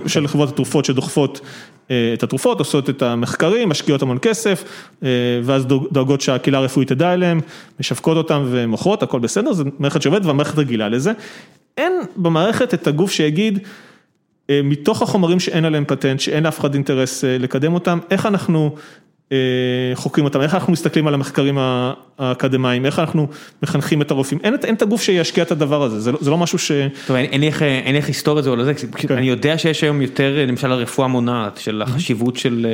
של 0.06 0.26
חברות 0.26 0.48
התרופות 0.48 0.84
שדוחפות 0.84 1.40
את 1.86 2.22
התרופות, 2.22 2.58
עושות 2.58 2.90
את 2.90 3.02
המחקרים, 3.02 3.68
משקיעות 3.68 4.02
המון 4.02 4.18
כסף, 4.22 4.64
ואז 5.42 5.66
דואגות 5.66 6.20
שהקהילה 6.20 6.58
הרפואית 6.58 6.88
תדע 6.88 7.14
אליהם. 7.14 7.40
משווקות 7.80 8.16
אותם 8.16 8.44
ומוכרות, 8.50 9.02
הכל 9.02 9.20
בסדר, 9.20 9.52
זו 9.52 9.64
מערכת 9.78 10.02
שעובדת 10.02 10.26
והמערכת 10.26 10.58
רגילה 10.58 10.88
לזה. 10.88 11.12
אין 11.76 11.92
במערכת 12.16 12.74
את 12.74 12.86
הגוף 12.86 13.10
שיגיד, 13.10 13.58
מתוך 14.50 15.02
החומרים 15.02 15.40
שאין 15.40 15.64
עליהם 15.64 15.84
פטנט, 15.84 16.20
שאין 16.20 16.44
לאף 16.44 16.60
אחד 16.60 16.74
אינטרס 16.74 17.24
לקדם 17.24 17.74
אותם, 17.74 17.98
איך 18.10 18.26
אנחנו 18.26 18.74
חוקרים 19.94 20.24
אותם, 20.24 20.40
איך 20.40 20.54
אנחנו 20.54 20.72
מסתכלים 20.72 21.06
על 21.06 21.14
המחקרים 21.14 21.58
האקדמיים, 22.18 22.86
איך 22.86 22.98
אנחנו 22.98 23.28
מחנכים 23.62 24.02
את 24.02 24.10
הרופאים, 24.10 24.38
אין 24.44 24.74
את 24.74 24.82
הגוף 24.82 25.02
שישקיע 25.02 25.44
את 25.44 25.52
הדבר 25.52 25.82
הזה, 25.82 26.12
זה 26.20 26.30
לא 26.30 26.38
משהו 26.38 26.58
ש... 26.58 26.72
טוב, 27.06 27.16
אין 27.16 27.40
לי 27.40 27.48
איך 27.96 28.08
לסתור 28.08 28.38
את 28.38 28.44
זה 28.44 28.50
או 28.50 28.56
לא 28.56 28.64
זה, 28.64 28.72
אני 29.10 29.28
יודע 29.28 29.58
שיש 29.58 29.82
היום 29.84 30.02
יותר, 30.02 30.44
למשל 30.48 30.72
הרפואה 30.72 31.08
מונעת, 31.08 31.56
של 31.56 31.82
החשיבות 31.82 32.36
של 32.36 32.66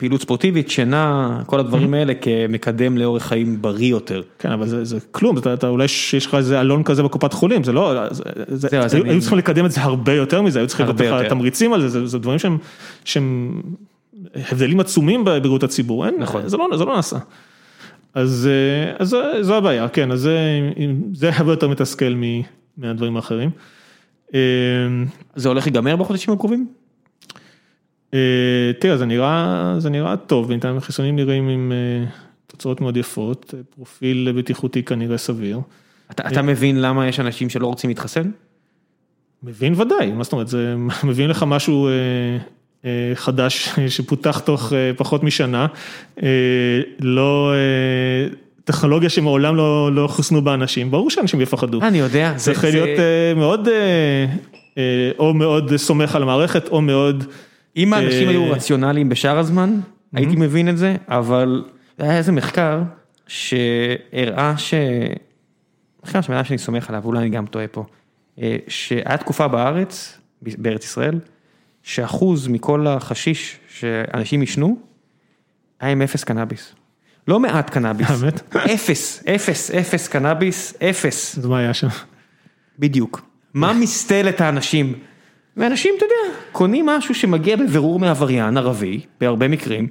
פעילות 0.00 0.20
ספורטיבית, 0.22 0.70
שינה, 0.70 1.40
כל 1.46 1.60
הדברים 1.60 1.94
האלה 1.94 2.12
כמקדם 2.14 2.98
לאורך 2.98 3.22
חיים 3.26 3.62
בריא 3.62 3.90
יותר. 3.90 4.22
כן, 4.38 4.50
אבל 4.52 4.66
זה, 4.68 4.84
זה 4.84 4.98
כלום, 5.10 5.38
אתה, 5.38 5.54
אתה 5.54 5.68
אולי 5.68 5.84
יש 5.84 6.26
לך 6.26 6.34
איזה 6.34 6.60
אלון 6.60 6.82
כזה 6.82 7.02
בקופת 7.02 7.32
חולים, 7.32 7.64
זה 7.64 7.72
לא, 7.72 7.94
זה, 8.10 8.22
זה, 8.48 8.80
אז 8.80 8.94
היו, 8.94 9.04
היו 9.04 9.20
צריכים 9.20 9.38
לקדם 9.38 9.66
את 9.66 9.70
זה 9.70 9.80
הרבה 9.80 10.12
יותר 10.12 10.42
מזה, 10.42 10.58
היו 10.58 10.68
צריכים 10.68 10.86
לתת 10.86 11.00
לך. 11.00 11.28
תמריצים 11.28 11.72
על 11.72 11.80
זה, 11.80 11.88
זה, 11.88 12.06
זה 12.06 12.18
דברים 12.18 12.38
שהם, 12.38 12.58
שהם 13.04 13.60
הבדלים 14.34 14.80
עצומים 14.80 15.24
בבריאות 15.24 15.62
הציבור, 15.62 16.06
אין, 16.06 16.14
נכון. 16.18 16.48
זה, 16.48 16.56
לא, 16.56 16.68
זה 16.76 16.84
לא 16.84 16.96
נעשה. 16.96 17.16
אז, 18.14 18.48
אה, 18.50 18.92
אז 18.98 19.08
זה- 19.08 19.42
זו 19.42 19.54
הבעיה, 19.56 19.88
כן, 19.88 20.10
אז 20.10 20.20
זה, 20.20 20.38
זה 21.14 21.30
הרבה 21.34 21.52
יותר 21.52 21.68
מתסכל 21.68 22.14
מהדברים 22.78 23.16
האחרים. 23.16 23.50
אה, 24.34 24.40
זה 25.36 25.48
הולך 25.48 25.66
להיגמר 25.66 25.96
בחודשים 25.96 26.34
הקרובים? 26.34 26.66
אה, 28.14 28.72
תראה, 28.78 28.96
זה 28.96 29.06
נראה, 29.06 29.74
זה 29.78 29.90
נראה 29.90 30.16
טוב, 30.16 30.48
בינתיים 30.48 30.76
החיסונים 30.76 31.16
נראים 31.16 31.48
עם 31.48 31.72
אה, 31.72 32.10
תוצאות 32.46 32.80
מאוד 32.80 32.96
יפות, 32.96 33.54
אה, 33.56 33.60
פרופיל 33.74 34.32
בטיחותי 34.36 34.82
כנראה 34.82 35.18
סביר. 35.18 35.60
אתה, 36.10 36.28
אתה 36.28 36.42
מבין 36.42 36.80
למה 36.80 37.08
יש 37.08 37.20
אנשים 37.20 37.48
שלא 37.48 37.66
רוצים 37.66 37.90
להתחסן? 37.90 38.30
מבין 39.42 39.74
ודאי, 39.80 40.12
מה 40.12 40.24
זאת 40.24 40.32
אומרת, 40.32 40.48
זה 40.48 40.74
מביא 41.08 41.26
לך 41.26 41.44
משהו 41.46 41.88
אה, 41.88 41.92
אה, 42.84 43.12
חדש 43.14 43.68
שפותח 43.94 44.38
תוך 44.38 44.72
אה, 44.72 44.90
פחות 44.96 45.22
משנה, 45.22 45.66
אה, 46.22 46.28
לא, 47.00 47.52
אה, 47.52 48.34
טכנולוגיה 48.64 49.10
שמעולם 49.10 49.56
לא, 49.56 49.92
לא 49.92 50.06
חוסנו 50.06 50.42
באנשים, 50.42 50.90
ברור 50.90 51.10
שאנשים 51.10 51.40
יפחדו. 51.40 51.80
אני 51.82 51.98
יודע, 51.98 52.32
זה, 52.36 52.44
צריך 52.44 52.64
להיות 52.64 52.98
אה, 52.98 53.32
מאוד, 53.36 53.68
אה, 53.68 53.74
אה, 54.78 55.10
או 55.18 55.34
מאוד 55.34 55.76
סומך 55.76 56.16
על 56.16 56.22
המערכת, 56.22 56.68
או 56.68 56.80
מאוד, 56.80 57.24
אם 57.76 57.92
האנשים 57.92 58.28
אה, 58.28 58.30
היו 58.30 58.50
רציונליים 58.50 59.08
בשאר 59.08 59.38
הזמן, 59.38 59.80
הייתי 60.12 60.36
מבין 60.36 60.68
את 60.68 60.78
זה, 60.78 60.96
אבל 61.08 61.64
היה 61.98 62.18
איזה 62.18 62.32
מחקר 62.32 62.82
שהראה 63.26 64.58
ש... 64.58 64.74
מחקר 66.04 66.20
שבן 66.20 66.34
אדם 66.34 66.44
שאני 66.44 66.58
סומך 66.58 66.88
עליו, 66.88 67.04
אולי 67.04 67.18
אני 67.18 67.28
גם 67.28 67.46
טועה 67.46 67.68
פה, 67.68 67.84
אה, 68.42 68.56
שהיה 68.68 69.16
תקופה 69.16 69.48
בארץ, 69.48 70.18
בארץ 70.42 70.84
ישראל, 70.84 71.18
שאחוז 71.82 72.48
מכל 72.48 72.86
החשיש 72.86 73.58
שאנשים 73.68 74.40
עישנו, 74.40 74.76
היה 75.80 75.92
עם 75.92 76.02
אפס 76.02 76.24
קנאביס. 76.24 76.74
לא 77.28 77.40
מעט 77.40 77.70
קנאביס, 77.70 78.10
האמת? 78.22 78.56
אפס, 78.56 79.22
אפס, 79.34 79.70
אפס 79.70 80.08
קנאביס, 80.08 80.74
אפס. 80.82 81.38
אז 81.38 81.46
מה 81.46 81.58
היה 81.58 81.74
שם? 81.74 81.88
בדיוק. 82.78 83.20
מה 83.54 83.72
מסתל 83.72 84.28
את 84.28 84.40
האנשים? 84.40 84.94
ואנשים, 85.56 85.94
אתה 85.96 86.04
יודע, 86.04 86.36
קונים 86.52 86.86
משהו 86.86 87.14
שמגיע 87.14 87.56
בבירור 87.56 87.98
מעבריין 87.98 88.56
ערבי, 88.56 89.00
בהרבה 89.20 89.48
מקרים, 89.48 89.88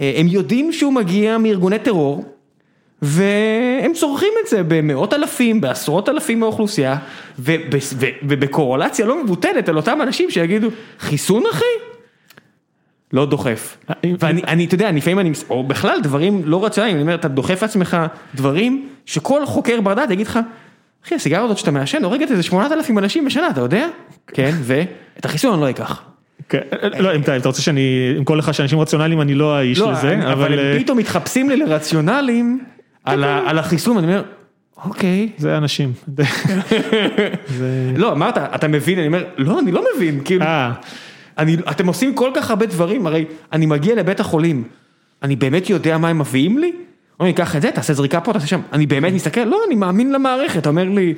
אה, 0.00 0.12
הם 0.16 0.26
יודעים 0.26 0.72
שהוא 0.72 0.92
מגיע 0.92 1.38
מארגוני 1.38 1.78
טרור, 1.78 2.24
והם 3.02 3.92
צורכים 3.94 4.32
את 4.42 4.48
זה 4.48 4.62
במאות 4.68 5.14
אלפים, 5.14 5.60
בעשרות 5.60 6.08
אלפים 6.08 6.40
מהאוכלוסייה, 6.40 6.96
ובקורולציה 8.22 9.06
לא 9.06 9.24
מבוטלת 9.24 9.68
על 9.68 9.76
אותם 9.76 10.02
אנשים 10.02 10.30
שיגידו, 10.30 10.68
חיסון 10.98 11.42
אחי? 11.50 11.64
לא 13.12 13.26
דוחף. 13.26 13.76
ואני, 14.18 14.42
אני, 14.42 14.64
אתה 14.64 14.74
יודע, 14.74 14.92
לפעמים 14.92 15.18
אני, 15.18 15.32
או 15.50 15.64
בכלל 15.64 16.00
דברים 16.02 16.42
לא 16.44 16.64
רציונליים, 16.64 16.96
אני 16.96 17.02
אומר, 17.02 17.14
אתה 17.14 17.28
דוחף 17.28 17.62
לעצמך 17.62 17.96
דברים 18.34 18.88
שכל 19.06 19.46
חוקר 19.46 19.80
בר 19.80 19.94
דעת 19.94 20.10
יגיד 20.10 20.26
לך, 20.26 20.38
אחי, 21.06 21.14
הסיגריה 21.14 21.44
הזאת 21.44 21.58
שאתה 21.58 21.70
מעשן 21.70 22.04
הורגת 22.04 22.30
איזה 22.30 22.42
8,000 22.42 22.98
אנשים 22.98 23.24
בשנה, 23.24 23.50
אתה 23.50 23.60
יודע? 23.60 23.88
כן, 24.26 24.54
ואת 24.62 25.24
החיסון 25.24 25.52
אני 25.52 25.60
לא 25.60 25.70
אקח. 25.70 26.02
כן, 26.48 26.60
לא, 26.98 27.14
אם 27.14 27.20
אתה 27.20 27.36
רוצה 27.44 27.62
שאני, 27.62 27.80
עם 28.16 28.24
כל 28.24 28.40
אחד 28.40 28.52
שאנשים 28.52 28.80
רציונליים, 28.80 29.20
אני 29.20 29.34
לא 29.34 29.56
האיש 29.56 29.78
לא, 29.78 29.92
לזה, 29.92 30.12
אני- 30.12 30.32
אבל 30.32 30.58
אה, 30.58 30.72
הם 30.74 30.82
פתאום 30.82 30.98
מתחפשים 30.98 31.50
לי 31.50 31.56
לרציונליים 31.56 32.64
על 33.04 33.58
החיסון, 33.58 33.96
ואני 33.96 34.06
אומר, 34.06 34.22
אוקיי. 34.84 35.28
זה 35.38 35.56
אנשים. 35.56 35.92
לא, 37.96 38.12
אמרת, 38.12 38.38
אתה 38.38 38.68
מבין, 38.68 38.98
אני 38.98 39.06
אומר, 39.06 39.24
לא, 39.38 39.58
אני 39.58 39.72
לא 39.72 39.84
מבין, 39.96 40.20
כאילו, 40.24 40.42
אה, 40.44 40.72
אני, 41.38 41.56
אתם 41.70 41.86
עושים 41.86 42.14
כל 42.14 42.30
כך 42.34 42.50
הרבה 42.50 42.66
דברים, 42.66 43.06
הרי 43.06 43.24
אני 43.52 43.66
מגיע 43.66 43.94
לבית 43.94 44.20
החולים, 44.20 44.64
אני 45.22 45.36
באמת 45.36 45.70
יודע 45.70 45.98
מה 45.98 46.08
הם 46.08 46.18
מביאים 46.18 46.58
לי? 46.58 46.72
אומרים 47.20 47.34
לי, 47.36 47.44
קח 47.44 47.56
את 47.56 47.62
זה, 47.62 47.70
תעשה 47.70 47.92
זריקה 47.92 48.20
פה, 48.20 48.32
תעשה 48.32 48.46
שם, 48.46 48.60
אני 48.72 48.86
באמת 48.86 49.12
מסתכל, 49.12 49.44
לא, 49.44 49.58
אני 49.66 49.74
מאמין 49.74 50.12
למערכת, 50.12 50.58
אתה 50.58 50.68
אומר 50.68 50.84
לי, 50.84 51.14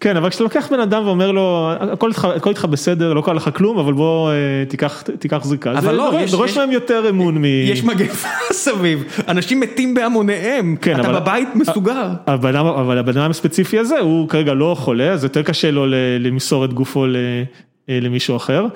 כן, 0.00 0.16
אבל 0.16 0.30
כשאתה 0.30 0.44
לוקח 0.44 0.68
בן 0.72 0.80
אדם 0.80 1.06
ואומר 1.06 1.30
לו, 1.32 1.70
הכל 1.80 2.10
איתך, 2.50 2.64
בסדר, 2.64 3.12
לא 3.12 3.20
קרה 3.20 3.34
לך 3.34 3.50
כלום, 3.54 3.78
אבל 3.78 3.92
בוא 3.92 4.30
אה, 4.30 4.34
תיקח, 4.68 5.02
תיקח 5.18 5.44
זריקה. 5.44 5.72
אבל 5.78 5.94
לא, 5.94 6.12
יש- 6.20 6.30
דורש 6.30 6.58
מהם 6.58 6.70
יותר 6.70 7.08
אמון 7.08 7.38
מ... 7.38 7.44
יש 7.44 7.84
מגפה 7.84 8.28
סביב, 8.52 9.04
אנשים 9.28 9.60
מתים 9.60 9.94
בהמוניהם, 9.94 10.76
כן, 10.80 11.00
אתה 11.00 11.10
אבל- 11.10 11.20
בבית 11.20 11.48
מסוגר. 11.54 12.08
אבל 12.26 12.56
הבן 12.98 13.16
אדם 13.18 13.30
הספציפי 13.30 13.78
הזה, 13.78 13.98
הוא 13.98 14.28
כרגע 14.28 14.54
לא 14.54 14.76
חולה, 14.78 15.10
אז 15.12 15.24
יותר 15.24 15.42
קשה 15.42 15.70
לו 15.70 15.86
למסור 16.20 16.64
את 16.64 16.72
גופו 16.72 17.04
אה, 17.04 17.10
למישהו 18.00 18.36
אחר. 18.36 18.66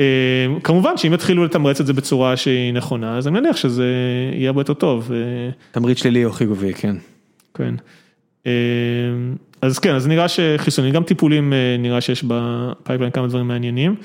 אה, 0.00 0.46
כמובן 0.64 0.96
שאם 0.96 1.14
יתחילו 1.14 1.44
לתמרץ 1.44 1.80
את 1.80 1.86
זה 1.86 1.92
בצורה 1.92 2.36
שהיא 2.36 2.72
נכונה, 2.72 3.18
אז 3.18 3.28
אני 3.28 3.40
מניח 3.40 3.56
שזה 3.56 3.86
יהיה 4.32 4.48
הרבה 4.48 4.60
יותר 4.60 4.74
טוב. 4.74 5.12
אה, 5.12 5.18
תמריץ 5.70 5.98
שלילי 5.98 6.24
או 6.24 6.32
חיובי, 6.32 6.74
כן. 6.74 6.96
כן. 7.54 7.74
אה, 8.46 8.52
אז 9.62 9.78
כן, 9.78 9.94
אז 9.94 10.06
נראה 10.06 10.28
שחיסונים, 10.28 10.92
גם 10.92 11.02
טיפולים, 11.02 11.52
אה, 11.52 11.76
נראה 11.78 12.00
שיש 12.00 12.24
ב 12.24 12.34
pipeline 12.34 13.12
כמה 13.12 13.26
דברים 13.26 13.48
מעניינים. 13.48 13.96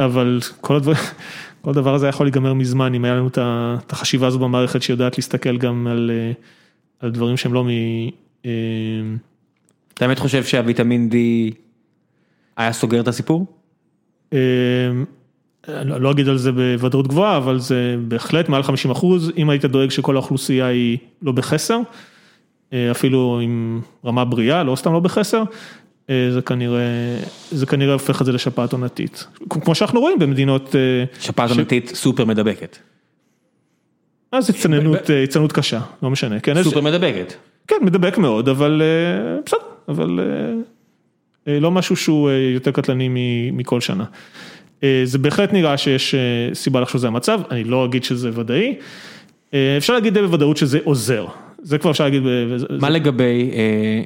אבל 0.00 0.40
כל 0.60 0.76
הדבר, 0.76 0.92
כל 1.62 1.70
הדבר 1.70 1.94
הזה 1.94 2.08
יכול 2.08 2.26
להיגמר 2.26 2.54
מזמן, 2.54 2.94
אם 2.94 3.04
היה 3.04 3.14
לנו 3.14 3.28
את 3.28 3.92
החשיבה 3.92 4.26
הזו 4.26 4.38
במערכת 4.38 4.82
שיודעת 4.82 5.18
להסתכל 5.18 5.56
גם 5.56 5.86
על, 5.86 6.10
על 7.00 7.10
דברים 7.10 7.36
שהם 7.36 7.54
לא 7.54 7.64
מ... 7.64 7.68
אתה 9.94 10.06
באמת 10.06 10.18
חושב 10.18 10.44
שהוויטמין 10.44 11.08
D 11.12 11.14
היה 12.56 12.72
סוגר 12.72 13.00
את 13.00 13.08
הסיפור? 13.08 13.59
אה, 14.32 14.38
לא 15.84 16.00
לא 16.00 16.10
אגיד 16.10 16.28
על 16.28 16.38
זה 16.38 16.52
בוודאות 16.52 17.08
גבוהה, 17.08 17.36
אבל 17.36 17.58
זה 17.58 17.96
בהחלט 18.08 18.48
מעל 18.48 18.62
50 18.62 18.90
אחוז, 18.90 19.32
אם 19.36 19.50
היית 19.50 19.64
דואג 19.64 19.90
שכל 19.90 20.14
האוכלוסייה 20.16 20.66
היא 20.66 20.98
לא 21.22 21.32
בחסר, 21.32 21.78
אה, 22.72 22.90
אפילו 22.90 23.40
עם 23.42 23.80
רמה 24.04 24.24
בריאה, 24.24 24.62
לא 24.62 24.76
סתם 24.76 24.92
לא 24.92 25.00
בחסר, 25.00 25.42
אה, 26.10 26.28
זה 26.30 26.42
כנראה, 26.42 26.80
זה 27.50 27.66
כנראה 27.66 27.92
הופך 27.92 28.20
את 28.20 28.26
זה 28.26 28.32
לשפעת 28.32 28.72
עונתית. 28.72 29.26
כמו 29.50 29.74
שאנחנו 29.74 30.00
רואים 30.00 30.18
במדינות, 30.18 30.76
אה, 30.76 31.04
שפעת 31.20 31.48
ש- 31.48 31.52
עונתית 31.52 31.88
סופר 31.94 32.24
מדבקת. 32.24 32.78
אז 34.32 34.50
הצטננות, 34.50 34.98
הצטננות 35.24 35.52
קשה, 35.52 35.80
לא 36.02 36.10
משנה, 36.10 36.40
כן, 36.40 36.56
אז- 36.56 36.64
סופר 36.64 36.80
מדבקת. 36.80 37.34
כן, 37.68 37.76
מדבק 37.82 38.18
מאוד, 38.18 38.48
אבל 38.48 38.82
בסדר, 39.46 39.58
אבל 39.88 40.20
לא 41.46 41.70
משהו 41.70 41.96
שהוא 41.96 42.30
אה, 42.30 42.34
יותר 42.54 42.70
קטלני 42.70 43.08
מכל 43.52 43.80
שנה. 43.80 44.04
אה, 44.84 45.00
זה 45.04 45.18
בהחלט 45.18 45.52
נראה 45.52 45.76
שיש 45.76 46.14
אה, 46.14 46.20
סיבה 46.54 46.80
לחשוב 46.80 46.98
שזה 46.98 47.06
המצב, 47.06 47.40
אני 47.50 47.64
לא 47.64 47.84
אגיד 47.84 48.04
שזה 48.04 48.30
ודאי. 48.34 48.74
אה, 49.54 49.74
אפשר 49.76 49.92
להגיד 49.94 50.14
די 50.14 50.20
בוודאות 50.22 50.56
שזה 50.56 50.78
עוזר, 50.84 51.26
זה 51.62 51.78
כבר 51.78 51.90
אפשר 51.90 52.04
להגיד. 52.04 52.22
מה 52.22 52.58
זה- 52.58 52.88
לגבי, 52.94 53.50
אה, 53.52 54.02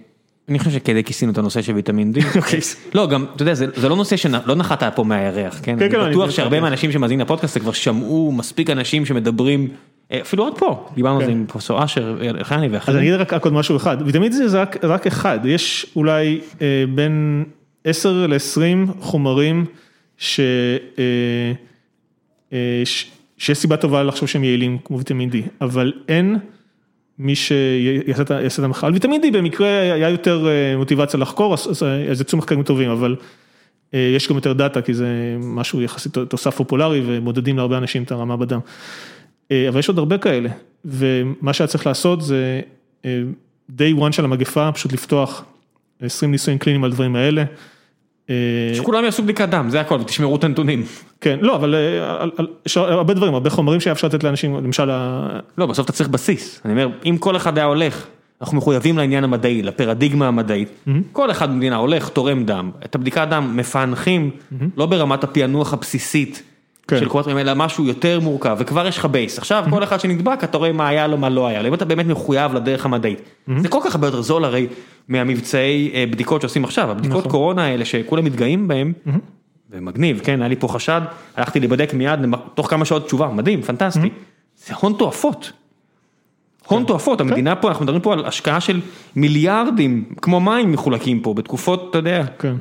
אני 0.49 0.59
חושב 0.59 0.71
שכדי 0.71 1.05
כיסינו 1.05 1.33
את 1.33 1.39
הנושא 1.39 1.63
של 1.63 1.73
ויטמין 1.73 2.13
D. 2.17 2.19
אוקיי. 2.37 2.61
לא, 2.95 3.07
גם, 3.07 3.27
אתה 3.37 3.43
יודע, 3.43 3.55
זה 3.55 3.67
זה 3.77 3.89
לא 3.89 3.97
נושא 3.97 4.17
שלא 4.17 4.55
נחת 4.55 4.83
פה 4.97 5.05
מהירח, 5.05 5.61
כן? 5.63 5.77
כן, 5.79 5.89
כן, 5.91 5.97
אני 5.97 6.05
אני 6.07 6.15
בטוח 6.17 6.31
שהרבה. 6.31 6.61
מהאנשים 6.61 6.93
שמאזינים 6.93 7.21
לפודקאסט 7.21 7.59
כבר 7.59 7.73
שמעו 7.73 8.33
מספיק 8.33 8.71
אנשים 8.71 9.07
שמדברים, 9.07 9.61
אה, 9.63 9.75
אפילו 10.13 10.45
עוד 10.45 10.59
פה, 10.59 10.89
דיברנו 10.95 11.17
על 11.17 11.25
זה 11.25 11.31
כן. 11.31 11.37
עם 11.37 11.47
פרופסור 11.49 11.85
אשר, 11.85 12.17
אלחני 12.21 12.67
אז 12.67 12.73
ואחרים. 12.73 12.99
אני 12.99 13.15
אגיד 13.15 13.21
רק 13.21 13.45
עוד 13.45 13.53
משהו 13.53 13.77
אחד, 13.77 14.03
D 14.03 14.33
זה 14.33 14.63
רק, 14.63 14.85
אחד, 15.07 15.39
יש 15.45 15.87
אולי 15.97 16.41
אה, 16.63 16.85
בין 16.95 17.45
10 17.85 18.27
ל-20 18.27 18.93
חומרים 19.01 19.65
ש, 20.19 20.41
אה, 20.99 21.05
אה, 22.53 22.83
שיש 23.39 23.59
סיבה 23.59 23.77
טובה 23.77 24.03
לחשוב 24.03 24.29
שהם 24.29 24.45
יעילים 24.45 24.79
כמו 24.85 24.99
ויטמין 24.99 25.31
D, 25.31 25.35
אבל 25.61 25.93
אין 26.09 26.39
מי 27.19 27.35
שיעשה 27.35 28.23
את 28.23 28.31
ה- 28.31 28.43
יעשה 28.43 28.63
את 28.63 28.65
המחקר, 28.65 28.87
על 28.87 28.93
ויטמין 28.93 29.23
D 29.23 29.25
במקרה 29.33 29.69
היה 29.69 30.09
יותר 30.09 30.47
אה, 30.49 30.77
מוטיבציה 30.77 31.21
לחקור, 31.21 31.55
אז, 31.55 31.69
אז, 31.71 31.83
אז 32.11 32.21
יצאו 32.21 32.39
מחקרים 32.39 32.63
טובים, 32.63 32.91
אבל 32.91 33.17
אה, 33.95 34.13
יש 34.17 34.29
גם 34.29 34.35
יותר 34.37 34.53
דאטה 34.53 34.83
כי 34.83 34.95
זה 34.95 35.07
משהו 35.41 35.83
יחסית 35.83 36.19
תוסף 36.19 36.57
פופולרי 36.57 37.03
ומודדים 37.07 37.57
להרבה 37.57 37.79
אנשים 37.79 38.03
את 38.03 38.13
הרמה 38.13 38.37
בדם. 38.37 38.61
אה, 39.51 39.69
אבל 39.69 39.79
יש 39.79 39.89
עוד 39.89 39.99
הרבה 39.99 40.19
כאלה, 40.19 40.49
ומה 40.85 41.53
שהיה 41.53 41.69
צריך 41.69 41.87
לעשות 41.87 42.23
זה 42.23 42.61
אה, 43.05 43.23
day 43.79 43.99
one 43.99 44.13
של 44.13 44.25
המגפה, 44.25 44.73
פשוט 44.73 44.93
לפתוח 44.93 45.45
20 46.01 46.33
ניסויים 46.33 46.59
קליניים 46.59 46.85
על 46.85 46.91
הדברים 46.91 47.17
האלה. 47.17 47.45
אה, 48.31 48.35
שכולם 48.75 49.05
יעשו 49.05 49.23
בדיקת 49.23 49.49
דם, 49.49 49.67
זה 49.71 49.81
הכל, 49.81 49.99
ותשמרו 50.01 50.37
את 50.37 50.45
הנתונים. 50.45 50.85
כן, 51.21 51.39
לא, 51.41 51.57
אבל 51.57 51.75
יש 52.67 52.77
הרבה 52.77 53.15
דברים, 53.15 53.35
הרבה 53.35 53.51
חומרים 53.51 53.81
שהיה 53.81 53.93
אפשר 53.93 54.07
לתת 54.07 54.25
לאנשים, 54.25 54.57
למשל, 54.57 54.91
לא, 55.59 55.67
בסוף 55.67 55.85
אתה 55.85 55.93
צריך 55.93 56.09
בסיס. 56.09 56.61
אני 56.65 56.73
אומר, 56.73 56.89
אם 57.05 57.17
כל 57.21 57.37
אחד 57.37 57.59
היה 57.59 57.67
הולך, 57.67 58.07
אנחנו 58.41 58.57
מחויבים 58.57 58.99
לעניין 58.99 59.25
המדעי, 59.25 59.63
לפרדיגמה 59.63 60.29
המדעית, 60.29 60.69
כל 61.13 61.31
אחד 61.31 61.51
במדינה 61.51 61.77
הולך, 61.77 62.09
תורם 62.09 62.45
דם, 62.45 62.71
את 62.85 62.95
הבדיקת 62.95 63.27
דם 63.31 63.57
מפענחים, 63.57 64.31
לא 64.77 64.87
ברמת 64.87 65.25
הפענוח 65.25 65.73
הבסיסית. 65.73 66.43
של 66.91 67.09
קורות 67.09 67.25
חיים, 67.25 67.39
אלא 67.39 67.55
משהו 67.55 67.85
יותר 67.85 68.21
מורכב, 68.21 68.57
וכבר 68.59 68.87
יש 68.87 68.99
לך 68.99 69.05
בייס. 69.05 69.39
עכשיו 69.39 69.65
כל 69.71 69.83
אחד 69.83 70.01
שנדבק, 70.01 70.45
אתה 70.45 70.59
רואה 70.59 70.73
מה 70.73 70.89
היה 70.89 71.07
לו, 71.07 71.19
מה 71.19 71.29
לא 71.29 71.47
היה 71.47 71.63
לו, 71.63 71.69
אם 71.69 71.75
אתה 71.75 71.85
באמת 71.85 72.07
מחויב 72.07 72.55
לדרך 72.55 72.85
המדעית. 72.85 73.21
זה 73.59 73.69
כל 73.69 73.79
כך 73.85 73.95
הרבה 73.95 74.07
יותר 74.07 74.23
זול 74.23 74.45
הרי 74.45 74.67
מהמבצעי 75.09 75.91
אה, 75.95 76.05
בדיקות 76.11 76.41
שעושים 76.41 76.65
עכשיו, 76.65 76.91
הבדיקות 76.91 77.19
נכון. 77.19 77.31
קורונה 77.31 77.65
האלה 77.65 77.85
שכולם 77.85 78.25
מתגאים 78.25 78.69
בהם, 78.69 78.93
ומגניב, 79.71 80.21
כן, 80.25 80.43
היה 80.43 80.49
לי 80.49 80.57
פה 80.57 80.69
חשד, 80.69 81.01
הלכתי 81.37 81.61
להיבדק 81.61 81.95
מיד, 81.95 82.21
תוך 82.55 82.71
כמה 82.71 82.85
שעות 82.85 83.07
תשובה, 83.07 83.29
מדהים, 83.29 83.63
פנטסטי. 83.63 84.09
זה 84.57 84.75
הון 84.81 84.95
תועפות. 84.99 85.53
הון 86.67 86.85
תועפות, 86.85 87.21
המדינה 87.21 87.57
פה, 87.57 87.69
אנחנו 87.69 87.85
מדברים 87.85 88.03
פה 88.03 88.13
על 88.13 88.25
השקעה 88.25 88.61
של 88.61 88.81
מיליארדים, 89.17 90.05
כמו 90.23 90.41
מים 90.41 90.73
מחולקים 90.73 91.21
פה, 91.21 91.35
בתקופות, 91.35 91.87
אתה 91.91 91.99
יודע, 91.99 92.25
כן. 92.39 92.55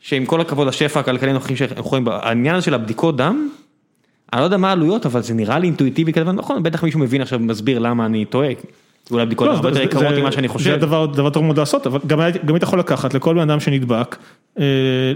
שעם 0.00 0.26
כל 0.26 0.40
הכבוד 0.40 0.68
לשפע 0.68 1.00
הכלכלי 1.00 1.30
הנוכחי 1.30 1.56
שאנחנו 1.56 1.90
רואים, 1.90 2.08
העניין 2.08 2.54
הזה 2.54 2.64
של 2.64 2.74
הבדיקות 2.74 3.16
דם, 3.16 3.48
אני 4.32 4.40
לא 4.40 4.44
יודע 4.44 4.56
מה 4.56 4.68
העלויות, 4.68 5.06
אבל 5.06 5.22
זה 5.22 5.34
נראה 5.34 5.58
לי 5.58 5.66
אינטואיטיבי 5.66 6.12
כזה, 6.12 6.32
נכון, 6.32 6.62
בטח 6.62 6.84
מישהו 6.84 7.00
מבין 7.00 7.20
עכשיו 7.20 7.38
ומסביר 7.40 7.78
למה 7.78 8.06
אני 8.06 8.24
טועה, 8.24 8.48
אולי 9.10 9.22
הבדיקות 9.22 9.46
לא, 9.48 9.52
הרבה 9.52 9.68
יותר 9.68 9.82
יקרות 9.82 10.04
ממה 10.04 10.32
שאני 10.32 10.48
זה 10.48 10.52
חושב. 10.52 10.76
דבר 10.80 11.06
דבר 11.06 11.30
טוב 11.30 11.44
מאוד 11.44 11.58
לעשות, 11.58 11.86
אבל 11.86 11.98
גם 12.06 12.20
גם 12.44 12.54
היית 12.54 12.62
יכול 12.62 12.78
לקחת 12.78 13.14
לכל 13.14 13.34
בן 13.34 13.40
אדם 13.40 13.60
שנדבק, 13.60 14.16
אה, 14.58 14.64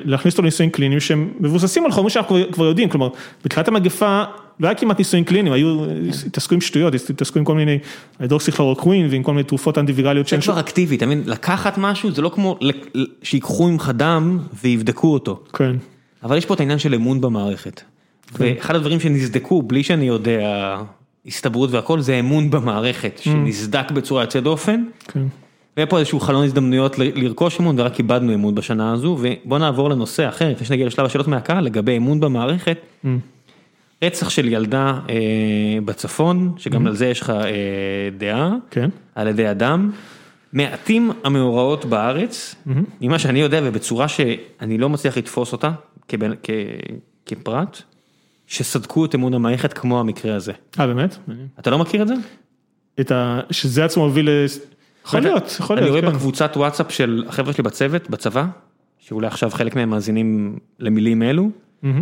להכניס 0.04 0.34
אותו 0.34 0.42
לניסויים 0.42 0.70
קליניים 0.70 1.00
שהם 1.00 1.30
מבוססים 1.40 1.84
על 1.84 1.90
חומרים 1.90 2.10
שאנחנו 2.10 2.28
כבר- 2.36 2.52
כבר 2.52 2.64
יודעים, 2.64 2.88
כלומר, 2.88 3.08
בתחילת 3.44 3.68
המגפה 3.68 4.22
לא 4.60 4.68
היה 4.68 4.74
כמעט 4.74 4.98
ניסויים 4.98 5.24
קליניים, 5.24 5.52
היו, 5.54 5.84
התעסקו 6.26 6.54
עם 6.54 6.60
שטויות, 6.60 6.94
התעסקו 7.10 7.38
עם 7.38 7.44
כל 7.44 7.54
מיני 7.54 7.78
הידרוקסיכלורוקווין 8.18 9.06
ועם 9.10 9.22
כל 9.22 9.32
מיני 9.32 9.44
תרופות 9.44 9.78
אנטיווירליות 9.78 10.28
זה 10.28 10.36
כבר 10.36 10.60
אקטיבי, 10.60 10.96
אתה 10.96 11.06
מבין? 11.06 11.22
לקחת 11.26 11.78
משהו 11.78 12.10
זה 12.10 12.22
לא 12.22 12.28
כמו 12.28 12.58
שיקחו 13.22 13.68
ממך 13.68 13.92
דם 13.96 14.38
ויבדקו 14.62 15.12
אותו. 15.12 15.40
כן, 15.52 15.76
אבל 16.22 16.36
יש 16.36 16.46
פה 16.46 16.54
את 16.54 16.60
העניין 16.60 16.78
של 16.78 16.94
אמון 16.94 17.20
במערכת. 17.20 17.82
ואחד 18.32 18.74
הדברים 18.74 19.00
שנסדקו 19.00 19.62
בלי 19.62 19.82
שאני 19.82 20.04
יודע 20.04 20.76
הסתברות 21.26 21.70
והכל 21.70 22.00
זה 22.00 22.14
אמון 22.14 22.50
במערכת 22.50 23.18
שנסדק 23.18 23.90
בצורה 23.90 24.22
יוצאת 24.22 24.42
דופן. 24.42 24.84
כן. 25.08 25.22
והיה 25.76 25.86
פה 25.86 25.98
איזשהו 25.98 26.20
חלון 26.20 26.44
הזדמנויות 26.44 26.98
לרכוש 26.98 27.60
אמון 27.60 27.80
ורק 27.80 27.98
איבדנו 27.98 28.34
אמון 28.34 28.54
בשנה 28.54 28.92
הזו 28.92 29.18
ובוא 29.20 29.58
נעבור 29.58 29.90
לנושא 29.90 30.28
אחר 30.28 30.50
לפני 30.50 30.66
שנגיע 30.66 30.86
לשלב 30.86 31.06
השאלות 31.06 31.28
מהקהל 31.28 31.64
לגבי 31.64 31.96
אמון 31.96 32.20
במערכת. 32.20 32.78
רצח 34.04 34.30
של 34.30 34.48
ילדה 34.48 34.98
אה, 35.08 35.14
בצפון 35.84 36.52
שגם 36.56 36.86
על 36.86 36.94
זה 36.96 37.06
יש 37.06 37.20
לך 37.20 37.30
אה, 37.30 37.44
דעה 38.18 38.54
כן. 38.70 38.90
על 39.14 39.28
ידי 39.28 39.50
אדם. 39.50 39.90
מעטים 40.52 41.10
המאורעות 41.24 41.84
בארץ, 41.84 42.54
ממה 43.00 43.18
שאני 43.18 43.40
יודע 43.40 43.60
ובצורה 43.64 44.08
שאני 44.08 44.78
לא 44.78 44.88
מצליח 44.88 45.16
לתפוס 45.16 45.52
אותה 45.52 45.70
כבן, 46.08 46.32
כ, 46.42 46.50
כפרט, 47.26 47.82
שסדקו 48.46 49.04
את 49.04 49.14
אמון 49.14 49.34
המערכת 49.34 49.72
כמו 49.72 50.00
המקרה 50.00 50.34
הזה. 50.34 50.52
אה 50.80 50.86
באמת? 50.86 51.16
אתה 51.58 51.70
לא 51.70 51.78
מכיר 51.78 52.02
את 52.02 52.08
זה? 52.08 52.14
את 53.00 53.10
ה... 53.10 53.40
שזה 53.50 53.84
עצמו 53.84 54.04
הוביל 54.04 54.30
ל... 54.30 54.46
יכול 55.06 55.20
להיות, 55.20 55.56
יכול 55.60 55.78
אני 55.78 55.88
רואה 55.88 56.00
להיות, 56.00 56.12
כן. 56.12 56.18
בקבוצת 56.18 56.52
וואטסאפ 56.56 56.92
של 56.92 57.24
החבר'ה 57.28 57.52
שלי 57.52 57.64
בצוות, 57.64 58.10
בצבא, 58.10 58.46
שאולי 58.98 59.26
עכשיו 59.26 59.50
חלק 59.50 59.76
מהם 59.76 59.90
מאזינים 59.90 60.58
למילים 60.78 61.22
אלו, 61.22 61.50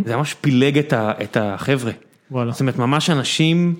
זה 0.05 0.15
ממש 0.15 0.33
פילג 0.33 0.77
את, 0.77 1.37
החבר'ה. 1.37 1.91
וואלה. 2.31 2.51
זאת 2.51 2.61
אומרת, 2.61 2.77
ממש 2.79 3.09
אנשים 3.09 3.75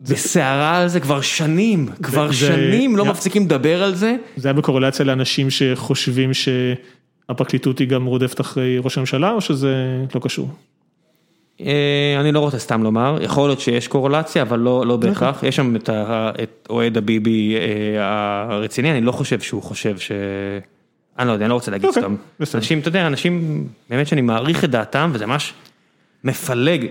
בסערה 0.00 0.78
על 0.78 0.88
זה 0.88 1.00
כבר 1.00 1.20
שנים, 1.20 1.88
כבר 2.02 2.32
שנים 2.32 2.96
לא 2.96 3.04
מפסיקים 3.04 3.44
לדבר 3.44 3.82
על 3.82 3.94
זה. 3.94 4.16
זה 4.36 4.48
היה 4.48 4.52
בקורלציה 4.52 5.04
לאנשים 5.04 5.50
שחושבים 5.50 6.30
שהפרקליטות 6.34 7.78
היא 7.78 7.88
גם 7.88 8.04
רודפת 8.04 8.40
אחרי 8.40 8.78
ראש 8.78 8.96
הממשלה, 8.96 9.30
או 9.30 9.40
שזה 9.40 10.04
לא 10.14 10.20
קשור? 10.20 10.50
אה, 11.60 12.16
אני 12.20 12.32
לא 12.32 12.40
רוצה 12.40 12.58
סתם 12.58 12.82
לומר, 12.82 13.18
יכול 13.22 13.48
להיות 13.48 13.60
שיש 13.60 13.88
קורלציה, 13.88 14.42
אבל 14.42 14.58
לא, 14.58 14.86
לא 14.86 14.96
בהכרח, 14.96 15.42
יש 15.42 15.56
שם 15.56 15.76
את 15.76 15.90
את 16.42 16.66
אוהד 16.70 16.96
הביבי 16.96 17.56
אה, 17.56 17.62
הרציני, 18.52 18.90
אני 18.90 19.00
לא 19.00 19.12
חושב 19.12 19.40
שהוא 19.40 19.62
חושב 19.62 19.98
ש... 19.98 20.12
אני 21.18 21.28
לא 21.28 21.32
יודע, 21.32 21.44
אני 21.44 21.50
לא 21.50 21.54
רוצה 21.54 21.70
להגיד 21.70 21.86
אוקיי, 21.88 22.02
סתם. 22.02 22.56
אנשים, 22.58 22.78
אתה 22.78 22.88
יודע, 22.88 23.06
אנשים 23.06 23.64
באמת 23.90 24.06
שאני 24.06 24.20
מעריך 24.20 24.64
את 24.64 24.70
דעתם, 24.70 25.10
וזה 25.14 25.26
ממש 25.26 25.52
מפלג. 26.24 26.86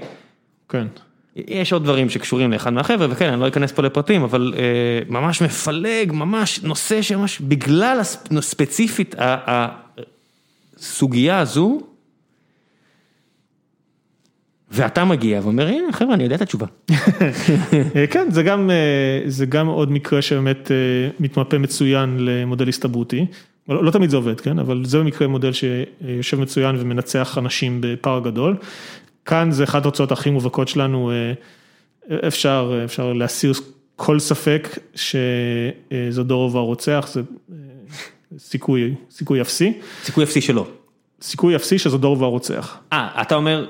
כן. 0.69 0.87
יש 1.35 1.73
עוד 1.73 1.83
דברים 1.83 2.09
שקשורים 2.09 2.51
לאחד 2.51 2.73
מהחבר'ה, 2.73 3.07
וכן, 3.09 3.29
אני 3.33 3.41
לא 3.41 3.47
אכנס 3.47 3.71
פה 3.71 3.81
לפרטים, 3.81 4.23
אבל 4.23 4.53
אה, 4.57 4.61
ממש 5.09 5.41
מפלג, 5.41 6.11
ממש 6.11 6.59
נושא 6.63 7.01
שממש, 7.01 7.39
בגלל 7.39 8.01
הספ- 8.01 8.39
ספציפית 8.41 9.15
ה- 9.19 9.67
הסוגיה 10.77 11.39
הזו, 11.39 11.81
ואתה 14.76 15.06
מגיע 15.06 15.39
ואומר, 15.43 15.68
הנה 15.68 15.91
חבר'ה, 15.91 16.14
אני 16.14 16.23
יודע 16.23 16.35
את 16.35 16.41
התשובה. 16.41 16.65
אה, 17.95 18.07
כן, 18.07 18.27
זה 18.31 18.43
גם, 18.43 18.69
אה, 18.69 19.30
זה 19.30 19.45
גם 19.45 19.68
עוד 19.68 19.91
מקרה 19.91 20.22
שבאמת 20.22 20.72
אה, 20.72 20.76
מתמפה 21.19 21.57
מצוין 21.57 22.18
למודל 22.19 22.68
הסתברותי. 22.68 23.26
לא, 23.69 23.84
לא 23.84 23.91
תמיד 23.91 24.10
זה 24.10 24.15
עובד, 24.18 24.41
כן, 24.41 24.60
אבל 24.60 24.85
זה 24.85 24.99
במקרה 24.99 25.27
מודל 25.27 25.52
שיושב 25.53 26.39
מצוין 26.39 26.76
ומנצח 26.80 27.38
אנשים 27.38 27.77
בפער 27.81 28.19
גדול. 28.19 28.56
כאן 29.26 29.52
זה 29.52 29.64
אחת 29.64 29.81
התוצאות 29.81 30.11
הכי 30.11 30.30
מובהקות 30.30 30.68
שלנו, 30.68 31.11
אפשר, 32.27 32.81
אפשר 32.85 33.14
להסיר 33.14 33.53
כל 33.95 34.19
ספק 34.19 34.80
שזדורוב 34.95 36.57
הרוצח, 36.57 37.10
זה 37.14 37.22
סיכוי, 38.38 38.93
סיכוי 39.11 39.41
אפסי, 39.41 39.73
סיכוי 40.03 40.23
אפסי 40.23 40.41
שלו. 40.41 40.68
סיכוי 41.22 41.56
אפסי 41.56 41.77
שזדורוב 41.77 42.23
הרוצח. 42.23 42.77
אה, 42.93 43.22
אתה 43.22 43.35
אומר, 43.35 43.65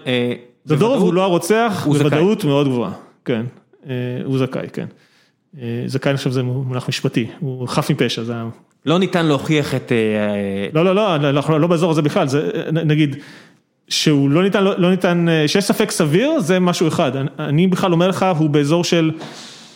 בוודאות- 0.67 1.01
הוא 1.01 1.13
לא 1.13 1.23
הרוצח, 1.23 1.81
הוא 1.85 1.97
זכאי. 1.97 2.09
בוודאות 2.09 2.43
מאוד 2.43 2.67
גבוהה, 2.67 2.91
כן, 3.25 3.45
אה, 3.89 3.93
הוא 4.25 4.37
זכאי, 4.39 4.67
כן. 4.73 4.85
אה, 5.61 5.83
זכאי 5.85 6.09
אני 6.09 6.17
חושב 6.17 6.29
שזה 6.29 6.43
מונח 6.43 6.89
משפטי, 6.89 7.27
הוא 7.39 7.67
חף 7.67 7.89
מפשע, 7.89 8.23
זה 8.23 8.35
ה... 8.35 8.45
לא 8.85 8.99
ניתן 8.99 9.25
להוכיח 9.25 9.75
את... 9.75 9.91
אה, 9.91 9.97
לא, 10.73 10.85
לא, 10.85 10.95
לא, 10.95 11.15
אנחנו 11.15 11.59
לא 11.59 11.67
באזור 11.67 11.91
הזה 11.91 12.01
בכלל, 12.01 12.27
זה 12.27 12.51
נגיד, 12.71 13.15
שהוא 13.89 14.29
לא 14.29 14.43
ניתן, 14.43 14.63
לא, 14.63 14.79
לא 14.79 14.91
ניתן, 14.91 15.25
שיש 15.47 15.63
ספק 15.63 15.91
סביר, 15.91 16.39
זה 16.39 16.59
משהו 16.59 16.87
אחד, 16.87 17.11
אני 17.39 17.67
בכלל 17.67 17.93
אומר 17.93 18.07
לך, 18.07 18.25
הוא 18.37 18.49
באזור 18.49 18.83
של 18.83 19.11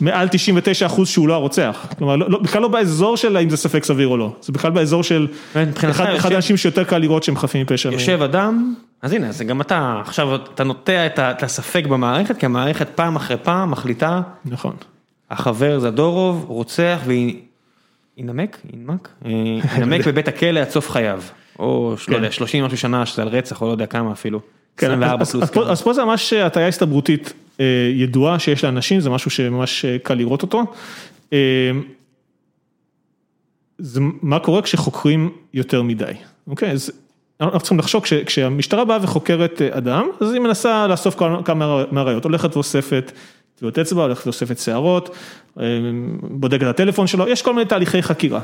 מעל 0.02 0.28
99 0.28 0.86
אחוז 0.86 1.08
שהוא 1.08 1.28
לא 1.28 1.34
הרוצח, 1.34 1.88
כלומר, 1.98 2.16
לא, 2.16 2.30
לא, 2.30 2.40
בכלל 2.40 2.62
לא 2.62 2.68
באזור 2.68 3.18
של 3.18 3.38
האם 3.38 3.50
זה 3.50 3.58
ספק 3.58 3.84
סביר 3.84 4.08
או 4.08 4.18
לא, 4.18 4.36
זה 4.42 4.54
בכלל 4.54 4.72
באזור 4.72 5.04
של 5.04 5.28
מבחינתך 5.56 6.04
אחד, 6.16 6.32
האנשים 6.32 6.58
שיותר 6.58 6.84
קל 6.84 6.98
לראות 6.98 7.24
שהם 7.24 7.38
חפים 7.38 7.62
מפשע. 7.62 7.90
יושב 7.92 8.22
אדם, 8.22 8.74
אז 9.02 9.14
הנה, 9.14 9.32
זה 9.32 9.44
גם 9.44 9.62
אתה, 9.62 10.02
עכשיו 10.06 10.36
אתה 10.36 10.64
נוטע 10.64 11.06
את 11.06 11.44
הספק 11.44 11.86
במערכת, 11.86 12.38
כי 12.38 12.46
המערכת 12.46 12.90
פעם 12.96 13.16
אחרי 13.16 13.38
פעם 13.38 13.72
מחליטה, 13.72 14.22
נכון. 14.46 14.76
החבר 15.30 15.80
זדורוב 15.80 16.46
רוצח 16.48 17.00
וינמק, 17.06 18.58
ינמק, 18.74 19.10
אה, 19.26 19.32
ינמק 19.78 20.06
בבית 20.08 20.28
הכלא 20.28 20.60
עד 20.60 20.70
סוף 20.70 20.90
חייו, 20.90 21.22
או 21.60 21.96
לא 22.08 22.16
יודע, 22.16 22.32
30 22.32 22.64
משהו 22.64 22.78
שנה 22.78 23.06
שזה 23.06 23.22
על 23.22 23.28
רצח, 23.28 23.62
או 23.62 23.68
לא 23.68 23.72
יודע 23.72 23.86
כמה 23.86 24.12
אפילו, 24.12 24.40
כן, 24.40 24.46
24 24.46 24.59
אז, 25.44 25.52
פלוס 25.52 25.68
אז, 25.70 25.82
פה, 25.82 25.94
זה 25.94 26.04
ממש 26.04 26.34
הטעיה 26.34 26.68
הסתברותית 26.68 27.34
אה, 27.60 27.66
ידועה 27.94 28.40
שיש 28.40 28.64
לאנשים, 28.64 29.00
זה 29.00 29.10
משהו 29.10 29.32
שממש 29.32 29.86
אה, 29.86 29.98
קל 30.04 30.14
לראות 30.14 30.42
אותו. 30.42 30.64
אה, 31.34 31.72
זה 33.78 34.02
מה 34.22 34.40
קורה 34.40 34.62
כשחוקרים 34.62 35.30
יותר 35.54 35.82
מדי, 35.82 36.14
אוקיי? 36.48 36.72
אז 36.72 36.92
אנחנו 37.42 37.60
צריכים 37.60 37.80
לחשוב, 37.80 38.04
כש, 38.04 38.14
כשהמשטרה 38.14 38.86
באה 38.86 38.98
וחוקרת 39.02 39.62
אה, 39.62 39.78
אדם, 39.78 40.08
אז 40.22 40.34
היא 40.34 40.42
מנסה 40.42 40.88
לאסוף 40.88 41.16
כמה 41.46 41.84
מהראיות, 41.92 42.24
הולכת 42.24 42.56
ואוספת 42.56 43.12
טביעות 43.56 43.80
אצבע, 43.80 44.02
הולכת 44.02 44.26
ואוספת 44.26 44.60
שערות, 44.60 45.16
אה, 45.60 45.66
בודקת 46.22 46.64
את 46.64 46.68
הטלפון 46.68 47.08
שלו, 47.08 47.28
יש 47.28 47.42
כל 47.42 47.54
מיני 47.54 47.66
תהליכי 47.66 48.02
חקירה. 48.02 48.42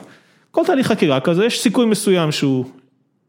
כל 0.51 0.61
תהליך 0.65 0.87
חקירה 0.87 1.19
כזה, 1.19 1.45
יש 1.45 1.61
סיכוי 1.61 1.85
מסוים 1.85 2.31
שהוא 2.31 2.65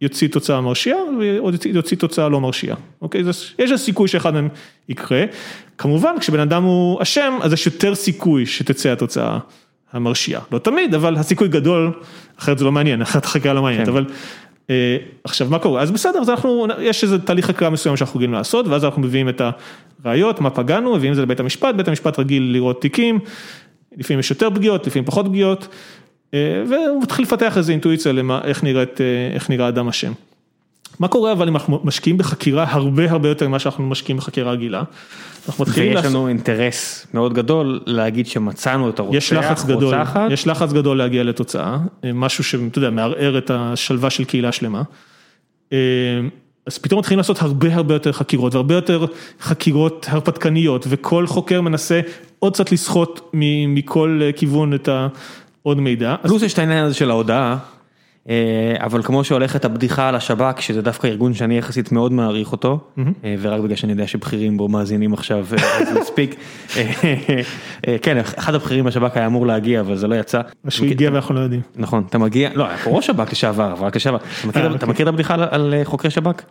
יוציא 0.00 0.28
תוצאה 0.28 0.60
מרשיעה 0.60 0.98
ועוד 1.20 1.54
יוציא- 1.54 1.70
יוציא 1.74 1.96
תוצאה 1.96 2.28
לא 2.28 2.40
מרשיעה, 2.40 2.76
אוקיי? 3.02 3.24
זה, 3.24 3.30
יש 3.58 3.72
סיכוי 3.80 4.08
שאחד 4.08 4.34
מהם 4.34 4.48
יקרה. 4.88 5.24
כמובן, 5.78 6.14
כשבן 6.20 6.40
אדם 6.40 6.62
הוא 6.62 7.02
אשם, 7.02 7.38
אז 7.42 7.52
יש 7.52 7.66
יותר 7.66 7.94
סיכוי 7.94 8.46
שתצא 8.46 8.92
התוצאה 8.92 9.38
המרשיעה. 9.92 10.40
לא 10.52 10.58
תמיד, 10.58 10.94
אבל 10.94 11.16
הסיכוי 11.16 11.48
גדול, 11.48 11.92
אחרת 12.38 12.58
זה 12.58 12.64
לא 12.64 12.72
מעניין, 12.72 13.02
אחרת 13.02 13.24
החקירה 13.24 13.54
לא 13.54 13.62
מעניינת, 13.62 13.86
כן. 13.86 13.92
אבל... 13.92 14.04
אה, 14.70 14.96
עכשיו 15.24 15.46
מה 15.50 15.58
קורה? 15.58 15.82
אז 15.82 15.90
בסדר, 15.90 16.18
אז 16.18 16.30
אנחנו, 16.30 16.66
יש 16.80 17.04
איזה 17.04 17.18
תהליך 17.18 17.46
חקירה 17.46 17.70
מסוים 17.70 17.96
שאנחנו 17.96 18.18
רגילים 18.18 18.32
לעשות, 18.32 18.66
ואז 18.68 18.84
אנחנו 18.84 19.02
מביאים 19.02 19.28
את 19.28 19.42
הראיות, 20.04 20.40
מה 20.40 20.50
פגענו, 20.50 20.94
מביאים 20.96 21.12
את 21.12 21.16
זה 21.16 21.22
לבית 21.22 21.40
המשפט, 21.40 21.74
בית 21.74 21.88
המשפט 21.88 22.18
רגיל 22.18 22.42
לראות 22.52 22.80
תיקים, 22.80 23.18
לפעמים 23.96 24.20
יש 24.20 24.30
יותר 24.30 24.50
פגיעות, 24.50 24.86
לפעמים 24.86 25.04
פחות 25.04 25.26
פגיעות, 25.26 25.68
והוא 26.68 27.02
מתחיל 27.02 27.24
לפתח 27.24 27.58
איזו 27.58 27.72
אינטואיציה 27.72 28.12
למה, 28.12 28.40
איך 28.44 28.64
נראית, 28.64 29.00
אה, 29.00 29.06
איך 29.34 29.50
נראה 29.50 29.68
אדם 29.68 29.88
אשם. 29.88 30.12
מה 30.98 31.08
קורה 31.08 31.32
אבל 31.32 31.48
אם 31.48 31.56
אנחנו 31.56 31.80
משקיעים 31.84 32.18
בחקירה 32.18 32.64
הרבה 32.68 33.10
הרבה 33.10 33.28
יותר 33.28 33.48
ממה 33.48 33.58
שאנחנו 33.58 33.86
משקיעים 33.86 34.16
בחקירה 34.16 34.52
רגילה? 34.52 34.82
אנחנו 35.48 35.64
מתחילים 35.64 35.88
ויש 35.88 35.96
לעשות, 35.96 36.10
לנו 36.10 36.28
אינטרס 36.28 37.06
מאוד 37.14 37.34
גדול 37.34 37.80
להגיד 37.86 38.26
שמצאנו 38.26 38.90
את 38.90 38.98
הרוצח, 38.98 39.16
יש 39.16 39.32
לחץ 39.32 39.64
גדול, 39.64 39.94
רוצחת, 39.94 40.30
יש 40.30 40.46
לחץ 40.46 40.72
גדול 40.72 40.98
להגיע 40.98 41.24
לתוצאה, 41.24 41.78
אה, 42.04 42.10
משהו 42.14 42.44
שאתה 42.44 42.78
יודע, 42.78 42.90
מערער 42.90 43.38
את 43.38 43.50
השלווה 43.54 44.10
של 44.10 44.24
קהילה 44.24 44.52
שלמה. 44.52 44.82
אה, 45.72 45.78
אז 46.66 46.78
פתאום 46.78 46.98
מתחילים 46.98 47.18
לעשות 47.18 47.42
הרבה 47.42 47.74
הרבה 47.74 47.94
יותר 47.94 48.12
חקירות, 48.12 48.54
והרבה 48.54 48.74
יותר 48.74 49.06
חקירות 49.40 50.06
הרפתקניות, 50.08 50.86
וכל 50.88 51.26
חוקר 51.26 51.60
מנסה 51.60 52.00
עוד 52.38 52.52
קצת 52.52 52.72
לסחוט 52.72 53.20
מכל 53.68 54.20
כיוון 54.36 54.74
את 54.74 54.88
העוד 55.66 55.80
מידע. 55.80 56.14
פלוס 56.22 56.42
יש 56.42 56.52
את 56.52 56.58
העניין 56.58 56.84
הזה 56.84 56.94
של 56.94 57.10
ההודעה. 57.10 57.56
אה, 58.28 58.74
אבל 58.80 59.02
כמו 59.02 59.24
שהולכת 59.24 59.64
הבדיחה 59.64 60.08
על 60.08 60.14
השב"כ, 60.14 60.60
שזה 60.60 60.82
דווקא 60.82 61.06
ארגון 61.06 61.34
שאני 61.34 61.58
יחסית 61.58 61.92
מאוד 61.92 62.12
מעריך 62.12 62.52
אותו, 62.52 62.80
אה, 62.98 63.34
ורק 63.40 63.60
בגלל 63.60 63.76
שאני 63.76 63.92
יודע 63.92 64.06
שבכירים 64.06 64.56
בו 64.56 64.68
מאזינים 64.68 65.12
עכשיו, 65.12 65.46
אה, 65.58 65.78
אז 65.78 65.96
מספיק. 66.00 66.36
כן, 68.02 68.18
אחד 68.18 68.54
הבכירים 68.54 68.84
בשב"כ 68.84 69.16
היה 69.16 69.26
אמור 69.26 69.46
להגיע, 69.46 69.80
אבל 69.80 69.96
זה 69.96 70.06
לא 70.06 70.14
יצא. 70.14 70.40
שהוא 70.68 70.88
הגיע 70.88 71.10
ואנחנו 71.12 71.34
לא 71.34 71.40
יודעים. 71.40 71.60
נכון, 71.76 72.04
אתה 72.10 72.18
מגיע, 72.18 72.50
לא, 72.54 72.66
היה 72.66 72.78
פה 72.78 72.90
ראש 72.90 73.06
שב"כ 73.06 73.32
לשעבר, 73.32 73.72
אבל 73.72 73.86
רק 73.86 73.96
לשעבר. 73.96 74.18
אתה 74.48 74.66
אוקיי. 74.66 74.88
מכיר 74.88 75.08
את 75.08 75.08
הבדיחה 75.08 75.36
על 75.50 75.74
חוקרי 75.84 76.10
שב"כ? 76.10 76.42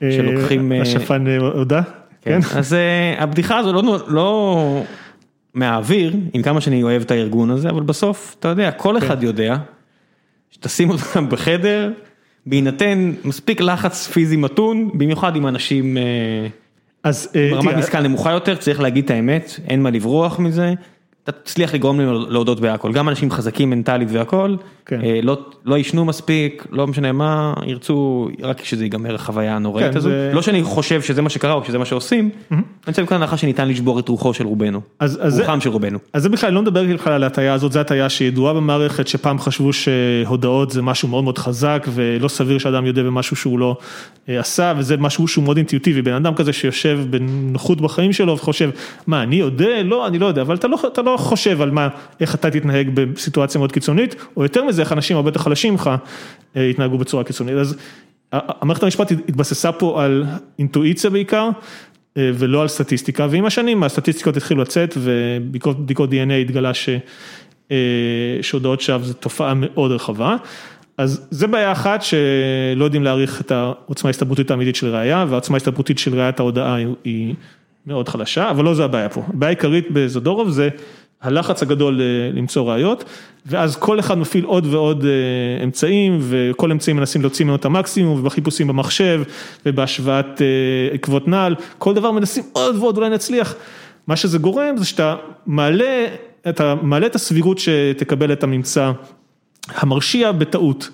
שלוקחים... 0.00 0.72
השפן 0.82 1.26
הודה? 1.38 1.80
כן. 2.22 2.40
אז 2.56 2.76
הבדיחה 3.18 3.58
הזו 3.58 3.72
לא, 3.72 3.98
לא 4.08 4.82
מהאוויר, 5.56 6.16
עם 6.32 6.42
כמה 6.42 6.60
שאני 6.60 6.82
אוהב 6.82 7.02
את 7.02 7.10
הארגון 7.10 7.50
הזה, 7.50 7.70
אבל 7.70 7.82
בסוף, 7.82 8.36
אתה 8.38 8.48
יודע, 8.48 8.70
כל 8.70 8.98
אחד 8.98 9.20
כן. 9.20 9.26
יודע. 9.26 9.56
שתשים 10.50 10.90
אותם 10.90 11.28
בחדר, 11.30 11.92
בהינתן 12.46 13.12
מספיק 13.24 13.60
לחץ 13.60 14.08
פיזי 14.08 14.36
מתון, 14.36 14.90
במיוחד 14.94 15.36
עם 15.36 15.46
אנשים 15.46 15.96
אז, 17.02 17.28
ברמת 17.50 17.74
משכל 17.74 18.00
נמוכה 18.00 18.30
יותר, 18.32 18.56
צריך 18.56 18.80
להגיד 18.80 19.04
את 19.04 19.10
האמת, 19.10 19.60
אין 19.68 19.82
מה 19.82 19.90
לברוח 19.90 20.38
מזה. 20.38 20.74
אתה 21.28 21.32
תצליח 21.32 21.74
לגרום 21.74 22.00
להם 22.00 22.08
להודות 22.28 22.60
בהכל, 22.60 22.92
גם 22.92 23.08
אנשים 23.08 23.30
חזקים 23.30 23.70
מנטלית 23.70 24.08
והכל, 24.12 24.56
כן. 24.86 25.00
אה, 25.00 25.20
לא 25.22 25.38
לא 25.64 25.78
ישנו 25.78 26.04
מספיק, 26.04 26.66
לא 26.70 26.86
משנה 26.86 27.12
מה, 27.12 27.54
ירצו 27.66 28.28
רק 28.42 28.64
שזה 28.64 28.84
ייגמר 28.84 29.14
החוויה 29.14 29.56
הנוראית 29.56 29.90
כן, 29.90 29.96
הזו, 29.96 30.08
זה... 30.08 30.30
לא 30.34 30.42
שאני 30.42 30.62
חושב 30.62 31.02
שזה 31.02 31.22
מה 31.22 31.28
שקרה 31.28 31.52
או 31.52 31.64
שזה 31.64 31.78
מה 31.78 31.84
שעושים, 31.84 32.30
mm-hmm. 32.30 32.54
אני 32.54 32.64
יוצא 32.88 33.02
מכאן 33.02 33.16
הנחה 33.22 33.36
שניתן 33.36 33.68
לשבור 33.68 33.98
את 33.98 34.08
רוחו 34.08 34.34
של 34.34 34.46
רובנו, 34.46 34.80
אז, 35.00 35.18
אז 35.22 35.40
רוחם 35.40 35.58
זה, 35.58 35.64
של 35.64 35.70
רובנו. 35.70 35.98
אז 36.12 36.22
זה 36.22 36.28
בכלל, 36.28 36.52
לא 36.52 36.62
מדבר 36.62 36.84
בכלל 36.94 37.12
על 37.12 37.22
ההטייה 37.22 37.54
הזאת, 37.54 37.72
זו 37.72 37.80
הטייה 37.80 38.08
שידועה 38.08 38.54
במערכת, 38.54 39.08
שפעם 39.08 39.38
חשבו 39.38 39.72
שהודעות 39.72 40.70
זה 40.70 40.82
משהו 40.82 41.08
מאוד 41.08 41.24
מאוד 41.24 41.38
חזק 41.38 41.86
ולא 41.94 42.28
סביר 42.28 42.58
שאדם 42.58 42.86
יודע 42.86 43.02
במשהו 43.02 43.36
שהוא 43.36 43.58
לא 43.58 43.76
אה, 44.28 44.40
עשה, 44.40 44.72
וזה 44.76 44.96
משהו 44.96 45.28
שהוא 45.28 45.44
מאוד 45.44 45.56
אינטואיטיבי, 45.56 46.02
בן 46.02 46.12
אדם 46.12 46.34
כזה 46.34 46.52
שיושב 46.52 47.00
בנוחות 47.10 47.80
בחיים 47.80 48.12
שלו 48.12 48.34
וחושב, 48.34 48.70
מה 49.06 49.22
אני 49.22 49.36
יודע? 49.36 49.82
לא, 49.84 50.06
אני 50.06 50.18
לא 50.18 50.26
יודע, 50.26 50.42
אבל 50.42 50.54
אתה 50.54 50.68
לא, 50.68 50.78
אתה 50.86 51.02
לא 51.02 51.15
חושב 51.16 51.62
על 51.62 51.70
מה, 51.70 51.88
איך 52.20 52.34
אתה 52.34 52.50
תתנהג 52.50 52.90
בסיטואציה 52.94 53.58
מאוד 53.58 53.72
קיצונית, 53.72 54.14
או 54.36 54.42
יותר 54.42 54.64
מזה, 54.64 54.82
איך 54.82 54.92
אנשים 54.92 55.16
הרבה 55.16 55.28
יותר 55.28 55.40
חלשים 55.40 55.72
ממך 55.72 55.90
אה, 56.56 56.68
התנהגו 56.68 56.98
בצורה 56.98 57.24
קיצונית. 57.24 57.54
אז 57.54 57.76
המערכת 58.32 58.82
המשפט 58.82 59.10
התבססה 59.10 59.72
פה 59.72 60.04
על 60.04 60.24
אינטואיציה 60.58 61.10
בעיקר, 61.10 61.48
אה, 62.16 62.30
ולא 62.34 62.62
על 62.62 62.68
סטטיסטיקה, 62.68 63.26
ועם 63.30 63.46
השנים 63.46 63.82
הסטטיסטיקות 63.82 64.36
התחילו 64.36 64.62
לצאת, 64.62 64.94
ובדיקות 64.96 66.10
DNA 66.10 66.32
התגלה 66.32 66.74
ש... 66.74 66.88
אה, 67.70 67.76
שהודעות 68.42 68.80
שווא 68.80 69.06
זו 69.06 69.14
תופעה 69.14 69.54
מאוד 69.54 69.90
רחבה. 69.90 70.36
אז 70.98 71.26
זה 71.30 71.46
בעיה 71.46 71.72
אחת 71.72 72.02
שלא 72.02 72.84
יודעים 72.84 73.02
להעריך 73.02 73.40
את 73.40 73.50
העוצמה 73.50 74.08
ההסתברותית 74.08 74.50
האמיתית 74.50 74.76
של 74.76 74.86
ראייה, 74.86 75.24
והעוצמה 75.28 75.56
ההסתברותית 75.56 75.98
של 75.98 76.14
ראיית 76.14 76.40
ההודעה 76.40 76.76
היא 77.04 77.34
מאוד 77.86 78.08
חלשה, 78.08 78.50
אבל 78.50 78.64
לא 78.64 78.74
זה 78.74 78.84
הבעיה 78.84 79.08
פה. 79.08 79.22
הבעיה 79.28 79.48
העיקרית 79.48 79.90
בזודורוב 79.90 80.48
זה 80.48 80.68
הלחץ 81.22 81.62
הגדול 81.62 82.00
אה, 82.00 82.06
למצוא 82.32 82.72
ראיות, 82.72 83.04
ואז 83.46 83.76
כל 83.76 84.00
אחד 84.00 84.18
מפעיל 84.18 84.44
עוד 84.44 84.66
ועוד 84.66 85.04
אה, 85.04 85.64
אמצעים, 85.64 86.18
וכל 86.20 86.70
אמצעים 86.70 86.96
מנסים 86.96 87.20
להוציא 87.20 87.44
ממנו 87.44 87.56
את 87.56 87.64
המקסימום, 87.64 88.20
ובחיפושים 88.20 88.66
במחשב, 88.66 89.22
ובהשוואת 89.66 90.42
אה, 90.42 90.94
עקבות 90.94 91.28
נעל, 91.28 91.54
כל 91.78 91.94
דבר 91.94 92.10
מנסים 92.10 92.44
עוד 92.52 92.76
ועוד, 92.76 92.96
אולי 92.96 93.10
נצליח. 93.10 93.54
מה 94.06 94.16
שזה 94.16 94.38
גורם 94.38 94.76
זה 94.76 94.84
שאתה 94.84 95.16
מעלה, 95.46 96.06
אתה 96.48 96.74
מעלה 96.82 97.06
את 97.06 97.14
הסבירות 97.14 97.58
שתקבל 97.58 98.32
את 98.32 98.42
הממצא 98.42 98.92
המרשיע 99.68 100.32
בטעות, 100.32 100.90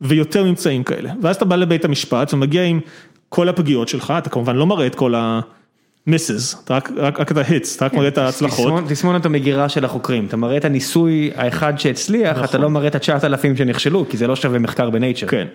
ויותר 0.00 0.44
ממצאים 0.44 0.84
כאלה. 0.84 1.12
ואז 1.22 1.36
אתה 1.36 1.44
בא 1.44 1.56
לבית 1.56 1.84
המשפט 1.84 2.34
ומגיע 2.34 2.62
עם 2.62 2.80
כל 3.28 3.48
הפגיעות 3.48 3.88
שלך, 3.88 4.14
אתה 4.18 4.30
כמובן 4.30 4.56
לא 4.56 4.66
מראה 4.66 4.86
את 4.86 4.94
כל 4.94 5.14
ה... 5.14 5.40
מיסס, 6.06 6.64
רק 6.70 6.90
רק 6.96 7.32
את 7.32 7.36
ההיטס, 7.36 7.76
אתה 7.76 7.84
רק 7.84 7.94
מראה 7.94 8.08
את 8.08 8.18
ההצלחות. 8.18 8.84
תסמונת 8.88 9.26
המגירה 9.26 9.68
של 9.68 9.84
החוקרים, 9.84 10.26
אתה 10.26 10.36
מראה 10.36 10.56
את 10.56 10.64
הניסוי 10.64 11.30
האחד 11.34 11.78
שהצליח, 11.78 12.36
אתה 12.36 12.44
נכון. 12.44 12.60
לא 12.60 12.70
מראה 12.70 12.86
את 12.86 12.94
התשעת 12.94 13.24
אלפים 13.24 13.56
שנכשלו, 13.56 14.06
כי 14.08 14.16
זה 14.16 14.26
לא 14.26 14.36
שווה 14.36 14.58
מחקר 14.58 14.90
בנייצ'ר. 14.90 15.26
כן, 15.26 15.46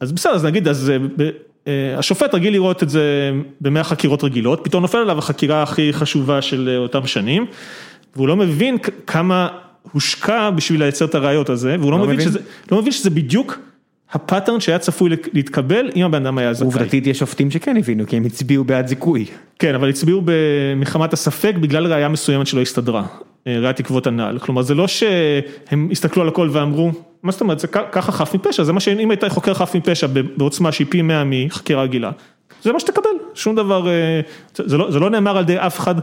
אז 0.00 0.12
בסדר, 0.12 0.32
אז 0.32 0.44
נגיד, 0.44 0.68
אז 0.68 0.90
אה, 0.90 1.26
אה, 1.66 1.98
השופט 1.98 2.34
רגיל 2.34 2.52
לראות 2.52 2.82
את 2.82 2.90
זה 2.90 3.32
במאה 3.60 3.84
חקירות 3.84 4.24
רגילות, 4.24 4.60
פתאום 4.64 4.82
נופל 4.82 4.98
עליו 4.98 5.18
החקירה 5.18 5.62
הכי 5.62 5.92
חשובה 5.92 6.42
של 6.42 6.68
אה, 6.72 6.76
אותם 6.76 7.06
שנים, 7.06 7.46
והוא 8.16 8.28
לא 8.28 8.36
מבין 8.36 8.76
כמה 9.06 9.48
הושקע 9.92 10.50
בשביל 10.50 10.80
לייצר 10.80 11.04
את 11.04 11.14
הראיות 11.14 11.50
הזה, 11.50 11.76
והוא 11.80 11.92
לא, 11.92 11.98
לא 11.98 12.04
מבין 12.04 12.28
לא 12.72 12.78
מבין 12.78 12.92
שזה 12.92 13.10
בדיוק. 13.10 13.58
הפאטרן 14.12 14.60
שהיה 14.60 14.78
צפוי 14.78 15.10
להתקבל 15.32 15.90
אם 15.96 16.04
הבן 16.04 16.26
אדם 16.26 16.38
היה 16.38 16.52
זכאי. 16.52 16.66
עובדתית 16.66 17.06
יש 17.06 17.18
שופטים 17.18 17.50
שכן 17.50 17.76
הבינו 17.76 18.06
כי 18.06 18.16
הם 18.16 18.24
הצביעו 18.24 18.64
בעד 18.64 18.86
זיכוי. 18.86 19.26
כן 19.58 19.74
אבל 19.74 19.88
הצביעו 19.88 20.22
מחמת 20.76 21.12
הספק 21.12 21.54
בגלל 21.60 21.92
ראייה 21.92 22.08
מסוימת 22.08 22.46
שלא 22.46 22.60
הסתדרה, 22.60 23.02
אה, 23.46 23.58
ראיית 23.58 23.80
עקבות 23.80 24.06
הנעל, 24.06 24.38
כלומר 24.38 24.62
זה 24.62 24.74
לא 24.74 24.88
שהם 24.88 25.88
הסתכלו 25.92 26.22
על 26.22 26.28
הכל 26.28 26.48
ואמרו, 26.52 26.90
מה 27.22 27.32
זאת 27.32 27.40
אומרת, 27.40 27.58
זה 27.58 27.66
ככה 27.66 28.12
חף 28.12 28.34
מפשע, 28.34 28.62
זה 28.62 28.72
מה 28.72 28.80
שאם 28.80 29.10
היית 29.10 29.24
חוקר 29.28 29.54
חף 29.54 29.74
מפשע 29.74 30.06
בעוצמה 30.36 30.72
שהיא 30.72 30.86
פי 30.90 31.02
100 31.02 31.22
מחקירה 31.26 31.82
רגילה, 31.82 32.10
זה 32.62 32.72
מה 32.72 32.80
שתקבל, 32.80 33.10
שום 33.34 33.56
דבר, 33.56 33.88
אה, 33.88 34.20
זה 34.54 34.78
לא, 34.78 34.90
זה 34.90 34.98
לא 34.98 35.10
נאמר 35.10 35.36
על 35.36 35.42
ידי 35.42 35.58
אף 35.58 35.78
אחד 35.78 35.94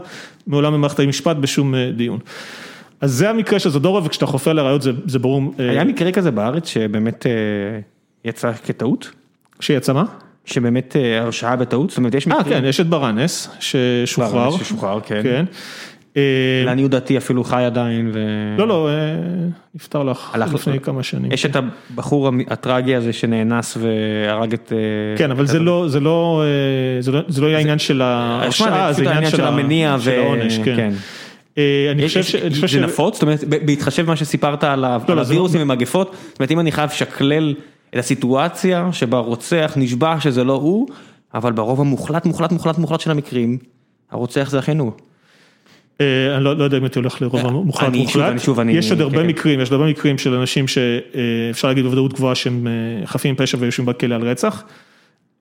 מעולם 0.46 0.72
במערכת 0.72 1.00
המשפט 1.00 1.36
בשום 1.36 1.74
אה, 1.74 1.90
דיון. 1.96 2.18
אז 3.00 3.12
זה 3.12 3.30
המקרה 3.30 3.58
של 3.58 3.70
זדורוב 3.70 4.06
וכשאתה 4.06 4.26
חופר 4.26 4.52
לראיות 4.52 4.82
זה, 4.82 4.92
זה 5.06 5.18
ברור. 5.18 5.54
היה 5.58 5.84
מקרה 5.84 6.12
כזה 6.12 6.30
בארץ 6.30 6.68
שבאמת 6.68 7.26
יצא 8.28 8.52
כטעות? 8.52 9.10
שיצא 9.60 9.92
מה? 9.92 10.04
שבאמת 10.44 10.96
אה, 10.96 11.20
הרשעה 11.20 11.56
בטעות, 11.56 11.90
זאת 11.90 11.98
אומרת 11.98 12.14
יש 12.14 12.26
מקרים. 12.26 12.52
אה 12.52 12.60
כן, 12.60 12.64
יש 12.64 12.80
את 12.80 12.86
ברנס 12.86 13.50
ששוחרר. 13.60 14.50
ברנס 14.50 14.60
ששוחרר, 14.60 15.00
כן. 15.00 15.20
כן. 15.22 15.44
אה, 16.16 16.22
לעניות 16.64 16.90
דעתי 16.90 17.18
אפילו 17.18 17.44
חי 17.44 17.64
עדיין 17.64 18.10
ו... 18.14 18.18
לא, 18.58 18.68
לא, 18.68 18.88
אה, 18.88 18.94
נפטר 19.74 20.02
לך 20.02 20.36
לפני 20.54 20.80
כמה 20.80 21.02
שנים. 21.02 21.32
יש 21.32 21.46
את 21.46 21.56
הבחור 21.56 22.30
הטרגי 22.48 22.94
הזה 22.94 23.12
שנאנס 23.12 23.76
והרג 23.80 24.52
את... 24.52 24.72
כן, 25.16 25.30
אבל 25.30 25.46
זה 25.46 25.58
לא, 25.58 25.84
זה 25.88 26.00
לא, 26.00 26.42
זה 27.28 27.40
לא 27.42 27.46
העניין 27.46 27.78
של 27.78 28.02
ההרשעה, 28.02 28.92
זה 28.92 29.10
העניין 29.10 29.30
של 29.30 29.44
המניע 29.44 29.96
והעונש, 30.00 30.58
כן. 30.58 30.76
כן. 30.76 30.92
אני 31.90 32.08
חושב 32.08 32.22
ש... 32.22 32.36
זה 32.74 32.80
נפוץ? 32.80 33.14
זאת 33.14 33.22
אומרת, 33.22 33.44
בהתחשב 33.44 34.06
במה 34.06 34.16
שסיפרת 34.16 34.64
על 34.64 34.80
לא, 34.80 35.14
לא, 35.16 35.20
הווירוסים 35.20 35.62
ומגפות, 35.62 36.16
זאת 36.28 36.40
אומרת 36.40 36.50
אם 36.50 36.60
אני 36.60 36.72
חייב 36.72 36.90
לשקלל 36.90 37.54
את 37.90 37.98
הסיטואציה 37.98 38.88
שבה 38.92 39.18
רוצח 39.18 39.72
נשבע 39.76 40.20
שזה 40.20 40.44
לא 40.44 40.52
הוא, 40.52 40.88
אבל 41.34 41.52
ברוב 41.52 41.80
המוחלט 41.80 42.26
מוחלט 42.26 42.52
מוחלט 42.52 42.78
מוחלט 42.78 43.00
של 43.00 43.10
המקרים, 43.10 43.58
הרוצח 44.10 44.50
זה 44.50 44.58
אכן 44.58 44.78
הוא. 44.78 44.92
אה, 46.00 46.36
אני 46.36 46.44
לא, 46.44 46.56
לא 46.56 46.64
יודע 46.64 46.78
אם 46.78 46.82
הייתי 46.82 46.98
הולך 46.98 47.22
לרוב 47.22 47.46
המוחלט 47.46 47.92
מוחלט, 47.92 48.34
יש 48.68 48.90
עוד 48.90 49.00
הרבה 49.00 49.18
כן. 49.18 49.26
מקרים, 49.26 49.60
יש 49.60 49.70
עוד 49.70 49.80
הרבה 49.80 49.90
מקרים 49.90 50.18
של 50.18 50.34
אנשים 50.34 50.68
שאפשר 50.68 51.68
להגיד 51.68 51.84
בוודאות 51.84 52.12
גבוהה 52.12 52.34
שהם 52.34 52.66
אה, 52.66 53.06
חפים 53.06 53.36
פשע 53.36 53.58
ויושבים 53.60 53.86
בכלא 53.86 54.14
על 54.14 54.22
רצח. 54.22 54.64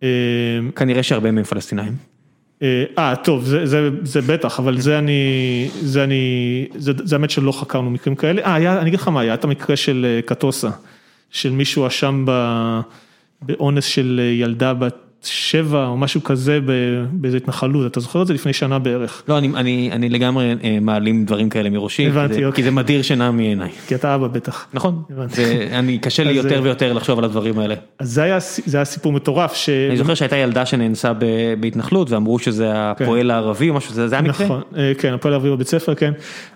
אה, 0.03 0.07
כנראה 0.75 1.03
שהרבה 1.03 1.31
מהם 1.31 1.43
פלסטינאים. 1.43 1.93
אה, 2.61 3.15
טוב, 3.23 3.43
זה 3.43 3.65
זה, 3.65 3.89
זה 4.03 4.21
בטח, 4.21 4.59
אבל 4.59 4.79
זה 4.79 4.97
אני, 4.99 5.69
זה 5.81 6.03
אני, 6.03 6.65
זה 6.75 6.91
זה 7.03 7.15
האמת 7.15 7.29
שלא 7.29 7.51
חקרנו 7.51 7.89
מקרים 7.89 8.15
כאלה. 8.15 8.41
אה, 8.41 8.81
אני 8.81 8.89
אגיד 8.89 8.99
לך 8.99 9.07
מה, 9.07 9.21
היה 9.21 9.33
את 9.33 9.43
המקרה 9.43 9.75
של 9.75 10.19
קטוסה. 10.25 10.69
של 11.31 11.51
מישהו 11.51 11.87
אשם 11.87 12.25
באונס 13.41 13.85
של 13.85 14.21
ילדה 14.33 14.73
בת 14.73 15.07
שבע 15.23 15.87
או 15.87 15.97
משהו 15.97 16.23
כזה 16.23 16.59
באיזה 17.11 17.37
התנחלות, 17.37 17.91
אתה 17.91 17.99
זוכר 17.99 18.21
את 18.21 18.27
זה 18.27 18.33
לפני 18.33 18.53
שנה 18.53 18.79
בערך. 18.79 19.23
לא, 19.27 19.37
אני 19.37 19.47
אני, 19.55 19.89
אני 19.91 20.09
לגמרי 20.09 20.55
אה, 20.63 20.77
מעלים 20.81 21.25
דברים 21.25 21.49
כאלה 21.49 21.69
מראשי, 21.69 22.07
הבנתי, 22.07 22.33
כי, 22.33 22.45
אוקיי. 22.45 22.55
כי 22.55 22.63
זה 22.63 22.71
מדיר 22.71 23.01
שינה 23.01 23.31
מעיניי. 23.31 23.69
כי 23.87 23.95
אתה 23.95 24.15
אבא 24.15 24.27
בטח. 24.27 24.67
נכון, 24.73 25.03
זה, 25.29 25.67
אני 25.71 25.97
קשה 25.97 26.23
לי 26.23 26.31
יותר 26.31 26.59
ויותר 26.63 26.93
לחשוב 26.93 27.19
על 27.19 27.25
הדברים 27.25 27.59
האלה. 27.59 27.75
אז 27.99 28.11
זה 28.11 28.23
היה 28.23 28.37
זה 28.65 28.77
היה 28.77 28.85
סיפור 28.85 29.11
מטורף. 29.11 29.53
ש... 29.53 29.69
אני 29.69 29.97
זוכר 29.97 30.13
שהייתה 30.13 30.35
ילדה 30.35 30.65
שנאנסה 30.65 31.11
בהתנחלות 31.59 32.11
ואמרו 32.11 32.39
שזה 32.39 32.71
הפועל 32.73 33.21
כן. 33.21 33.31
הערבי 33.31 33.69
או 33.69 33.73
משהו, 33.73 33.93
זה 33.93 34.07
היה 34.11 34.21
מקרה? 34.21 34.45
נכון, 34.45 34.61
אה, 34.77 34.91
כן, 34.97 35.13
הפועל 35.13 35.33
הערבי 35.33 35.49
בבית 35.49 35.67
ספר, 35.67 35.95
כן. 35.95 36.11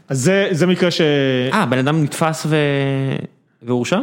אז 0.10 0.19
זה 0.22 0.48
זה 0.52 0.68
מקרה 0.68 0.91
ש... 0.91 1.02
אה, 1.53 1.65
בן 1.65 1.77
אדם 1.77 2.03
נתפס 2.03 2.48
והורשע? 3.64 3.99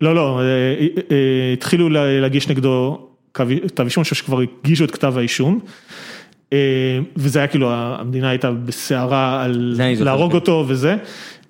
לא, 0.00 0.14
לא, 0.14 0.38
אה, 0.38 0.44
אה, 0.44 0.86
אה, 1.10 1.52
התחילו 1.52 1.88
להגיש 2.20 2.48
נגדו 2.48 3.06
כתב 3.34 3.84
אישום, 3.84 4.00
אני 4.00 4.04
חושב 4.04 4.16
שכבר 4.16 4.40
הגישו 4.40 4.84
את 4.84 4.90
כתב 4.90 5.18
האישום. 5.18 5.60
וזה 7.16 7.38
היה 7.38 7.48
כאילו, 7.48 7.70
המדינה 7.72 8.30
הייתה 8.30 8.50
בסערה 8.50 9.44
על 9.44 9.74
להרוג 10.00 10.34
אותו 10.34 10.64
וזה. 10.68 10.96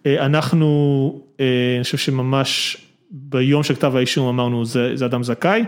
אנחנו, 0.07 1.21
אני 1.39 1.83
חושב 1.83 1.99
שממש 1.99 2.77
ביום 3.11 3.63
של 3.63 3.75
כתב 3.75 3.97
האישום 3.97 4.29
אמרנו, 4.29 4.65
זה 4.65 4.97
זה 4.97 5.07
אדם 5.07 5.23
זכאי. 5.23 5.65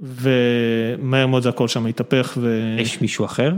ומהר 0.00 1.26
מאוד 1.26 1.42
זה 1.42 1.48
הכל 1.48 1.68
שם 1.68 1.86
התהפך. 1.86 2.38
ו... 2.40 2.76
יש 2.78 3.00
מישהו 3.00 3.24
אחר? 3.24 3.52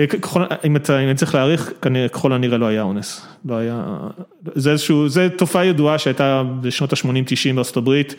אה, 0.00 0.06
ככל, 0.06 0.42
אם 0.64 0.76
אתה, 0.76 0.98
אם 0.98 1.06
אני 1.08 1.14
צריך 1.14 1.34
להעריך, 1.34 1.72
כנראה, 1.82 2.08
ככל 2.08 2.32
הנראה 2.32 2.58
לא 2.58 2.66
היה 2.66 2.82
אונס. 2.82 3.26
לא 3.44 3.54
היה, 3.54 3.96
זה 4.54 4.70
איזשהו, 4.70 5.08
זה 5.08 5.28
תופעה 5.38 5.66
ידועה 5.66 5.98
שהייתה 5.98 6.42
בשנות 6.60 6.92
ה-80-90 6.92 7.54
בארצות 7.54 7.76
הברית, 7.76 8.14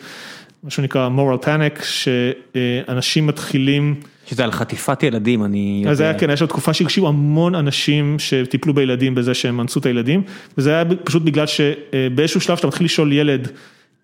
מה 0.62 0.70
שנקרא 0.70 1.08
moral 1.16 1.44
panic, 1.44 1.82
שאנשים 1.84 3.26
מתחילים... 3.26 3.94
שזה 4.26 4.44
על 4.44 4.52
חטיפת 4.52 5.02
ילדים, 5.02 5.44
אני 5.44 5.78
יודע. 5.82 5.90
אז 5.90 6.00
היה, 6.00 6.18
כן, 6.18 6.30
היה 6.30 6.36
שם 6.36 6.46
תקופה 6.46 6.72
שהרשיעו 6.72 7.08
המון 7.08 7.54
אנשים 7.54 8.18
שטיפלו 8.18 8.74
בילדים 8.74 9.14
בזה 9.14 9.34
שהם 9.34 9.60
אנסו 9.60 9.80
את 9.80 9.86
הילדים, 9.86 10.22
וזה 10.58 10.70
היה 10.70 10.84
פשוט 11.04 11.22
בגלל 11.22 11.46
שבאיזשהו 11.46 12.40
שלב 12.40 12.56
שאתה 12.56 12.66
מתחיל 12.66 12.84
לשאול 12.84 13.12
ילד 13.12 13.48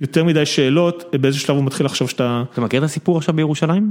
יותר 0.01 0.25
מדי 0.25 0.47
שאלות, 0.47 1.05
באיזשהו 1.21 1.47
שלב 1.47 1.57
הוא 1.57 1.65
מתחיל 1.65 1.87
לחשוב 1.87 2.11
שאתה... 2.11 2.43
אתה 2.53 2.61
מכיר 2.61 2.81
את 2.81 2.85
הסיפור 2.85 3.19
עכשיו 3.19 3.35
בירושלים? 3.35 3.83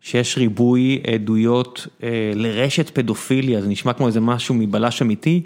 שיש 0.00 0.38
ריבוי 0.38 1.02
עדויות 1.14 1.86
אה, 2.02 2.32
לרשת 2.34 2.90
פדופיליה, 2.90 3.60
זה 3.60 3.68
נשמע 3.68 3.92
כמו 3.92 4.06
איזה 4.06 4.20
משהו 4.20 4.54
מבלש 4.54 5.02
אמיתי, 5.02 5.42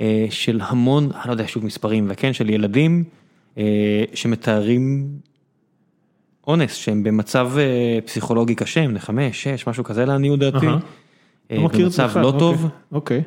אה, 0.00 0.26
של 0.30 0.60
המון, 0.62 1.04
אני 1.04 1.22
לא 1.26 1.32
יודע 1.32 1.44
שוב 1.46 1.64
מספרים, 1.64 2.06
וכן, 2.10 2.32
של 2.32 2.50
ילדים 2.50 3.04
אה, 3.58 4.04
שמתארים 4.14 5.08
אונס, 6.46 6.74
שהם 6.74 7.02
במצב 7.02 7.50
פסיכולוגי 8.04 8.54
קשה, 8.54 8.88
בני 8.88 9.00
חמש, 9.00 9.42
שש, 9.42 9.66
משהו 9.66 9.84
כזה 9.84 10.04
לעניות 10.04 10.38
דעתי. 10.38 10.66
לא 11.50 11.68
במצב 11.68 12.10
לא 12.18 12.26
אוקיי, 12.26 12.38
טוב, 12.40 12.66
אוקיי. 12.92 13.22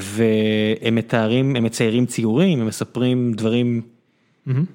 והם 0.00 0.94
מתארים, 0.94 1.56
הם 1.56 1.64
מציירים 1.64 2.06
ציורים, 2.06 2.60
הם 2.60 2.66
מספרים 2.66 3.32
דברים. 3.32 3.82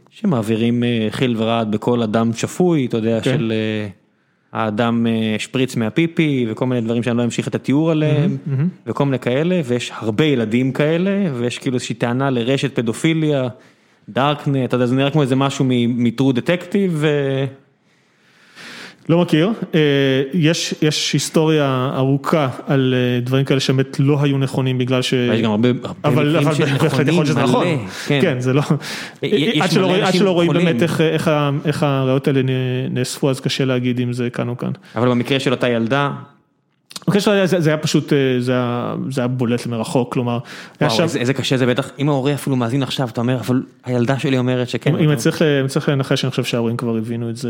שמעבירים 0.10 0.84
חיל 1.10 1.36
ורעד 1.38 1.72
בכל 1.72 2.02
אדם 2.02 2.34
שפוי, 2.34 2.86
אתה 2.86 2.98
יודע, 2.98 3.22
כן. 3.22 3.38
של 3.38 3.54
האדם 4.54 5.08
אה, 5.08 5.36
שפריץ 5.40 5.76
מהפיפי 5.76 6.46
וכל 6.50 6.66
מיני 6.66 6.82
דברים 6.82 7.04
שאני 7.04 7.18
לא 7.18 7.24
אמשיך 7.24 7.48
את 7.48 7.56
התיאור 7.56 7.92
עליהם, 7.92 8.38
מהמם. 8.46 8.68
וכל 8.88 9.06
מיני 9.06 9.20
כאלה, 9.20 9.62
ויש 9.66 9.92
הרבה 9.96 10.26
ילדים 10.26 10.72
כאלה, 10.72 11.32
ויש 11.34 11.58
כאילו 11.58 11.76
איזושהי 11.76 11.96
טענה 11.96 12.30
לרשת 12.30 12.76
פדופיליה, 12.76 13.48
דארקנט, 14.10 14.68
אתה 14.68 14.76
יודע, 14.76 14.86
זה 14.86 14.96
נראה 14.96 15.12
כמו 15.12 15.22
איזה 15.22 15.36
משהו 15.36 15.66
מ-True 15.66 16.34
Detective, 16.36 16.90
ו- 16.90 17.46
לא 19.10 19.22
מכיר, 19.22 19.50
אה, 19.76 19.80
יש, 20.34 20.74
יש 20.82 21.14
היסטוריה 21.14 21.92
ארוכה 21.96 22.50
על 22.68 22.94
אה, 22.98 23.20
דברים 23.22 23.46
כאלה 23.46 23.60
שבאמת 23.60 24.00
לא 24.00 24.18
היו 24.24 24.38
נכונים 24.38 24.78
בגלל 24.78 25.02
ש... 25.02 25.14
ויש 25.14 25.42
גם 25.42 25.52
הרבה 25.52 25.70
הרבה 25.84 26.00
אבל 26.04 26.30
מקרים 26.30 26.48
אבל 26.48 26.56
של 26.56 26.66
בהחלט 26.84 27.08
יכול 27.08 27.26
שזה 27.26 27.40
נכון, 27.44 27.68
מלא, 27.68 27.78
כן 28.08 28.40
זה 28.40 28.54
לא, 28.54 28.62
יש 29.24 29.62
עד 29.62 29.72
שלא 29.72 29.90
מלא 29.90 30.08
עד 30.08 30.14
שלא 30.14 30.32
רואים. 30.32 30.54
באמת 30.54 30.82
איך- 30.84 31.02
איך 31.02 31.32
איך 31.66 31.84
הראיות 31.84 32.28
האלה 32.28 32.42
נאספו 32.92 33.30
אז 33.30 33.40
קשה 33.40 33.66
להגיד 33.66 34.00
אם 34.00 34.14
זה 34.14 34.30
כאן 34.30 34.50
או 34.50 34.58
כאן. 34.58 34.72
אבל 34.96 35.10
במקרה 35.10 35.40
של 35.40 35.52
אותה 35.52 35.70
ילדה, 35.70 36.12
זה 37.46 37.60
זה 37.60 37.70
היה 37.70 37.78
פשוט, 37.78 38.14
אה, 38.14 38.18
זה 38.40 38.52
היה 39.22 39.28
בולט 39.28 39.66
מרחוק, 39.66 40.14
כלומר, 40.14 40.40
וואו, 40.82 40.92
שם- 40.92 41.04
איזה 41.04 41.20
איזה 41.20 41.34
קשה 41.34 41.58
זה 41.58 41.66
בטח, 41.66 41.90
אם 42.00 42.10
ההורה 42.10 42.34
אפילו 42.34 42.56
מאזין 42.56 42.84
עכשיו, 42.84 43.10
אתה 43.10 43.22
אומר, 43.22 43.38
אבל 43.40 43.62
הילדה 43.86 44.20
שלי 44.20 44.38
אומרת 44.38 44.70
שכן. 44.70 44.96
אם 44.96 45.10
אני 45.10 45.18
צריך 45.68 45.90
לנחש, 45.90 46.24
אני 46.26 46.30
חושב 46.32 46.44
שההורים 46.44 46.78
כבר 46.78 46.98
הבינו 46.98 47.30
את 47.30 47.38
זה 47.38 47.50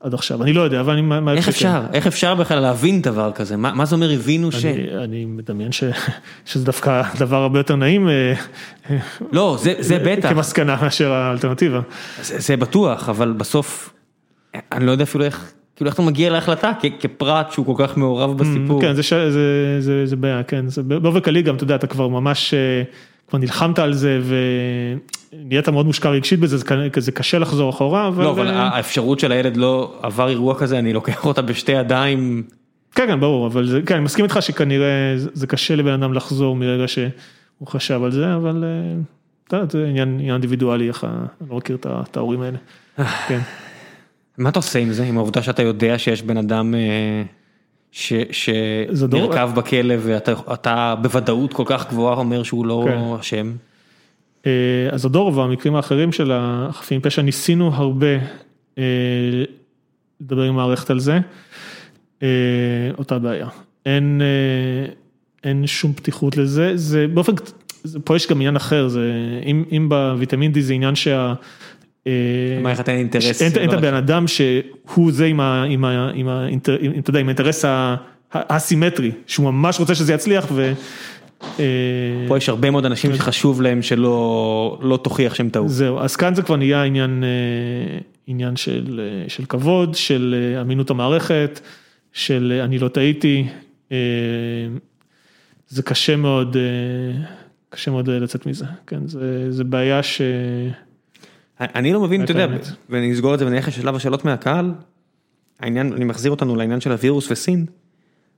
עד 0.00 0.14
עכשיו, 0.14 0.42
אני 0.42 0.52
לא 0.52 0.60
יודע, 0.60 0.80
אבל 0.80 0.96
אני 0.96 1.38
איך. 1.38 1.48
אפשר, 1.48 1.82
איך 1.92 2.06
אפשר 2.06 2.34
בכלל 2.34 2.60
להבין 2.60 3.02
דבר 3.02 3.32
כזה, 3.32 3.56
מה 3.56 3.84
זה 3.84 3.94
אומר 3.94 4.10
הבינו 4.10 4.52
ש... 4.52 4.64
אני- 5.04 5.24
מדמיין 5.24 5.70
שזה 6.44 6.64
דווקא 6.64 7.02
דבר 7.18 7.36
הרבה 7.36 7.58
יותר 7.58 7.76
נעים 7.76 8.08
אה, 8.08 8.34
לא, 9.32 9.56
זה 9.62 9.74
זה 9.78 9.98
בטח, 10.04 10.28
כמסקנה 10.28 10.76
מאשר 10.82 11.12
האלטרנטיבה. 11.12 11.80
זה 12.22 12.38
זה 12.38 12.56
בטוח, 12.56 13.08
אבל 13.08 13.32
בסוף, 13.32 13.92
אני 14.72 14.86
לא 14.86 14.90
יודע 14.90 15.04
אפילו 15.04 15.24
איך, 15.24 15.52
כאילו 15.76 15.86
איך 15.88 15.94
אתה 15.94 16.02
מגיע 16.02 16.30
להחלטה 16.30 16.72
כפרט 17.00 17.52
שהוא 17.52 17.66
כל 17.66 17.86
כך 17.86 17.96
מעורב 17.96 18.38
בסיפור. 18.38 18.80
כן, 18.80 18.94
זה 18.94 19.02
ש- 19.02 19.12
זה- 19.12 19.76
זה- 19.80 20.06
זה 20.06 20.16
בעיה, 20.16 20.42
כן, 20.42 20.68
זה 20.68 20.82
באופן 20.82 21.20
כללי 21.20 21.42
גם, 21.42 21.54
אתה 21.56 21.64
יודע, 21.64 21.74
אתה 21.74 21.86
כבר 21.86 22.08
ממש, 22.08 22.54
אה, 22.54 22.82
כבר 23.28 23.38
נלחמת 23.38 23.78
על 23.78 23.92
זה 23.92 24.20
ונהיית 25.32 25.68
מאוד 25.68 25.86
מושקע 25.86 26.08
רגשית 26.10 26.40
בזה, 26.40 26.56
זה 26.96 27.12
קשה 27.12 27.38
לחזור 27.38 27.70
אחורה. 27.70 28.10
לא, 28.18 28.30
אבל 28.30 28.48
אה, 28.48 28.62
האפשרות 28.76 29.20
של 29.20 29.32
הילד 29.32 29.56
לא 29.56 29.98
עבר 30.02 30.28
אירוע 30.28 30.54
כזה, 30.54 30.78
אני 30.78 30.92
לוקח 30.92 31.26
אותה 31.26 31.42
בשתי 31.42 31.72
ידיים. 31.72 32.42
כן, 32.94 33.06
כן, 33.06 33.20
ברור, 33.20 33.46
אבל 33.46 33.66
זה, 33.66 33.80
כן, 33.86 33.94
אני 33.94 34.04
מסכים 34.04 34.24
איתך 34.24 34.38
שכנראה 34.40 34.86
זה 35.16 35.46
קשה 35.46 35.76
לבן 35.76 35.92
אדם 35.92 36.12
לחזור 36.12 36.56
מרגע 36.56 36.88
שהוא 36.88 37.08
חשב 37.68 38.00
על 38.04 38.10
זה, 38.10 38.34
אבל 38.34 38.64
אה, 38.64 38.96
אתה 39.48 39.56
יודע, 39.56 39.66
זה 39.70 39.86
עניין 39.88 40.20
אינדיבידואלי, 40.20 40.88
איך 40.88 41.04
אני 41.04 41.50
לא 41.50 41.56
מכיר 41.56 41.76
את 41.86 42.16
ההורים 42.16 42.40
האלה. 42.42 42.58
כן. 43.28 43.38
מה 44.38 44.48
אתה 44.48 44.58
עושה 44.58 44.78
עם 44.78 44.92
זה, 44.92 45.04
עם 45.04 45.16
העובדה 45.16 45.42
שאתה 45.42 45.62
יודע 45.62 45.98
שיש 45.98 46.22
בן 46.22 46.36
אדם 46.36 46.74
אה, 46.74 47.22
שנרקב 48.30 49.54
בכלא 49.54 49.94
ואתה 49.98 50.32
אתה 50.52 50.94
בוודאות 51.02 51.52
כל 51.52 51.62
כך 51.66 51.88
גבוהה 51.90 52.16
אומר 52.16 52.42
שהוא 52.42 52.66
לא 52.66 52.84
כן. 52.88 52.98
אשם. 53.20 53.52
אה, 54.46 54.50
אז 54.90 55.04
הדור 55.04 55.36
והמקרים 55.36 55.74
האחרים 55.74 56.12
של 56.12 56.32
החפים 56.34 57.00
פשע 57.00 57.22
ניסינו 57.22 57.70
הרבה 57.74 58.16
אה, 58.78 58.84
לדבר 60.20 60.42
עם 60.42 60.54
מערכת 60.54 60.90
על 60.90 61.00
זה, 61.00 61.18
אותה 62.98 63.18
בעיה. 63.18 63.48
אין, 63.86 64.20
אין 65.44 65.66
שום 65.66 65.92
פתיחות 65.92 66.36
לזה, 66.36 66.76
זה 66.76 67.06
באופן, 67.06 67.32
זה, 67.82 68.00
פה 68.00 68.16
יש 68.16 68.26
גם 68.26 68.36
עניין 68.36 68.56
אחר, 68.56 68.88
זה, 68.88 69.12
אם, 69.46 69.64
אם 69.72 69.88
בוויטמין 69.88 70.52
D 70.52 70.60
זה 70.60 70.72
עניין 70.72 70.94
שה... 70.94 71.34
אה, 72.06 72.12
למערכת 72.58 72.88
אין 72.88 72.98
אינטרס. 72.98 73.42
אין, 73.42 73.52
את 73.52 73.72
לא 73.72 73.78
הבן 73.78 73.94
אדם 73.94 74.24
שהוא 74.28 75.12
זה 75.12 75.26
עם, 75.26 75.40
אתה 76.98 77.12
האינטרס 77.14 77.64
האסימטרי, 78.32 79.10
שהוא 79.26 79.46
ממש 79.46 79.80
רוצה 79.80 79.94
שזה 79.94 80.12
יצליח 80.12 80.46
ו... 80.52 80.72
אה, 81.58 81.64
פה 82.28 82.36
יש 82.36 82.48
הרבה 82.48 82.70
מאוד 82.70 82.86
אנשים 82.86 83.14
שחשוב 83.14 83.62
להם 83.62 83.82
שלא 83.82 84.78
לא 84.82 84.96
תוכיח 84.96 85.34
שהם 85.34 85.48
טעו. 85.48 85.68
זהו, 85.68 85.98
אז 85.98 86.16
כאן 86.16 86.34
זה 86.34 86.42
כבר 86.42 86.56
נהיה 86.56 86.82
עניין, 86.82 87.24
אה, 88.28 88.56
של, 88.56 89.00
של 89.28 89.44
כבוד, 89.44 89.94
של 89.94 90.54
אמינות 90.60 90.90
המערכת, 90.90 91.60
של 92.12 92.60
אני 92.64 92.78
לא 92.78 92.88
טעיתי, 92.88 93.46
זה 95.68 95.82
קשה 95.84 96.16
מאוד, 96.16 96.56
קשה 97.68 97.90
מאוד 97.90 98.10
לצאת 98.10 98.46
מזה, 98.46 98.64
כן, 98.86 99.06
זה, 99.06 99.52
זה 99.52 99.64
בעיה 99.64 100.02
ש... 100.02 100.20
אני 101.60 101.92
לא 101.92 102.00
מבין, 102.00 102.24
אתה 102.24 102.32
יודע. 102.32 102.46
ואני 102.90 103.12
אסגור 103.12 103.34
את 103.34 103.38
זה 103.38 103.46
ונלך 103.46 103.68
לשלב 103.68 103.96
השאלות 103.96 104.24
מהקהל. 104.24 104.72
העניין, 105.60 105.92
אני 105.92 106.04
מחזיר 106.04 106.30
אותנו 106.30 106.56
לעניין 106.56 106.80
של 106.80 106.92
הווירוס 106.92 107.30
וסין. 107.30 107.66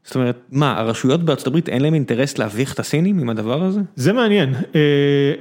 זאת 0.04 0.14
אומרת, 0.14 0.36
מה, 0.52 0.78
הרשויות 0.78 1.22
בארצות 1.22 1.46
הברית 1.46 1.68
אין 1.68 1.82
להם 1.82 1.94
אינטרס 1.94 2.38
להביך 2.38 2.74
את 2.74 2.80
הסינים 2.80 3.18
עם 3.18 3.28
הדבר 3.30 3.62
הזה? 3.62 3.80
זה 3.96 4.12
מעניין, 4.12 4.54
אה, 4.74 5.32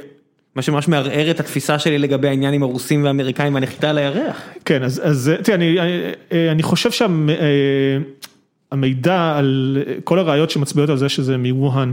מה 0.55 0.61
שממש 0.61 0.87
מערער 0.87 1.31
את 1.31 1.39
התפיסה 1.39 1.79
שלי 1.79 1.97
לגבי 1.97 2.27
העניין 2.27 2.53
עם 2.53 2.63
הרוסים 2.63 3.03
והאמריקאים 3.03 3.53
והנחיתה 3.53 3.89
על 3.89 3.97
הירח. 3.97 4.41
כן, 4.65 4.83
אז, 4.83 5.01
אז 5.03 5.31
תראה, 5.43 5.57
אני, 5.57 5.79
אני, 5.79 6.51
אני 6.51 6.63
חושב 6.63 6.89
שהמידע 8.71 9.33
על 9.37 9.77
כל 10.03 10.19
הראיות 10.19 10.49
שמצביעות 10.49 10.89
על 10.89 10.97
זה 10.97 11.09
שזה 11.09 11.37
מווהאן, 11.37 11.91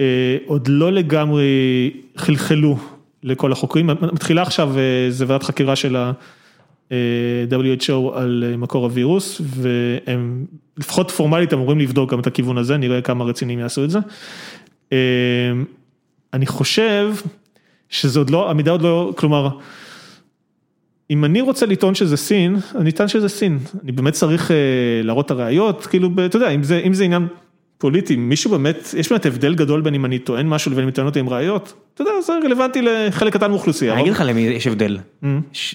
אה, 0.00 0.36
עוד 0.46 0.68
לא 0.68 0.92
לגמרי 0.92 1.90
חלחלו 2.16 2.78
לכל 3.24 3.52
החוקרים, 3.52 3.86
מתחילה 3.86 4.42
עכשיו 4.42 4.78
איזה 5.06 5.24
ועדת 5.28 5.42
חקירה 5.42 5.76
של 5.76 5.96
ה-WHO 5.96 7.92
על 8.14 8.54
מקור 8.58 8.84
הווירוס, 8.84 9.40
והם 9.44 10.46
לפחות 10.76 11.10
פורמלית 11.10 11.52
אמורים 11.52 11.78
לבדוק 11.78 12.12
גם 12.12 12.20
את 12.20 12.26
הכיוון 12.26 12.58
הזה, 12.58 12.76
נראה 12.76 13.00
כמה 13.00 13.24
רציניים 13.24 13.58
יעשו 13.58 13.84
את 13.84 13.90
זה. 13.90 13.98
אה, 14.92 14.98
אני 16.32 16.46
חושב 16.46 17.14
שזה 17.88 18.18
עוד 18.18 18.30
לא, 18.30 18.50
המידע 18.50 18.70
עוד 18.70 18.82
לא, 18.82 19.12
כלומר, 19.16 19.48
אם 21.10 21.24
אני 21.24 21.40
רוצה 21.40 21.66
לטעון 21.66 21.94
שזה 21.94 22.16
סין, 22.16 22.56
אני 22.74 22.90
אטען 22.90 23.08
שזה 23.08 23.28
סין. 23.28 23.58
אני 23.84 23.92
באמת 23.92 24.12
צריך 24.12 24.50
אה, 24.50 24.56
להראות 25.02 25.26
את 25.26 25.30
הראיות, 25.30 25.86
כאילו, 25.86 26.10
אתה 26.26 26.36
יודע, 26.36 26.50
אם 26.50 26.62
זה, 26.62 26.78
אם 26.78 26.94
זה 26.94 27.04
עניין 27.04 27.26
פוליטי, 27.84 28.16
מישהו 28.16 28.50
באמת, 28.50 28.94
יש 28.96 29.10
באמת 29.10 29.26
הבדל 29.26 29.54
גדול 29.54 29.80
בין 29.80 29.94
אם 29.94 30.04
אני 30.04 30.18
טוען 30.18 30.48
משהו 30.48 30.70
לבין 30.70 30.82
אם 30.82 30.88
אני 30.88 30.94
טוען 30.94 31.06
אותי 31.06 31.18
עם 31.18 31.28
ראיות, 31.28 31.74
אתה 31.94 32.02
יודע, 32.02 32.10
זה 32.26 32.32
רלוונטי 32.44 32.82
לחלק 32.82 33.32
קטן 33.32 33.50
מאוכלוסייה. 33.50 33.92
אני 33.92 34.02
אגיד 34.02 34.12
לך 34.12 34.22
למי 34.26 34.40
יש 34.40 34.66
הבדל. 34.66 34.98
Mm. 35.22 35.26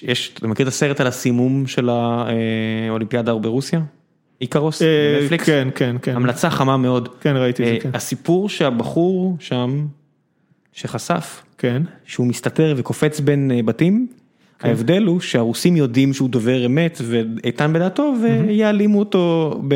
יש, 0.02 0.30
אתה 0.38 0.48
מכיר 0.48 0.66
את 0.66 0.72
הסרט 0.72 1.00
על 1.00 1.06
הסימום 1.06 1.66
של 1.66 1.88
האולימפיאדה 2.88 3.34
ברוסיה? 3.34 3.80
איקרוס? 4.40 4.82
אה, 4.82 4.86
בנטפליקס? 5.20 5.46
כן, 5.46 5.68
כן, 5.74 5.96
כן. 6.02 6.16
המלצה 6.16 6.50
חמה 6.50 6.76
מאוד. 6.76 7.08
כן, 7.20 7.36
ראיתי 7.36 7.62
את 7.62 7.68
אה, 7.68 7.74
זה, 7.74 7.80
כן. 7.80 7.90
הסיפור 7.94 8.48
שהבחור 8.48 9.36
שם, 9.40 9.86
שחשף, 10.72 11.42
כן, 11.58 11.82
שהוא 12.04 12.26
מסתתר 12.26 12.74
וקופץ 12.76 13.20
בין 13.20 13.50
אה, 13.54 13.62
בתים, 13.62 14.06
כן. 14.58 14.68
ההבדל 14.68 15.04
הוא 15.04 15.20
שהרוסים 15.20 15.76
יודעים 15.76 16.12
שהוא 16.12 16.28
דובר 16.28 16.66
אמת 16.66 17.00
ואיתן 17.04 17.72
בדעתו 17.72 18.14
ויעלימו 18.22 18.98
אותו 18.98 19.54
ב... 19.68 19.74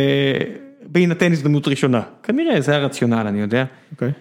בהינתן 0.95 1.33
הזדמנות 1.33 1.69
ראשונה. 1.69 2.03
כנראה 2.23 2.61
זה 2.61 2.77
הרציונל, 2.77 3.27
אני 3.27 3.41
יודע. 3.41 3.65
אוקיי. 3.93 4.13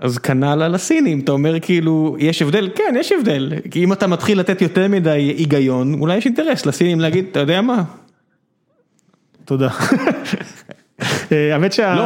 אז 0.00 0.18
כנ"ל 0.18 0.62
על 0.62 0.74
הסינים, 0.74 1.20
אתה 1.20 1.32
אומר 1.32 1.60
כאילו, 1.60 2.16
יש 2.18 2.42
הבדל? 2.42 2.70
כן, 2.74 2.94
יש 2.98 3.12
הבדל. 3.12 3.52
כי 3.70 3.84
אם 3.84 3.92
אתה 3.92 4.06
מתחיל 4.06 4.40
לתת 4.40 4.62
יותר 4.62 4.88
מדי 4.88 5.10
היגיון, 5.10 5.94
אולי 5.94 6.16
יש 6.16 6.26
אינטרס 6.26 6.66
לסינים 6.66 7.00
להגיד, 7.00 7.24
אתה 7.30 7.40
יודע 7.40 7.60
מה? 7.60 7.84
תודה. 9.44 9.68
אה, 11.02 11.54
האמת 11.54 11.72
שה... 11.72 11.94
לא, 11.94 12.04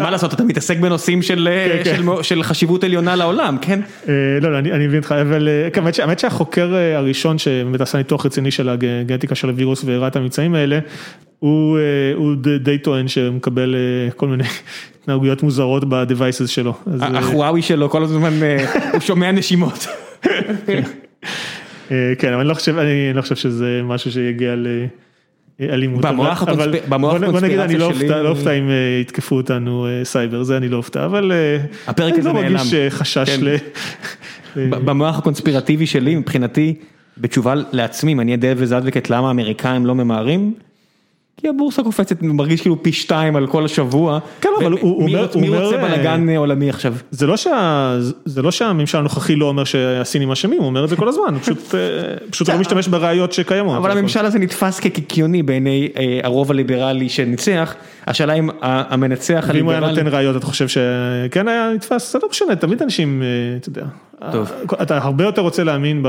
מה 0.00 0.10
לעשות, 0.10 0.34
אתה 0.34 0.44
מתעסק 0.44 0.78
בנושאים 0.78 1.20
אה, 1.46 1.80
כן, 1.84 1.96
כן. 1.96 2.22
של 2.22 2.42
חשיבות 2.42 2.84
עליונה 2.84 3.16
לעולם, 3.16 3.56
כן? 3.62 3.80
אה, 4.08 4.14
לא, 4.40 4.52
לא, 4.52 4.58
אני 4.58 4.86
מבין 4.86 4.98
אותך, 4.98 5.14
אבל 5.20 5.48
האמת 6.02 6.18
שהחוקר 6.18 6.74
הראשון 6.94 7.38
שבאמת 7.38 7.80
עשה 7.80 7.98
ניתוח 7.98 8.26
רציני 8.26 8.50
של 8.50 8.68
הגנטיקה 8.68 9.34
של 9.34 9.48
הווירוס 9.48 9.84
והראה 9.84 10.08
את 10.08 10.16
הממצאים 10.16 10.54
האלה, 10.54 10.78
הוא 11.38 11.78
די 12.60 12.78
טוען 12.78 13.08
שהוא 13.08 13.30
מקבל 13.30 13.74
כל 14.16 14.28
מיני 14.28 14.44
התנהגויות 15.02 15.42
מוזרות 15.42 15.84
ב-devices 15.88 16.46
שלו. 16.46 16.74
החוואוי 17.00 17.62
שלו 17.62 17.90
כל 17.90 18.02
הזמן, 18.02 18.32
הוא 18.92 19.00
שומע 19.00 19.32
נשימות. 19.32 19.86
כן, 22.18 22.32
אבל 22.32 22.40
אני 22.40 23.12
לא 23.14 23.22
חושב 23.22 23.36
שזה 23.36 23.80
משהו 23.84 24.12
שיגיע 24.12 24.54
ל... 24.56 24.66
אלימות, 25.60 26.04
במוח 26.04 26.42
הקונספירציה 26.42 26.98
בוא 27.30 27.40
נגיד 27.40 27.58
אני 27.58 27.78
לא 27.78 28.28
אופתע 28.28 28.52
אם 28.52 28.70
יתקפו 29.00 29.36
אותנו 29.36 29.86
סייבר, 30.04 30.42
זה 30.42 30.56
אני 30.56 30.68
לא 30.68 30.76
אופתע, 30.76 31.04
אבל 31.04 31.32
הפרק 31.86 32.18
הזה 32.18 32.32
נעלם, 32.32 32.46
אני 32.46 32.54
לא 32.54 32.60
מרגיש 32.60 32.74
חשש 32.88 33.38
ל... 33.42 33.56
במוח 34.56 35.18
הקונספירטיבי 35.18 35.86
שלי 35.86 36.16
מבחינתי, 36.16 36.74
בתשובה 37.18 37.54
לעצמי, 37.72 38.12
אם 38.12 38.20
אני 38.20 38.34
אדאב 38.34 38.56
וזדווקת 38.60 39.10
למה 39.10 39.28
האמריקאים 39.28 39.86
לא 39.86 39.94
ממהרים, 39.94 40.54
כי 41.36 41.48
הבורסה 41.48 41.82
קופצת, 41.82 42.22
מרגיש 42.22 42.60
כאילו 42.60 42.82
פי 42.82 42.92
שתיים 42.92 43.36
על 43.36 43.46
כל 43.46 43.64
השבוע, 43.64 44.18
כן, 44.40 44.48
אבל 44.60 44.72
הוא 44.72 45.02
אומר, 45.02 45.26
מי 45.40 45.48
רוצה 45.48 45.76
בלאגן 45.76 46.28
עולמי 46.36 46.70
עכשיו? 46.70 46.94
זה 48.24 48.42
לא 48.42 48.50
שהממשל 48.50 48.98
הנוכחי 48.98 49.36
לא 49.36 49.46
אומר 49.46 49.64
שהסינים 49.64 50.30
אשמים, 50.30 50.58
הוא 50.58 50.66
אומר 50.66 50.84
את 50.84 50.88
זה 50.88 50.96
כל 50.96 51.08
הזמן, 51.08 51.38
פשוט 52.30 52.48
לא 52.48 52.58
משתמש 52.58 52.88
בראיות 52.88 53.32
שקיימות. 53.32 53.76
אבל 53.76 53.90
הממשל 53.90 54.24
הזה 54.24 54.38
נתפס 54.38 54.80
כקיקיוני 54.80 55.42
בעיני 55.42 55.88
הרוב 56.22 56.50
הליברלי 56.50 57.08
שניצח, 57.08 57.74
השאלה 58.06 58.32
אם 58.32 58.50
המנצח 58.60 59.44
הליברלי... 59.48 59.58
ואם 59.58 59.64
הוא 59.64 59.72
היה 59.72 59.80
נותן 59.80 60.06
ראיות, 60.06 60.36
אתה 60.36 60.46
חושב 60.46 60.68
שכן 60.68 61.48
היה 61.48 61.70
נתפס? 61.74 62.12
זה 62.12 62.18
לא 62.22 62.28
משנה, 62.30 62.56
תמיד 62.56 62.82
אנשים, 62.82 63.22
אתה 63.60 63.68
יודע, 63.68 63.84
אתה 64.82 64.98
הרבה 64.98 65.24
יותר 65.24 65.42
רוצה 65.42 65.64
להאמין 65.64 66.04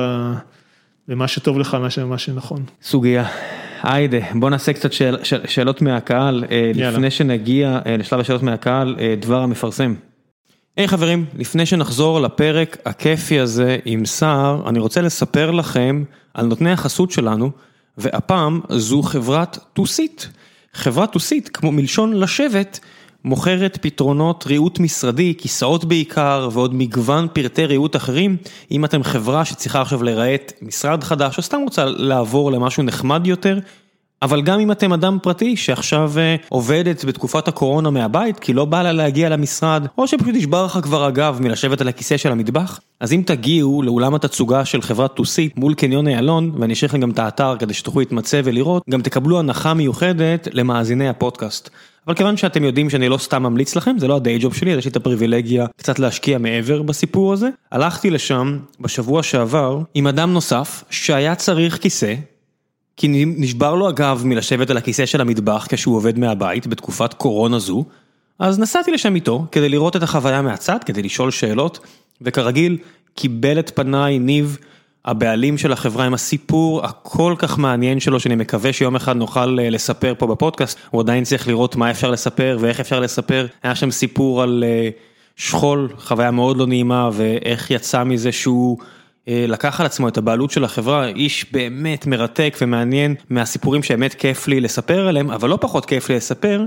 במה 1.07 1.27
שטוב 1.27 1.59
לך 1.59 1.77
מאשר 1.81 2.05
מה 2.05 2.17
שנכון. 2.17 2.63
סוגיה. 2.83 3.25
היידה, 3.83 4.17
בוא 4.35 4.49
נעשה 4.49 4.73
קצת 4.73 4.93
שאל, 4.93 5.17
ש, 5.23 5.33
שאלות 5.45 5.81
מהקהל, 5.81 6.43
אה, 6.51 6.71
יאללה. 6.75 6.91
לפני 6.91 7.11
שנגיע 7.11 7.79
אה, 7.85 7.97
לשלב 7.97 8.19
השאלות 8.19 8.43
מהקהל, 8.43 8.95
אה, 8.99 9.15
דבר 9.19 9.41
המפרסם. 9.41 9.93
היי 10.77 10.85
hey, 10.85 10.89
חברים, 10.89 11.25
לפני 11.37 11.65
שנחזור 11.65 12.19
לפרק 12.19 12.77
הכיפי 12.85 13.39
הזה 13.39 13.77
עם 13.85 14.05
סער, 14.05 14.69
אני 14.69 14.79
רוצה 14.79 15.01
לספר 15.01 15.51
לכם 15.51 16.03
על 16.33 16.45
נותני 16.45 16.71
החסות 16.71 17.11
שלנו, 17.11 17.51
והפעם 17.97 18.61
זו 18.69 19.01
חברת 19.01 19.57
טוסית. 19.73 20.29
חברת 20.73 21.11
טוסית, 21.11 21.49
כמו 21.49 21.71
מלשון 21.71 22.13
לשבת, 22.13 22.79
מוכרת 23.25 23.77
פתרונות 23.81 24.47
ריהוט 24.47 24.79
משרדי, 24.79 25.33
כיסאות 25.37 25.85
בעיקר 25.85 26.49
ועוד 26.51 26.75
מגוון 26.75 27.27
פרטי 27.33 27.65
ריהוט 27.65 27.95
אחרים. 27.95 28.37
אם 28.71 28.85
אתם 28.85 29.03
חברה 29.03 29.45
שצריכה 29.45 29.81
עכשיו 29.81 30.03
לרהט 30.03 30.53
משרד 30.61 31.03
חדש 31.03 31.37
או 31.37 31.43
סתם 31.43 31.57
רוצה 31.63 31.85
לעבור 31.85 32.51
למשהו 32.51 32.83
נחמד 32.83 33.27
יותר, 33.27 33.59
אבל 34.21 34.41
גם 34.41 34.59
אם 34.59 34.71
אתם 34.71 34.93
אדם 34.93 35.17
פרטי 35.23 35.55
שעכשיו 35.55 36.11
uh, 36.15 36.45
עובדת 36.49 37.05
בתקופת 37.05 37.47
הקורונה 37.47 37.89
מהבית 37.89 38.39
כי 38.39 38.53
לא 38.53 38.65
בא 38.65 38.81
לה 38.81 38.91
להגיע 38.91 39.29
למשרד, 39.29 39.87
או 39.97 40.07
שפשוט 40.07 40.35
נשבר 40.35 40.65
לך 40.65 40.79
כבר 40.81 41.05
הגב 41.05 41.37
מלשבת 41.41 41.81
על 41.81 41.87
הכיסא 41.87 42.17
של 42.17 42.31
המטבח, 42.31 42.79
אז 42.99 43.13
אם 43.13 43.21
תגיעו 43.25 43.81
לאולם 43.83 44.15
התצוגה 44.15 44.65
של 44.65 44.81
חברת 44.81 45.13
טוסית 45.13 45.57
מול 45.57 45.73
קניון 45.73 46.07
איילון, 46.07 46.51
ואני 46.59 46.73
אשאיר 46.73 46.89
לכם 46.89 46.99
גם 46.99 47.09
את 47.09 47.19
האתר 47.19 47.55
כדי 47.59 47.73
שתוכלו 47.73 48.01
להתמצא 48.01 48.41
ולראות, 48.43 48.83
גם 48.89 49.01
תקבלו 49.01 49.39
הנחה 49.39 49.73
מיוחדת 49.73 50.47
למאזיני 50.51 51.09
הפודקאסט. 51.09 51.69
אבל 52.07 52.15
כיוון 52.15 52.37
שאתם 52.37 52.63
יודעים 52.63 52.89
שאני 52.89 53.09
לא 53.09 53.17
סתם 53.17 53.43
ממליץ 53.43 53.75
לכם, 53.75 53.95
זה 53.99 54.07
לא 54.07 54.15
הדיי 54.15 54.39
ג'וב 54.39 54.53
שלי, 54.53 54.71
יש 54.71 54.85
לי 54.85 54.91
את 54.91 54.95
הפריבילגיה 54.95 55.65
קצת 55.77 55.99
להשקיע 55.99 56.37
מעבר 56.37 56.81
בסיפור 56.81 57.33
הזה. 57.33 57.49
הלכתי 57.71 58.09
לשם 58.09 58.57
בשבוע 58.79 59.23
שעבר 59.23 59.79
עם 59.93 60.07
אדם 60.07 60.33
נוסף 60.33 60.83
שהיה 60.89 61.35
צריך 61.35 61.77
כיסא, 61.77 62.13
כי 62.97 63.25
נשבר 63.37 63.75
לו 63.75 63.87
הגב 63.87 64.21
מלשבת 64.25 64.69
על 64.69 64.77
הכיסא 64.77 65.05
של 65.05 65.21
המטבח 65.21 65.67
כשהוא 65.69 65.95
עובד 65.95 66.19
מהבית 66.19 66.67
בתקופת 66.67 67.13
קורונה 67.13 67.59
זו, 67.59 67.85
אז 68.39 68.59
נסעתי 68.59 68.91
לשם 68.91 69.15
איתו 69.15 69.45
כדי 69.51 69.69
לראות 69.69 69.95
את 69.95 70.03
החוויה 70.03 70.41
מהצד, 70.41 70.77
כדי 70.85 71.03
לשאול 71.03 71.31
שאלות, 71.31 71.79
וכרגיל 72.21 72.77
קיבל 73.15 73.59
את 73.59 73.71
פניי 73.75 74.19
ניב. 74.19 74.57
הבעלים 75.05 75.57
של 75.57 75.71
החברה 75.71 76.05
עם 76.05 76.13
הסיפור 76.13 76.85
הכל 76.85 77.35
כך 77.37 77.57
מעניין 77.57 77.99
שלו 77.99 78.19
שאני 78.19 78.35
מקווה 78.35 78.73
שיום 78.73 78.95
אחד 78.95 79.15
נוכל 79.15 79.59
אה, 79.59 79.69
לספר 79.69 80.13
פה 80.17 80.27
בפודקאסט, 80.27 80.79
הוא 80.89 81.01
עדיין 81.01 81.23
צריך 81.23 81.47
לראות 81.47 81.75
מה 81.75 81.91
אפשר 81.91 82.11
לספר 82.11 82.57
ואיך 82.59 82.79
אפשר 82.79 82.99
לספר, 82.99 83.47
היה 83.63 83.75
שם 83.75 83.91
סיפור 83.91 84.41
על 84.41 84.63
אה, 84.67 84.89
שכול, 85.35 85.89
חוויה 85.97 86.31
מאוד 86.31 86.57
לא 86.57 86.67
נעימה 86.67 87.09
ואיך 87.13 87.71
יצא 87.71 88.03
מזה 88.03 88.31
שהוא 88.31 88.77
לקח 89.27 89.79
על 89.79 89.85
עצמו 89.85 90.07
את 90.07 90.17
הבעלות 90.17 90.51
של 90.51 90.63
החברה, 90.63 91.07
איש 91.07 91.45
באמת 91.51 92.07
מרתק 92.07 92.57
ומעניין 92.61 93.15
מהסיפורים 93.29 93.83
שבאמת 93.83 94.13
כיף 94.13 94.47
לי 94.47 94.61
לספר 94.61 95.07
עליהם, 95.07 95.31
אבל 95.31 95.49
לא 95.49 95.57
פחות 95.61 95.85
כיף 95.85 96.09
לי 96.09 96.15
לספר. 96.15 96.65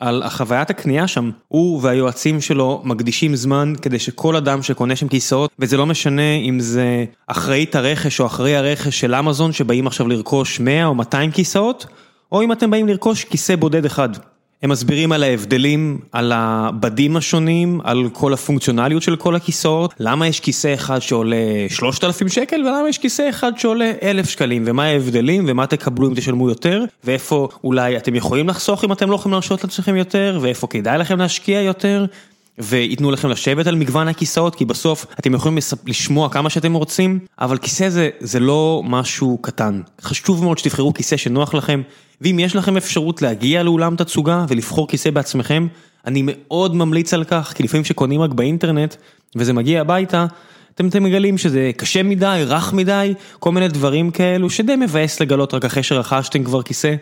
על 0.00 0.22
החוויית 0.22 0.70
הקנייה 0.70 1.08
שם, 1.08 1.30
הוא 1.48 1.80
והיועצים 1.82 2.40
שלו 2.40 2.82
מקדישים 2.84 3.36
זמן 3.36 3.72
כדי 3.82 3.98
שכל 3.98 4.36
אדם 4.36 4.62
שקונה 4.62 4.96
שם 4.96 5.08
כיסאות, 5.08 5.50
וזה 5.58 5.76
לא 5.76 5.86
משנה 5.86 6.34
אם 6.34 6.60
זה 6.60 7.04
אחראית 7.26 7.76
הרכש 7.76 8.20
או 8.20 8.26
אחראי 8.26 8.56
הרכש 8.56 9.00
של 9.00 9.14
אמזון 9.14 9.52
שבאים 9.52 9.86
עכשיו 9.86 10.08
לרכוש 10.08 10.60
100 10.60 10.86
או 10.86 10.94
200 10.94 11.30
כיסאות, 11.30 11.86
או 12.32 12.42
אם 12.42 12.52
אתם 12.52 12.70
באים 12.70 12.88
לרכוש 12.88 13.24
כיסא 13.24 13.56
בודד 13.56 13.84
אחד. 13.84 14.08
הם 14.62 14.70
מסבירים 14.70 15.12
על 15.12 15.22
ההבדלים, 15.22 15.98
על 16.12 16.32
הבדים 16.34 17.16
השונים, 17.16 17.80
על 17.84 18.08
כל 18.12 18.32
הפונקציונליות 18.32 19.02
של 19.02 19.16
כל 19.16 19.36
הכיסאות, 19.36 19.94
למה 20.00 20.26
יש 20.26 20.40
כיסא 20.40 20.74
אחד 20.74 20.98
שעולה 20.98 21.36
3,000 21.68 22.28
שקל 22.28 22.60
ולמה 22.60 22.88
יש 22.88 22.98
כיסא 22.98 23.30
אחד 23.30 23.52
שעולה 23.58 23.92
1,000 24.02 24.28
שקלים, 24.28 24.62
ומה 24.66 24.84
ההבדלים 24.84 25.44
ומה 25.48 25.66
תקבלו 25.66 26.08
אם 26.08 26.14
תשלמו 26.14 26.48
יותר, 26.48 26.84
ואיפה 27.04 27.48
אולי 27.64 27.96
אתם 27.96 28.14
יכולים 28.14 28.48
לחסוך 28.48 28.84
אם 28.84 28.92
אתם 28.92 29.10
לא 29.10 29.14
יכולים 29.14 29.32
להרשות 29.32 29.64
לעצמכם 29.64 29.96
יותר, 29.96 30.38
ואיפה 30.42 30.66
כדאי 30.66 30.98
לכם 30.98 31.18
להשקיע 31.18 31.60
יותר. 31.60 32.06
וייתנו 32.58 33.10
לכם 33.10 33.28
לשבת 33.28 33.66
על 33.66 33.74
מגוון 33.74 34.08
הכיסאות, 34.08 34.54
כי 34.54 34.64
בסוף 34.64 35.06
אתם 35.20 35.34
יכולים 35.34 35.58
לשמוע 35.86 36.28
כמה 36.28 36.50
שאתם 36.50 36.74
רוצים, 36.74 37.18
אבל 37.38 37.58
כיסא 37.58 37.88
זה, 37.88 38.10
זה 38.20 38.40
לא 38.40 38.82
משהו 38.84 39.38
קטן. 39.42 39.80
חשוב 40.00 40.44
מאוד 40.44 40.58
שתבחרו 40.58 40.94
כיסא 40.94 41.16
שנוח 41.16 41.54
לכם, 41.54 41.82
ואם 42.20 42.38
יש 42.38 42.56
לכם 42.56 42.76
אפשרות 42.76 43.22
להגיע 43.22 43.62
לאולם 43.62 43.96
תצוגה 43.96 44.44
ולבחור 44.48 44.88
כיסא 44.88 45.10
בעצמכם, 45.10 45.66
אני 46.06 46.22
מאוד 46.26 46.74
ממליץ 46.74 47.14
על 47.14 47.24
כך, 47.24 47.52
כי 47.56 47.62
לפעמים 47.62 47.84
שקונים 47.84 48.20
רק 48.20 48.30
באינטרנט, 48.30 48.94
וזה 49.36 49.52
מגיע 49.52 49.80
הביתה, 49.80 50.26
אתם, 50.74 50.88
אתם 50.88 51.02
מגלים 51.02 51.38
שזה 51.38 51.70
קשה 51.76 52.02
מדי, 52.02 52.42
רך 52.46 52.72
מדי, 52.72 53.14
כל 53.38 53.52
מיני 53.52 53.68
דברים 53.68 54.10
כאלו, 54.10 54.50
שדי 54.50 54.76
מבאס 54.76 55.20
לגלות 55.20 55.54
רק 55.54 55.64
אחרי 55.64 55.82
שרכשתם 55.82 56.44
כבר 56.44 56.62
כיסא. 56.62 56.94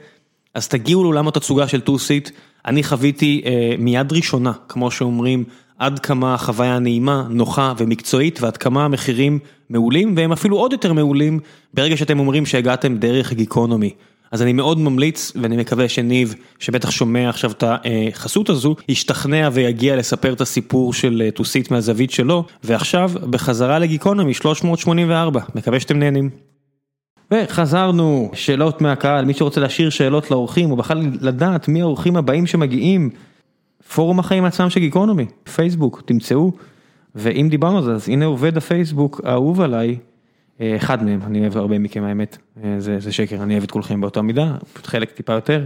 אז 0.55 0.69
תגיעו 0.69 1.05
לאולם 1.05 1.29
התצוגה 1.29 1.69
של 1.69 1.81
טו 1.81 1.99
סיט, 1.99 2.31
אני 2.67 2.83
חוויתי 2.83 3.43
אה, 3.47 3.75
מיד 3.79 4.13
ראשונה, 4.13 4.53
כמו 4.69 4.91
שאומרים, 4.91 5.45
עד 5.79 5.99
כמה 5.99 6.35
החוויה 6.35 6.79
נעימה, 6.79 7.27
נוחה 7.31 7.73
ומקצועית, 7.79 8.43
ועד 8.43 8.57
כמה 8.57 8.85
המחירים 8.85 9.39
מעולים, 9.71 10.15
והם 10.17 10.33
אפילו 10.33 10.57
עוד 10.57 10.73
יותר 10.73 10.93
מעולים, 10.93 11.41
ברגע 11.75 11.97
שאתם 11.97 12.19
אומרים 12.19 12.47
שהגעתם 12.47 12.97
דרך 12.97 13.33
גיקונומי. 13.33 13.91
אז 14.33 14.43
אני 14.43 14.53
מאוד 14.53 14.79
ממליץ, 14.79 15.33
ואני 15.43 15.57
מקווה 15.57 15.89
שניב, 15.89 16.35
שבטח 16.59 16.91
שומע 16.91 17.29
עכשיו 17.29 17.51
את 17.51 17.65
החסות 17.67 18.49
הזו, 18.49 18.77
ישתכנע 18.89 19.49
ויגיע 19.53 19.97
לספר 19.97 20.33
את 20.33 20.41
הסיפור 20.41 20.93
של 20.93 21.29
טוסית 21.35 21.71
מהזווית 21.71 22.11
שלו, 22.11 22.45
ועכשיו, 22.65 23.11
בחזרה 23.31 23.79
לגיקונומי 23.79 24.35
384, 24.35 25.41
מקווה 25.55 25.81
שאתם 25.81 25.99
נהנים. 25.99 26.31
וחזרנו, 27.31 28.31
שאלות 28.35 28.81
מהקהל, 28.81 29.25
מי 29.25 29.35
שרוצה 29.35 29.61
להשאיר 29.61 29.91
שאלות 29.91 30.31
לאורחים, 30.31 30.71
או 30.71 30.77
בכלל 30.77 31.03
לדעת 31.21 31.69
מי 31.69 31.81
האורחים 31.81 32.17
הבאים 32.17 32.47
שמגיעים, 32.47 33.11
פורום 33.95 34.19
החיים 34.19 34.45
עצמם 34.45 34.71
של 34.71 34.81
גיקונומי, 34.81 35.27
פייסבוק, 35.55 36.03
תמצאו, 36.05 36.53
ואם 37.15 37.49
דיברנו 37.51 37.77
על 37.77 37.85
זה, 37.85 37.93
אז 37.93 38.09
הנה 38.09 38.25
עובד 38.25 38.57
הפייסבוק 38.57 39.21
האהוב 39.25 39.61
עליי, 39.61 39.89
אה, 39.89 40.14
אחד 40.61 41.05
מהם, 41.05 41.21
אני 41.27 41.41
אוהב 41.41 41.57
הרבה 41.57 41.79
מכם 41.79 42.05
האמת, 42.05 42.39
אה, 42.65 42.75
זה, 42.79 43.01
זה 43.01 43.13
שקר, 43.13 43.43
אני 43.43 43.55
אוהב 43.55 43.65
את 43.65 43.71
כולכם 43.71 44.01
באותה 44.01 44.23
מידה, 44.23 44.55
פשוט 44.73 44.87
חלק 44.87 45.11
טיפה 45.11 45.33
יותר. 45.33 45.65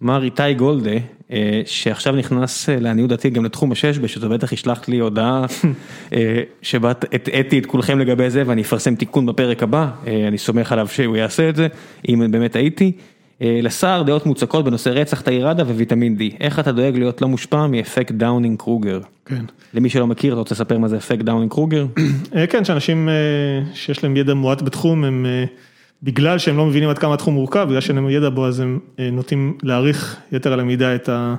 מר 0.00 0.24
איתי 0.24 0.54
גולדה, 0.54 0.90
אה, 1.30 1.62
שעכשיו 1.66 2.16
נכנס 2.16 2.68
לעניות 2.68 3.08
דעתי 3.08 3.30
גם 3.30 3.44
לתחום 3.44 3.72
השש, 3.72 3.98
שאתה 4.06 4.28
בטח 4.28 4.52
ישלח 4.52 4.88
לי 4.88 4.98
הודעה 4.98 5.46
שבה 6.62 6.90
הטעיתי 6.90 7.58
את 7.58 7.66
כולכם 7.66 7.98
לגבי 7.98 8.30
זה 8.30 8.42
ואני 8.46 8.62
אפרסם 8.62 8.94
תיקון 8.94 9.26
בפרק 9.26 9.62
הבא, 9.62 9.90
אני 10.28 10.38
סומך 10.38 10.72
עליו 10.72 10.88
שהוא 10.88 11.16
יעשה 11.16 11.48
את 11.48 11.56
זה, 11.56 11.68
אם 12.08 12.26
באמת 12.30 12.56
הייתי. 12.56 12.92
לשר 13.40 14.02
דעות 14.06 14.26
מוצקות 14.26 14.64
בנושא 14.64 14.90
רצח 14.90 15.20
תאירדה 15.20 15.62
וויטמין 15.62 16.16
D, 16.18 16.36
איך 16.40 16.58
אתה 16.58 16.72
דואג 16.72 16.96
להיות 16.96 17.22
לא 17.22 17.28
מושפע 17.28 17.66
מאפקט 17.66 18.12
דאונינג 18.12 18.58
קרוגר? 18.58 19.00
כן. 19.24 19.44
למי 19.74 19.88
שלא 19.88 20.06
מכיר, 20.06 20.32
אתה 20.32 20.38
רוצה 20.38 20.54
לספר 20.54 20.78
מה 20.78 20.88
זה 20.88 20.96
אפקט 20.96 21.24
דאנינג 21.24 21.50
קרוגר? 21.50 21.86
כן, 22.50 22.64
שאנשים 22.64 23.08
שיש 23.74 24.04
להם 24.04 24.16
ידע 24.16 24.34
מועט 24.34 24.62
בתחום, 24.62 25.04
הם 25.04 25.26
בגלל 26.02 26.38
שהם 26.38 26.56
לא 26.56 26.66
מבינים 26.66 26.88
עד 26.88 26.98
כמה 26.98 27.14
התחום 27.14 27.34
מורכב, 27.34 27.66
בגלל 27.68 27.80
שאין 27.80 27.96
להם 27.96 28.10
ידע 28.10 28.28
בו, 28.28 28.46
אז 28.46 28.60
הם 28.60 28.78
נוטים 28.98 29.58
להעריך 29.62 30.16
יתר 30.32 30.52
על 30.52 30.60
המידה 30.60 30.94
את 30.94 31.08
ה... 31.08 31.34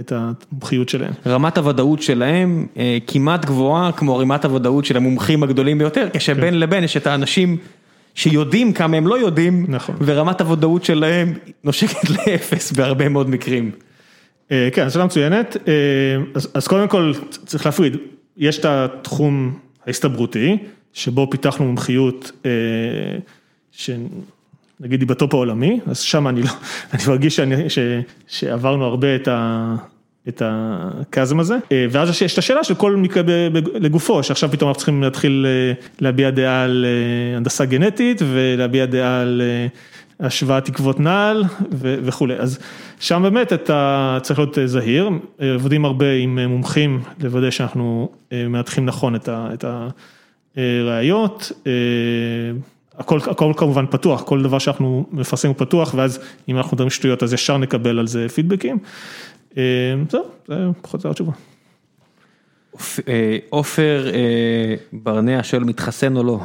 את 0.00 0.12
המומחיות 0.12 0.88
שלהם. 0.88 1.12
רמת 1.26 1.58
הוודאות 1.58 2.02
שלהם 2.02 2.66
כמעט 3.06 3.44
גבוהה 3.44 3.92
כמו 3.92 4.18
רמת 4.18 4.44
הוודאות 4.44 4.84
של 4.84 4.96
המומחים 4.96 5.42
הגדולים 5.42 5.78
ביותר, 5.78 6.08
כשבין 6.12 6.60
לבין 6.60 6.84
יש 6.84 6.96
את 6.96 7.06
האנשים 7.06 7.56
שיודעים 8.14 8.72
כמה 8.72 8.96
הם 8.96 9.06
לא 9.06 9.18
יודעים, 9.18 9.66
נכון. 9.68 9.96
ורמת 10.00 10.40
הוודאות 10.40 10.84
שלהם 10.84 11.32
נושקת 11.64 12.10
לאפס 12.16 12.72
בהרבה 12.72 13.08
מאוד 13.08 13.30
מקרים. 13.30 13.70
כן, 14.48 14.90
שאלה 14.90 15.04
מצוינת, 15.04 15.56
אז 16.54 16.68
קודם 16.68 16.88
כל 16.88 17.12
צריך 17.46 17.66
להפריד, 17.66 17.96
יש 18.36 18.58
את 18.58 18.64
התחום 18.64 19.58
ההסתברותי, 19.86 20.58
שבו 20.92 21.30
פיתחנו 21.30 21.64
מומחיות 21.64 22.32
שנגיד 23.72 25.00
היא 25.00 25.08
בטופ 25.08 25.34
העולמי, 25.34 25.80
אז 25.86 26.00
שם 26.00 26.28
אני 26.28 26.42
לא, 26.42 26.48
אני 26.92 27.02
מרגיש 27.08 27.40
שעברנו 28.26 28.84
הרבה 28.84 29.16
את 29.16 29.28
ה... 29.28 29.74
את 30.28 30.42
הקאזם 30.44 31.40
הזה, 31.40 31.56
ואז 31.90 32.22
יש 32.22 32.32
את 32.32 32.38
השאלה 32.38 32.64
של 32.64 32.74
כל 32.74 32.96
מקרה 32.96 33.22
לגופו, 33.74 34.22
שעכשיו 34.22 34.50
פתאום 34.50 34.68
אנחנו 34.68 34.78
צריכים 34.78 35.02
להתחיל 35.02 35.46
להביע 36.00 36.30
דעה 36.30 36.64
על 36.64 36.86
הנדסה 37.36 37.64
גנטית 37.64 38.22
ולהביע 38.24 38.86
דעה 38.86 39.20
על 39.20 39.42
השוואת 40.20 40.64
תקוות 40.64 41.00
נעל 41.00 41.44
וכולי, 41.80 42.34
אז 42.34 42.58
שם 43.00 43.20
באמת 43.22 43.52
אתה 43.52 44.18
צריך 44.22 44.38
להיות 44.38 44.58
זהיר, 44.64 45.10
עובדים 45.54 45.84
הרבה 45.84 46.12
עם 46.12 46.38
מומחים 46.38 47.02
לוודא 47.22 47.50
שאנחנו 47.50 48.08
מנתחים 48.32 48.86
נכון 48.86 49.14
את 49.28 49.64
הראיות. 50.56 51.52
הכל 52.98 53.18
הכל 53.30 53.52
כמובן 53.56 53.86
פתוח, 53.90 54.22
כל 54.22 54.42
דבר 54.42 54.58
שאנחנו 54.58 55.06
מפרסמים 55.12 55.54
הוא 55.58 55.66
פתוח, 55.66 55.94
ואז 55.94 56.18
אם 56.48 56.56
אנחנו 56.56 56.74
מדברים 56.74 56.90
שטויות 56.90 57.22
אז 57.22 57.32
ישר 57.32 57.58
נקבל 57.58 57.98
על 57.98 58.06
זה 58.06 58.28
פידבקים. 58.28 58.78
זהו, 60.10 60.24
זה 60.48 60.54
פחות 60.82 61.04
או 61.04 61.08
יותר 61.08 61.10
התשובה. 61.10 61.32
עופר 63.50 64.06
ברנע 64.92 65.40
שואל 65.42 65.64
מתחסן 65.64 66.16
או 66.16 66.22
לא? 66.22 66.40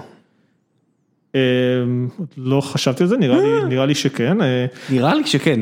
לא 2.37 2.61
חשבתי 2.61 3.03
על 3.03 3.09
זה, 3.09 3.17
נראה 3.17 3.85
לי 3.85 3.95
שכן. 3.95 4.37
נראה 4.89 5.15
לי 5.15 5.27
שכן. 5.27 5.61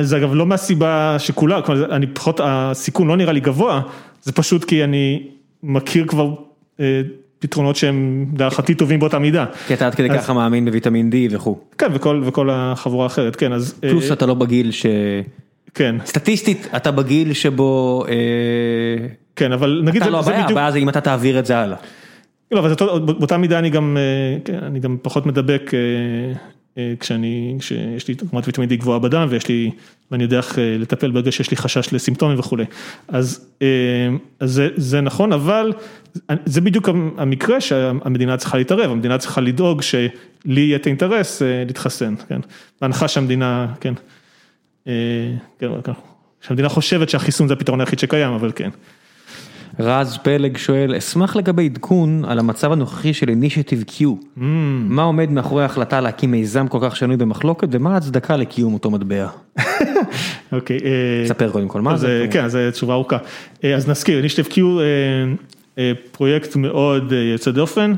זה 0.00 0.16
אגב 0.16 0.34
לא 0.34 0.46
מהסיבה 0.46 1.16
שכולה, 1.18 1.60
אני 1.90 2.06
פחות, 2.06 2.40
הסיכון 2.44 3.08
לא 3.08 3.16
נראה 3.16 3.32
לי 3.32 3.40
גבוה, 3.40 3.82
זה 4.22 4.32
פשוט 4.32 4.64
כי 4.64 4.84
אני 4.84 5.28
מכיר 5.62 6.06
כבר 6.06 6.34
פתרונות 7.38 7.76
שהם 7.76 8.26
להערכתי 8.38 8.74
טובים 8.74 9.00
באותה 9.00 9.18
מידה. 9.18 9.44
כי 9.66 9.74
אתה 9.74 9.86
עד 9.86 9.94
כדי 9.94 10.08
ככה 10.08 10.32
מאמין 10.32 10.64
בוויטמין 10.64 11.10
D 11.12 11.34
וכו'. 11.34 11.58
כן, 11.78 11.86
וכל 12.22 12.50
החבורה 12.52 13.04
האחרת, 13.04 13.36
כן, 13.36 13.52
אז... 13.52 13.78
פלוס 13.80 14.12
אתה 14.12 14.26
לא 14.26 14.34
בגיל 14.34 14.70
ש... 14.70 14.86
כן. 15.76 15.96
סטטיסטית 16.06 16.68
אתה 16.76 16.90
בגיל 16.90 17.32
שבו... 17.32 18.04
כן, 19.36 19.52
אבל 19.52 19.82
נגיד 19.84 20.02
אתה 20.02 20.10
לא 20.10 20.18
הבעיה, 20.18 20.46
הבעיה 20.46 20.70
זה 20.70 20.78
אם 20.78 20.88
אתה 20.88 21.00
תעביר 21.00 21.38
את 21.38 21.46
זה 21.46 21.58
הלאה. 21.58 21.76
לא, 22.52 22.58
אבל 22.58 22.74
באותה 22.98 23.36
מידה 23.36 23.58
אני 23.58 23.70
גם, 23.70 23.96
אני 24.62 24.80
גם 24.80 24.96
פחות 25.02 25.26
מדבק 25.26 25.70
כשאני, 27.00 27.56
כשיש 27.58 28.08
לי 28.08 28.14
רמת 28.34 28.46
ויטמין 28.46 28.68
D 28.68 28.74
גבוהה 28.74 28.98
בדם 28.98 29.26
ויש 29.30 29.48
לי, 29.48 29.70
ואני 30.10 30.22
יודע 30.22 30.36
איך 30.36 30.58
לטפל 30.78 31.10
ברגע 31.10 31.32
שיש 31.32 31.50
לי 31.50 31.56
חשש 31.56 31.92
לסימפטומים 31.92 32.38
וכולי. 32.38 32.64
אז 33.08 33.50
זה 34.76 35.00
נכון, 35.00 35.32
אבל 35.32 35.72
זה 36.44 36.60
בדיוק 36.60 36.88
המקרה 37.16 37.60
שהמדינה 37.60 38.36
צריכה 38.36 38.58
להתערב, 38.58 38.90
המדינה 38.90 39.18
צריכה 39.18 39.40
לדאוג 39.40 39.82
שלי 39.82 40.10
יהיה 40.46 40.76
את 40.76 40.86
האינטרס 40.86 41.42
להתחסן, 41.66 42.14
כן. 42.28 42.40
בהנחה 42.80 43.08
שהמדינה, 43.08 43.66
כן, 43.80 43.94
שהמדינה 46.40 46.68
חושבת 46.68 47.08
שהחיסון 47.10 47.48
זה 47.48 47.54
הפתרון 47.54 47.80
היחיד 47.80 47.98
שקיים, 47.98 48.32
אבל 48.32 48.52
כן. 48.54 48.70
רז 49.78 50.16
פלג 50.16 50.56
שואל, 50.56 50.94
אשמח 50.94 51.36
לגבי 51.36 51.64
עדכון 51.64 52.24
על 52.24 52.38
המצב 52.38 52.72
הנוכחי 52.72 53.14
של 53.14 53.26
Initiative 53.26 53.90
Q, 53.90 54.04
מה 54.36 55.02
עומד 55.02 55.30
מאחורי 55.30 55.62
ההחלטה 55.62 56.00
להקים 56.00 56.30
מיזם 56.30 56.68
כל 56.68 56.78
כך 56.82 56.96
שנוי 56.96 57.16
במחלוקת 57.16 57.68
ומה 57.70 57.94
ההצדקה 57.94 58.36
לקיום 58.36 58.74
אותו 58.74 58.90
מטבע? 58.90 59.28
אוקיי. 60.52 60.78
ספר 61.26 61.50
קודם 61.50 61.68
כל 61.68 61.80
מה 61.80 61.96
זה. 61.96 62.26
כן, 62.30 62.48
זו 62.48 62.58
תשובה 62.72 62.94
ארוכה. 62.94 63.18
אז 63.76 63.88
נזכיר, 63.88 64.24
Initiative 64.24 64.52
Q 64.52 64.60
פרויקט 66.12 66.56
מאוד 66.56 67.12
יוצא 67.32 67.50
דופן, 67.50 67.94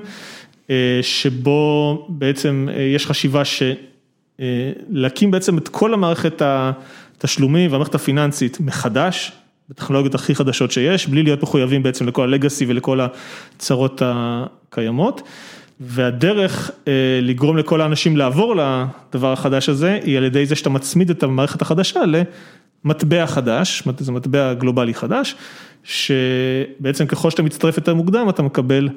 שבו 1.02 2.06
בעצם 2.08 2.68
יש 2.94 3.06
חשיבה 3.06 3.42
להקים 4.90 5.30
בעצם 5.30 5.58
את 5.58 5.68
כל 5.68 5.94
המערכת 5.94 6.42
התשלומים 6.44 7.72
והמערכת 7.72 7.94
הפיננסית 7.94 8.60
מחדש. 8.60 9.32
בטכנולוגיות 9.70 10.14
הכי 10.14 10.34
חדשות 10.34 10.70
שיש, 10.70 11.06
בלי 11.06 11.22
להיות 11.22 11.42
מחויבים 11.42 11.82
בעצם 11.82 12.08
לכל 12.08 12.22
הלגאסי 12.22 12.66
ולכל 12.68 13.00
הצרות 13.00 14.02
הקיימות. 14.04 15.22
והדרך 15.80 16.70
לגרום 17.22 17.56
לכל 17.56 17.80
האנשים 17.80 18.16
לעבור 18.16 18.54
לדבר 18.56 19.32
החדש 19.32 19.68
הזה, 19.68 20.00
היא 20.04 20.16
על 20.18 20.24
ידי 20.24 20.46
זה 20.46 20.54
שאתה 20.54 20.70
מצמיד 20.70 21.10
את 21.10 21.22
המערכת 21.22 21.62
החדשה 21.62 22.00
למטבע 22.84 23.26
חדש, 23.26 23.82
זה 23.98 24.12
מטבע 24.12 24.54
גלובלי 24.54 24.94
חדש, 24.94 25.34
שבעצם 25.84 27.06
ככל 27.06 27.30
שאתה 27.30 27.42
מצטרף 27.42 27.76
יותר 27.76 27.94
מוקדם, 27.94 28.28
אתה 28.28 28.42
מקבל 28.42 28.88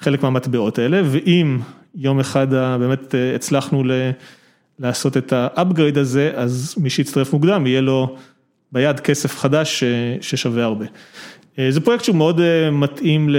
חלק 0.00 0.22
מהמטבעות 0.22 0.78
האלה, 0.78 1.00
ואם 1.04 1.58
יום 1.94 2.20
אחד 2.20 2.46
באמת 2.50 3.14
הצלחנו 3.34 3.82
לעשות 4.78 5.16
את 5.16 5.32
האפגריד 5.32 5.98
הזה, 5.98 6.30
אז 6.34 6.74
מי 6.78 6.90
שיצטרף 6.90 7.32
מוקדם 7.32 7.66
יהיה 7.66 7.80
לו 7.80 8.16
ביד 8.72 9.00
כסף 9.00 9.38
חדש 9.38 9.84
ששווה 10.20 10.64
הרבה. 10.64 10.84
זה 11.68 11.80
פרויקט 11.80 12.04
שהוא 12.04 12.16
מאוד 12.16 12.40
מתאים 12.72 13.28
ל... 13.30 13.36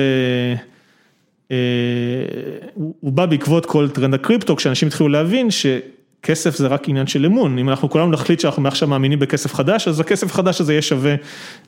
הוא 2.75 3.13
בא 3.13 3.25
בעקבות 3.25 3.65
כל 3.65 3.89
טרנד 3.89 4.13
הקריפטו, 4.13 4.55
כשאנשים 4.55 4.87
התחילו 4.87 5.09
להבין 5.09 5.47
שכסף 5.51 6.55
זה 6.55 6.67
רק 6.67 6.89
עניין 6.89 7.07
של 7.07 7.25
אמון, 7.25 7.57
אם 7.57 7.69
אנחנו 7.69 7.89
כולנו 7.89 8.11
נחליט 8.11 8.39
שאנחנו 8.39 8.61
מעכשיו 8.61 8.87
מאמינים 8.87 9.19
בכסף 9.19 9.53
חדש, 9.53 9.87
אז 9.87 9.99
הכסף 9.99 10.31
החדש 10.31 10.61
הזה 10.61 10.73
יהיה 10.73 10.81
שווה 10.81 11.15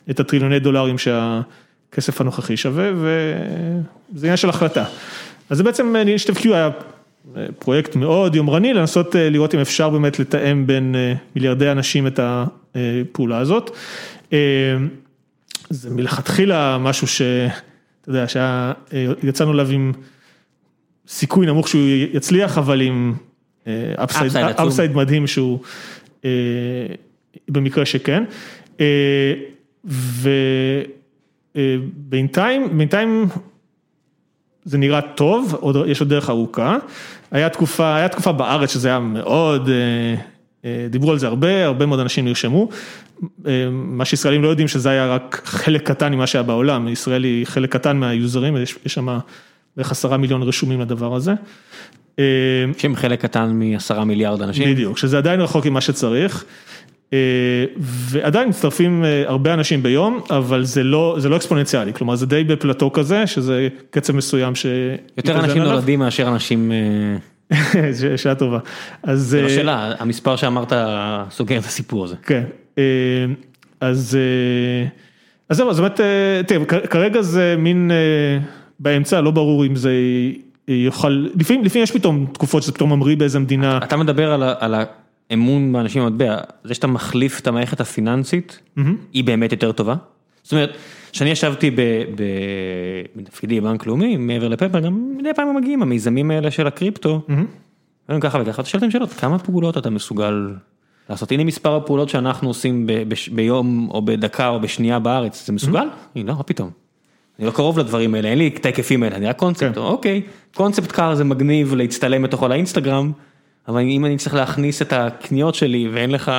את 0.10 0.20
הטריליוני 0.20 0.60
דולרים 0.60 0.96
שהכסף 0.98 2.22
הנוכחי 2.22 2.58
שווה, 2.58 2.92
וזה 2.96 4.26
עניין 4.26 4.38
של 4.38 4.50
החלטה. 4.50 4.86
אז 5.50 5.58
זה 5.58 5.64
בעצם, 5.64 5.96
NHTFQ 5.96 6.48
היה 6.54 6.70
פרויקט 7.60 7.96
מאוד 7.96 8.36
יומרני, 8.36 8.74
לנסות 8.74 9.16
לראות 9.16 9.56
אם 9.56 9.60
אפשר 9.60 9.90
באמת 9.90 10.20
לתאם 10.20 10.68
בין 10.68 10.96
מיליארדי 11.36 11.72
אנשים 11.72 12.08
את 12.08 12.20
הפעולה 12.24 13.38
הזאת. 13.38 13.78
זה 15.70 15.90
מלכתחילה 15.90 16.78
משהו 16.78 17.08
שאתה 17.08 17.62
יודע, 18.08 18.26
שיצאנו 18.28 19.54
אליו 19.54 19.70
עם 19.70 19.92
סיכוי 21.08 21.46
נמוך 21.46 21.68
שהוא 21.68 21.82
יצליח, 22.14 22.58
אבל 22.58 22.82
עם 22.82 23.14
אפסייד 24.58 24.92
מדהים 24.96 25.28
שהוא 25.28 25.60
במקרה 27.50 27.86
שכן. 27.86 28.24
ובינתיים, 31.56 32.78
בינתיים 32.78 33.26
זה 34.66 34.78
נראה 34.78 35.02
טוב, 35.02 35.74
יש 35.88 36.00
עוד 36.00 36.10
דרך 36.10 36.30
ארוכה. 36.30 36.78
היה 37.32 37.50
תקופה, 37.50 37.96
היה 37.96 38.08
תקופה 38.08 38.32
בארץ 38.32 38.74
שזה 38.74 38.88
היה 38.88 39.00
מאוד, 39.00 39.70
דיברו 40.90 41.12
על 41.12 41.20
זה 41.20 41.28
הרבה, 41.28 41.66
הרבה 41.66 41.86
מאוד 41.86 42.00
אנשים 42.00 42.26
נרשמו. 42.26 42.70
מה 43.72 44.06
שישראלים 44.06 44.44
לא 44.44 44.48
יודעים 44.48 44.68
שזה 44.68 44.90
היה 44.90 45.08
רק 45.08 45.42
חלק 45.46 45.88
קטן 45.88 46.14
ממה 46.14 46.28
שהיה 46.28 46.44
בעולם, 46.44 46.88
ישראל 46.88 47.24
היא 47.24 47.46
חלק 47.46 47.72
קטן 47.72 47.98
מהיוזרים, 47.98 48.58
יש 48.58 48.78
שם 48.86 49.20
בערך 49.78 49.92
עשרה 49.92 50.18
מיליון 50.18 50.44
רשומים 50.44 50.82
לדבר 50.82 51.16
הזה. 51.16 51.34
שהם 52.78 52.96
חלק 52.96 53.22
קטן 53.22 53.52
מעשרה 53.54 54.06
מיליארד 54.06 54.42
אנשים. 54.42 54.74
בדיוק, 54.74 54.98
שזה 54.98 55.18
עדיין 55.18 55.42
רחוק 55.42 55.66
ממה 55.66 55.82
שצריך. 55.82 56.46
ועדיין 57.80 58.50
מצטרפים 58.50 59.04
הרבה 59.26 59.54
אנשים 59.54 59.84
ביום, 59.84 60.20
אבל 60.30 60.64
זה 60.64 60.84
לא, 60.84 61.16
זה 61.20 61.30
לא 61.30 61.36
אקספוננציאלי, 61.36 61.94
כלומר 61.94 62.16
זה 62.16 62.26
די 62.26 62.44
בפלטו 62.44 62.92
כזה, 62.92 63.28
שזה 63.28 63.68
קצב 63.90 64.16
מסוים 64.16 64.56
ש... 64.56 64.66
יותר 65.18 65.40
אנשים 65.40 65.64
נולדים 65.64 66.00
מאשר 66.00 66.28
אנשים... 66.28 66.72
שאלה 68.18 68.36
טובה. 68.36 68.60
זה 69.14 69.42
לא 69.42 69.50
שאלה, 69.50 69.94
המספר 70.00 70.36
שאמרת 70.36 70.74
סוגר 71.32 71.58
את 71.58 71.66
הסיפור 71.66 72.04
הזה. 72.04 72.16
כן, 72.24 72.44
אז 73.80 74.18
זהו, 75.50 75.70
אז 75.70 75.80
באמת, 75.80 76.00
תראה, 76.48 76.66
כרגע 76.66 77.22
זה 77.22 77.56
מין 77.58 77.92
באמצע, 78.80 79.22
לא 79.22 79.32
ברור 79.32 79.66
אם 79.66 79.76
זה 79.76 79.94
יוכל, 80.68 81.26
לפעמים 81.36 81.84
יש 81.84 81.92
פתאום 81.92 82.26
תקופות 82.34 82.64
שזה 82.64 82.72
פתאום 82.72 82.94
ממריא 82.94 83.18
באיזה 83.18 83.40
מדינה. 83.40 83.78
אתה 83.78 83.98
מדבר 83.98 84.34
על 84.60 84.76
האמון 85.32 85.74
באנשים 85.74 86.06
במטבע, 86.06 86.38
זה 86.64 86.74
שאתה 86.74 86.88
מחליף 86.88 87.40
את 87.40 87.48
המערכת 87.48 87.82
הפיננסית, 87.82 88.60
היא 89.14 89.24
באמת 89.24 89.52
יותר 89.52 89.72
טובה? 89.72 89.96
זאת 90.44 90.52
אומרת, 90.52 90.78
כשאני 91.12 91.30
ישבתי 91.30 91.76
בתפקידי 93.16 93.62
בבנק 93.62 93.86
לאומי, 93.86 94.18
מעבר 94.18 94.48
לפפר, 94.48 94.80
גם 94.80 95.18
מדי 95.18 95.30
פעם 95.36 95.56
מגיעים 95.56 95.82
המיזמים 95.82 96.32
האלה 96.32 96.52
של 96.52 96.68
הקריפטו, 96.68 97.22
והם 98.10 98.20
ככה 98.20 98.40
וככה, 98.42 98.62
אתה 98.62 98.70
שואל 98.70 98.90
שאלות, 98.90 99.14
כמה 99.14 99.40
פעולות 99.40 99.78
אתה 99.78 99.90
מסוגל 99.90 100.54
לעשות? 101.10 101.32
הנה 101.32 101.44
מספר 101.44 101.76
הפעולות 101.76 102.10
שאנחנו 102.10 102.48
עושים 102.48 102.88
ביום 103.32 103.88
או 103.92 104.02
בדקה 104.02 104.48
או 104.48 104.60
בשנייה 104.60 105.00
בארץ, 105.00 105.48
זה 105.48 105.54
מסוגל? 105.54 105.86
לא, 106.16 106.36
מה 106.36 106.44
פתאום. 106.44 106.70
אני 107.40 107.48
לא 107.48 107.52
קרוב 107.52 107.80
לדברים 107.80 108.16
האלה, 108.16 108.30
אין 108.30 108.38
לי 108.38 108.48
את 108.48 108.66
ההיקפים 108.66 109.04
האלה, 109.04 109.16
אני 109.16 109.26
רק 109.26 109.38
קונספט, 109.38 109.78
אוקיי, 109.78 110.22
קונספט 110.54 110.92
קאר 110.92 111.16
זה 111.16 111.24
מגניב 111.24 111.74
להצטלם 111.76 112.22
בתוכו 112.22 112.48
לאינסטגרם, 112.48 113.12
אבל 113.68 113.80
אם 113.82 114.06
אני 114.06 114.18
צריך 114.18 114.36
להכניס 114.36 114.82
את 114.82 114.94
הקניות 114.94 115.56
שלי 115.56 115.90
ואין 115.94 116.12
לך 116.12 116.32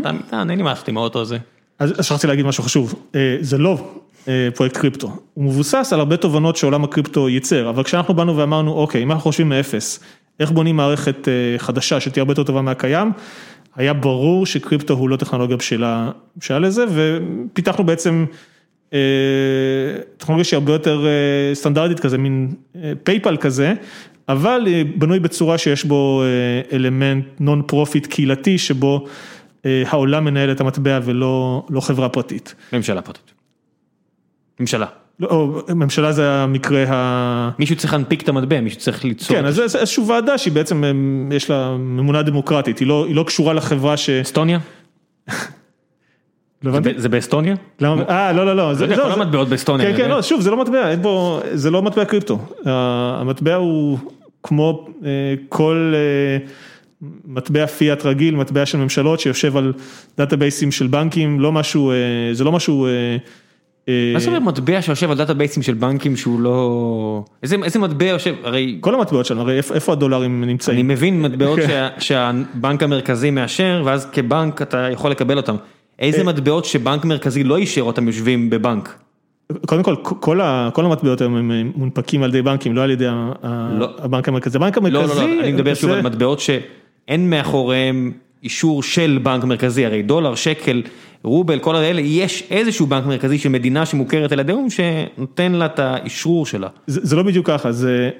את 0.00 0.06
המטען, 0.06 0.50
אין 0.50 0.58
לי 0.58 0.64
מה 0.64 0.70
לעשות 0.70 0.88
עם 0.88 0.96
האוטו 0.96 1.20
הזה. 1.20 1.38
אז 1.78 2.06
שכחתי 2.06 2.26
להגיד 2.26 2.46
משהו 2.46 2.64
חשוב, 2.64 2.94
זה 3.40 3.58
לא 3.58 3.78
פרויקט 4.54 4.76
קריפטו, 4.76 5.16
הוא 5.34 5.44
מבוסס 5.44 5.90
על 5.92 5.98
הרבה 5.98 6.16
תובנות 6.16 6.56
שעולם 6.56 6.84
הקריפטו 6.84 7.28
ייצר, 7.28 7.70
אבל 7.70 7.82
כשאנחנו 7.82 8.14
באנו 8.14 8.36
ואמרנו, 8.36 8.72
אוקיי, 8.72 9.02
אם 9.02 9.10
אנחנו 9.10 9.22
חושבים 9.22 9.48
מאפס, 9.48 10.00
איך 10.40 10.50
בונים 10.50 10.76
מערכת 10.76 11.28
חדשה 11.58 12.00
שתהיה 12.00 12.22
הרבה 12.22 12.32
יותר 12.32 12.42
טובה 12.42 12.62
מהקיים, 12.62 13.12
היה 13.76 13.92
ברור 13.92 14.46
שקריפטו 14.46 14.94
הוא 14.94 15.08
לא 15.08 15.16
טכנולוגיה 15.16 15.56
בשלה 15.56 16.58
לזה, 16.60 16.84
ופיתחנו 16.94 17.84
בעצם 17.84 18.24
טכנולוגיה 20.16 20.44
שהיא 20.44 20.58
הרבה 20.58 20.72
יותר 20.72 21.06
סטנדרטית 21.54 22.00
כזה, 22.00 22.18
מין 22.18 22.54
PayPal 23.04 23.36
כזה, 23.36 23.74
אבל 24.28 24.66
בנוי 24.96 25.20
בצורה 25.20 25.58
שיש 25.58 25.84
בו 25.84 26.22
אלמנט 26.72 27.24
non 27.40 27.62
profit 27.66 28.06
קהילתי, 28.06 28.58
שבו 28.58 29.06
העולם 29.64 30.24
מנהל 30.24 30.52
את 30.52 30.60
המטבע 30.60 31.00
ולא 31.04 31.80
חברה 31.80 32.08
פרטית. 32.08 32.54
ממשלה 32.72 33.02
פרטית. 33.02 33.32
ממשלה. 34.60 34.86
ממשלה 35.68 36.12
זה 36.12 36.30
המקרה 36.30 36.84
ה... 36.88 37.50
מישהו 37.58 37.76
צריך 37.76 37.92
להנפיק 37.92 38.22
את 38.22 38.28
המטבע, 38.28 38.60
מישהו 38.60 38.80
צריך 38.80 39.04
ליצור. 39.04 39.36
כן, 39.36 39.46
אז 39.46 39.54
זה 39.54 39.62
איזושהי 39.62 40.02
ועדה 40.06 40.38
שהיא 40.38 40.52
בעצם, 40.52 40.84
יש 41.32 41.50
לה 41.50 41.76
ממונה 41.76 42.22
דמוקרטית, 42.22 42.78
היא 42.78 43.14
לא 43.14 43.24
קשורה 43.26 43.52
לחברה 43.52 43.96
ש... 43.96 44.10
אסטוניה? 44.10 44.58
זה 46.96 47.08
באסטוניה? 47.08 47.54
אה, 47.82 48.32
לא, 48.32 48.46
לא, 48.46 48.56
לא. 48.56 48.72
כל 48.96 49.12
המטבעות 49.12 49.48
באסטוניה. 49.48 49.92
כן, 49.92 49.96
כן, 49.96 50.10
לא, 50.10 50.22
שוב, 50.22 50.40
זה 50.40 50.50
לא 50.50 50.56
מטבע, 50.56 50.90
אין 50.90 51.02
פה, 51.02 51.40
זה 51.52 51.70
לא 51.70 51.82
מטבע 51.82 52.04
קריפטו. 52.04 52.38
המטבע 52.64 53.54
הוא 53.54 53.98
כמו 54.44 54.86
כל 55.48 55.94
מטבע 57.24 57.66
פיאט 57.66 58.06
רגיל, 58.06 58.36
מטבע 58.36 58.66
של 58.66 58.78
ממשלות 58.78 59.20
שיושב 59.20 59.56
על 59.56 59.72
דאטאבייסים 60.18 60.72
של 60.72 60.86
בנקים, 60.86 61.40
לא 61.40 61.52
משהו, 61.52 61.92
זה 62.32 62.44
לא 62.44 62.52
משהו... 62.52 62.86
מה 63.88 64.18
זאת 64.18 64.28
אומרת 64.28 64.42
מטבע 64.42 64.82
שיושב 64.82 65.10
על 65.10 65.16
דאטאבייסים 65.16 65.62
של 65.62 65.74
בנקים 65.74 66.16
שהוא 66.16 66.40
לא... 66.40 67.24
איזה 67.42 67.78
מטבע 67.78 68.06
יושב, 68.06 68.34
הרי... 68.42 68.78
כל 68.80 68.94
המטבעות 68.94 69.26
שלנו, 69.26 69.40
הרי 69.40 69.56
איפה 69.56 69.92
הדולרים 69.92 70.44
נמצאים? 70.44 70.74
אני 70.74 70.82
מבין 70.82 71.22
מטבעות 71.22 71.58
שהבנק 71.98 72.82
המרכזי 72.82 73.30
מאשר, 73.30 73.82
ואז 73.84 74.06
כבנק 74.12 74.62
אתה 74.62 74.88
יכול 74.92 75.10
לקבל 75.10 75.36
אותם. 75.36 75.56
איזה 75.98 76.24
מטבעות 76.24 76.64
שבנק 76.64 77.04
מרכזי 77.04 77.44
לא 77.44 77.56
אישר 77.56 77.82
אותם 77.82 78.06
יושבים 78.06 78.50
בבנק? 78.50 78.98
קודם 79.66 79.82
כל, 79.82 79.94
כל 80.72 80.84
המטבעות 80.84 81.20
הם 81.20 81.50
מונפקים 81.76 82.22
על 82.22 82.30
ידי 82.30 82.42
בנקים, 82.42 82.76
לא 82.76 82.82
על 82.82 82.90
ידי 82.90 83.06
הבנק 83.98 84.28
המרכזי. 84.28 84.58
הבנק 84.58 84.78
המרכזי... 84.78 84.94
לא, 84.94 85.06
לא, 85.06 85.36
לא, 85.36 85.40
אני 85.42 85.52
מדבר 85.52 85.74
שוב 85.74 85.90
על 85.90 86.02
מטבעות 86.02 86.40
שאין 86.40 87.30
מאחוריהם 87.30 88.12
אישור 88.42 88.82
של 88.82 89.18
בנק 89.22 89.44
מרכזי, 89.44 89.86
הרי 89.86 90.02
דולר, 90.02 90.34
שקל, 90.34 90.82
רובל, 91.24 91.58
כל 91.58 91.76
האלה, 91.76 92.00
יש 92.00 92.44
איזשהו 92.50 92.86
בנק 92.86 93.06
מרכזי 93.06 93.38
של 93.38 93.48
מדינה 93.48 93.86
שמוכרת 93.86 94.32
על 94.32 94.40
ידי 94.40 94.52
האו"ם 94.52 94.68
שנותן 94.70 95.52
לה 95.52 95.66
את 95.66 95.78
האישרור 95.78 96.46
שלה. 96.46 96.68
זה 96.86 97.16
לא 97.16 97.22
בדיוק 97.22 97.46
ככה, 97.46 97.72
זה, 97.72 98.10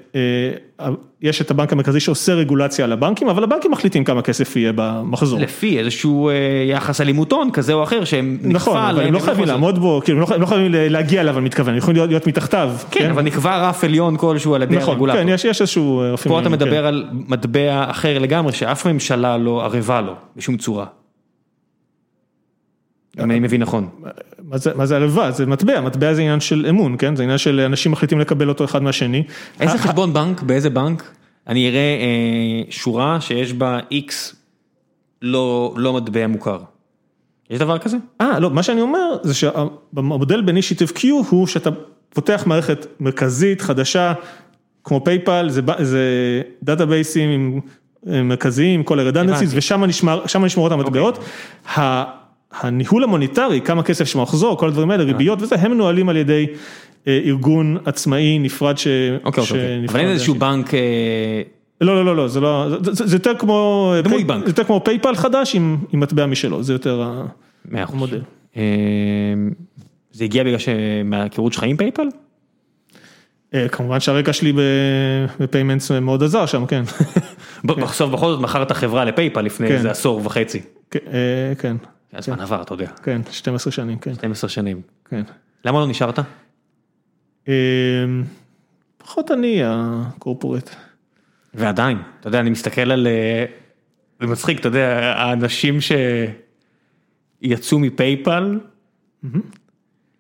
יש 1.23 1.41
את 1.41 1.51
הבנק 1.51 1.73
המרכזי 1.73 2.01
שעושה 2.01 2.35
רגולציה 2.35 2.85
על 2.85 2.93
הבנקים, 2.93 3.29
אבל 3.29 3.45
הבנקים 3.45 3.71
מחליטים 3.71 4.05
כמה 4.05 4.23
כסף 4.23 4.57
יהיה 4.57 4.73
במחזור. 4.75 5.41
לפי 5.41 5.79
איזשהו 5.79 6.31
יחס 6.69 7.01
אלימות 7.01 7.33
הון 7.33 7.51
כזה 7.51 7.73
או 7.73 7.83
אחר 7.83 8.05
שהם 8.05 8.39
נקבע. 8.41 8.53
נכון, 8.53 8.77
אבל 8.77 9.07
הם 9.07 9.15
לא 9.15 9.19
חייבים 9.19 9.45
לעמוד 9.45 9.79
בו, 9.79 10.01
כאילו 10.05 10.27
הם 10.35 10.41
לא 10.41 10.47
חייבים 10.47 10.73
להגיע 10.73 11.21
אליו, 11.21 11.39
אני 11.39 11.45
מתכוון, 11.45 11.73
הם 11.73 11.79
יכולים 11.79 12.07
להיות 12.09 12.27
מתחתיו. 12.27 12.73
כן, 12.91 13.11
אבל 13.11 13.23
נקבע 13.23 13.69
רף 13.69 13.85
עליון 13.85 14.17
כלשהו 14.17 14.55
על 14.55 14.63
ידי 14.63 14.77
הרגולטור. 14.77 15.21
נכון, 15.21 15.37
כן, 15.37 15.49
יש 15.51 15.61
איזשהו... 15.61 16.03
פה 16.29 16.41
אתה 16.41 16.49
מדבר 16.49 16.87
על 16.87 17.05
מטבע 17.13 17.91
אחר 17.91 18.19
לגמרי, 18.19 18.53
שאף 18.53 18.87
ממשלה 18.87 19.39
לא 19.39 19.65
ערבה 19.65 20.01
לו 20.01 20.13
בשום 20.37 20.57
צורה. 20.57 20.85
אם 23.19 23.31
אני 23.31 23.41
מבין 23.41 23.63
נכון. 23.63 23.89
מה 24.75 24.87
זה 24.87 24.97
ערבה? 24.97 25.31
זה 25.31 25.47
מטבע, 25.47 25.81
מטבע 25.81 26.15
זה 26.15 26.21
עניין 26.21 26.41
של 26.41 26.67
אמון, 26.69 26.97
כן? 26.99 27.17
זה 27.17 27.23
עניין 27.23 27.39
של 27.39 27.61
אנשים 27.61 27.93
מחליטים 27.93 28.21
לקבל 28.21 28.49
אותו 28.49 28.65
אחד 28.65 28.83
מהשני. 28.83 29.23
איזה 29.61 29.79
חשבון 29.79 30.13
בנק, 30.13 30.43
באיזה 30.43 30.71
בנק, 30.71 31.11
אני 31.47 31.69
אראה 31.69 31.99
שורה 32.71 33.21
שיש 33.21 33.53
בה 33.53 33.79
איקס 33.91 34.37
לא 35.23 35.93
מטבע 35.97 36.27
מוכר. 36.27 36.59
יש 37.51 37.59
דבר 37.59 37.79
כזה? 37.79 37.97
אה, 38.21 38.39
לא, 38.39 38.51
מה 38.51 38.63
שאני 38.63 38.81
אומר 38.81 39.17
זה 39.23 39.35
שהמודל 39.35 40.43
ב 40.43 40.47
Initiative 40.47 40.93
Q 40.97 41.07
הוא 41.31 41.47
שאתה 41.47 41.71
פותח 42.15 42.43
מערכת 42.47 42.87
מרכזית, 43.01 43.61
חדשה, 43.61 44.13
כמו 44.85 45.05
PayPal, 45.05 45.49
זה 45.81 46.43
דאטאבייסים 46.63 47.61
מרכזיים, 48.07 48.83
כל 48.83 49.01
ה 49.01 49.04
redundancies, 49.04 49.51
ושם 49.55 50.45
נשמרות 50.45 50.73
המטבעות. 50.73 51.19
הניהול 52.61 53.05
המוניטרי, 53.05 53.61
כמה 53.61 53.83
כסף 53.83 54.05
שבמחזור, 54.05 54.59
כל 54.59 54.69
הדברים 54.69 54.91
האלה, 54.91 55.05
ריביות 55.05 55.43
וזה, 55.43 55.55
הם 55.55 55.71
מנוהלים 55.71 56.09
על 56.09 56.17
ידי 56.17 56.47
ארגון 57.09 57.79
עצמאי 57.85 58.39
נפרד 58.39 58.79
ש... 58.79 58.87
אוקיי, 59.25 59.43
אוקיי, 59.43 59.85
אבל 59.89 60.01
אין 60.01 60.09
איזשהו 60.09 60.35
בנק... 60.35 60.71
לא, 61.81 61.97
לא, 61.97 62.05
לא, 62.05 62.17
לא, 62.17 62.29
זה 62.29 62.41
לא, 62.41 62.69
זה 62.83 63.17
יותר 63.17 63.33
כמו... 63.39 63.95
דמוי 64.05 64.25
בנק. 64.25 64.45
זה 64.45 64.51
יותר 64.51 64.65
כמו 64.65 64.85
PayPal 64.85 65.15
חדש 65.15 65.55
עם 65.55 65.79
מטבע 65.93 66.27
משלו, 66.27 66.63
זה 66.63 66.73
יותר 66.73 67.13
המודל. 67.73 68.21
זה 70.13 70.25
הגיע 70.25 70.45
בגלל 70.45 70.59
שמהכירות 70.59 71.53
שלך 71.53 71.63
עם 71.63 71.77
PayPal? 71.77 72.09
כמובן 73.73 74.01
שהרקע 74.01 74.33
שלי 74.33 74.53
ב 75.41 75.46
payments 75.46 75.91
מאוד 75.91 76.23
עזר 76.23 76.47
שם, 76.47 76.67
כן. 76.71 76.83
בסוף 77.65 78.11
בכל 78.11 78.31
זאת 78.31 78.41
מכרת 78.41 78.73
חברה 78.73 79.05
ל 79.05 79.10
PayPal 79.10 79.41
לפני 79.41 79.67
איזה 79.67 79.91
עשור 79.91 80.21
וחצי. 80.25 80.61
כן. 81.59 81.77
הזמן 82.15 82.41
עבר, 82.41 82.63
אתה 82.63 82.75
יודע. 82.75 82.91
כן, 83.03 83.21
12 83.31 83.73
שנים, 83.73 83.99
כן. 83.99 84.15
12 84.15 84.51
שנים. 84.51 84.81
כן. 85.05 85.23
למה 85.65 85.81
לא 85.81 85.87
נשארת? 85.87 86.19
פחות 88.99 89.31
אני 89.31 89.61
ה 89.65 89.74
corporate. 89.74 90.71
ועדיין, 91.55 91.99
אתה 92.21 92.29
יודע, 92.29 92.41
אני 92.41 92.51
מסתכל 92.51 92.91
על... 92.93 93.07
זה 94.21 94.27
מצחיק, 94.27 94.61
אתה 94.61 94.69
יודע, 94.69 95.15
האנשים 95.17 95.79
שיצאו 97.41 97.79
מ 97.79 97.89
PayPal, 97.89 98.59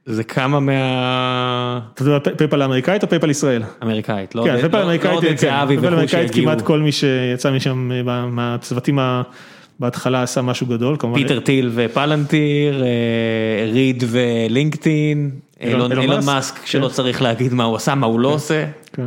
זה 0.06 0.24
כמה 0.24 0.60
מה... 0.60 1.80
אתה 1.94 2.02
יודע, 2.02 2.30
PayPal 2.38 2.62
האמריקאית 2.62 3.02
או 3.02 3.08
PayPal 3.08 3.30
ישראל? 3.30 3.62
אמריקאית, 3.82 4.34
לא... 4.34 4.44
כן, 4.44 4.60
PayPal 4.60 4.76
האמריקאית 4.76 6.30
כמעט 6.34 6.60
כל 6.60 6.78
מי 6.78 6.92
שיצא 6.92 7.52
משם 7.52 7.90
מהצוותים 8.30 8.98
ה... 8.98 9.22
בהתחלה 9.80 10.22
עשה 10.22 10.42
משהו 10.42 10.66
גדול, 10.66 10.96
כמובן. 10.98 11.18
פיטר 11.18 11.40
תיל 11.40 11.70
ו 11.74 11.85
Palantir, 11.85 12.84
ריד 13.72 14.04
ו 14.06 14.19
LinkedIn, 14.19 15.30
אילון 15.60 16.24
מאסק 16.26 16.66
שלא 16.66 16.88
צריך 16.88 17.22
להגיד 17.22 17.54
מה 17.54 17.64
הוא 17.64 17.76
עשה, 17.76 17.94
מה 17.94 18.06
הוא 18.06 18.20
לא 18.20 18.28
עושה. 18.28 18.66
כן. 18.92 19.06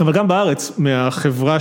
אבל 0.00 0.12
גם 0.12 0.28
בארץ, 0.28 0.78
מהחברה 0.78 1.56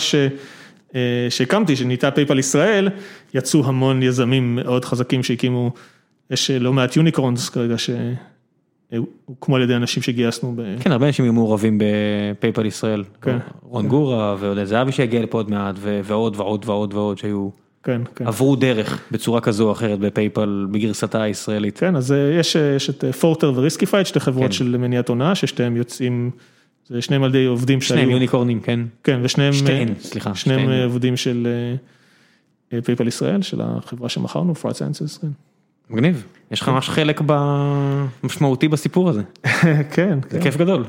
שהקמתי, 1.30 1.76
שנהייתה 1.76 2.12
PayPal 2.12 2.40
ישראל, 2.40 2.90
יצאו 3.34 3.66
המון 3.66 4.04
יזמים 4.04 4.56
מאוד 4.56 4.86
חזקים 4.86 5.24
שהקימו, 5.24 5.72
יש 6.32 6.52
לא 6.52 6.74
מעט 6.74 6.96
unicorns 6.96 7.50
כרגע 7.50 7.76
שהוקמו 7.78 9.56
על 9.56 9.62
ידי 9.62 9.76
אנשים 9.76 10.04
שגייסנו. 10.04 10.56
כן, 10.80 10.92
הרבה 10.92 11.08
אנשים 11.08 11.26
היו 11.26 11.34
מעורבים 11.34 11.80
ב 11.82 11.94
PayPal 11.94 12.66
ישראל. 12.66 13.04
רון 13.62 13.88
גורה 13.88 14.36
ועודד 14.40 14.64
זהבי 14.64 14.92
שהגיע 14.92 15.22
לפה 15.22 15.38
עוד 15.38 15.50
מעט, 15.50 15.76
ועוד 15.80 16.36
ועוד 16.38 16.66
ועוד 16.66 16.94
ועוד 16.94 17.18
שהיו. 17.18 17.50
כן, 17.84 18.02
כן. 18.16 18.28
עברו 18.28 18.56
דרך 18.56 19.02
בצורה 19.12 19.42
כזו 19.42 19.68
או 19.68 19.72
אחרת 19.72 20.00
ב 20.00 20.10
PayPal 20.10 20.68
בגרסתה 20.72 21.22
הישראלית. 21.22 21.78
כן, 21.78 21.96
אז 21.96 22.16
יש 22.40 22.90
את 22.90 23.06
Forter 23.20 23.54
ו 23.56 23.60
Riskified, 23.60 24.06
שתי 24.06 24.20
חברות 24.20 24.54
של 24.54 24.78
מניעת 24.78 25.10
הונאה, 25.10 25.36
ששתיהם 25.36 25.78
יוצאים, 25.78 26.32
זה 26.88 27.02
שניהם 27.02 27.24
על 27.24 27.30
ידי 27.30 27.46
עובדים 27.46 27.82
שהיו. 27.82 27.98
שניהם 27.98 28.10
יוניקורנים, 28.10 28.60
כן. 28.60 28.80
כן, 29.04 29.20
ושניהם, 29.24 29.54
שתיהן, 29.54 29.94
סליחה. 30.00 30.36
שניהם 30.36 30.70
עובדים 30.84 31.18
של 31.18 31.48
PayPal 32.86 33.08
ישראל, 33.08 33.42
של 33.42 33.62
החברה 33.64 34.10
שמכרנו, 34.10 34.56
Fraud 34.56 34.76
Sciences, 34.76 35.18
כן. 35.18 35.28
מגניב, 35.90 36.26
יש 36.52 36.62
לך 36.62 36.70
ממש 36.70 36.90
חלק 36.90 37.22
משמעותי 38.24 38.68
בסיפור 38.68 39.10
הזה. 39.10 39.22
כן, 39.44 39.84
כן. 39.94 40.20
זה 40.30 40.40
כיף 40.42 40.58
גדול. 40.58 40.84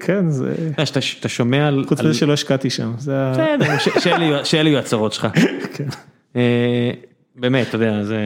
כן, 0.00 0.30
זה... 0.30 0.54
שאתה 0.84 1.28
שומע 1.28 1.68
על... 1.68 1.84
חוץ 1.88 2.00
מזה 2.00 2.14
שלא 2.14 2.32
השקעתי 2.32 2.70
שם, 2.70 2.92
זה... 2.98 3.32
בסדר, 3.32 4.44
שאלה 4.44 4.68
יהיו 4.68 4.78
הצרות 4.78 5.12
שלך. 5.12 5.28
כן. 5.76 5.88
באמת, 7.36 7.68
אתה 7.68 7.76
יודע, 7.76 8.02
זה... 8.02 8.18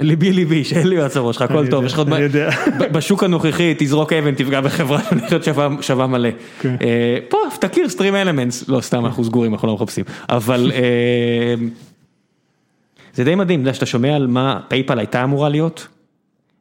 ליבי 0.00 0.32
ליבי, 0.32 0.64
שאין 0.64 0.86
לי 0.86 0.96
הראש 1.00 1.36
שלך, 1.36 1.42
הכל 1.42 1.66
טוב, 1.66 1.84
יש 1.84 1.92
לך 1.92 1.98
עוד... 1.98 2.12
אני 2.12 2.22
יודע. 2.22 2.50
בשוק 2.92 3.24
הנוכחי 3.24 3.74
תזרוק 3.78 4.12
אבן, 4.12 4.34
תפגע 4.34 4.60
בחברה 4.60 5.00
שהולכת 5.28 5.44
שווה- 5.82 6.06
מלא. 6.06 6.28
כן. 6.60 6.76
אה, 6.82 7.18
פה 7.28 7.38
תכיר 7.60 7.88
StreamElements, 7.88 8.68
לא 8.68 8.80
סתם 8.80 9.06
אנחנו 9.06 9.24
סגורים, 9.24 9.52
אנחנו 9.54 9.68
לא 9.68 9.74
מחפשים, 9.74 10.04
אבל 10.28 10.72
אה, 10.74 11.54
זה 13.14 13.24
די 13.24 13.34
מדהים, 13.34 13.62
אתה 13.62 13.74
שאתה 13.74 13.86
שומע 13.86 14.16
על 14.16 14.26
מה 14.26 14.60
PayPal 14.68 14.98
הייתה 14.98 15.24
אמורה 15.24 15.48
להיות, 15.48 15.88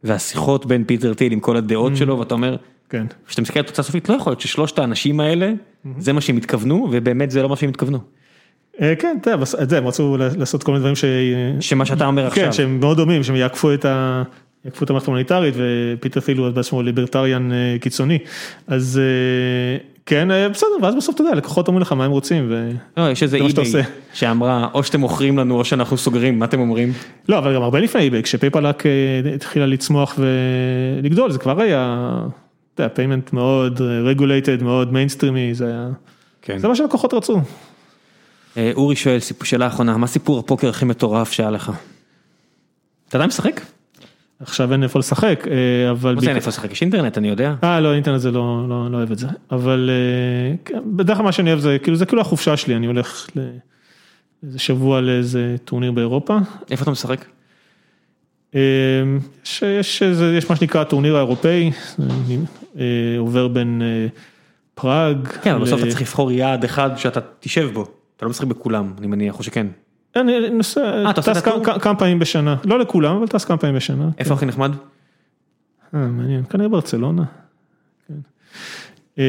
והשיחות 0.04 0.66
בין 0.66 0.84
פיטר 0.84 1.14
טיל 1.14 1.34
עם 1.34 1.40
כל 1.40 1.58
הדעות 1.58 1.98
שלו, 1.98 2.20
ואתה 2.20 2.34
אומר, 2.34 2.56
כן. 2.90 3.06
כשאתה 3.28 3.42
מסתכל 3.42 3.60
על 3.60 3.66
תוצאה 3.66 3.86
סופית, 3.86 4.10
לא 4.10 4.16
יכול 4.16 4.32
להיות 4.32 4.42
ששלושת 4.42 4.80
האנשים 4.80 5.20
האלה, 5.20 5.52
זה 6.00 6.14
מה 6.14 6.22
שהם 6.22 6.38
התכוונו, 6.38 6.88
ובאמת 6.92 7.32
זה 7.32 7.44
לא 7.44 7.50
מה 7.50 7.56
שהם 7.56 7.70
התכוונו. 7.70 8.00
אה, 8.82 8.94
כן, 8.96 9.18
אתה 9.22 9.30
יודע, 9.30 9.42
בס- 9.42 9.56
את 9.56 9.70
זה, 9.70 9.78
הם 9.78 9.88
רצו 9.88 10.18
לעשות 10.38 10.64
כל 10.64 10.72
מיני 10.72 10.80
דברים 10.80 10.96
ש... 10.96 11.06
שמה 11.60 11.86
שאתה 11.86 12.06
אומר 12.08 12.26
עכשיו. 12.28 12.44
כן, 12.46 12.52
שהם 12.52 12.80
מאוד 12.80 12.98
דומים, 12.98 13.24
שהם 13.24 13.36
יעקפו 13.36 13.74
את 13.74 13.86
ה... 13.86 14.24
יעקפו 14.66 14.86
את 14.86 14.90
המערכת 14.90 15.08
המוניטרית 15.08 15.54
ופיטר 15.58 16.20
טיל 16.20 16.38
הוא 16.38 16.50
בעצמו 16.50 16.82
ליברטריאן 16.82 17.52
אה, 17.52 17.76
קיצוני. 17.82 18.20
אז 18.68 19.02
אה, 19.04 19.78
כן, 20.06 20.28
בסדר, 20.52 20.70
ואז 20.82 20.96
בסוף 20.96 21.16
אתה 21.16 21.24
יודע, 21.24 21.36
לקוחות 21.36 21.68
אומרים 21.68 21.82
לך 21.82 21.92
מה 21.92 22.06
הם 22.06 22.12
רוצים. 22.12 22.46
ו... 22.50 22.70
לא, 22.98 23.12
יש 23.12 23.24
איזה 23.24 23.38
איביי. 23.38 23.84
שאמרה, 24.14 24.68
או 24.74 24.84
שאתם 24.84 25.00
מוכרים 25.00 25.38
לנו 25.38 25.56
או 25.56 25.66
שאנחנו 25.66 25.98
סוגרים, 25.98 26.40
מה 26.40 26.46
אתם 26.46 26.60
אומרים? 26.60 26.94
לא, 27.30 27.38
אבל 27.38 27.56
גם 27.56 27.62
הרבה 27.62 27.80
לפני 27.80 28.02
איביי, 28.02 28.24
כשפייפל 28.24 28.66
רק 28.66 28.86
אה, 28.86 28.92
התחילה 29.36 29.66
לצמוח 29.66 30.20
ולגדול, 30.20 31.32
זה 31.32 31.40
כבר 31.40 31.62
היה, 31.62 32.10
אתה 32.74 32.84
יודע, 32.84 32.94
payment 32.96 33.34
מאוד 33.34 33.82
regulated, 33.82 34.64
מאוד 34.64 34.94
מיינסטרימי, 34.94 35.54
זה 35.54 35.66
היה, 35.66 35.88
כן. 36.42 36.58
זה 36.58 36.68
מה 36.68 36.76
שלקוחות 36.76 37.14
רצו. 37.14 37.42
אה, 38.58 38.72
אורי 38.76 38.96
שואל, 38.96 39.18
שאלה 39.44 39.68
אחרונה, 39.68 39.98
מה 39.98 40.08
סיפור 40.08 40.40
הפוקר 40.40 40.70
הכי 40.70 40.86
מטורף 40.86 41.32
שהיה 41.32 41.50
לך? 41.50 41.72
אתה 43.10 43.18
עדיין 43.18 43.28
משחק? 43.28 43.62
עכשיו 44.40 44.72
אין 44.72 44.84
איפה 44.84 45.00
לשחק, 45.00 45.48
אה, 45.52 45.92
אבל... 45.92 46.16
מה 46.16 46.22
זה 46.22 46.28
אין 46.28 46.36
איפה 46.36 46.50
לשחק? 46.50 46.72
יש 46.72 46.82
אינטרנט, 46.82 47.18
אני 47.18 47.28
יודע. 47.30 47.56
אה, 47.64 47.80
לא, 47.80 47.94
אינטרנט 47.94 48.22
זה 48.22 48.32
לא, 48.32 48.66
לא, 48.70 48.92
לא 48.92 48.98
אוהב 48.98 49.12
את 49.12 49.18
זה, 49.18 49.28
אבל 49.52 49.90
אה, 49.94 50.56
כן, 50.66 50.80
בדרך 50.96 51.18
כלל 51.18 51.26
מה 51.26 51.32
שאני 51.32 51.50
אוהב 51.50 51.60
זה, 51.60 51.78
כאילו, 51.84 51.98
זה 51.98 52.06
כאילו 52.06 52.22
החופשה 52.22 52.58
שלי, 52.58 52.76
אני 52.76 52.88
הולך 52.88 53.28
לאיזה 53.36 54.60
שבוע 54.60 55.02
לאיזה 55.02 55.56
טורניר 55.66 55.92
באירופה. 55.92 56.38
איפה 56.72 56.84
אתה 56.84 56.92
משחק? 56.92 57.26
יש, 58.54 59.64
יש, 59.80 60.04
איזה- 60.04 60.36
יש 60.38 60.50
מה 60.50 60.56
שנקרא 60.56 60.82
הטורניר 60.82 61.16
האירופאי, 61.16 61.72
אני, 62.00 62.38
עובר 63.18 63.48
בין 63.48 63.82
פראג. 64.76 65.28
כן, 65.28 65.54
אבל 65.54 65.64
בסוף 65.64 65.80
אתה 65.82 65.88
צריך 65.90 66.02
לבחור 66.02 66.32
יעד 66.32 66.64
אחד 66.64 66.90
שאתה 66.98 67.20
תשב 67.40 67.70
בו. 67.74 67.97
אתה 68.18 68.26
לא 68.26 68.30
משחק 68.30 68.48
בכולם, 68.48 68.94
אני 68.98 69.08
מניח, 69.08 69.38
או 69.40 69.44
שכן. 69.44 69.68
אני 70.16 70.38
אני 70.38 70.50
נוסע, 70.50 71.04
עושה 71.18 71.34
טס? 71.34 71.42
כמה- 71.80 71.96
פעמים 71.96 72.20
בשנה, 72.20 72.56
לא 72.66 72.80
לכולם, 72.80 73.16
אבל 73.16 73.28
טס 73.28 73.46
כמה 73.46 73.58
פעמים 73.58 73.76
בשנה. 73.76 74.10
איפה 74.18 74.34
הכי 74.34 74.46
נחמד? 74.46 74.72
אה, 75.96 76.00
מעניין, 76.08 76.44
כנראה 76.50 76.70
ברצלונה. 76.70 77.24
כן. 78.08 78.14
אה, 79.20 79.24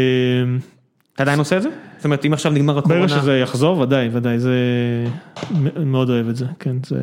אתה 1.14 1.22
עדיין 1.22 1.38
עושה 1.38 1.56
את 1.56 1.62
זה? 1.62 1.68
זאת 1.96 2.04
אומרת, 2.04 2.24
אם 2.24 2.32
עכשיו 2.32 2.52
נגמר 2.52 2.78
הקורונה... 2.78 3.00
ברגע 3.06 3.20
שזה 3.20 3.38
יחזור, 3.38 3.78
ודאי, 3.78 4.08
ודאי, 4.12 4.38
זה, 4.38 4.54
מ- 5.50 5.92
מאוד 5.92 6.10
אוהב 6.10 6.28
את 6.28 6.36
זה, 6.36 6.46
כן, 6.58 6.76
זה, 6.86 7.00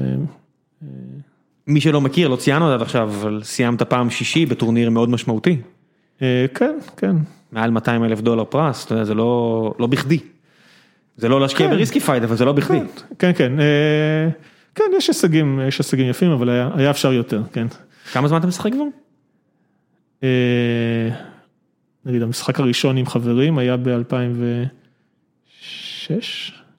מי 1.67 1.81
שלא 1.81 2.01
מכיר, 2.01 2.27
לא 2.27 2.35
ציינו 2.35 2.71
עד 2.71 2.81
עכשיו, 2.81 3.09
אבל 3.09 3.39
סיימת 3.43 3.81
פעם 3.81 4.09
שישי 4.09 4.45
בטורניר 4.45 4.89
מאוד 4.89 5.09
משמעותי. 5.09 5.57
אה, 6.21 6.45
כן, 6.53 6.77
כן, 6.97 7.15
מעל 7.51 7.71
200 7.71 8.03
אלף 8.03 8.21
דולר 8.21 8.43
פרס, 8.43 8.85
אתה 8.85 8.93
יודע, 8.93 9.03
זה 9.03 9.13
לא 9.13 9.73
לא 9.79 9.87
בכדי. 9.87 10.19
זה 11.17 11.29
לא 11.29 11.41
להשקיע 11.41 11.67
כן. 11.67 11.73
בריסקי 11.73 11.99
פייד, 11.99 12.23
אבל 12.23 12.35
זה 12.35 12.45
לא 12.45 12.51
בכדי. 12.51 12.79
כן, 13.19 13.31
כן, 13.35 13.59
אה, 13.59 14.29
כן, 14.75 14.83
יש 14.97 15.07
הישגים, 15.07 15.59
יש 15.67 15.77
הישגים 15.77 16.09
יפים, 16.09 16.31
אבל 16.31 16.49
היה, 16.49 16.69
היה 16.75 16.91
אפשר 16.91 17.13
יותר, 17.13 17.41
כן. 17.53 17.67
כמה 18.13 18.27
זמן 18.27 18.39
אתה 18.39 18.47
משחק 18.47 18.71
כבר? 18.73 18.83
אה, 20.23 21.09
נגיד, 22.05 22.21
המשחק 22.21 22.59
הראשון 22.59 22.97
עם 22.97 23.05
חברים 23.05 23.57
היה 23.57 23.77
ב-2006, 23.77 26.11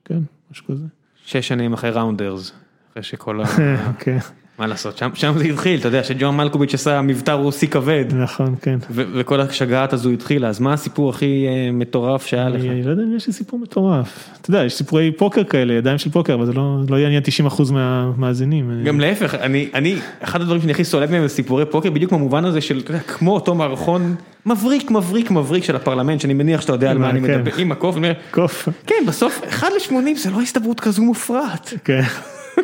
כן, 0.05 0.19
משהו 0.51 0.67
כזה. 0.67 0.85
שש 1.25 1.49
שנים 1.49 1.73
אחרי 1.73 1.91
ראונדרס, 1.91 2.53
אחרי 2.93 3.03
שכל 3.03 3.41
ה... 3.41 3.45
כן, 4.01 4.19
מה 4.59 4.67
לעשות, 4.67 4.99
שם, 4.99 5.11
שם 5.15 5.33
זה 5.39 5.45
התחיל, 5.45 5.81
אתה 5.81 5.89
יודע, 5.89 6.05
שג'ון 6.05 6.37
מלקוביץ' 6.37 6.75
עשה 6.75 7.01
מבטא 7.03 7.31
רוסי 7.31 7.69
כבד, 7.69 8.05
נכון, 8.15 8.55
כן. 8.63 8.79
וכל 8.91 9.41
השגעת 9.41 9.93
הזו 9.93 10.11
התחילה, 10.11 10.49
אז 10.49 10.61
מה 10.61 10.73
הסיפור 10.73 11.11
הכי 11.11 11.47
אה, 11.49 11.73
מטורף 11.73 12.27
שהיה 12.27 12.49
לך? 12.49 12.61
אני 12.61 12.71
אני 12.71 12.83
לא 12.83 12.91
יודע 12.91 13.03
אם 13.03 13.17
יש 13.17 13.27
לי 13.27 13.33
סיפור 13.33 13.59
מטורף. 13.61 14.29
אתה 14.41 14.51
יודע, 14.51 14.65
יש 14.65 14.75
סיפורי 14.75 15.13
פוקר 15.13 15.45
כאלה, 15.45 15.75
ידיים 15.75 15.99
של 15.99 16.11
פוקר, 16.11 16.35
אבל 16.35 16.47
זה 16.47 16.53
לא 16.53 16.79
לא 16.89 16.97
יעניין 16.97 17.23
90% 17.49 17.73
מהמאזינים. 17.73 18.71
אני- 18.71 18.85
גם 18.85 19.01
להפך, 19.01 19.35
אני, 19.35 19.69
אני, 19.75 19.97
אחד 20.21 20.41
הדברים 20.41 20.61
שאני 20.61 20.73
הכי 20.73 20.85
סולד 20.85 21.11
מהם 21.11 21.23
זה 21.23 21.35
סיפורי 21.35 21.65
פוקר, 21.67 21.91
בדיוק 21.91 22.13
במובן 22.13 22.45
הזה 22.45 22.61
של, 22.61 22.79
אתה 22.79 22.91
יודע, 22.91 23.03
כמו 23.03 23.35
אותו 23.35 23.55
מערכון 23.55 24.15
מבריק, 24.47 24.91
מבריק, 24.91 25.31
מבריק 25.31 25.65
של 25.65 25.77
הפרלמנט, 25.77 26.21
שאני 26.21 26.35
מניח 26.35 26.61
שאתה 26.61 26.73
יודע 26.73 26.91
על 26.91 26.99
מה 26.99 27.11
אני 27.11 27.21
כן. 27.21 27.39
מדבר, 27.41 27.57
עם 27.59 27.73
הקוף, 27.73 27.97
אני 27.97 28.07
אומר, 28.09 28.19
קוף. 28.31 28.69
כן, 28.87 28.95
בסוף, 29.09 29.41
1 29.49 29.67
ל-80 29.73 29.93
זה 30.19 30.31
לא 30.31 30.41
הסתברות 30.41 30.81
כזו 30.81 31.03
מופרעת. 31.03 31.73
כן, 31.85 32.03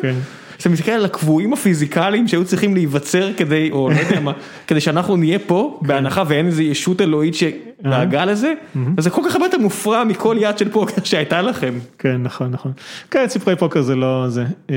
כן. 0.01 0.13
כשאתה 0.63 0.73
מסתכל 0.73 0.91
על 0.91 1.05
הקבועים 1.05 1.53
הפיזיקליים 1.53 2.27
שהיו 2.27 2.45
צריכים 2.45 2.73
להיווצר 2.73 3.29
כדי, 3.37 3.69
או 3.71 3.89
לא 3.89 3.95
יודע 3.95 4.19
מה, 4.19 4.31
כדי 4.67 4.81
שאנחנו 4.81 5.15
נהיה 5.17 5.39
פה, 5.39 5.79
בהנחה 5.81 6.23
ואין 6.27 6.45
איזה 6.47 6.63
ישות 6.63 7.01
אלוהית 7.01 7.33
שדאגה 7.35 8.25
לזה, 8.25 8.53
אז 8.97 9.03
זה 9.03 9.09
כל 9.09 9.21
כך 9.27 9.35
הרבה 9.35 9.45
יותר 9.45 9.57
מופרע 9.57 10.03
מכל 10.03 10.37
יד 10.39 10.57
של 10.57 10.69
פוקר 10.69 10.93
שהייתה 11.09 11.41
לכם. 11.41 11.73
כן, 11.99 12.17
נכון, 12.23 12.51
נכון. 12.51 12.71
כן, 13.11 13.25
סיפורי 13.29 13.55
פוקר 13.55 13.81
זה 13.81 13.95
לא 13.95 14.25
זה. 14.27 14.43
אה, 14.69 14.75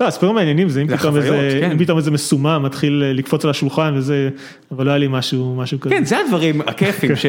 לא, 0.00 0.06
הסיפורים 0.06 0.34
מעניינים 0.34 0.68
זה 0.68 0.82
אם 0.82 0.96
פתאום 0.96 1.16
איזה, 1.16 1.58
כן. 1.60 1.70
אם 1.70 1.78
פתאום 1.78 1.98
איזה 1.98 2.10
מסומם 2.10 2.62
מתחיל 2.64 3.02
אה, 3.06 3.12
לקפוץ 3.12 3.44
על 3.44 3.50
השולחן 3.50 3.94
וזה, 3.96 4.28
אבל 4.72 4.84
לא 4.84 4.90
היה 4.90 4.98
לי 4.98 5.06
משהו, 5.10 5.54
משהו 5.56 5.80
כזה. 5.80 5.94
כן, 5.94 6.04
זה 6.04 6.16
הדברים 6.18 6.60
הכיפים, 6.60 7.16
ש- 7.22 7.26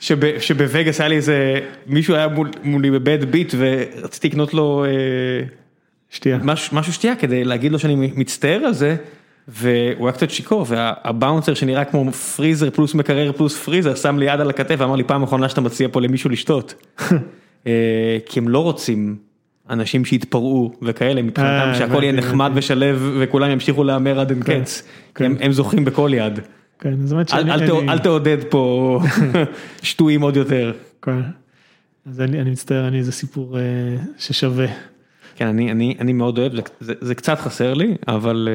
שב- 0.00 0.38
שבווגאס 0.40 1.00
היה 1.00 1.08
לי 1.08 1.16
איזה, 1.16 1.60
מישהו 1.86 2.14
היה 2.14 2.28
מול- 2.28 2.50
מולי 2.64 2.90
בבד 2.90 3.24
ביט 3.30 3.54
ורציתי 3.58 4.28
לקנות 4.28 4.54
לו 4.54 4.84
אה, 4.84 4.90
שתייה. 6.10 6.38
משהו 6.42 6.76
משהו 6.76 6.92
שתייה 6.92 7.16
כדי 7.16 7.44
להגיד 7.44 7.72
לו 7.72 7.78
שאני 7.78 7.94
מצטער 8.16 8.60
על 8.64 8.72
זה. 8.72 8.96
והוא 9.48 10.06
היה 10.08 10.12
קצת 10.12 10.30
שיכור 10.30 10.66
והבאונסר 10.68 11.54
שנראה 11.54 11.84
כמו 11.84 12.12
פריזר 12.12 12.70
פלוס 12.70 12.94
מקרר 12.94 13.32
פלוס 13.32 13.58
פריזר 13.58 13.94
שם 13.94 14.18
לי 14.18 14.24
יד 14.24 14.40
על 14.40 14.50
הכתף 14.50 14.74
ואמר 14.78 14.96
לי 14.96 15.04
פעם 15.04 15.22
אחרונה 15.22 15.48
שאתה 15.48 15.60
מציע 15.60 15.88
פה 15.92 16.00
למישהו 16.00 16.30
לשתות. 16.30 16.74
אה, 17.66 18.18
כי 18.26 18.38
הם 18.40 18.48
לא 18.48 18.58
רוצים 18.62 19.16
אנשים 19.70 20.04
שיתפרעו 20.04 20.72
וכאלה 20.82 21.22
מבחינתם 21.22 21.68
אה, 21.68 21.74
שהכל 21.74 22.02
יהיה 22.02 22.12
נחמד 22.12 22.50
ושלב 22.54 23.10
וכולם 23.20 23.50
ימשיכו 23.50 23.84
להמר 23.84 24.20
עד 24.20 24.30
אין 24.30 24.42
כן, 24.44 24.60
קץ. 24.60 24.82
כן. 25.14 25.32
הם- 25.40 25.52
זוכים 25.52 25.84
בכל 25.84 26.10
יד. 26.14 26.40
כן, 26.78 26.94
אל- 27.88 27.98
תעודד 27.98 28.38
פה 28.50 29.00
שטויים 29.82 30.20
עוד 30.22 30.36
יותר. 30.36 30.72
כן. 31.02 31.20
אז 32.10 32.20
אני 32.20 32.40
אני 32.40 32.50
מצטער, 32.50 32.88
אני 32.88 32.98
איזה 32.98 33.12
סיפור 33.12 33.58
אה, 33.58 33.62
ששווה. 34.18 34.66
כן, 35.36 35.46
אני, 35.46 35.70
אני, 35.70 35.96
אני 36.00 36.12
מאוד 36.12 36.38
אוהב, 36.38 36.54
זה, 36.54 36.62
זה, 36.80 36.94
זה 37.00 37.14
קצת 37.14 37.38
חסר 37.38 37.74
לי, 37.74 37.96
אבל 38.08 38.48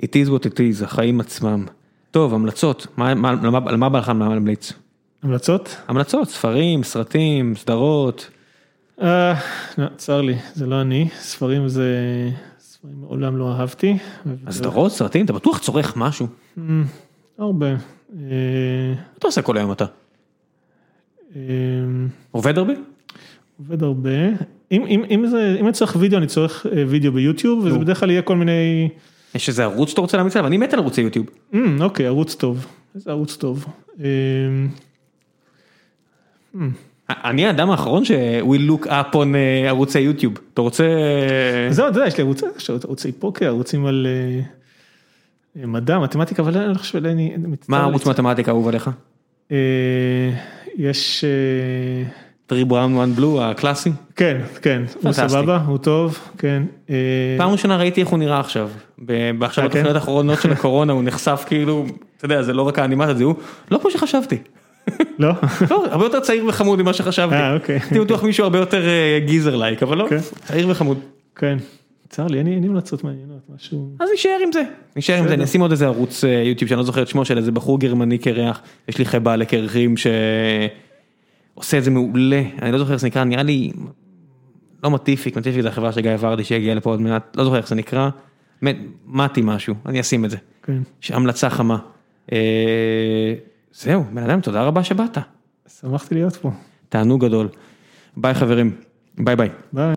uh, 0.00 0.04
it 0.04 0.08
is 0.08 0.30
what 0.30 0.44
it 0.44 0.56
is, 0.56 0.84
החיים 0.84 1.20
עצמם. 1.20 1.66
טוב, 2.10 2.34
המלצות, 2.34 2.86
מה, 2.96 3.14
מה, 3.14 3.30
על 3.30 3.50
מה, 3.50 3.58
על 3.66 3.76
מה 3.76 3.88
בא 3.88 3.98
לך 3.98 4.08
להמליץ? 4.08 4.72
המלצות? 5.22 5.76
המלצות, 5.88 6.28
ספרים, 6.28 6.82
סרטים, 6.82 7.54
סדרות. 7.54 8.30
אה, 9.02 9.34
לא, 9.78 9.86
צר 9.96 10.20
לי, 10.20 10.34
זה 10.54 10.66
לא 10.66 10.80
אני, 10.80 11.08
ספרים 11.20 11.68
זה... 11.68 11.88
ספרים 12.58 13.00
מעולם 13.00 13.36
לא 13.36 13.52
אהבתי. 13.52 13.98
אז 14.46 14.56
סדרות, 14.56 14.92
סרטים, 14.92 15.24
אתה 15.24 15.32
בטוח 15.32 15.58
צורך 15.58 15.96
משהו. 15.96 16.26
אמ, 16.58 16.84
הרבה. 17.38 17.66
אה, 17.68 18.94
אתה 19.18 19.26
עושה 19.26 19.42
כל 19.42 19.56
היום 19.56 19.72
אתה? 19.72 19.84
אמ, 21.36 22.08
עובד 22.30 22.58
הרבה? 22.58 22.72
עובד 23.58 23.82
הרבה. 23.82 24.10
אם, 24.72 24.84
אם, 24.86 25.04
אם, 25.10 25.26
זה, 25.26 25.56
אם 25.60 25.64
אני 25.64 25.72
צריך 25.72 25.96
וידאו, 26.00 26.18
אני 26.18 26.26
צריך 26.26 26.66
אה, 26.76 26.84
וידאו 26.88 27.12
ביוטיוב, 27.12 27.64
וזה. 27.64 27.78
בדרך 27.78 28.00
כלל 28.00 28.10
יהיה 28.10 28.22
כל 28.22 28.36
מיני... 28.36 28.88
יש 29.34 29.48
איזה 29.48 29.64
ערוץ 29.64 29.88
שאתה 29.88 30.00
רוצה 30.00 30.16
להמליץ 30.16 30.36
עליו? 30.36 30.46
אני 30.46 30.56
מת 30.58 30.72
על 30.72 30.78
ערוצי 30.78 31.00
יוטיוב. 31.00 31.26
אמ, 31.54 31.82
אוקיי, 31.82 32.06
ערוץ 32.06 32.34
טוב. 32.34 32.66
איזה 32.94 33.10
ערוץ 33.10 33.36
טוב. 33.36 33.66
אמ, 34.00 34.04
אמ, 36.54 36.70
אני 37.10 37.46
האדם 37.46 37.70
האחרון 37.70 38.04
ש-will 38.04 38.70
look 38.70 38.86
up 38.86 39.14
on 39.14 39.34
אה, 39.34 39.68
ערוצי 39.68 40.00
יוטיוב. 40.00 40.34
אתה 40.54 40.62
רוצה... 40.62 40.84
זהו, 41.70 41.88
אתה 41.88 41.98
יודע, 41.98 42.08
יש 42.08 42.16
לי 42.16 42.22
ערוצי, 42.24 42.46
יש 42.56 42.70
ערוצי 42.70 43.12
פוקר, 43.12 43.46
ערוצים 43.46 43.86
על 43.86 44.06
אה, 45.56 45.66
מדע, 45.66 45.98
מתמטיקה, 45.98 46.42
אבל 46.42 46.58
אני 46.58 46.68
לא 46.68 46.78
חושב, 46.78 47.06
אני. 47.06 47.36
מה 47.68 47.80
ערוץ 47.80 48.06
מתמטיקה 48.06 48.50
אהוב 48.50 48.68
עליך? 48.68 48.90
יש... 50.78 51.24
אה, 52.52 52.56
טרי 52.56 52.64
בראון 52.64 52.94
וואן 52.94 53.14
בלו 53.14 53.42
הקלאסי? 53.42 53.90
כן, 54.16 54.40
כן, 54.62 54.82
הוא. 55.02 55.12
סבבה, 55.12 55.56
הוא 55.66 55.78
טוב, 55.78 56.18
כן. 56.38 56.62
אה, 56.90 56.96
פעם 57.38 57.50
ראשונה 57.50 57.76
ראיתי 57.76 58.00
איך 58.00 58.08
הוא 58.08 58.18
נראה 58.18 58.40
עכשיו. 58.40 58.68
עכשיו 59.40 59.64
אה, 59.64 59.70
כן? 59.70 59.78
בתוכניות 59.78 59.94
האחרונות 59.94 60.40
של 60.40 60.52
הקורונה 60.52 60.92
הוא 60.92 61.02
נחשף 61.02 61.44
כאילו, 61.46 61.84
אתה 62.16 62.24
יודע, 62.24 62.42
זה 62.42 62.52
לא 62.52 62.62
רק 62.62 62.78
האנימציה, 62.78 63.14
זה 63.14 63.24
הוא 63.24 63.34
לא 63.70 63.78
כמו 63.78 63.90
שחשבתי. 63.90 64.36
לא? 65.18 65.32
לא, 65.70 65.84
הרבה 65.90 66.04
יותר 66.04 66.20
צעיר 66.20 66.46
וחמוד 66.46 66.82
ממה 66.82 66.92
שחשבתי. 66.92 67.34
אה, 67.34 67.54
אוקיי. 67.54 67.78
הייתי 67.82 68.00
בטוח 68.00 68.22
מישהו 68.22 68.44
הרבה 68.44 68.58
יותר 68.58 68.82
גיזר 69.26 69.56
לייק, 69.56 69.82
אבל 69.82 69.98
לא, 69.98 70.06
כן. 70.08 70.18
צעיר 70.46 70.68
וחמוד. 70.68 70.98
כן, 71.36 71.58
צר 72.12 72.26
לי, 72.26 72.38
אין 72.38 72.46
לי 72.46 72.68
המלצות 72.68 73.04
מעניינות, 73.04 73.40
משהו... 73.56 73.90
אז 74.00 74.08
נשאר 74.14 74.38
עם 74.42 74.52
זה, 74.52 74.62
נשאר 74.96 75.14
עם 75.14 75.28
זה. 75.28 75.36
נשים 75.36 75.60
עוד 75.60 75.70
איזה 75.70 75.86
ערוץ 75.86 76.24
אה, 76.24 76.30
יוטיוב 76.30 76.68
שאני 76.68 76.78
לא 76.78 76.84
זוכר 76.84 77.02
את 77.02 77.08
שמו 77.08 77.24
של 77.24 77.38
איזה 77.38 77.52
בחור 77.52 77.80
גרמני 77.80 78.18
קרח, 78.18 78.60
יש 78.88 78.98
לי 78.98 79.04
חיבה 79.04 79.36
לקרחים 79.36 79.96
שעושה 81.54 81.78
את 81.78 81.84
זה 81.84 81.90
מעולה, 81.90 82.42
אני 82.62 82.72
לא 82.72 82.78
זוכר 82.78 82.92
איך 82.92 83.00
זה 83.00 83.06
נקרא, 83.06 83.24
נראה 83.24 83.42
לי, 83.42 83.72
לא 84.84 84.90
מטיפיק, 84.90 85.36
מטיפיק 85.36 85.62
זה 85.62 85.68
החברה 85.68 85.92
של 85.92 86.00
גיא 86.00 86.10
ורדי 86.18 86.44
שהגיע 86.44 86.74
לפה 86.74 86.90
עוד 86.90 87.00
מעט, 87.00 87.36
לא 87.36 87.44
זוכר 87.44 87.56
איך 87.56 87.68
זה 87.68 87.74
נקרא, 87.74 88.10
באמת, 88.62 88.76
מתי 89.06 89.40
משהו, 89.44 89.74
אני 89.86 90.00
אשים 90.00 90.24
את 90.24 90.30
זה, 90.30 90.36
כן. 90.62 90.78
המלצה 91.10 91.50
חמה. 91.50 91.78
אה, 92.32 93.34
זהו, 93.72 94.04
בן 94.12 94.22
אדם, 94.22 94.40
תודה 94.40 94.62
רבה 94.62 94.84
שבאת, 94.84 95.18
שמחתי 95.80 96.14
להיות 96.14 96.36
פה. 96.36 96.50
תענוג 96.88 97.24
גדול. 97.24 97.48
ביי 98.16 98.34
חברים, 98.34 98.76
ביי 99.18 99.36
ביי. 99.36 99.48
ביי. 99.72 99.94